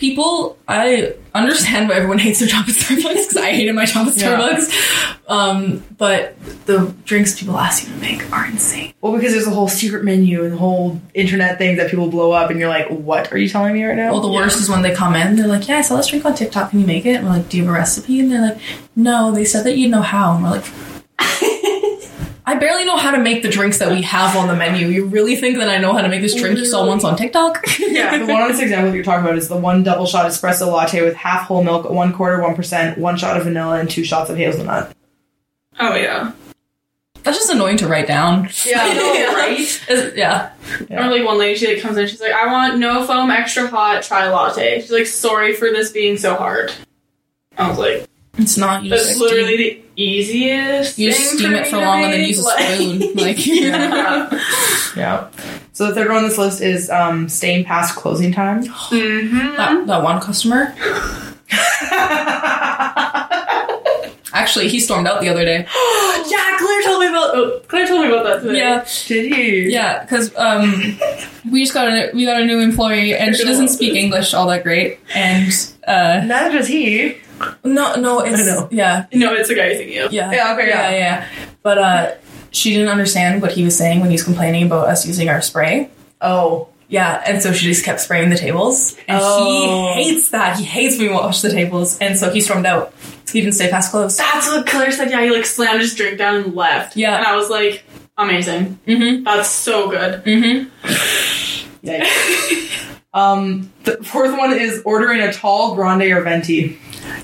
people. 0.00 0.58
I 0.66 1.14
understand 1.34 1.88
why 1.88 1.94
everyone 1.96 2.18
hates 2.26 2.40
their 2.40 2.48
job 2.48 2.64
at 2.68 2.74
Starbucks 2.74 3.02
because 3.28 3.36
I 3.36 3.52
hated 3.52 3.74
my 3.74 3.84
job 3.84 4.08
at 4.08 4.16
Yeah. 4.16 4.36
Starbucks. 4.38 5.16
Um, 5.28 5.84
but 5.96 6.34
the 6.66 6.92
drinks 7.04 7.38
people 7.38 7.56
ask 7.56 7.86
you 7.86 7.94
to 7.94 8.00
make 8.00 8.32
are 8.32 8.46
insane. 8.46 8.92
Well, 9.00 9.12
because 9.14 9.32
there's 9.32 9.46
a 9.46 9.50
whole 9.50 9.68
secret 9.68 10.02
menu 10.02 10.42
and 10.42 10.54
the 10.54 10.56
whole 10.56 11.00
internet 11.14 11.58
thing 11.58 11.76
that 11.76 11.88
people 11.90 12.10
blow 12.10 12.32
up, 12.32 12.50
and 12.50 12.58
you're 12.58 12.68
like, 12.68 12.88
"What 12.88 13.32
are 13.32 13.38
you 13.38 13.48
telling 13.48 13.74
me 13.74 13.84
right 13.84 13.96
now?" 13.96 14.10
Well, 14.10 14.20
the 14.22 14.32
worst 14.32 14.58
is 14.58 14.68
when 14.68 14.82
they 14.82 14.92
come 14.92 15.14
in. 15.14 15.36
They're 15.36 15.46
like, 15.46 15.68
"Yeah, 15.68 15.78
I 15.78 15.82
saw 15.82 15.96
this 15.98 16.08
drink 16.08 16.24
on 16.24 16.34
TikTok. 16.34 16.70
Can 16.70 16.80
you 16.80 16.86
make 16.86 17.06
it?" 17.06 17.16
And 17.16 17.26
we're 17.26 17.34
like, 17.34 17.48
"Do 17.48 17.58
you 17.58 17.62
have 17.64 17.70
a 17.72 17.78
recipe?" 17.78 18.18
And 18.18 18.32
they're 18.32 18.40
like, 18.40 18.58
"No, 18.96 19.30
they 19.30 19.44
said 19.44 19.62
that 19.66 19.76
you 19.76 19.88
know 19.88 20.02
how." 20.02 20.34
And 20.34 20.42
we're 20.42 20.50
like, 20.50 20.64
"I 22.50 22.54
barely 22.56 22.84
know 22.84 22.96
how 22.96 23.12
to 23.12 23.18
make 23.18 23.42
the 23.42 23.48
drinks 23.48 23.78
that 23.78 23.90
we 23.90 24.02
have 24.02 24.36
on 24.36 24.48
the 24.48 24.54
menu. 24.56 24.88
You 24.88 25.06
really 25.06 25.36
think 25.36 25.58
that 25.58 25.68
I 25.68 25.78
know 25.78 25.92
how 25.92 26.00
to 26.02 26.08
make 26.08 26.20
this 26.20 26.34
drink 26.34 26.58
you 26.58 26.64
saw 26.64 26.86
once 26.86 27.04
on 27.04 27.16
TikTok?" 27.16 27.64
yeah, 27.78 28.18
the 28.18 28.26
one 28.26 28.42
on 28.42 28.48
this 28.48 28.60
example 28.60 28.90
that 28.90 28.94
you're 28.96 29.04
talking 29.04 29.24
about 29.24 29.38
is 29.38 29.48
the 29.48 29.56
one 29.56 29.82
double 29.82 30.06
shot 30.06 30.26
espresso 30.26 30.70
latte 30.72 31.02
with 31.02 31.14
half 31.14 31.42
whole 31.46 31.62
milk, 31.62 31.88
one 31.88 32.12
quarter, 32.12 32.42
one 32.42 32.54
percent, 32.54 32.98
one 32.98 33.16
shot 33.16 33.36
of 33.36 33.44
vanilla, 33.44 33.78
and 33.78 33.88
two 33.88 34.04
shots 34.04 34.30
of 34.30 34.36
hazelnut. 34.36 34.94
Oh, 35.78 35.94
yeah. 35.94 36.32
That's 37.22 37.36
just 37.36 37.50
annoying 37.50 37.76
to 37.78 37.88
write 37.88 38.06
down. 38.06 38.48
Yeah, 38.64 38.80
I 38.82 38.94
know, 38.94 39.34
right? 39.36 39.60
Is- 39.60 40.12
yeah. 40.16 40.52
Yeah. 40.88 41.06
Or 41.06 41.10
like 41.10 41.24
one 41.26 41.38
lady, 41.38 41.58
she 41.58 41.66
like 41.74 41.82
comes 41.82 41.96
in, 41.96 42.06
she's 42.08 42.20
like, 42.20 42.32
I 42.32 42.46
want 42.46 42.78
no 42.78 43.06
foam, 43.06 43.30
extra 43.30 43.66
hot, 43.68 44.02
try 44.02 44.28
latte. 44.28 44.80
She's 44.80 44.90
like, 44.90 45.06
sorry 45.06 45.54
for 45.54 45.68
this 45.70 45.92
being 45.92 46.16
so 46.16 46.34
hard. 46.34 46.72
I 47.58 47.68
was 47.68 47.78
like, 47.78 48.06
It's 48.38 48.56
not. 48.56 48.84
You 48.84 48.90
that's 48.90 49.18
literally 49.18 49.56
the 49.56 49.82
easiest. 50.00 50.98
you 50.98 51.10
just 51.10 51.34
steam 51.36 51.50
for 51.50 51.56
it 51.56 51.64
for 51.66 51.70
to 51.72 51.78
long 51.80 52.02
and 52.04 52.12
then 52.12 52.20
make. 52.20 52.28
use 52.28 52.46
a 52.46 52.74
spoon. 52.74 53.16
Like, 53.16 53.46
Yeah. 53.46 54.40
Yeah. 54.96 55.28
So 55.72 55.86
the 55.88 55.94
third 55.94 56.08
one 56.08 56.18
on 56.18 56.22
this 56.24 56.36
list 56.38 56.60
is 56.60 56.90
um, 56.90 57.28
staying 57.28 57.64
past 57.64 57.96
closing 57.96 58.32
time. 58.32 58.64
mm-hmm. 58.64 59.56
that, 59.56 59.86
that 59.86 60.02
one 60.02 60.20
customer. 60.20 60.74
Actually, 64.32 64.68
he 64.68 64.78
stormed 64.78 65.06
out 65.08 65.20
the 65.20 65.28
other 65.28 65.44
day. 65.44 65.58
yeah, 66.28 66.56
Claire 66.58 66.82
told 66.82 67.00
me 67.00 67.08
about. 67.08 67.34
Oh, 67.34 67.60
Claire 67.66 67.86
told 67.86 68.02
me 68.02 68.08
about 68.08 68.24
that 68.24 68.42
today. 68.42 68.58
Yeah. 68.58 68.86
Did 69.06 69.34
he? 69.34 69.72
Yeah, 69.72 70.02
because 70.02 70.34
um, 70.36 70.98
we 71.50 71.62
just 71.62 71.74
got 71.74 71.88
a 71.88 72.10
we 72.14 72.24
got 72.26 72.40
a 72.40 72.44
new 72.44 72.60
employee 72.60 73.14
and 73.16 73.34
she 73.34 73.44
doesn't 73.44 73.68
speak 73.68 73.94
English 73.94 74.32
all 74.32 74.46
that 74.48 74.62
great. 74.62 75.00
And 75.14 75.52
uh, 75.86 76.22
Neither 76.24 76.52
does 76.58 76.68
he. 76.68 77.16
No, 77.64 77.94
no, 77.96 78.20
it's 78.20 78.40
I 78.48 78.54
know. 78.54 78.68
yeah, 78.70 79.06
No, 79.12 79.34
it's 79.34 79.48
the 79.48 79.54
guy 79.54 79.68
you're 79.68 79.76
thinking 79.76 79.98
of. 79.98 80.12
yeah, 80.12 80.30
Yeah, 80.32 80.54
okay, 80.54 80.68
yeah, 80.68 80.90
yeah. 80.90 80.96
yeah. 80.98 81.28
But 81.62 81.78
uh, 81.78 82.14
she 82.50 82.72
didn't 82.72 82.88
understand 82.88 83.42
what 83.42 83.52
he 83.52 83.64
was 83.64 83.76
saying 83.76 84.00
when 84.00 84.10
he 84.10 84.14
was 84.14 84.24
complaining 84.24 84.64
about 84.66 84.88
us 84.88 85.06
using 85.06 85.28
our 85.28 85.40
spray. 85.42 85.90
Oh. 86.20 86.68
Yeah, 86.88 87.22
and 87.24 87.40
so 87.40 87.52
she 87.52 87.66
just 87.66 87.84
kept 87.84 88.00
spraying 88.00 88.30
the 88.30 88.36
tables, 88.36 88.96
and 89.06 89.20
Oh. 89.22 89.94
he 89.94 90.02
hates 90.02 90.30
that. 90.30 90.58
He 90.58 90.64
hates 90.64 90.98
when 90.98 91.06
we 91.08 91.12
wash 91.14 91.40
the 91.40 91.48
tables, 91.50 91.96
and 92.00 92.18
so 92.18 92.30
he 92.30 92.40
stormed 92.40 92.66
out. 92.66 92.92
He 93.30 93.40
didn't 93.40 93.54
stay 93.54 93.70
past 93.70 93.92
close. 93.92 94.16
That's 94.16 94.48
what 94.48 94.66
Claire 94.66 94.90
said. 94.90 95.08
Yeah, 95.08 95.22
he 95.22 95.30
like 95.30 95.46
slammed 95.46 95.80
his 95.80 95.94
drink 95.94 96.18
down 96.18 96.34
and 96.42 96.54
left. 96.56 96.96
Yeah. 96.96 97.16
and 97.16 97.24
I 97.24 97.36
was 97.36 97.48
like, 97.48 97.84
amazing. 98.18 98.80
Mm-hmm. 98.88 99.22
That's 99.22 99.48
so 99.48 99.88
good. 99.88 100.24
Mm-hmm. 100.24 101.86
Yikes. 101.86 102.98
um, 103.14 103.72
the 103.84 103.98
fourth 104.04 104.36
one 104.36 104.52
is 104.58 104.82
ordering 104.84 105.20
a 105.20 105.32
tall 105.32 105.74
grande 105.76 106.02
or 106.10 106.22
venti. 106.22 106.76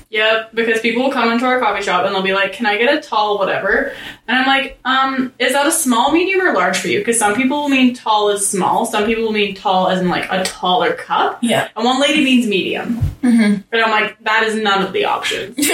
Yep, 0.09 0.55
because 0.55 0.79
people 0.79 1.03
will 1.03 1.11
come 1.11 1.31
into 1.31 1.45
our 1.45 1.59
coffee 1.59 1.83
shop 1.83 2.05
and 2.05 2.15
they'll 2.15 2.21
be 2.21 2.33
like, 2.33 2.53
"Can 2.53 2.65
I 2.65 2.77
get 2.77 2.93
a 2.93 3.01
tall 3.01 3.37
whatever?" 3.37 3.91
And 4.27 4.37
I'm 4.37 4.47
like, 4.47 4.79
"Um, 4.85 5.33
is 5.39 5.53
that 5.53 5.67
a 5.67 5.71
small, 5.71 6.11
medium, 6.11 6.41
or 6.41 6.53
large 6.53 6.77
for 6.77 6.87
you?" 6.87 6.99
Because 6.99 7.19
some 7.19 7.35
people 7.35 7.61
will 7.61 7.69
mean 7.69 7.93
tall 7.93 8.29
as 8.29 8.47
small, 8.47 8.85
some 8.85 9.05
people 9.05 9.23
will 9.25 9.31
mean 9.33 9.53
tall 9.55 9.89
as 9.89 9.99
in 9.99 10.09
like 10.09 10.27
a 10.31 10.43
taller 10.43 10.93
cup, 10.93 11.39
Yeah. 11.41 11.67
and 11.75 11.85
one 11.85 11.99
lady 12.01 12.23
means 12.23 12.47
medium. 12.47 13.01
Mm-hmm. 13.21 13.61
But 13.69 13.83
I'm 13.83 13.91
like, 13.91 14.17
that 14.23 14.43
is 14.43 14.55
none 14.55 14.83
of 14.83 14.93
the 14.93 15.05
options. 15.05 15.55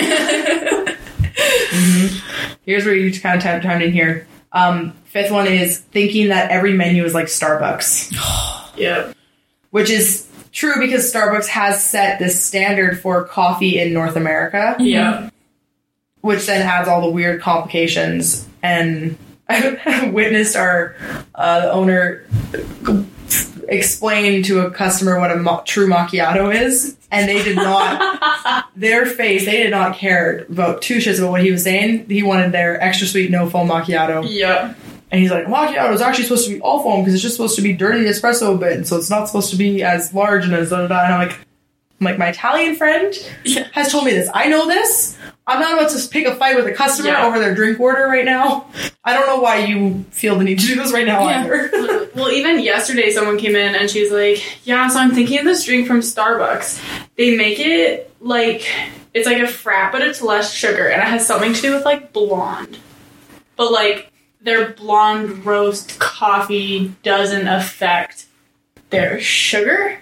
Here's 2.65 2.85
where 2.85 2.95
you 2.95 3.19
kind 3.19 3.37
of 3.37 3.43
timed 3.43 3.83
in 3.83 3.91
here. 3.91 4.27
Um, 4.51 4.93
fifth 5.05 5.31
one 5.31 5.47
is 5.47 5.79
thinking 5.79 6.29
that 6.29 6.51
every 6.51 6.73
menu 6.73 7.03
is 7.03 7.13
like 7.13 7.25
Starbucks, 7.25 8.11
yep. 8.77 9.15
which 9.71 9.89
is 9.89 10.27
true 10.53 10.79
because 10.79 11.11
Starbucks 11.11 11.47
has 11.47 11.83
set 11.83 12.19
this 12.19 12.41
standard 12.43 13.01
for 13.01 13.25
coffee 13.25 13.79
in 13.79 13.91
North 13.91 14.15
America, 14.15 14.75
Yeah. 14.79 15.29
which 16.21 16.45
then 16.45 16.61
adds 16.61 16.87
all 16.87 17.01
the 17.01 17.09
weird 17.09 17.41
complications. 17.41 18.47
And 18.61 19.17
I 19.49 20.09
witnessed 20.13 20.55
our 20.55 20.95
uh, 21.35 21.69
owner 21.71 22.23
explain 23.67 24.43
to 24.43 24.59
a 24.65 24.71
customer 24.71 25.19
what 25.19 25.31
a 25.31 25.35
mo- 25.35 25.63
true 25.65 25.87
macchiato 25.87 26.53
is, 26.53 26.95
and 27.11 27.27
they 27.27 27.43
did 27.43 27.55
not. 27.55 28.65
their 28.75 29.05
face, 29.05 29.45
they 29.45 29.63
did 29.63 29.71
not 29.71 29.95
care 29.95 30.45
about 30.49 30.81
two 30.81 30.97
shits 30.97 31.19
about 31.19 31.31
what 31.31 31.41
he 31.43 31.51
was 31.51 31.63
saying. 31.63 32.07
He 32.09 32.23
wanted 32.23 32.51
their 32.51 32.81
extra 32.81 33.07
sweet 33.07 33.31
no 33.31 33.49
foam 33.49 33.69
macchiato. 33.69 34.25
Yep. 34.29 34.77
And 35.13 35.21
he's 35.21 35.29
like, 35.29 35.45
macchiato 35.45 35.93
is 35.93 36.01
actually 36.01 36.23
supposed 36.23 36.47
to 36.47 36.55
be 36.55 36.59
all 36.61 36.81
foam 36.81 37.01
because 37.01 37.13
it's 37.13 37.21
just 37.21 37.35
supposed 37.35 37.55
to 37.57 37.61
be 37.61 37.71
dirty 37.71 38.05
espresso 38.05 38.55
a 38.55 38.57
bit, 38.57 38.73
and 38.73 38.87
so 38.87 38.97
it's 38.97 39.11
not 39.11 39.27
supposed 39.27 39.51
to 39.51 39.55
be 39.55 39.83
as 39.83 40.11
large 40.11 40.43
and 40.43 40.53
as 40.55 40.71
da 40.71 40.77
da 40.81 40.87
da. 40.87 41.03
And 41.05 41.13
I'm 41.13 41.27
like, 41.27 41.37
I'm 42.01 42.05
like, 42.05 42.17
my 42.17 42.29
Italian 42.29 42.75
friend 42.75 43.13
Yeah. 43.45 43.67
has 43.73 43.91
told 43.91 44.05
me 44.05 44.11
this. 44.11 44.27
I 44.33 44.47
know 44.47 44.67
this. 44.67 45.15
I'm 45.45 45.59
not 45.59 45.73
about 45.77 45.91
to 45.91 46.07
pick 46.09 46.25
a 46.25 46.33
fight 46.35 46.55
with 46.55 46.65
a 46.65 46.71
customer 46.73 47.09
Yeah. 47.09 47.27
over 47.27 47.37
their 47.37 47.53
drink 47.53 47.79
order 47.79 48.07
right 48.07 48.25
now. 48.25 48.65
I 49.03 49.13
don't 49.13 49.27
know 49.27 49.39
why 49.39 49.57
you 49.65 50.03
feel 50.09 50.35
the 50.35 50.43
need 50.43 50.59
to 50.61 50.65
do 50.65 50.75
this 50.75 50.91
right 50.91 51.05
now 51.05 51.29
Yeah. 51.29 51.43
either. 51.43 52.09
Well, 52.15 52.29
even 52.31 52.59
yesterday, 52.59 53.09
someone 53.09 53.37
came 53.39 53.55
in 53.55 53.73
and 53.75 53.89
she's 53.89 54.11
like, 54.11 54.65
"Yeah, 54.67 54.87
so 54.87 54.99
I'm 54.99 55.11
thinking 55.15 55.39
of 55.39 55.45
this 55.45 55.63
drink 55.63 55.87
from 55.87 56.01
Starbucks. 56.01 56.79
They 57.17 57.35
make 57.35 57.59
it 57.59 58.11
like 58.21 58.67
it's 59.15 59.25
like 59.25 59.37
a 59.39 59.47
frap, 59.47 59.91
but 59.91 60.01
it's 60.03 60.21
less 60.21 60.53
sugar, 60.53 60.87
and 60.87 61.01
it 61.01 61.07
has 61.07 61.25
something 61.25 61.53
to 61.53 61.61
do 61.61 61.73
with 61.73 61.85
like 61.85 62.13
blonde. 62.13 62.77
But 63.55 63.71
like 63.71 64.11
their 64.43 64.71
blonde 64.71 65.45
roast 65.45 65.99
coffee 65.99 66.93
doesn't 67.03 67.47
affect 67.47 68.25
their 68.89 69.19
sugar 69.19 69.97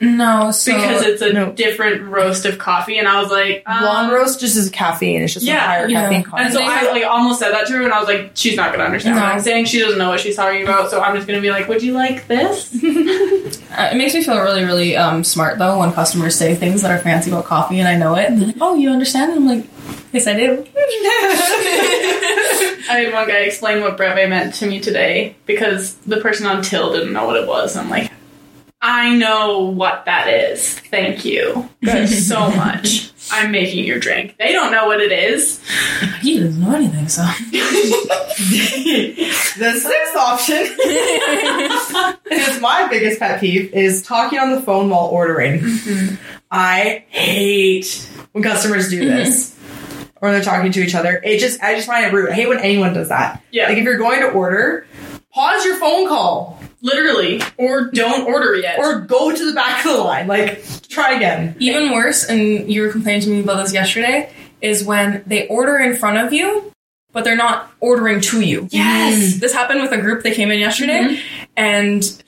No, 0.00 0.50
so 0.52 0.74
because 0.74 1.02
it's 1.02 1.22
a 1.22 1.32
no. 1.32 1.52
different 1.52 2.02
roast 2.02 2.44
of 2.46 2.56
coffee." 2.58 2.98
And 2.98 3.06
I 3.08 3.20
was 3.20 3.30
like, 3.30 3.62
um, 3.66 3.80
Blonde 3.80 4.12
roast 4.12 4.38
just 4.40 4.56
is 4.56 4.70
caffeine. 4.70 5.22
It's 5.22 5.34
just 5.34 5.44
a 5.44 5.48
Yeah, 5.48 5.58
higher 5.66 5.88
yeah. 5.88 6.02
caffeine 6.08 6.24
And 6.38 6.52
so 6.54 6.60
I 6.62 6.90
like 6.90 7.04
almost 7.04 7.40
said 7.40 7.50
that 7.52 7.66
to 7.66 7.72
her, 7.74 7.82
and 7.82 7.92
I 7.92 7.98
was 7.98 8.08
like, 8.08 8.30
"She's 8.34 8.56
not 8.56 8.70
gonna 8.72 8.84
understand 8.84 9.16
what 9.16 9.24
I'm 9.24 9.40
saying. 9.40 9.64
She 9.66 9.80
doesn't 9.80 9.98
know 9.98 10.08
what 10.10 10.20
she's 10.20 10.36
talking 10.36 10.62
about." 10.62 10.90
So 10.90 11.00
I'm 11.00 11.14
just 11.16 11.26
gonna 11.26 11.40
be 11.40 11.50
like, 11.50 11.68
"Would 11.68 11.82
you 11.82 11.92
like 11.92 12.26
this?" 12.28 12.74
Uh, 13.78 13.90
it 13.92 13.96
makes 13.96 14.12
me 14.14 14.24
feel 14.24 14.40
really, 14.40 14.64
really 14.64 14.96
um, 14.96 15.22
smart 15.22 15.58
though 15.58 15.78
when 15.78 15.92
customers 15.92 16.34
say 16.34 16.54
things 16.54 16.82
that 16.82 16.90
are 16.90 16.98
fancy 16.98 17.30
about 17.30 17.44
coffee 17.44 17.78
and 17.78 17.86
I 17.86 17.96
know 17.96 18.14
it. 18.16 18.30
Like, 18.32 18.56
"Oh, 18.60 18.74
you 18.74 18.90
understand?" 18.90 19.30
And 19.32 19.40
I'm 19.40 19.46
like, 19.58 19.66
"Yes, 20.12 20.26
I 20.26 20.34
do." 20.34 20.66
I 22.90 23.00
had 23.00 23.12
one 23.12 23.28
guy 23.28 23.40
explain 23.40 23.82
what 23.82 23.98
breve 23.98 24.28
meant 24.28 24.54
to 24.54 24.66
me 24.66 24.80
today 24.80 25.36
because 25.44 25.94
the 25.96 26.16
person 26.18 26.46
on 26.46 26.62
till 26.62 26.92
didn't 26.92 27.12
know 27.12 27.26
what 27.26 27.36
it 27.36 27.46
was. 27.46 27.76
I'm 27.76 27.90
like, 27.90 28.10
I 28.80 29.16
know 29.16 29.60
what 29.60 30.04
that 30.04 30.28
is. 30.28 30.78
Thank 30.78 31.24
you 31.24 31.68
so 32.06 32.48
much. 32.50 33.10
I'm 33.30 33.50
making 33.50 33.84
your 33.84 33.98
drink. 33.98 34.36
They 34.38 34.52
don't 34.52 34.70
know 34.70 34.86
what 34.86 35.00
it 35.00 35.12
is. 35.12 35.60
He 36.20 36.38
doesn't 36.38 36.60
know 36.60 36.74
anything, 36.74 37.08
so 37.08 37.22
the 37.50 39.24
sixth 39.58 40.16
option 40.16 40.56
is 42.30 42.60
my 42.60 42.86
biggest 42.88 43.18
pet 43.18 43.40
peeve 43.40 43.72
is 43.74 44.02
talking 44.02 44.38
on 44.38 44.52
the 44.52 44.62
phone 44.62 44.88
while 44.88 45.06
ordering. 45.06 45.60
Mm-hmm. 45.60 46.14
I 46.50 47.04
hate 47.08 48.08
when 48.32 48.42
customers 48.42 48.88
do 48.88 49.04
this. 49.04 49.50
Mm-hmm. 49.50 49.57
Or 50.20 50.32
they're 50.32 50.42
talking 50.42 50.72
to 50.72 50.80
each 50.80 50.94
other. 50.94 51.20
It 51.22 51.38
just 51.38 51.62
I 51.62 51.74
just 51.74 51.86
find 51.86 52.04
it 52.04 52.12
rude. 52.12 52.30
I 52.30 52.34
hate 52.34 52.48
when 52.48 52.58
anyone 52.58 52.92
does 52.92 53.08
that. 53.10 53.42
Yeah. 53.50 53.68
Like 53.68 53.78
if 53.78 53.84
you're 53.84 53.98
going 53.98 54.20
to 54.20 54.30
order, 54.30 54.86
pause 55.32 55.64
your 55.64 55.76
phone 55.76 56.08
call. 56.08 56.60
Literally. 56.80 57.40
Or 57.56 57.90
don't 57.90 58.26
order 58.26 58.56
yet. 58.56 58.78
Or 58.78 59.00
go 59.00 59.34
to 59.34 59.46
the 59.46 59.52
back 59.52 59.84
of 59.84 59.92
the 59.92 59.98
line. 60.02 60.26
Like 60.26 60.62
try 60.88 61.12
again. 61.14 61.56
even 61.58 61.92
worse. 61.92 62.24
And 62.24 62.70
you 62.72 62.82
were 62.82 62.90
complaining 62.90 63.22
to 63.22 63.28
me 63.30 63.40
about 63.40 63.62
this 63.62 63.72
yesterday. 63.72 64.32
Is 64.60 64.82
when 64.84 65.22
they 65.26 65.46
order 65.46 65.78
in 65.78 65.96
front 65.96 66.18
of 66.18 66.32
you, 66.32 66.72
but 67.12 67.22
they're 67.22 67.36
not 67.36 67.70
ordering 67.78 68.20
to 68.22 68.40
you. 68.40 68.68
Yes. 68.72 69.34
Mm. 69.36 69.40
This 69.40 69.52
happened 69.52 69.82
with 69.82 69.92
a 69.92 69.98
group 69.98 70.24
that 70.24 70.34
came 70.34 70.50
in 70.50 70.58
yesterday, 70.58 70.98
mm-hmm. 71.00 71.20
and 71.56 72.22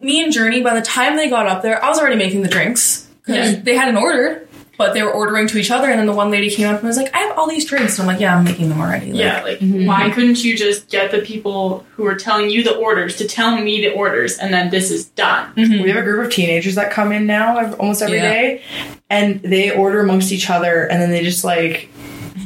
me 0.00 0.22
and 0.22 0.32
Journey. 0.32 0.62
By 0.62 0.74
the 0.74 0.82
time 0.82 1.16
they 1.16 1.28
got 1.28 1.46
up 1.48 1.62
there, 1.62 1.84
I 1.84 1.88
was 1.88 1.98
already 1.98 2.16
making 2.16 2.42
the 2.42 2.48
drinks 2.48 3.08
because 3.22 3.52
Yeah. 3.54 3.60
they 3.60 3.74
hadn't 3.76 3.96
ordered, 3.96 4.47
but 4.78 4.94
they 4.94 5.02
were 5.02 5.10
ordering 5.12 5.46
to 5.48 5.58
each 5.58 5.70
other, 5.70 5.88
and 5.90 5.98
then 5.98 6.06
the 6.06 6.12
one 6.14 6.30
lady 6.30 6.48
came 6.48 6.68
up 6.68 6.76
and 6.78 6.84
was 6.86 6.96
like, 6.96 7.14
"I 7.14 7.18
have 7.18 7.36
all 7.36 7.48
these 7.48 7.66
drinks," 7.66 7.98
and 7.98 8.08
I'm 8.08 8.14
like, 8.14 8.20
"Yeah, 8.22 8.36
I'm 8.36 8.44
making 8.44 8.68
them 8.70 8.80
already." 8.80 9.12
Like, 9.12 9.20
Yeah, 9.20 9.42
like 9.42 9.58
why 9.60 10.08
couldn't 10.10 10.42
you 10.44 10.56
just 10.56 10.88
get 10.88 11.10
the 11.10 11.18
people 11.18 11.84
who 11.96 12.06
are 12.06 12.14
telling 12.14 12.48
you 12.48 12.62
the 12.62 12.74
orders 12.76 13.16
to 13.16 13.26
tell 13.28 13.58
me 13.60 13.80
the 13.82 13.92
orders, 13.92 14.38
and 14.38 14.54
then 14.54 14.70
this 14.70 14.90
is 14.90 15.04
done? 15.06 15.52
Mhm. 15.56 15.82
We 15.82 15.90
have 15.90 15.98
a 15.98 16.02
group 16.02 16.24
of 16.26 16.32
teenagers 16.32 16.76
that 16.76 16.90
come 16.90 17.12
in 17.12 17.26
now 17.26 17.74
almost 17.74 18.00
every 18.02 18.18
Yeah. 18.18 18.30
day, 18.30 18.62
and 19.10 19.40
they 19.42 19.70
order 19.70 20.00
amongst 20.00 20.32
each 20.32 20.48
other, 20.48 20.84
and 20.84 21.02
then 21.02 21.10
they 21.10 21.22
just 21.24 21.44
like 21.44 21.88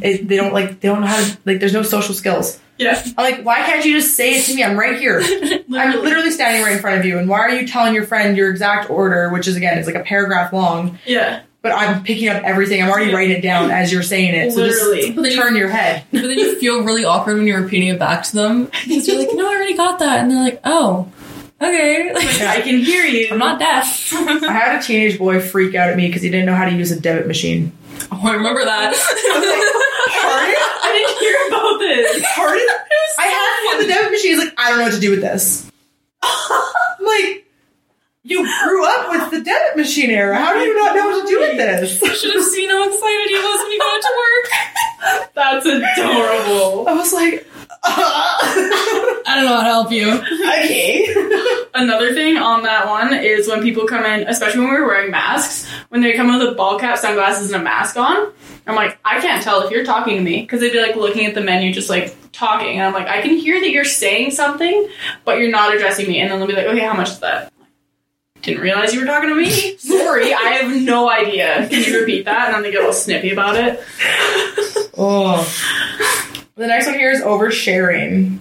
it, 0.01 0.27
they 0.27 0.37
don't 0.37 0.53
like 0.55 0.81
they 0.81 0.89
don't 0.89 1.03
know 1.03 1.07
how 1.07 1.23
to 1.23 1.37
like. 1.45 1.61
There's 1.61 1.75
no 1.75 1.83
social 1.83 2.15
skills. 2.15 2.59
Yeah, 2.79 3.01
I'm 3.19 3.25
like, 3.31 3.43
why 3.45 3.59
can't 3.63 3.85
you 3.85 4.01
just 4.01 4.17
say 4.17 4.33
it 4.39 4.45
to 4.47 4.55
me? 4.55 4.65
I'm 4.65 4.77
right 4.77 4.99
here. 4.99 5.21
I'm 5.75 6.03
literally 6.03 6.31
standing 6.33 6.63
right 6.63 6.73
in 6.73 6.79
front 6.81 6.99
of 6.99 7.05
you. 7.05 7.19
And 7.19 7.29
why 7.29 7.41
are 7.41 7.51
you 7.51 7.69
telling 7.69 7.95
your 7.95 8.03
friend 8.05 8.37
your 8.37 8.51
exact 8.51 8.91
order, 8.91 9.29
which 9.29 9.47
is 9.47 9.55
again 9.57 9.79
is 9.79 9.87
like 9.87 9.95
a 9.95 10.01
paragraph 10.01 10.53
long, 10.53 10.99
yeah. 11.07 11.41
But 11.63 11.73
I'm 11.73 12.03
picking 12.03 12.29
up 12.29 12.43
everything. 12.43 12.83
I'm 12.83 12.91
already 12.91 13.13
writing 13.15 13.37
it 13.37 13.41
down 13.41 13.71
as 13.71 13.93
you're 13.93 14.03
saying 14.03 14.35
it. 14.35 14.53
So 14.53 14.61
Literally. 14.63 15.15
just 15.15 15.37
turn 15.37 15.57
your 15.57 15.69
head. 15.69 16.05
But 16.13 16.23
then 16.23 16.39
you 16.39 16.59
feel 16.59 16.83
really 16.85 17.05
awkward 17.05 17.37
when 17.39 17.47
you're 17.47 17.61
repeating 17.63 17.89
it 17.89 17.99
back 17.99 18.25
to 18.25 18.35
them 18.35 18.65
because 18.67 19.07
you're 19.09 19.19
like, 19.19 19.29
"No, 19.33 19.47
I 19.51 19.55
already 19.55 19.77
got 19.77 19.99
that," 20.01 20.21
and 20.21 20.31
they're 20.31 20.43
like, 20.43 20.61
"Oh, 20.65 21.11
okay." 21.61 22.13
Like, 22.15 22.41
I 22.43 22.61
can 22.61 22.79
hear 22.79 23.05
you. 23.05 23.29
I'm 23.31 23.39
not 23.39 23.59
deaf. 23.59 24.13
I 24.13 24.53
had 24.53 24.79
a 24.79 24.83
teenage 24.83 25.19
boy 25.19 25.41
freak 25.41 25.75
out 25.75 25.89
at 25.89 25.97
me 25.97 26.07
because 26.09 26.23
he 26.23 26.29
didn't 26.31 26.47
know 26.47 26.55
how 26.55 26.65
to 26.67 26.73
use 26.75 26.91
a 26.91 27.01
debit 27.01 27.27
machine. 27.27 27.73
oh, 28.11 28.21
I 28.25 28.35
remember 28.35 28.65
that. 28.65 28.93
Pardon? 30.23 30.55
I 30.83 30.93
didn't 30.93 31.19
hear 31.19 31.37
about 31.49 31.79
this. 31.79 32.27
Pardon? 32.35 32.67
I 33.19 33.27
had 33.27 33.61
him 33.61 33.77
on 33.77 33.83
the 33.83 33.95
debit 33.95 34.11
machine. 34.13 34.31
He's 34.37 34.45
like, 34.45 34.55
I 34.59 34.69
don't 34.71 34.79
know 34.79 34.85
what 34.85 34.95
to 34.95 35.01
do 35.01 35.11
with 35.11 35.21
this. 35.21 35.71
I'm 36.23 37.05
like, 37.07 37.41
you 38.24 38.39
grew 38.62 38.86
up 38.86 39.11
with 39.11 39.31
the 39.31 39.40
debit 39.40 39.77
machine 39.77 40.11
era. 40.11 40.39
How 40.39 40.53
do 40.53 40.61
you 40.61 40.74
not 40.77 40.94
know 40.94 41.07
what 41.09 41.23
to 41.23 41.27
do 41.27 41.40
with 41.40 41.57
this? 41.57 42.03
I 42.03 42.12
should 42.15 42.35
have 42.35 42.44
seen 42.44 42.70
how 42.70 42.86
excited 42.89 43.28
he 43.28 43.35
was 43.35 43.62
when 43.62 43.70
he 43.73 43.78
got 43.78 44.03
to 44.03 44.12
work. 44.23 45.32
That's 45.35 45.66
adorable. 45.66 46.89
I 46.89 46.93
was 46.94 47.12
like, 47.12 47.47
uh. 47.69 47.78
I 49.27 49.36
don't 49.36 49.44
know 49.44 49.57
how 49.57 49.61
to 49.61 49.65
help 49.65 49.93
you. 49.93 50.12
okay. 50.12 51.66
Another 51.74 52.15
thing 52.15 52.36
on 52.36 52.62
that 52.62 52.86
one 52.86 53.15
is 53.15 53.49
when 53.49 53.62
people 53.62 53.86
come 53.86 54.05
in, 54.05 54.28
especially 54.28 54.61
when 54.61 54.69
we're 54.70 54.86
wearing 54.86 55.11
masks, 55.11 55.69
when 55.89 56.01
they 56.01 56.12
come 56.12 56.28
with 56.28 56.49
a 56.49 56.53
ball 56.53 56.78
cap, 56.78 56.99
sunglasses, 56.99 57.51
and 57.51 57.61
a 57.61 57.65
mask 57.65 57.97
on, 57.97 58.32
I'm 58.66 58.77
like, 58.77 58.99
I 59.05 59.20
can't 59.20 59.43
tell 59.43 59.62
if 59.62 59.70
you're 59.70 59.85
talking 59.85 60.16
to 60.16 60.23
me 60.23 60.43
because 60.43 60.61
they'd 60.61 60.73
be 60.73 60.81
like 60.81 60.94
looking 60.94 61.27
at 61.27 61.35
the 61.35 61.40
menu, 61.40 61.73
just 61.73 61.90
like 61.90 62.15
talking, 62.31 62.78
and 62.78 62.82
I'm 62.82 62.93
like, 62.93 63.09
I 63.09 63.20
can 63.20 63.36
hear 63.36 63.59
that 63.61 63.70
you're 63.70 63.85
saying 63.85 64.31
something, 64.31 64.89
but 65.24 65.39
you're 65.39 65.51
not 65.51 65.74
addressing 65.74 66.07
me, 66.07 66.20
and 66.20 66.31
then 66.31 66.39
they'll 66.39 66.49
be 66.49 66.55
like, 66.55 66.66
okay, 66.66 66.81
how 66.81 66.94
much 66.94 67.11
is 67.11 67.20
that? 67.20 67.52
Didn't 68.43 68.60
realize 68.62 68.93
you 68.93 69.01
were 69.01 69.06
talking 69.06 69.28
to 69.28 69.35
me. 69.36 69.51
Sorry, 69.78 70.35
I 70.35 70.59
have 70.60 70.82
no 70.82 71.09
idea. 71.10 71.69
Can 71.69 71.82
you 71.85 72.01
repeat 72.01 72.24
that? 72.24 72.47
And 72.47 72.55
then 72.56 72.62
they 72.64 72.73
get 72.73 72.85
all 72.85 72.93
snippy 72.93 73.31
about 73.32 73.56
it. 73.56 73.81
Oh. 74.98 75.48
The 76.56 76.66
next 76.66 76.86
one 76.86 76.97
here 76.97 77.10
is 77.12 77.20
oversharing, 77.23 78.39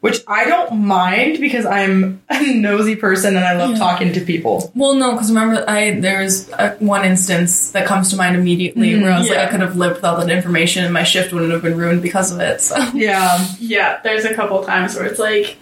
which 0.00 0.18
I 0.28 0.44
don't 0.44 0.80
mind 0.84 1.40
because 1.40 1.66
I'm 1.66 2.22
a 2.30 2.54
nosy 2.54 2.96
person 2.96 3.34
and 3.36 3.44
I 3.44 3.54
love 3.56 3.70
Yeah. 3.72 3.78
talking 3.78 4.12
to 4.12 4.20
people. 4.20 4.70
Well, 4.74 4.94
no, 4.94 5.12
because 5.12 5.30
remember, 5.30 5.64
I 5.68 5.98
there's 5.98 6.48
uh 6.52 6.76
one 6.78 7.04
instance 7.04 7.72
that 7.72 7.86
comes 7.86 8.10
to 8.10 8.16
mind 8.16 8.36
immediately 8.36 9.00
where 9.00 9.10
I 9.12 9.18
was 9.18 9.28
like. 9.30 9.38
I 9.38 9.46
could 9.50 9.60
have 9.60 9.76
lived 9.76 9.96
without 9.96 10.20
that 10.20 10.30
information, 10.30 10.84
and 10.84 10.92
my 10.92 11.02
shift 11.02 11.32
wouldn't 11.32 11.50
have 11.52 11.62
been 11.62 11.76
ruined 11.76 12.02
because 12.02 12.30
of 12.30 12.40
it. 12.40 12.60
So 12.60 12.76
Yeah. 12.94 13.44
Yeah, 13.58 14.00
there's 14.04 14.24
a 14.26 14.34
couple 14.34 14.62
times 14.64 14.94
where 14.94 15.06
it's 15.06 15.18
like, 15.18 15.56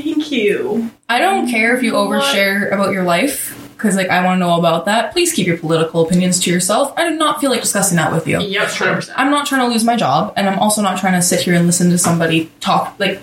thank 0.00 0.30
you. 0.32 0.90
I 1.08 1.18
don't 1.18 1.48
care 1.50 1.76
if 1.76 1.82
you 1.82 1.92
overshare 1.92 2.72
about 2.72 2.92
your 2.92 3.04
life. 3.04 3.58
Because 3.76 3.96
like 3.96 4.10
I 4.10 4.24
want 4.24 4.36
to 4.36 4.46
know 4.46 4.56
about 4.58 4.84
that. 4.84 5.12
Please 5.12 5.32
keep 5.32 5.46
your 5.46 5.56
political 5.58 6.06
opinions 6.06 6.38
to 6.40 6.50
yourself. 6.52 6.92
I 6.96 7.08
do 7.08 7.16
not 7.16 7.40
feel 7.40 7.50
like 7.50 7.60
discussing 7.62 7.96
that 7.96 8.12
with 8.12 8.28
you. 8.28 8.40
Yep, 8.40 8.68
100%. 8.68 9.12
I'm 9.16 9.30
not 9.30 9.46
trying 9.46 9.62
to 9.62 9.72
lose 9.72 9.82
my 9.82 9.96
job, 9.96 10.32
and 10.36 10.48
I'm 10.48 10.58
also 10.60 10.82
not 10.82 11.00
trying 11.00 11.14
to 11.14 11.22
sit 11.22 11.40
here 11.40 11.54
and 11.54 11.66
listen 11.66 11.90
to 11.90 11.98
somebody 11.98 12.50
talk 12.60 12.94
like 13.00 13.22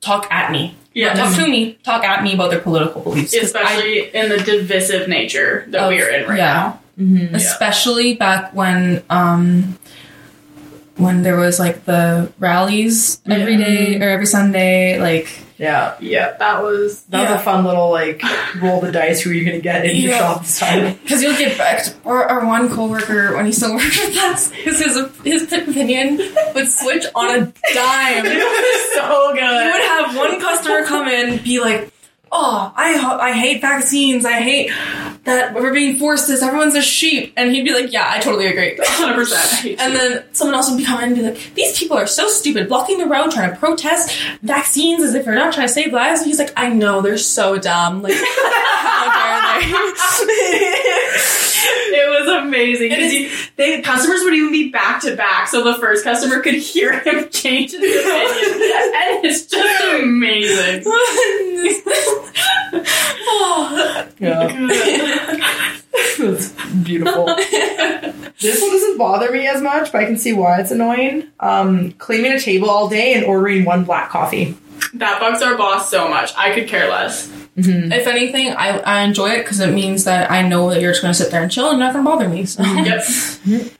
talk 0.00 0.26
at 0.32 0.50
me. 0.52 0.74
Yeah. 0.94 1.12
Talk 1.14 1.34
to 1.36 1.46
me. 1.46 1.74
Talk 1.84 2.02
at 2.02 2.22
me 2.24 2.32
about 2.32 2.50
their 2.50 2.60
political 2.60 3.02
beliefs. 3.02 3.32
'Cause 3.38 3.54
I- 3.54 3.60
especially 3.60 4.14
in 4.14 4.28
the 4.30 4.38
divisive 4.38 5.06
nature 5.06 5.66
that 5.68 5.82
of- 5.82 5.88
we 5.90 6.00
are 6.00 6.08
in 6.08 6.26
right 6.28 6.38
yeah. 6.38 6.52
now. 6.98 7.34
especially 7.34 8.14
back 8.14 8.54
when 8.54 9.02
um 9.10 9.78
when 11.00 11.22
there 11.22 11.36
was 11.36 11.58
like 11.58 11.84
the 11.84 12.30
rallies 12.38 13.20
every 13.28 13.56
day 13.56 14.00
or 14.00 14.08
every 14.08 14.26
Sunday, 14.26 14.98
like 15.00 15.28
Yeah. 15.58 15.94
Yeah, 16.00 16.36
that 16.38 16.62
was 16.62 17.02
That 17.10 17.30
was 17.30 17.40
a 17.40 17.44
fun 17.44 17.64
little 17.64 17.90
like 17.90 18.22
roll 18.62 18.80
the 18.80 18.90
dice. 18.92 19.20
Who 19.20 19.30
are 19.30 19.34
you 19.34 19.44
going 19.44 19.56
to 19.56 19.62
get 19.62 19.84
in 19.84 19.96
your 19.96 20.12
Yeah. 20.12 20.18
shop 20.18 20.40
this 20.42 20.58
time? 20.58 20.98
because 21.02 21.22
you'll 21.22 21.36
get 21.36 21.58
back 21.58 21.84
to 21.84 21.94
our, 22.06 22.24
our 22.24 22.46
one 22.46 22.68
coworker 22.70 23.34
when 23.36 23.44
he 23.46 23.52
still 23.52 23.74
worked 23.76 23.98
with 23.98 24.16
us, 24.16 24.50
his 24.52 24.78
his 24.80 24.96
his 25.24 25.42
opinion 25.52 26.16
would 26.54 26.68
switch 26.68 27.04
on 27.14 27.30
a 27.30 27.40
dime. 27.74 28.24
It 28.26 28.38
was 28.38 28.94
so 28.94 29.32
good. 29.34 29.64
You 29.64 29.72
would 29.72 29.82
have 29.94 30.16
one 30.16 30.40
customer 30.40 30.84
come 30.86 31.08
in 31.08 31.42
be 31.42 31.60
like, 31.60 31.92
"Oh, 32.32 32.72
I 32.76 32.94
I 33.20 33.32
hate 33.32 33.60
vaccines. 33.60 34.24
I 34.24 34.40
hate 34.40 34.70
that 35.24 35.54
we're 35.54 35.72
being 35.72 35.98
forced 35.98 36.28
this. 36.28 36.42
Everyone's 36.42 36.74
a 36.74 36.82
sheep," 36.82 37.32
and 37.36 37.50
he'd 37.52 37.64
be 37.64 37.72
like, 37.72 37.92
"Yeah, 37.92 38.06
I 38.08 38.20
totally 38.20 38.46
agree." 38.46 38.76
100%. 38.80 39.76
And 39.78 39.94
then 39.94 40.24
someone 40.32 40.54
else 40.54 40.70
would 40.70 40.78
be 40.78 40.84
coming 40.84 41.06
and 41.06 41.14
be 41.14 41.22
like, 41.22 41.54
"These 41.54 41.78
people 41.78 41.96
are 41.96 42.06
so 42.06 42.28
stupid, 42.28 42.68
blocking 42.68 42.98
the 42.98 43.06
road, 43.06 43.30
trying 43.32 43.50
to 43.50 43.56
protest 43.56 44.16
vaccines 44.42 45.02
as 45.02 45.14
if 45.14 45.24
they're 45.24 45.34
not 45.34 45.52
trying 45.54 45.68
to 45.68 45.72
save 45.72 45.92
lives." 45.92 46.20
And 46.20 46.28
he's 46.28 46.38
like, 46.38 46.52
"I 46.56 46.68
know 46.70 47.00
they're 47.00 47.18
so 47.18 47.58
dumb. 47.58 48.02
Like, 48.02 48.14
how 48.16 49.60
dare 49.60 50.26
they?" 50.26 50.76
it 51.92 52.08
was 52.08 52.42
amazing 52.42 52.88
because 52.88 53.48
they 53.56 53.82
customers 53.82 54.22
would 54.22 54.34
even 54.34 54.52
be 54.52 54.70
back 54.70 55.02
to 55.02 55.16
back, 55.16 55.48
so 55.48 55.62
the 55.64 55.74
first 55.78 56.04
customer 56.04 56.40
could 56.40 56.54
hear 56.54 56.98
him 57.00 57.28
change 57.28 57.72
his 57.72 57.80
opinion, 57.80 58.04
and 58.04 59.24
it's 59.24 59.46
just 59.46 59.84
amazing. 60.02 60.84
Oh. 62.72 64.06
Yeah. 64.18 64.48
It's 66.22 66.52
beautiful. 66.84 67.26
this 67.26 68.60
one 68.60 68.70
doesn't 68.70 68.98
bother 68.98 69.30
me 69.32 69.46
as 69.46 69.62
much, 69.62 69.90
but 69.92 70.02
I 70.02 70.04
can 70.04 70.18
see 70.18 70.32
why 70.32 70.60
it's 70.60 70.70
annoying. 70.70 71.28
Um, 71.40 71.92
cleaning 71.92 72.32
a 72.32 72.40
table 72.40 72.68
all 72.70 72.88
day 72.88 73.14
and 73.14 73.24
ordering 73.24 73.64
one 73.64 73.84
black 73.84 74.10
coffee. 74.10 74.56
That 74.94 75.20
bugs 75.20 75.40
our 75.42 75.56
boss 75.56 75.90
so 75.90 76.08
much. 76.08 76.32
I 76.36 76.54
could 76.54 76.68
care 76.68 76.88
less. 76.90 77.30
If 77.56 78.06
anything, 78.06 78.48
I, 78.52 78.78
I 78.80 79.00
enjoy 79.02 79.30
it 79.30 79.38
because 79.42 79.60
it 79.60 79.72
means 79.74 80.04
that 80.04 80.30
I 80.30 80.46
know 80.46 80.70
that 80.70 80.80
you're 80.80 80.92
just 80.92 81.02
going 81.02 81.12
to 81.14 81.18
sit 81.18 81.30
there 81.30 81.42
and 81.42 81.50
chill 81.50 81.70
and 81.70 81.78
nothing 81.78 82.04
bother 82.04 82.28
me. 82.28 82.44
So. 82.46 82.62
Yep. 82.62 83.04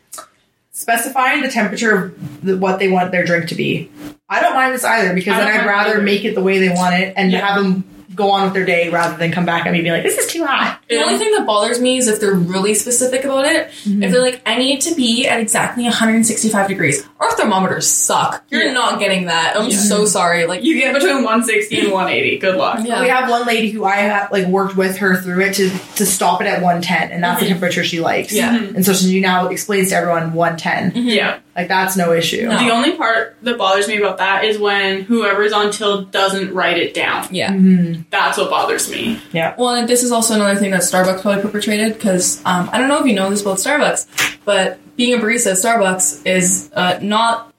Specifying 0.72 1.42
the 1.42 1.48
temperature 1.48 2.06
of 2.06 2.42
the, 2.44 2.56
what 2.58 2.78
they 2.78 2.88
want 2.88 3.10
their 3.12 3.24
drink 3.24 3.48
to 3.48 3.54
be. 3.54 3.90
I 4.28 4.40
don't 4.40 4.54
mind 4.54 4.74
this 4.74 4.84
either 4.84 5.12
because 5.14 5.34
I 5.34 5.44
then 5.44 5.60
I'd 5.60 5.66
rather 5.66 5.90
either. 5.94 6.02
make 6.02 6.24
it 6.24 6.34
the 6.34 6.42
way 6.42 6.58
they 6.58 6.70
want 6.74 6.94
it 6.94 7.12
and 7.16 7.30
Yeah. 7.30 7.46
have 7.46 7.62
them 7.62 7.84
go 8.14 8.30
on 8.30 8.44
with 8.44 8.54
their 8.54 8.64
day 8.64 8.88
rather 8.88 9.16
than 9.16 9.32
come 9.32 9.44
back 9.44 9.66
at 9.66 9.72
me 9.72 9.80
being 9.80 9.92
like, 9.92 10.02
this 10.02 10.18
is 10.18 10.26
too 10.26 10.44
hot. 10.44 10.80
The 10.88 10.96
only 10.96 11.18
thing 11.18 11.30
that 11.32 11.46
bothers 11.46 11.80
me 11.80 11.98
is 11.98 12.08
if 12.08 12.20
they're 12.20 12.34
really 12.34 12.74
specific 12.74 13.24
about 13.24 13.44
it. 13.44 13.68
If 13.68 13.84
mm-hmm. 13.84 14.00
they're 14.00 14.20
like, 14.20 14.42
I 14.46 14.56
need 14.56 14.80
to 14.82 14.94
be 14.94 15.26
at 15.26 15.40
exactly 15.40 15.84
165 15.84 16.68
degrees. 16.68 17.06
Our 17.20 17.30
thermometers 17.32 17.86
suck. 17.86 18.42
You're 18.48 18.62
Yeah. 18.64 18.72
not 18.72 18.98
getting 18.98 19.26
that. 19.26 19.54
I'm 19.54 19.68
Yeah. 19.68 19.76
so 19.76 20.06
sorry. 20.06 20.46
Like, 20.46 20.64
You 20.64 20.80
get 20.80 20.94
between 20.94 21.22
160 21.22 21.78
and 21.80 21.92
180. 21.92 22.38
Good 22.38 22.56
luck. 22.56 22.80
Yeah. 22.82 23.02
We 23.02 23.08
have 23.08 23.28
one 23.28 23.44
lady 23.46 23.70
who 23.70 23.84
I 23.84 23.96
have 23.96 24.32
like 24.32 24.46
worked 24.46 24.74
with 24.76 24.96
her 24.98 25.16
through 25.16 25.40
it 25.44 25.54
to 25.54 25.70
to 25.96 26.06
stop 26.06 26.40
it 26.40 26.46
at 26.46 26.62
110 26.62 27.10
and 27.12 27.22
that's 27.22 27.40
the 27.40 27.48
temperature 27.48 27.84
she 27.84 28.00
likes. 28.00 28.32
Yeah. 28.32 28.56
Mm-hmm. 28.56 28.76
And 28.76 28.86
so 28.86 28.94
she 28.94 29.20
now 29.20 29.48
explains 29.48 29.90
to 29.90 29.96
everyone 29.96 30.32
110. 30.32 30.92
Mm-hmm. 30.92 31.08
Yeah. 31.10 31.36
Like 31.54 31.68
that's 31.68 31.94
no 31.94 32.12
issue. 32.14 32.48
No. 32.48 32.58
The 32.58 32.70
only 32.70 32.92
part 32.92 33.36
that 33.42 33.58
bothers 33.58 33.86
me 33.86 33.98
about 33.98 34.16
that 34.18 34.44
is 34.44 34.58
when 34.58 35.02
whoever's 35.02 35.52
on 35.52 35.72
till 35.72 36.02
doesn't 36.06 36.54
write 36.54 36.78
it 36.78 36.94
down. 36.94 37.26
yeah. 37.30 37.50
Mm-hmm. 37.50 38.02
That's 38.08 38.38
what 38.38 38.48
bothers 38.48 38.90
me. 38.90 39.20
Yeah. 39.32 39.54
Well, 39.58 39.74
and 39.74 39.86
this 39.86 40.02
is 40.02 40.10
also 40.10 40.34
another 40.36 40.58
thing 40.58 40.70
that 40.70 40.80
Starbucks 40.80 41.20
probably 41.20 41.42
perpetrated 41.42 41.94
because 41.94 42.40
um, 42.46 42.70
I 42.72 42.78
don't 42.78 42.88
know 42.88 42.98
if 43.00 43.06
you 43.06 43.12
know 43.14 43.28
this 43.28 43.42
about 43.42 43.58
Starbucks, 43.58 44.06
but 44.46 44.78
being 45.00 45.14
a 45.14 45.16
barista 45.16 45.52
at 45.52 45.56
Starbucks 45.56 46.26
is 46.26 46.70
uh, 46.74 46.98
not. 47.00 47.54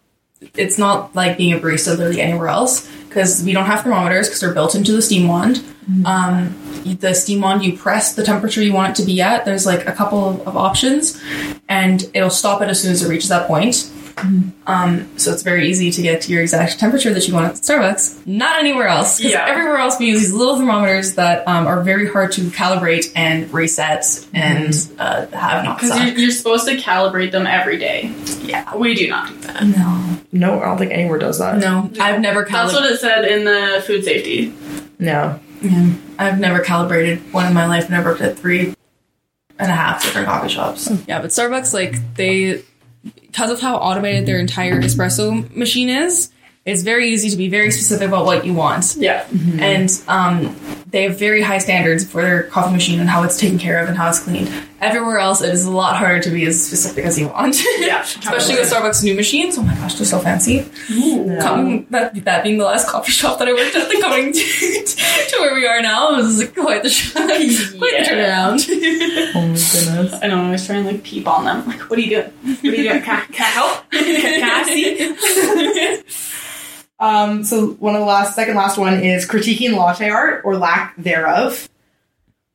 It's 0.55 0.77
not 0.77 1.15
like 1.15 1.37
being 1.37 1.53
a 1.53 1.59
barista 1.59 1.97
literally 1.97 2.21
anywhere 2.21 2.49
else 2.49 2.87
because 3.07 3.43
we 3.43 3.51
don't 3.51 3.65
have 3.65 3.81
thermometers 3.81 4.27
because 4.27 4.41
they're 4.41 4.53
built 4.53 4.75
into 4.75 4.91
the 4.91 5.01
steam 5.01 5.27
wand. 5.27 5.63
Um, 6.05 6.55
the 6.99 7.15
steam 7.15 7.41
wand, 7.41 7.63
you 7.63 7.75
press 7.75 8.13
the 8.13 8.23
temperature 8.23 8.61
you 8.61 8.73
want 8.73 8.91
it 8.91 9.01
to 9.01 9.07
be 9.07 9.21
at. 9.21 9.43
There's 9.43 9.65
like 9.65 9.87
a 9.87 9.91
couple 9.91 10.29
of, 10.29 10.47
of 10.47 10.55
options, 10.55 11.19
and 11.67 12.07
it'll 12.13 12.29
stop 12.29 12.61
it 12.61 12.69
as 12.69 12.79
soon 12.79 12.91
as 12.91 13.03
it 13.03 13.09
reaches 13.09 13.29
that 13.29 13.47
point. 13.47 13.91
Um, 14.67 15.07
so 15.17 15.31
it's 15.33 15.43
very 15.43 15.67
easy 15.67 15.91
to 15.91 16.01
get 16.01 16.21
to 16.23 16.31
your 16.31 16.41
exact 16.41 16.79
temperature 16.79 17.13
that 17.13 17.27
you 17.27 17.33
want 17.33 17.47
at 17.47 17.53
Starbucks. 17.55 18.25
Not 18.27 18.59
anywhere 18.59 18.87
else. 18.87 19.17
'cause 19.21 19.31
Yeah. 19.31 19.45
everywhere 19.47 19.77
else 19.77 19.97
we 19.99 20.07
use 20.07 20.21
these 20.21 20.33
little 20.33 20.57
thermometers 20.57 21.15
that 21.15 21.47
um, 21.47 21.67
are 21.67 21.81
very 21.83 22.07
hard 22.09 22.31
to 22.33 22.41
calibrate 22.41 23.11
and 23.15 23.51
reset 23.53 24.05
and 24.33 24.73
uh, 24.99 25.25
have 25.27 25.63
not 25.65 25.79
Because 25.81 25.97
you're, 26.03 26.17
you're 26.17 26.31
supposed 26.31 26.67
to 26.67 26.77
calibrate 26.77 27.31
them 27.31 27.47
every 27.47 27.77
day. 27.77 28.13
Yeah. 28.43 28.75
We 28.75 28.93
do 28.95 29.07
not 29.09 29.29
do 29.29 29.35
that. 29.47 29.63
No. 29.65 30.03
No, 30.31 30.61
I 30.61 30.65
don't 30.65 30.77
think 30.77 30.91
anywhere 30.91 31.19
does 31.19 31.39
that. 31.39 31.57
No. 31.57 31.89
I've 31.99 32.19
never 32.21 32.41
That's 32.41 32.51
calibrated. 32.51 32.81
what 32.83 32.91
it 32.91 32.99
said 32.99 33.25
in 33.25 33.43
the 33.45 33.81
food 33.85 34.03
safety. 34.05 34.53
No. 34.99 35.39
Yeah. 35.61 35.89
I've 36.17 36.39
never 36.39 36.59
calibrated 36.59 37.33
one 37.33 37.45
in 37.47 37.53
my 37.53 37.65
life. 37.67 37.89
Never 37.89 38.11
worked 38.11 38.21
at 38.21 38.37
three. 38.39 38.73
and 39.59 40.01
different 40.01 40.27
coffee 40.27 40.49
shops. 40.49 40.89
Yeah, 41.07 41.21
but 41.21 41.29
Starbucks, 41.29 41.71
like 41.73 41.95
they, 42.15 42.63
because 43.03 43.51
of 43.51 43.59
how 43.59 43.77
automated 43.77 44.25
their 44.25 44.39
entire 44.39 44.81
espresso 44.81 45.53
machine 45.55 45.89
is, 45.89 46.31
it's 46.65 46.83
very 46.83 47.09
easy 47.09 47.29
to 47.29 47.37
be 47.37 47.49
very 47.49 47.71
specific 47.71 48.07
about 48.07 48.25
what 48.25 48.45
you 48.45 48.53
want. 48.53 48.95
Yeah. 48.95 49.25
And 49.59 49.89
um, 50.07 50.55
they 50.91 51.03
have 51.03 51.17
very 51.17 51.41
high 51.41 51.57
standards 51.57 52.03
for 52.05 52.21
their 52.21 52.43
coffee 52.43 52.73
machine 52.73 52.99
and 52.99 53.09
how 53.09 53.23
it's 53.23 53.39
taken 53.39 53.57
care 53.57 53.81
of 53.81 53.87
and 53.87 53.97
how 53.97 54.09
it's 54.09 54.19
cleaned. 54.19 54.51
Everywhere 54.81 55.19
else, 55.19 55.41
it 55.41 55.53
is 55.53 55.65
a 55.65 55.71
lot 55.71 55.95
harder 55.95 56.19
to 56.21 56.29
be 56.29 56.45
as 56.45 56.65
specific 56.65 57.05
as 57.05 57.17
you 57.17 57.29
want. 57.29 57.61
Yeah. 57.79 58.01
Especially 58.01 58.55
with 58.55 58.69
Starbucks 58.69 59.03
new 59.03 59.15
machines. 59.15 59.57
Oh 59.57 59.63
my 59.63 59.73
gosh, 59.75 59.95
they're 59.95 60.05
so 60.05 60.19
fancy. 60.19 60.65
Coming, 61.39 61.85
that, 61.91 62.25
that 62.25 62.43
being 62.43 62.57
the 62.57 62.65
last 62.65 62.89
coffee 62.89 63.11
shop 63.11 63.39
that 63.39 63.47
I 63.47 63.53
worked 63.53 63.75
at, 63.75 63.87
the 63.89 64.01
coming 64.01 64.33
to, 64.33 64.39
to 64.39 65.37
where 65.39 65.55
we 65.55 65.65
are 65.65 65.81
now 65.81 66.17
is 66.17 66.39
quite 66.53 66.83
the, 66.83 66.89
quite 67.77 67.97
the 67.97 68.09
turnaround. 68.09 68.65
Oh 69.33 69.41
my 69.41 69.47
goodness. 69.47 70.21
I 70.21 70.27
know. 70.27 70.47
I 70.47 70.51
was 70.51 70.65
trying 70.65 70.83
to 70.83 70.91
like 70.91 71.03
peep 71.03 71.27
on 71.27 71.45
them. 71.45 71.65
Like, 71.67 71.89
what 71.89 71.99
are 71.99 72.01
you 72.01 72.09
doing? 72.09 72.31
What 72.41 72.63
are 72.65 72.67
you 72.67 72.89
doing? 72.89 73.01
Can, 73.01 73.25
can 73.31 73.45
I 73.45 73.49
help? 73.49 73.91
Can, 73.91 74.21
can 74.21 74.51
I 74.51 76.03
see? 76.03 76.03
Um, 77.01 77.43
so 77.43 77.71
one 77.71 77.95
of 77.95 77.99
the 77.99 78.05
last, 78.05 78.35
second 78.35 78.55
last 78.55 78.77
one 78.77 79.03
is 79.03 79.27
critiquing 79.27 79.75
latte 79.75 80.09
art 80.09 80.43
or 80.45 80.55
lack 80.55 80.95
thereof. 80.97 81.67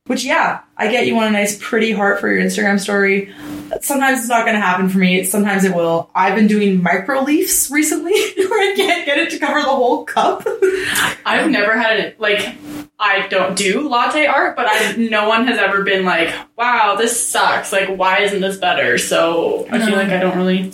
Which, 0.05 0.23
yeah, 0.23 0.61
I 0.77 0.89
get 0.89 1.05
you 1.05 1.15
want 1.15 1.27
a 1.27 1.31
nice, 1.31 1.57
pretty 1.59 1.91
heart 1.91 2.21
for 2.21 2.29
your 2.31 2.41
Instagram 2.41 2.79
story. 2.79 3.33
Sometimes 3.81 4.19
it's 4.19 4.29
not 4.29 4.45
going 4.45 4.55
to 4.55 4.61
happen 4.61 4.87
for 4.87 4.99
me. 4.99 5.25
Sometimes 5.25 5.65
it 5.65 5.75
will. 5.75 6.09
I've 6.15 6.33
been 6.33 6.47
doing 6.47 6.81
micro 6.81 7.23
leafs 7.23 7.69
recently, 7.69 8.13
where 8.37 8.71
I 8.71 8.73
can't 8.77 9.05
get 9.05 9.17
it 9.17 9.31
to 9.31 9.39
cover 9.39 9.59
the 9.59 9.67
whole 9.67 10.05
cup. 10.05 10.47
I've 11.25 11.51
never 11.51 11.77
had 11.77 11.99
it 11.99 12.19
like. 12.19 12.55
I 12.99 13.27
don't 13.27 13.55
do 13.55 13.87
latte 13.87 14.25
art, 14.25 14.55
but 14.55 14.65
I 14.67 14.95
no 14.95 15.29
one 15.29 15.45
has 15.47 15.59
ever 15.59 15.83
been 15.83 16.03
like, 16.03 16.33
"Wow, 16.57 16.95
this 16.95 17.27
sucks. 17.27 17.71
Like, 17.71 17.89
why 17.89 18.21
isn't 18.21 18.41
this 18.41 18.57
better?" 18.57 18.97
So 18.97 19.67
I 19.69 19.85
feel 19.85 19.95
like 19.95 20.09
I 20.09 20.17
don't 20.17 20.37
really. 20.37 20.73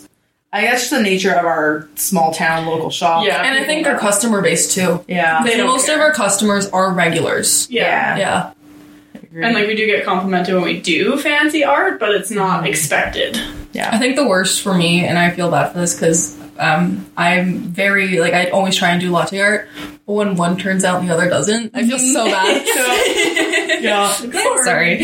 I 0.53 0.61
guess 0.61 0.81
just 0.81 0.91
the 0.91 1.01
nature 1.01 1.33
of 1.33 1.45
our 1.45 1.89
small 1.95 2.31
town 2.31 2.67
local 2.67 2.91
shop. 2.91 3.25
Yeah, 3.25 3.41
And 3.41 3.57
I 3.57 3.65
think 3.65 3.87
our 3.87 3.97
customer 3.97 4.39
base 4.39 4.71
too. 4.71 5.03
Yeah. 5.07 5.43
They 5.43 5.57
don't 5.57 5.65
Most 5.65 5.89
of 5.89 5.99
our 5.99 6.13
customers 6.13 6.69
are 6.69 6.93
regulars. 6.93 7.67
Yeah. 7.71 8.17
Yeah. 8.17 8.53
and 9.33 9.55
like 9.55 9.65
we 9.65 9.75
do 9.75 9.87
get 9.87 10.05
complimented 10.05 10.53
when 10.53 10.63
we 10.63 10.79
do 10.79 11.17
fancy 11.17 11.63
art, 11.63 11.99
but 11.99 12.11
it's 12.11 12.29
not 12.29 12.59
mm-hmm. 12.59 12.67
expected. 12.67 13.41
Yeah, 13.71 13.89
I 13.91 13.97
think 13.97 14.15
the 14.15 14.27
worst 14.27 14.61
for 14.61 14.75
me, 14.75 15.03
and 15.03 15.17
I 15.17 15.31
feel 15.31 15.49
bad 15.49 15.71
for 15.71 15.79
this 15.79 15.95
because 15.95 16.39
um, 16.59 17.09
I'm 17.17 17.57
very 17.57 18.19
like 18.19 18.33
I 18.33 18.51
always 18.51 18.75
try 18.75 18.91
and 18.91 19.01
do 19.01 19.11
latte 19.11 19.39
art, 19.41 19.67
but 20.05 20.13
when 20.13 20.35
one 20.35 20.57
turns 20.57 20.83
out 20.83 20.99
and 20.99 21.09
the 21.09 21.13
other 21.15 21.27
doesn't, 21.27 21.75
I 21.75 21.87
feel 21.87 21.97
so 21.97 22.27
mm-hmm. 22.27 22.31
bad. 22.31 23.81
yeah. 23.81 24.13
Sorry. 24.63 25.03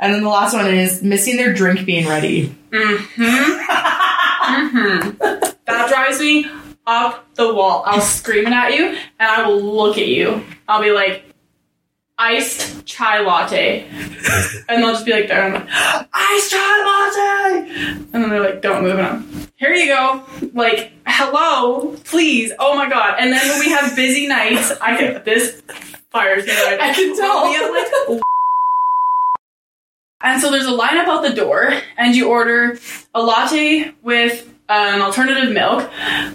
And 0.00 0.14
then 0.14 0.22
the 0.22 0.28
last 0.28 0.54
one 0.54 0.66
is 0.66 1.02
missing 1.02 1.36
their 1.36 1.52
drink 1.52 1.84
being 1.84 2.08
ready. 2.08 2.54
Mm-hmm. 2.70 3.94
Mm-hmm. 4.48 5.18
That 5.66 5.88
drives 5.88 6.20
me 6.20 6.46
up 6.86 7.34
the 7.34 7.52
wall. 7.54 7.82
I'll 7.86 8.00
scream 8.00 8.46
it 8.46 8.52
at 8.52 8.74
you, 8.74 8.86
and 8.86 9.28
I 9.28 9.46
will 9.46 9.60
look 9.60 9.98
at 9.98 10.08
you. 10.08 10.42
I'll 10.66 10.82
be 10.82 10.90
like, 10.90 11.24
iced 12.18 12.84
chai 12.84 13.20
latte. 13.20 13.86
And 14.68 14.82
they'll 14.82 14.92
just 14.92 15.06
be 15.06 15.12
like, 15.12 15.28
there. 15.28 15.42
I'm 15.42 15.52
like, 15.54 15.68
iced 16.12 16.50
chai 16.50 16.84
latte! 16.84 17.70
And 18.12 18.12
then 18.12 18.30
they're 18.30 18.40
like, 18.40 18.62
don't 18.62 18.82
move 18.82 18.98
it 18.98 19.04
on. 19.04 19.48
Here 19.56 19.72
you 19.72 19.86
go. 19.86 20.24
Like, 20.54 20.92
hello, 21.06 21.96
please. 22.04 22.52
Oh 22.58 22.76
my 22.76 22.88
god. 22.88 23.16
And 23.18 23.32
then 23.32 23.46
when 23.48 23.60
we 23.60 23.68
have 23.70 23.94
busy 23.94 24.26
nights, 24.26 24.72
I 24.80 24.96
can, 24.96 25.22
this 25.24 25.62
fires 26.10 26.46
me 26.46 26.52
right 26.52 26.80
I 26.80 26.92
can 26.92 27.16
tell. 27.16 27.48
We 27.48 27.54
have, 27.54 27.70
like, 27.70 28.22
and 30.20 30.40
so 30.40 30.50
there's 30.50 30.66
a 30.66 30.70
line 30.72 30.96
up 30.96 31.08
out 31.08 31.22
the 31.22 31.34
door, 31.34 31.72
and 31.96 32.14
you 32.14 32.28
order 32.28 32.78
a 33.14 33.22
latte 33.22 33.92
with 34.02 34.52
an 34.68 35.00
alternative 35.00 35.52
milk. 35.52 35.90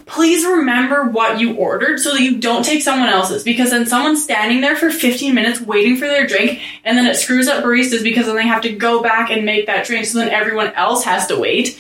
Please 0.06 0.44
remember 0.46 1.04
what 1.04 1.40
you 1.40 1.56
ordered 1.56 2.00
so 2.00 2.14
that 2.14 2.22
you 2.22 2.40
don't 2.40 2.64
take 2.64 2.82
someone 2.82 3.10
else's 3.10 3.44
because 3.44 3.70
then 3.70 3.86
someone's 3.86 4.24
standing 4.24 4.62
there 4.62 4.76
for 4.76 4.90
15 4.90 5.36
minutes 5.36 5.62
waiting 5.62 5.98
for 5.98 6.08
their 6.08 6.26
drink, 6.26 6.60
and 6.84 6.98
then 6.98 7.06
it 7.06 7.16
screws 7.16 7.48
up 7.48 7.64
baristas 7.64 8.04
because 8.04 8.26
then 8.26 8.36
they 8.36 8.48
have 8.48 8.64
to 8.64 8.72
go 8.74 9.04
back 9.04 9.30
and 9.30 9.46
make 9.46 9.68
that 9.68 9.86
drink, 9.86 10.06
so 10.06 10.20
then 10.20 10.30
everyone 10.30 10.68
else 10.74 11.04
has 11.04 11.28
to 11.28 11.40
wait. 11.40 11.80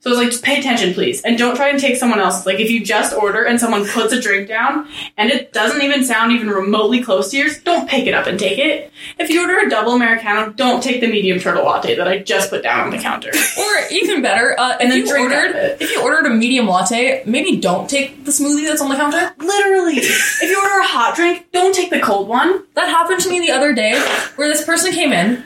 So 0.00 0.10
it's 0.10 0.18
like, 0.18 0.30
just 0.30 0.44
pay 0.44 0.60
attention, 0.60 0.94
please, 0.94 1.22
and 1.22 1.36
don't 1.36 1.56
try 1.56 1.68
and 1.68 1.80
take 1.80 1.96
someone 1.96 2.20
else's. 2.20 2.46
Like, 2.46 2.60
if 2.60 2.70
you 2.70 2.84
just 2.84 3.14
order 3.14 3.44
and 3.44 3.58
someone 3.58 3.86
puts 3.86 4.12
a 4.12 4.20
drink 4.20 4.48
down 4.48 4.88
and 5.16 5.30
it 5.30 5.52
doesn't 5.52 5.82
even 5.82 6.04
sound 6.04 6.32
even 6.32 6.48
remotely 6.48 7.02
close 7.02 7.30
to 7.30 7.36
yours, 7.36 7.60
don't 7.62 7.88
pick 7.88 8.06
it 8.06 8.14
up 8.14 8.26
and 8.26 8.38
take 8.38 8.58
it. 8.58 8.92
If 9.18 9.30
you 9.30 9.40
order 9.40 9.58
a 9.58 9.68
double 9.68 9.92
Americano, 9.92 10.52
don't 10.52 10.82
take 10.82 11.00
the 11.00 11.08
medium 11.08 11.40
turtle 11.40 11.64
latte 11.64 11.96
that 11.96 12.06
I 12.06 12.18
just 12.18 12.50
put 12.50 12.62
down 12.62 12.80
on 12.80 12.90
the 12.90 12.98
counter. 12.98 13.30
or 13.58 13.78
even 13.90 14.22
better, 14.22 14.54
uh, 14.58 14.76
And 14.80 14.82
if 14.82 14.88
then 14.90 14.98
you 14.98 15.08
drink 15.08 15.32
ordered 15.32 15.56
it. 15.56 15.87
If 15.88 15.96
you 15.96 16.02
ordered 16.02 16.26
a 16.26 16.34
medium 16.34 16.66
latte, 16.66 17.22
maybe 17.24 17.56
don't 17.56 17.88
take 17.88 18.24
the 18.24 18.30
smoothie 18.30 18.66
that's 18.66 18.82
on 18.82 18.90
the 18.90 18.96
counter. 18.96 19.34
Literally. 19.38 19.96
if 19.96 20.42
you 20.42 20.58
order 20.60 20.80
a 20.80 20.86
hot 20.86 21.16
drink, 21.16 21.46
don't 21.52 21.74
take 21.74 21.90
the 21.90 22.00
cold 22.00 22.28
one. 22.28 22.64
That 22.74 22.88
happened 22.88 23.20
to 23.22 23.30
me 23.30 23.40
the 23.40 23.50
other 23.52 23.72
day, 23.74 23.98
where 24.36 24.48
this 24.48 24.64
person 24.64 24.92
came 24.92 25.12
in 25.12 25.44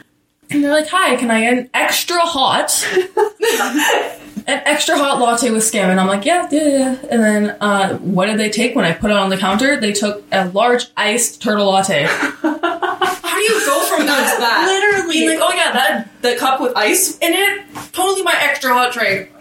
and 0.51 0.65
they're 0.65 0.73
like, 0.73 0.89
"Hi, 0.89 1.17
can 1.17 1.31
I 1.31 1.41
get 1.43 1.53
an 1.59 1.71
extra 1.75 2.19
hot?" 2.21 2.87
An 4.45 4.61
extra 4.67 4.99
hot 4.99 5.21
latte 5.21 5.53
with 5.53 5.63
skim, 5.63 5.89
and 5.89 6.01
I'm 6.01 6.09
like, 6.09 6.25
yeah, 6.25 6.49
yeah, 6.51 6.67
yeah. 6.67 6.97
And 7.09 7.23
then, 7.23 7.51
uh, 7.61 7.97
what 7.99 8.27
did 8.27 8.39
they 8.39 8.51
take 8.51 8.75
when 8.75 8.85
I 8.85 8.91
put 8.91 9.13
it 9.13 9.17
on 9.17 9.31
the 9.31 9.37
counter? 9.37 9.81
They 9.81 9.93
took 9.93 10.25
a 10.33 10.49
large 10.49 10.87
iced 10.97 11.41
turtle 11.41 11.67
latte. 11.67 12.07
How 12.43 13.37
do 13.37 13.41
you 13.41 13.65
go 13.65 13.85
from 13.87 14.05
that 14.07 14.35
to 14.35 14.41
that? 14.41 14.65
Literally. 14.67 15.13
Being 15.13 15.39
like, 15.39 15.49
oh 15.49 15.55
yeah, 15.55 15.73
that 15.73 16.23
that 16.23 16.39
cup 16.39 16.61
with 16.61 16.77
ice 16.77 17.19
in 17.19 17.33
it, 17.33 17.63
totally 17.93 18.25
my 18.25 18.35
extra 18.37 18.75
hot 18.75 18.93
drink. 18.93 19.31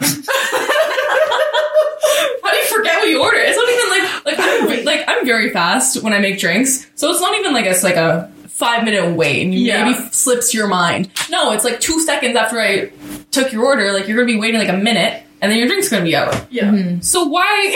How 2.87 3.01
do 3.01 3.07
you 3.07 3.17
forget 3.19 3.35
what 3.35 3.35
you 3.35 3.37
order? 3.37 3.37
It's 3.39 3.57
not 3.57 3.69
even 3.69 3.89
like 3.89 4.25
like 4.25 4.35
I'm 4.79 4.85
like 4.85 5.03
I'm 5.07 5.25
very 5.25 5.49
fast 5.51 6.01
when 6.03 6.13
I 6.13 6.19
make 6.19 6.39
drinks, 6.39 6.87
so 6.95 7.11
it's 7.11 7.21
not 7.21 7.35
even 7.39 7.53
like 7.53 7.65
it's 7.65 7.83
like 7.83 7.95
a 7.95 8.31
five 8.49 8.83
minute 8.83 9.15
wait 9.15 9.41
and 9.43 9.53
you 9.53 9.61
Yeah. 9.61 9.85
maybe 9.85 9.97
slips 10.11 10.53
your 10.53 10.67
mind. 10.67 11.09
No, 11.29 11.51
it's 11.53 11.63
like 11.63 11.79
two 11.79 11.99
seconds 12.01 12.35
after 12.35 12.59
I 12.59 12.91
took 13.31 13.51
your 13.51 13.65
order. 13.65 13.91
Like 13.91 14.07
you're 14.07 14.17
gonna 14.17 14.27
be 14.31 14.39
waiting 14.39 14.59
like 14.59 14.69
a 14.69 14.77
minute, 14.77 15.23
and 15.41 15.51
then 15.51 15.57
your 15.57 15.67
drink's 15.67 15.89
gonna 15.89 16.03
be 16.03 16.15
out. 16.15 16.51
Yeah. 16.51 16.65
Mm-hmm. 16.71 17.01
So 17.01 17.25
why? 17.25 17.75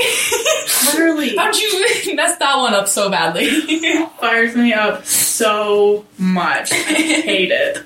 Literally. 0.93 1.35
How'd 1.35 1.55
you 1.55 2.15
mess 2.15 2.37
that 2.37 2.57
one 2.57 2.73
up 2.73 2.87
so 2.87 3.09
badly? 3.09 3.49
Fires 4.19 4.55
me 4.55 4.73
up 4.73 5.05
so 5.05 6.05
much. 6.17 6.71
I 6.71 6.75
hate 6.75 7.51
it. 7.51 7.83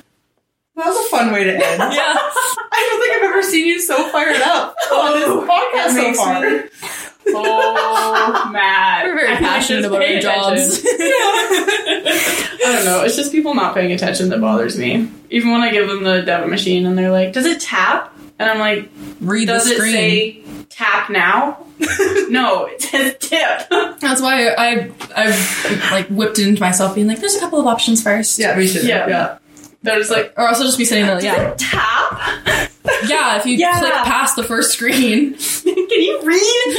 That 0.75 0.85
was 0.87 1.05
a 1.07 1.09
fun 1.09 1.33
way 1.33 1.43
to 1.43 1.51
end. 1.51 1.61
yeah. 1.61 2.15
I 2.17 2.87
don't 2.89 3.01
think 3.01 3.13
I've 3.15 3.29
ever 3.31 3.43
seen 3.43 3.67
you 3.67 3.81
so 3.81 4.07
fired 4.11 4.41
up 4.41 4.75
on 4.93 5.13
this 5.13 5.27
oh, 5.27 5.45
podcast 5.45 5.93
That 5.95 6.15
so 6.15 6.23
far. 6.23 6.49
me- 6.49 7.09
Oh, 7.27 8.49
mad. 8.53 9.05
We're 9.05 9.15
very 9.15 9.35
passionate 9.37 9.85
about 9.85 10.01
our 10.01 10.19
jobs. 10.19 10.81
I 10.85 12.57
don't 12.61 12.85
know. 12.85 13.03
It's 13.03 13.15
just 13.15 13.31
people 13.31 13.53
not 13.53 13.73
paying 13.73 13.91
attention 13.91 14.29
that 14.29 14.41
bothers 14.41 14.77
me. 14.77 15.09
Even 15.29 15.51
when 15.51 15.61
I 15.61 15.71
give 15.71 15.87
them 15.87 16.03
the 16.03 16.21
debit 16.21 16.49
machine 16.49 16.85
and 16.85 16.97
they're 16.97 17.11
like, 17.11 17.33
"Does 17.33 17.45
it 17.45 17.61
tap?" 17.61 18.13
and 18.39 18.49
I'm 18.49 18.59
like, 18.59 18.89
Read 19.21 19.47
"Does 19.47 19.65
the 19.65 19.75
it 19.75 19.91
say 19.91 20.43
tap 20.69 21.09
now?" 21.09 21.65
no, 22.29 22.65
it 22.65 22.81
says 22.81 23.15
tip. 23.19 23.69
That's 23.99 24.21
why 24.21 24.49
I 24.49 24.91
I've 25.15 25.91
like 25.91 26.07
whipped 26.07 26.39
into 26.39 26.61
myself, 26.61 26.95
being 26.95 27.07
like, 27.07 27.19
"There's 27.19 27.35
a 27.35 27.39
couple 27.39 27.59
of 27.59 27.67
options 27.67 28.01
first. 28.03 28.39
Yeah, 28.39 28.55
me 28.55 28.67
too. 28.67 28.85
Yeah. 28.85 29.07
yeah. 29.07 29.37
They're 29.81 29.97
just 29.97 30.11
like, 30.11 30.33
Or 30.35 30.45
also 30.47 30.65
just 30.65 30.77
be 30.77 30.83
sitting 30.83 31.05
there, 31.05 31.23
yeah, 31.23 31.53
"Tap? 31.57 32.68
Yeah. 33.07 33.37
If 33.37 33.45
you 33.45 33.55
Yeah. 33.55 33.79
click 33.79 33.93
past 33.93 34.35
the 34.35 34.43
first 34.43 34.71
screen, 34.73 35.35
Can 35.63 36.01
you 36.01 36.19
read?" 36.23 36.75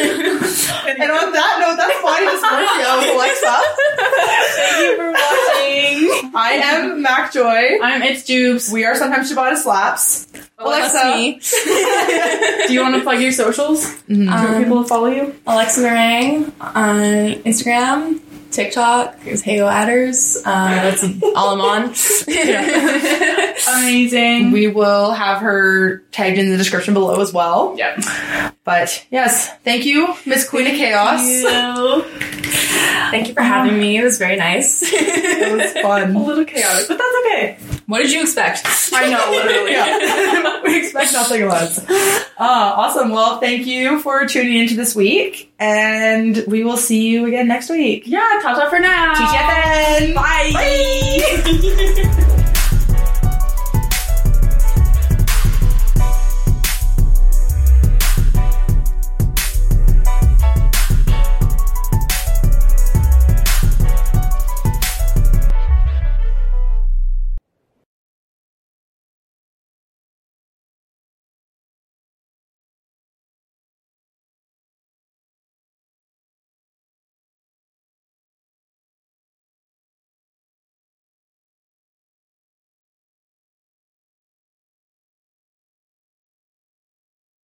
And 0.87 1.11
on 1.11 1.33
that 1.33 1.57
note, 1.61 1.77
that's 1.77 1.99
fine 2.01 2.27
as 2.29 2.41
Scorpio, 2.41 3.17
Alexa. 3.17 3.57
Thank 4.57 4.79
you 4.81 4.97
for 4.97 5.11
watching. 5.13 6.31
I 6.35 6.51
am 6.63 7.03
Mak 7.03 7.33
Joy. 7.33 7.79
I'm 7.83 8.03
It's 8.03 8.23
Jubes. 8.29 8.73
We 8.73 8.85
are 8.85 8.95
sometimes 8.95 9.31
Ciabatta 9.33 9.57
Slaps. 9.57 10.27
Alexa, 10.59 10.99
Alexa. 10.99 11.17
me, 11.17 11.41
Do 12.67 12.73
you 12.75 12.81
want 12.83 12.95
to 12.97 13.01
plug 13.03 13.21
your 13.21 13.33
socials? 13.33 13.85
Mm-hmm. 14.09 14.27
For 14.29 14.55
um, 14.57 14.63
people 14.63 14.83
to 14.83 14.89
follow 14.89 15.07
you? 15.07 15.35
Alexa 15.47 15.81
Narang 15.81 16.53
on 16.61 17.43
Instagram, 17.45 18.21
TikTok 18.51 19.27
is 19.27 19.43
Heyo 19.43 19.71
Adders. 19.71 20.37
Uh, 20.45 20.69
that's 20.69 21.03
all 21.37 21.55
I'm 21.55 21.61
on. 21.61 21.95
Amazing. 23.83 24.51
We 24.53 24.67
will 24.69 25.13
have 25.13 25.39
her 25.43 25.99
tagged 26.13 26.39
in 26.39 26.51
the 26.51 26.57
description 26.57 26.95
below 26.95 27.21
as 27.21 27.33
well. 27.33 27.75
yeah. 27.79 28.51
But 28.65 29.07
yes, 29.11 29.51
thank 29.65 29.85
you, 29.87 30.15
Miss 30.27 30.49
Queen 30.49 30.67
of 30.67 30.73
Chaos. 30.75 31.21
Thank 33.11 33.29
you 33.29 33.35
for 33.35 33.43
having 33.43 33.79
me. 33.79 33.99
It 33.99 34.05
was 34.05 34.19
very 34.19 34.37
nice. 34.37 34.83
It 35.41 35.57
was 35.57 35.73
fun. 35.83 36.15
A 36.17 36.23
little 36.23 36.45
chaotic, 36.45 36.87
but 36.87 36.99
that's 36.99 37.17
okay. 37.27 37.57
what 37.87 38.01
did 38.03 38.13
you 38.13 38.21
expect? 38.23 38.61
I 38.93 39.09
know, 39.11 39.31
literally. 39.31 39.73
Yeah. 39.73 40.61
we 40.65 40.79
expect 40.79 41.15
nothing 41.15 41.49
less. 41.49 41.79
Uh, 41.89 42.21
awesome. 42.39 43.09
Well, 43.11 43.41
thank 43.41 43.67
you 43.67 44.01
for 44.01 44.27
tuning 44.27 44.59
into 44.59 44.77
this 44.77 44.95
week, 44.95 45.51
and 45.59 46.45
we 46.47 46.63
will 46.63 46.77
see 46.77 47.09
you 47.09 47.25
again 47.27 47.49
next 47.49 47.71
week. 47.71 48.03
Yeah, 48.07 48.39
ta 48.43 48.69
for 48.69 48.81
now. 48.81 49.15
TTFN. 49.15 50.15
Bye. 50.15 52.27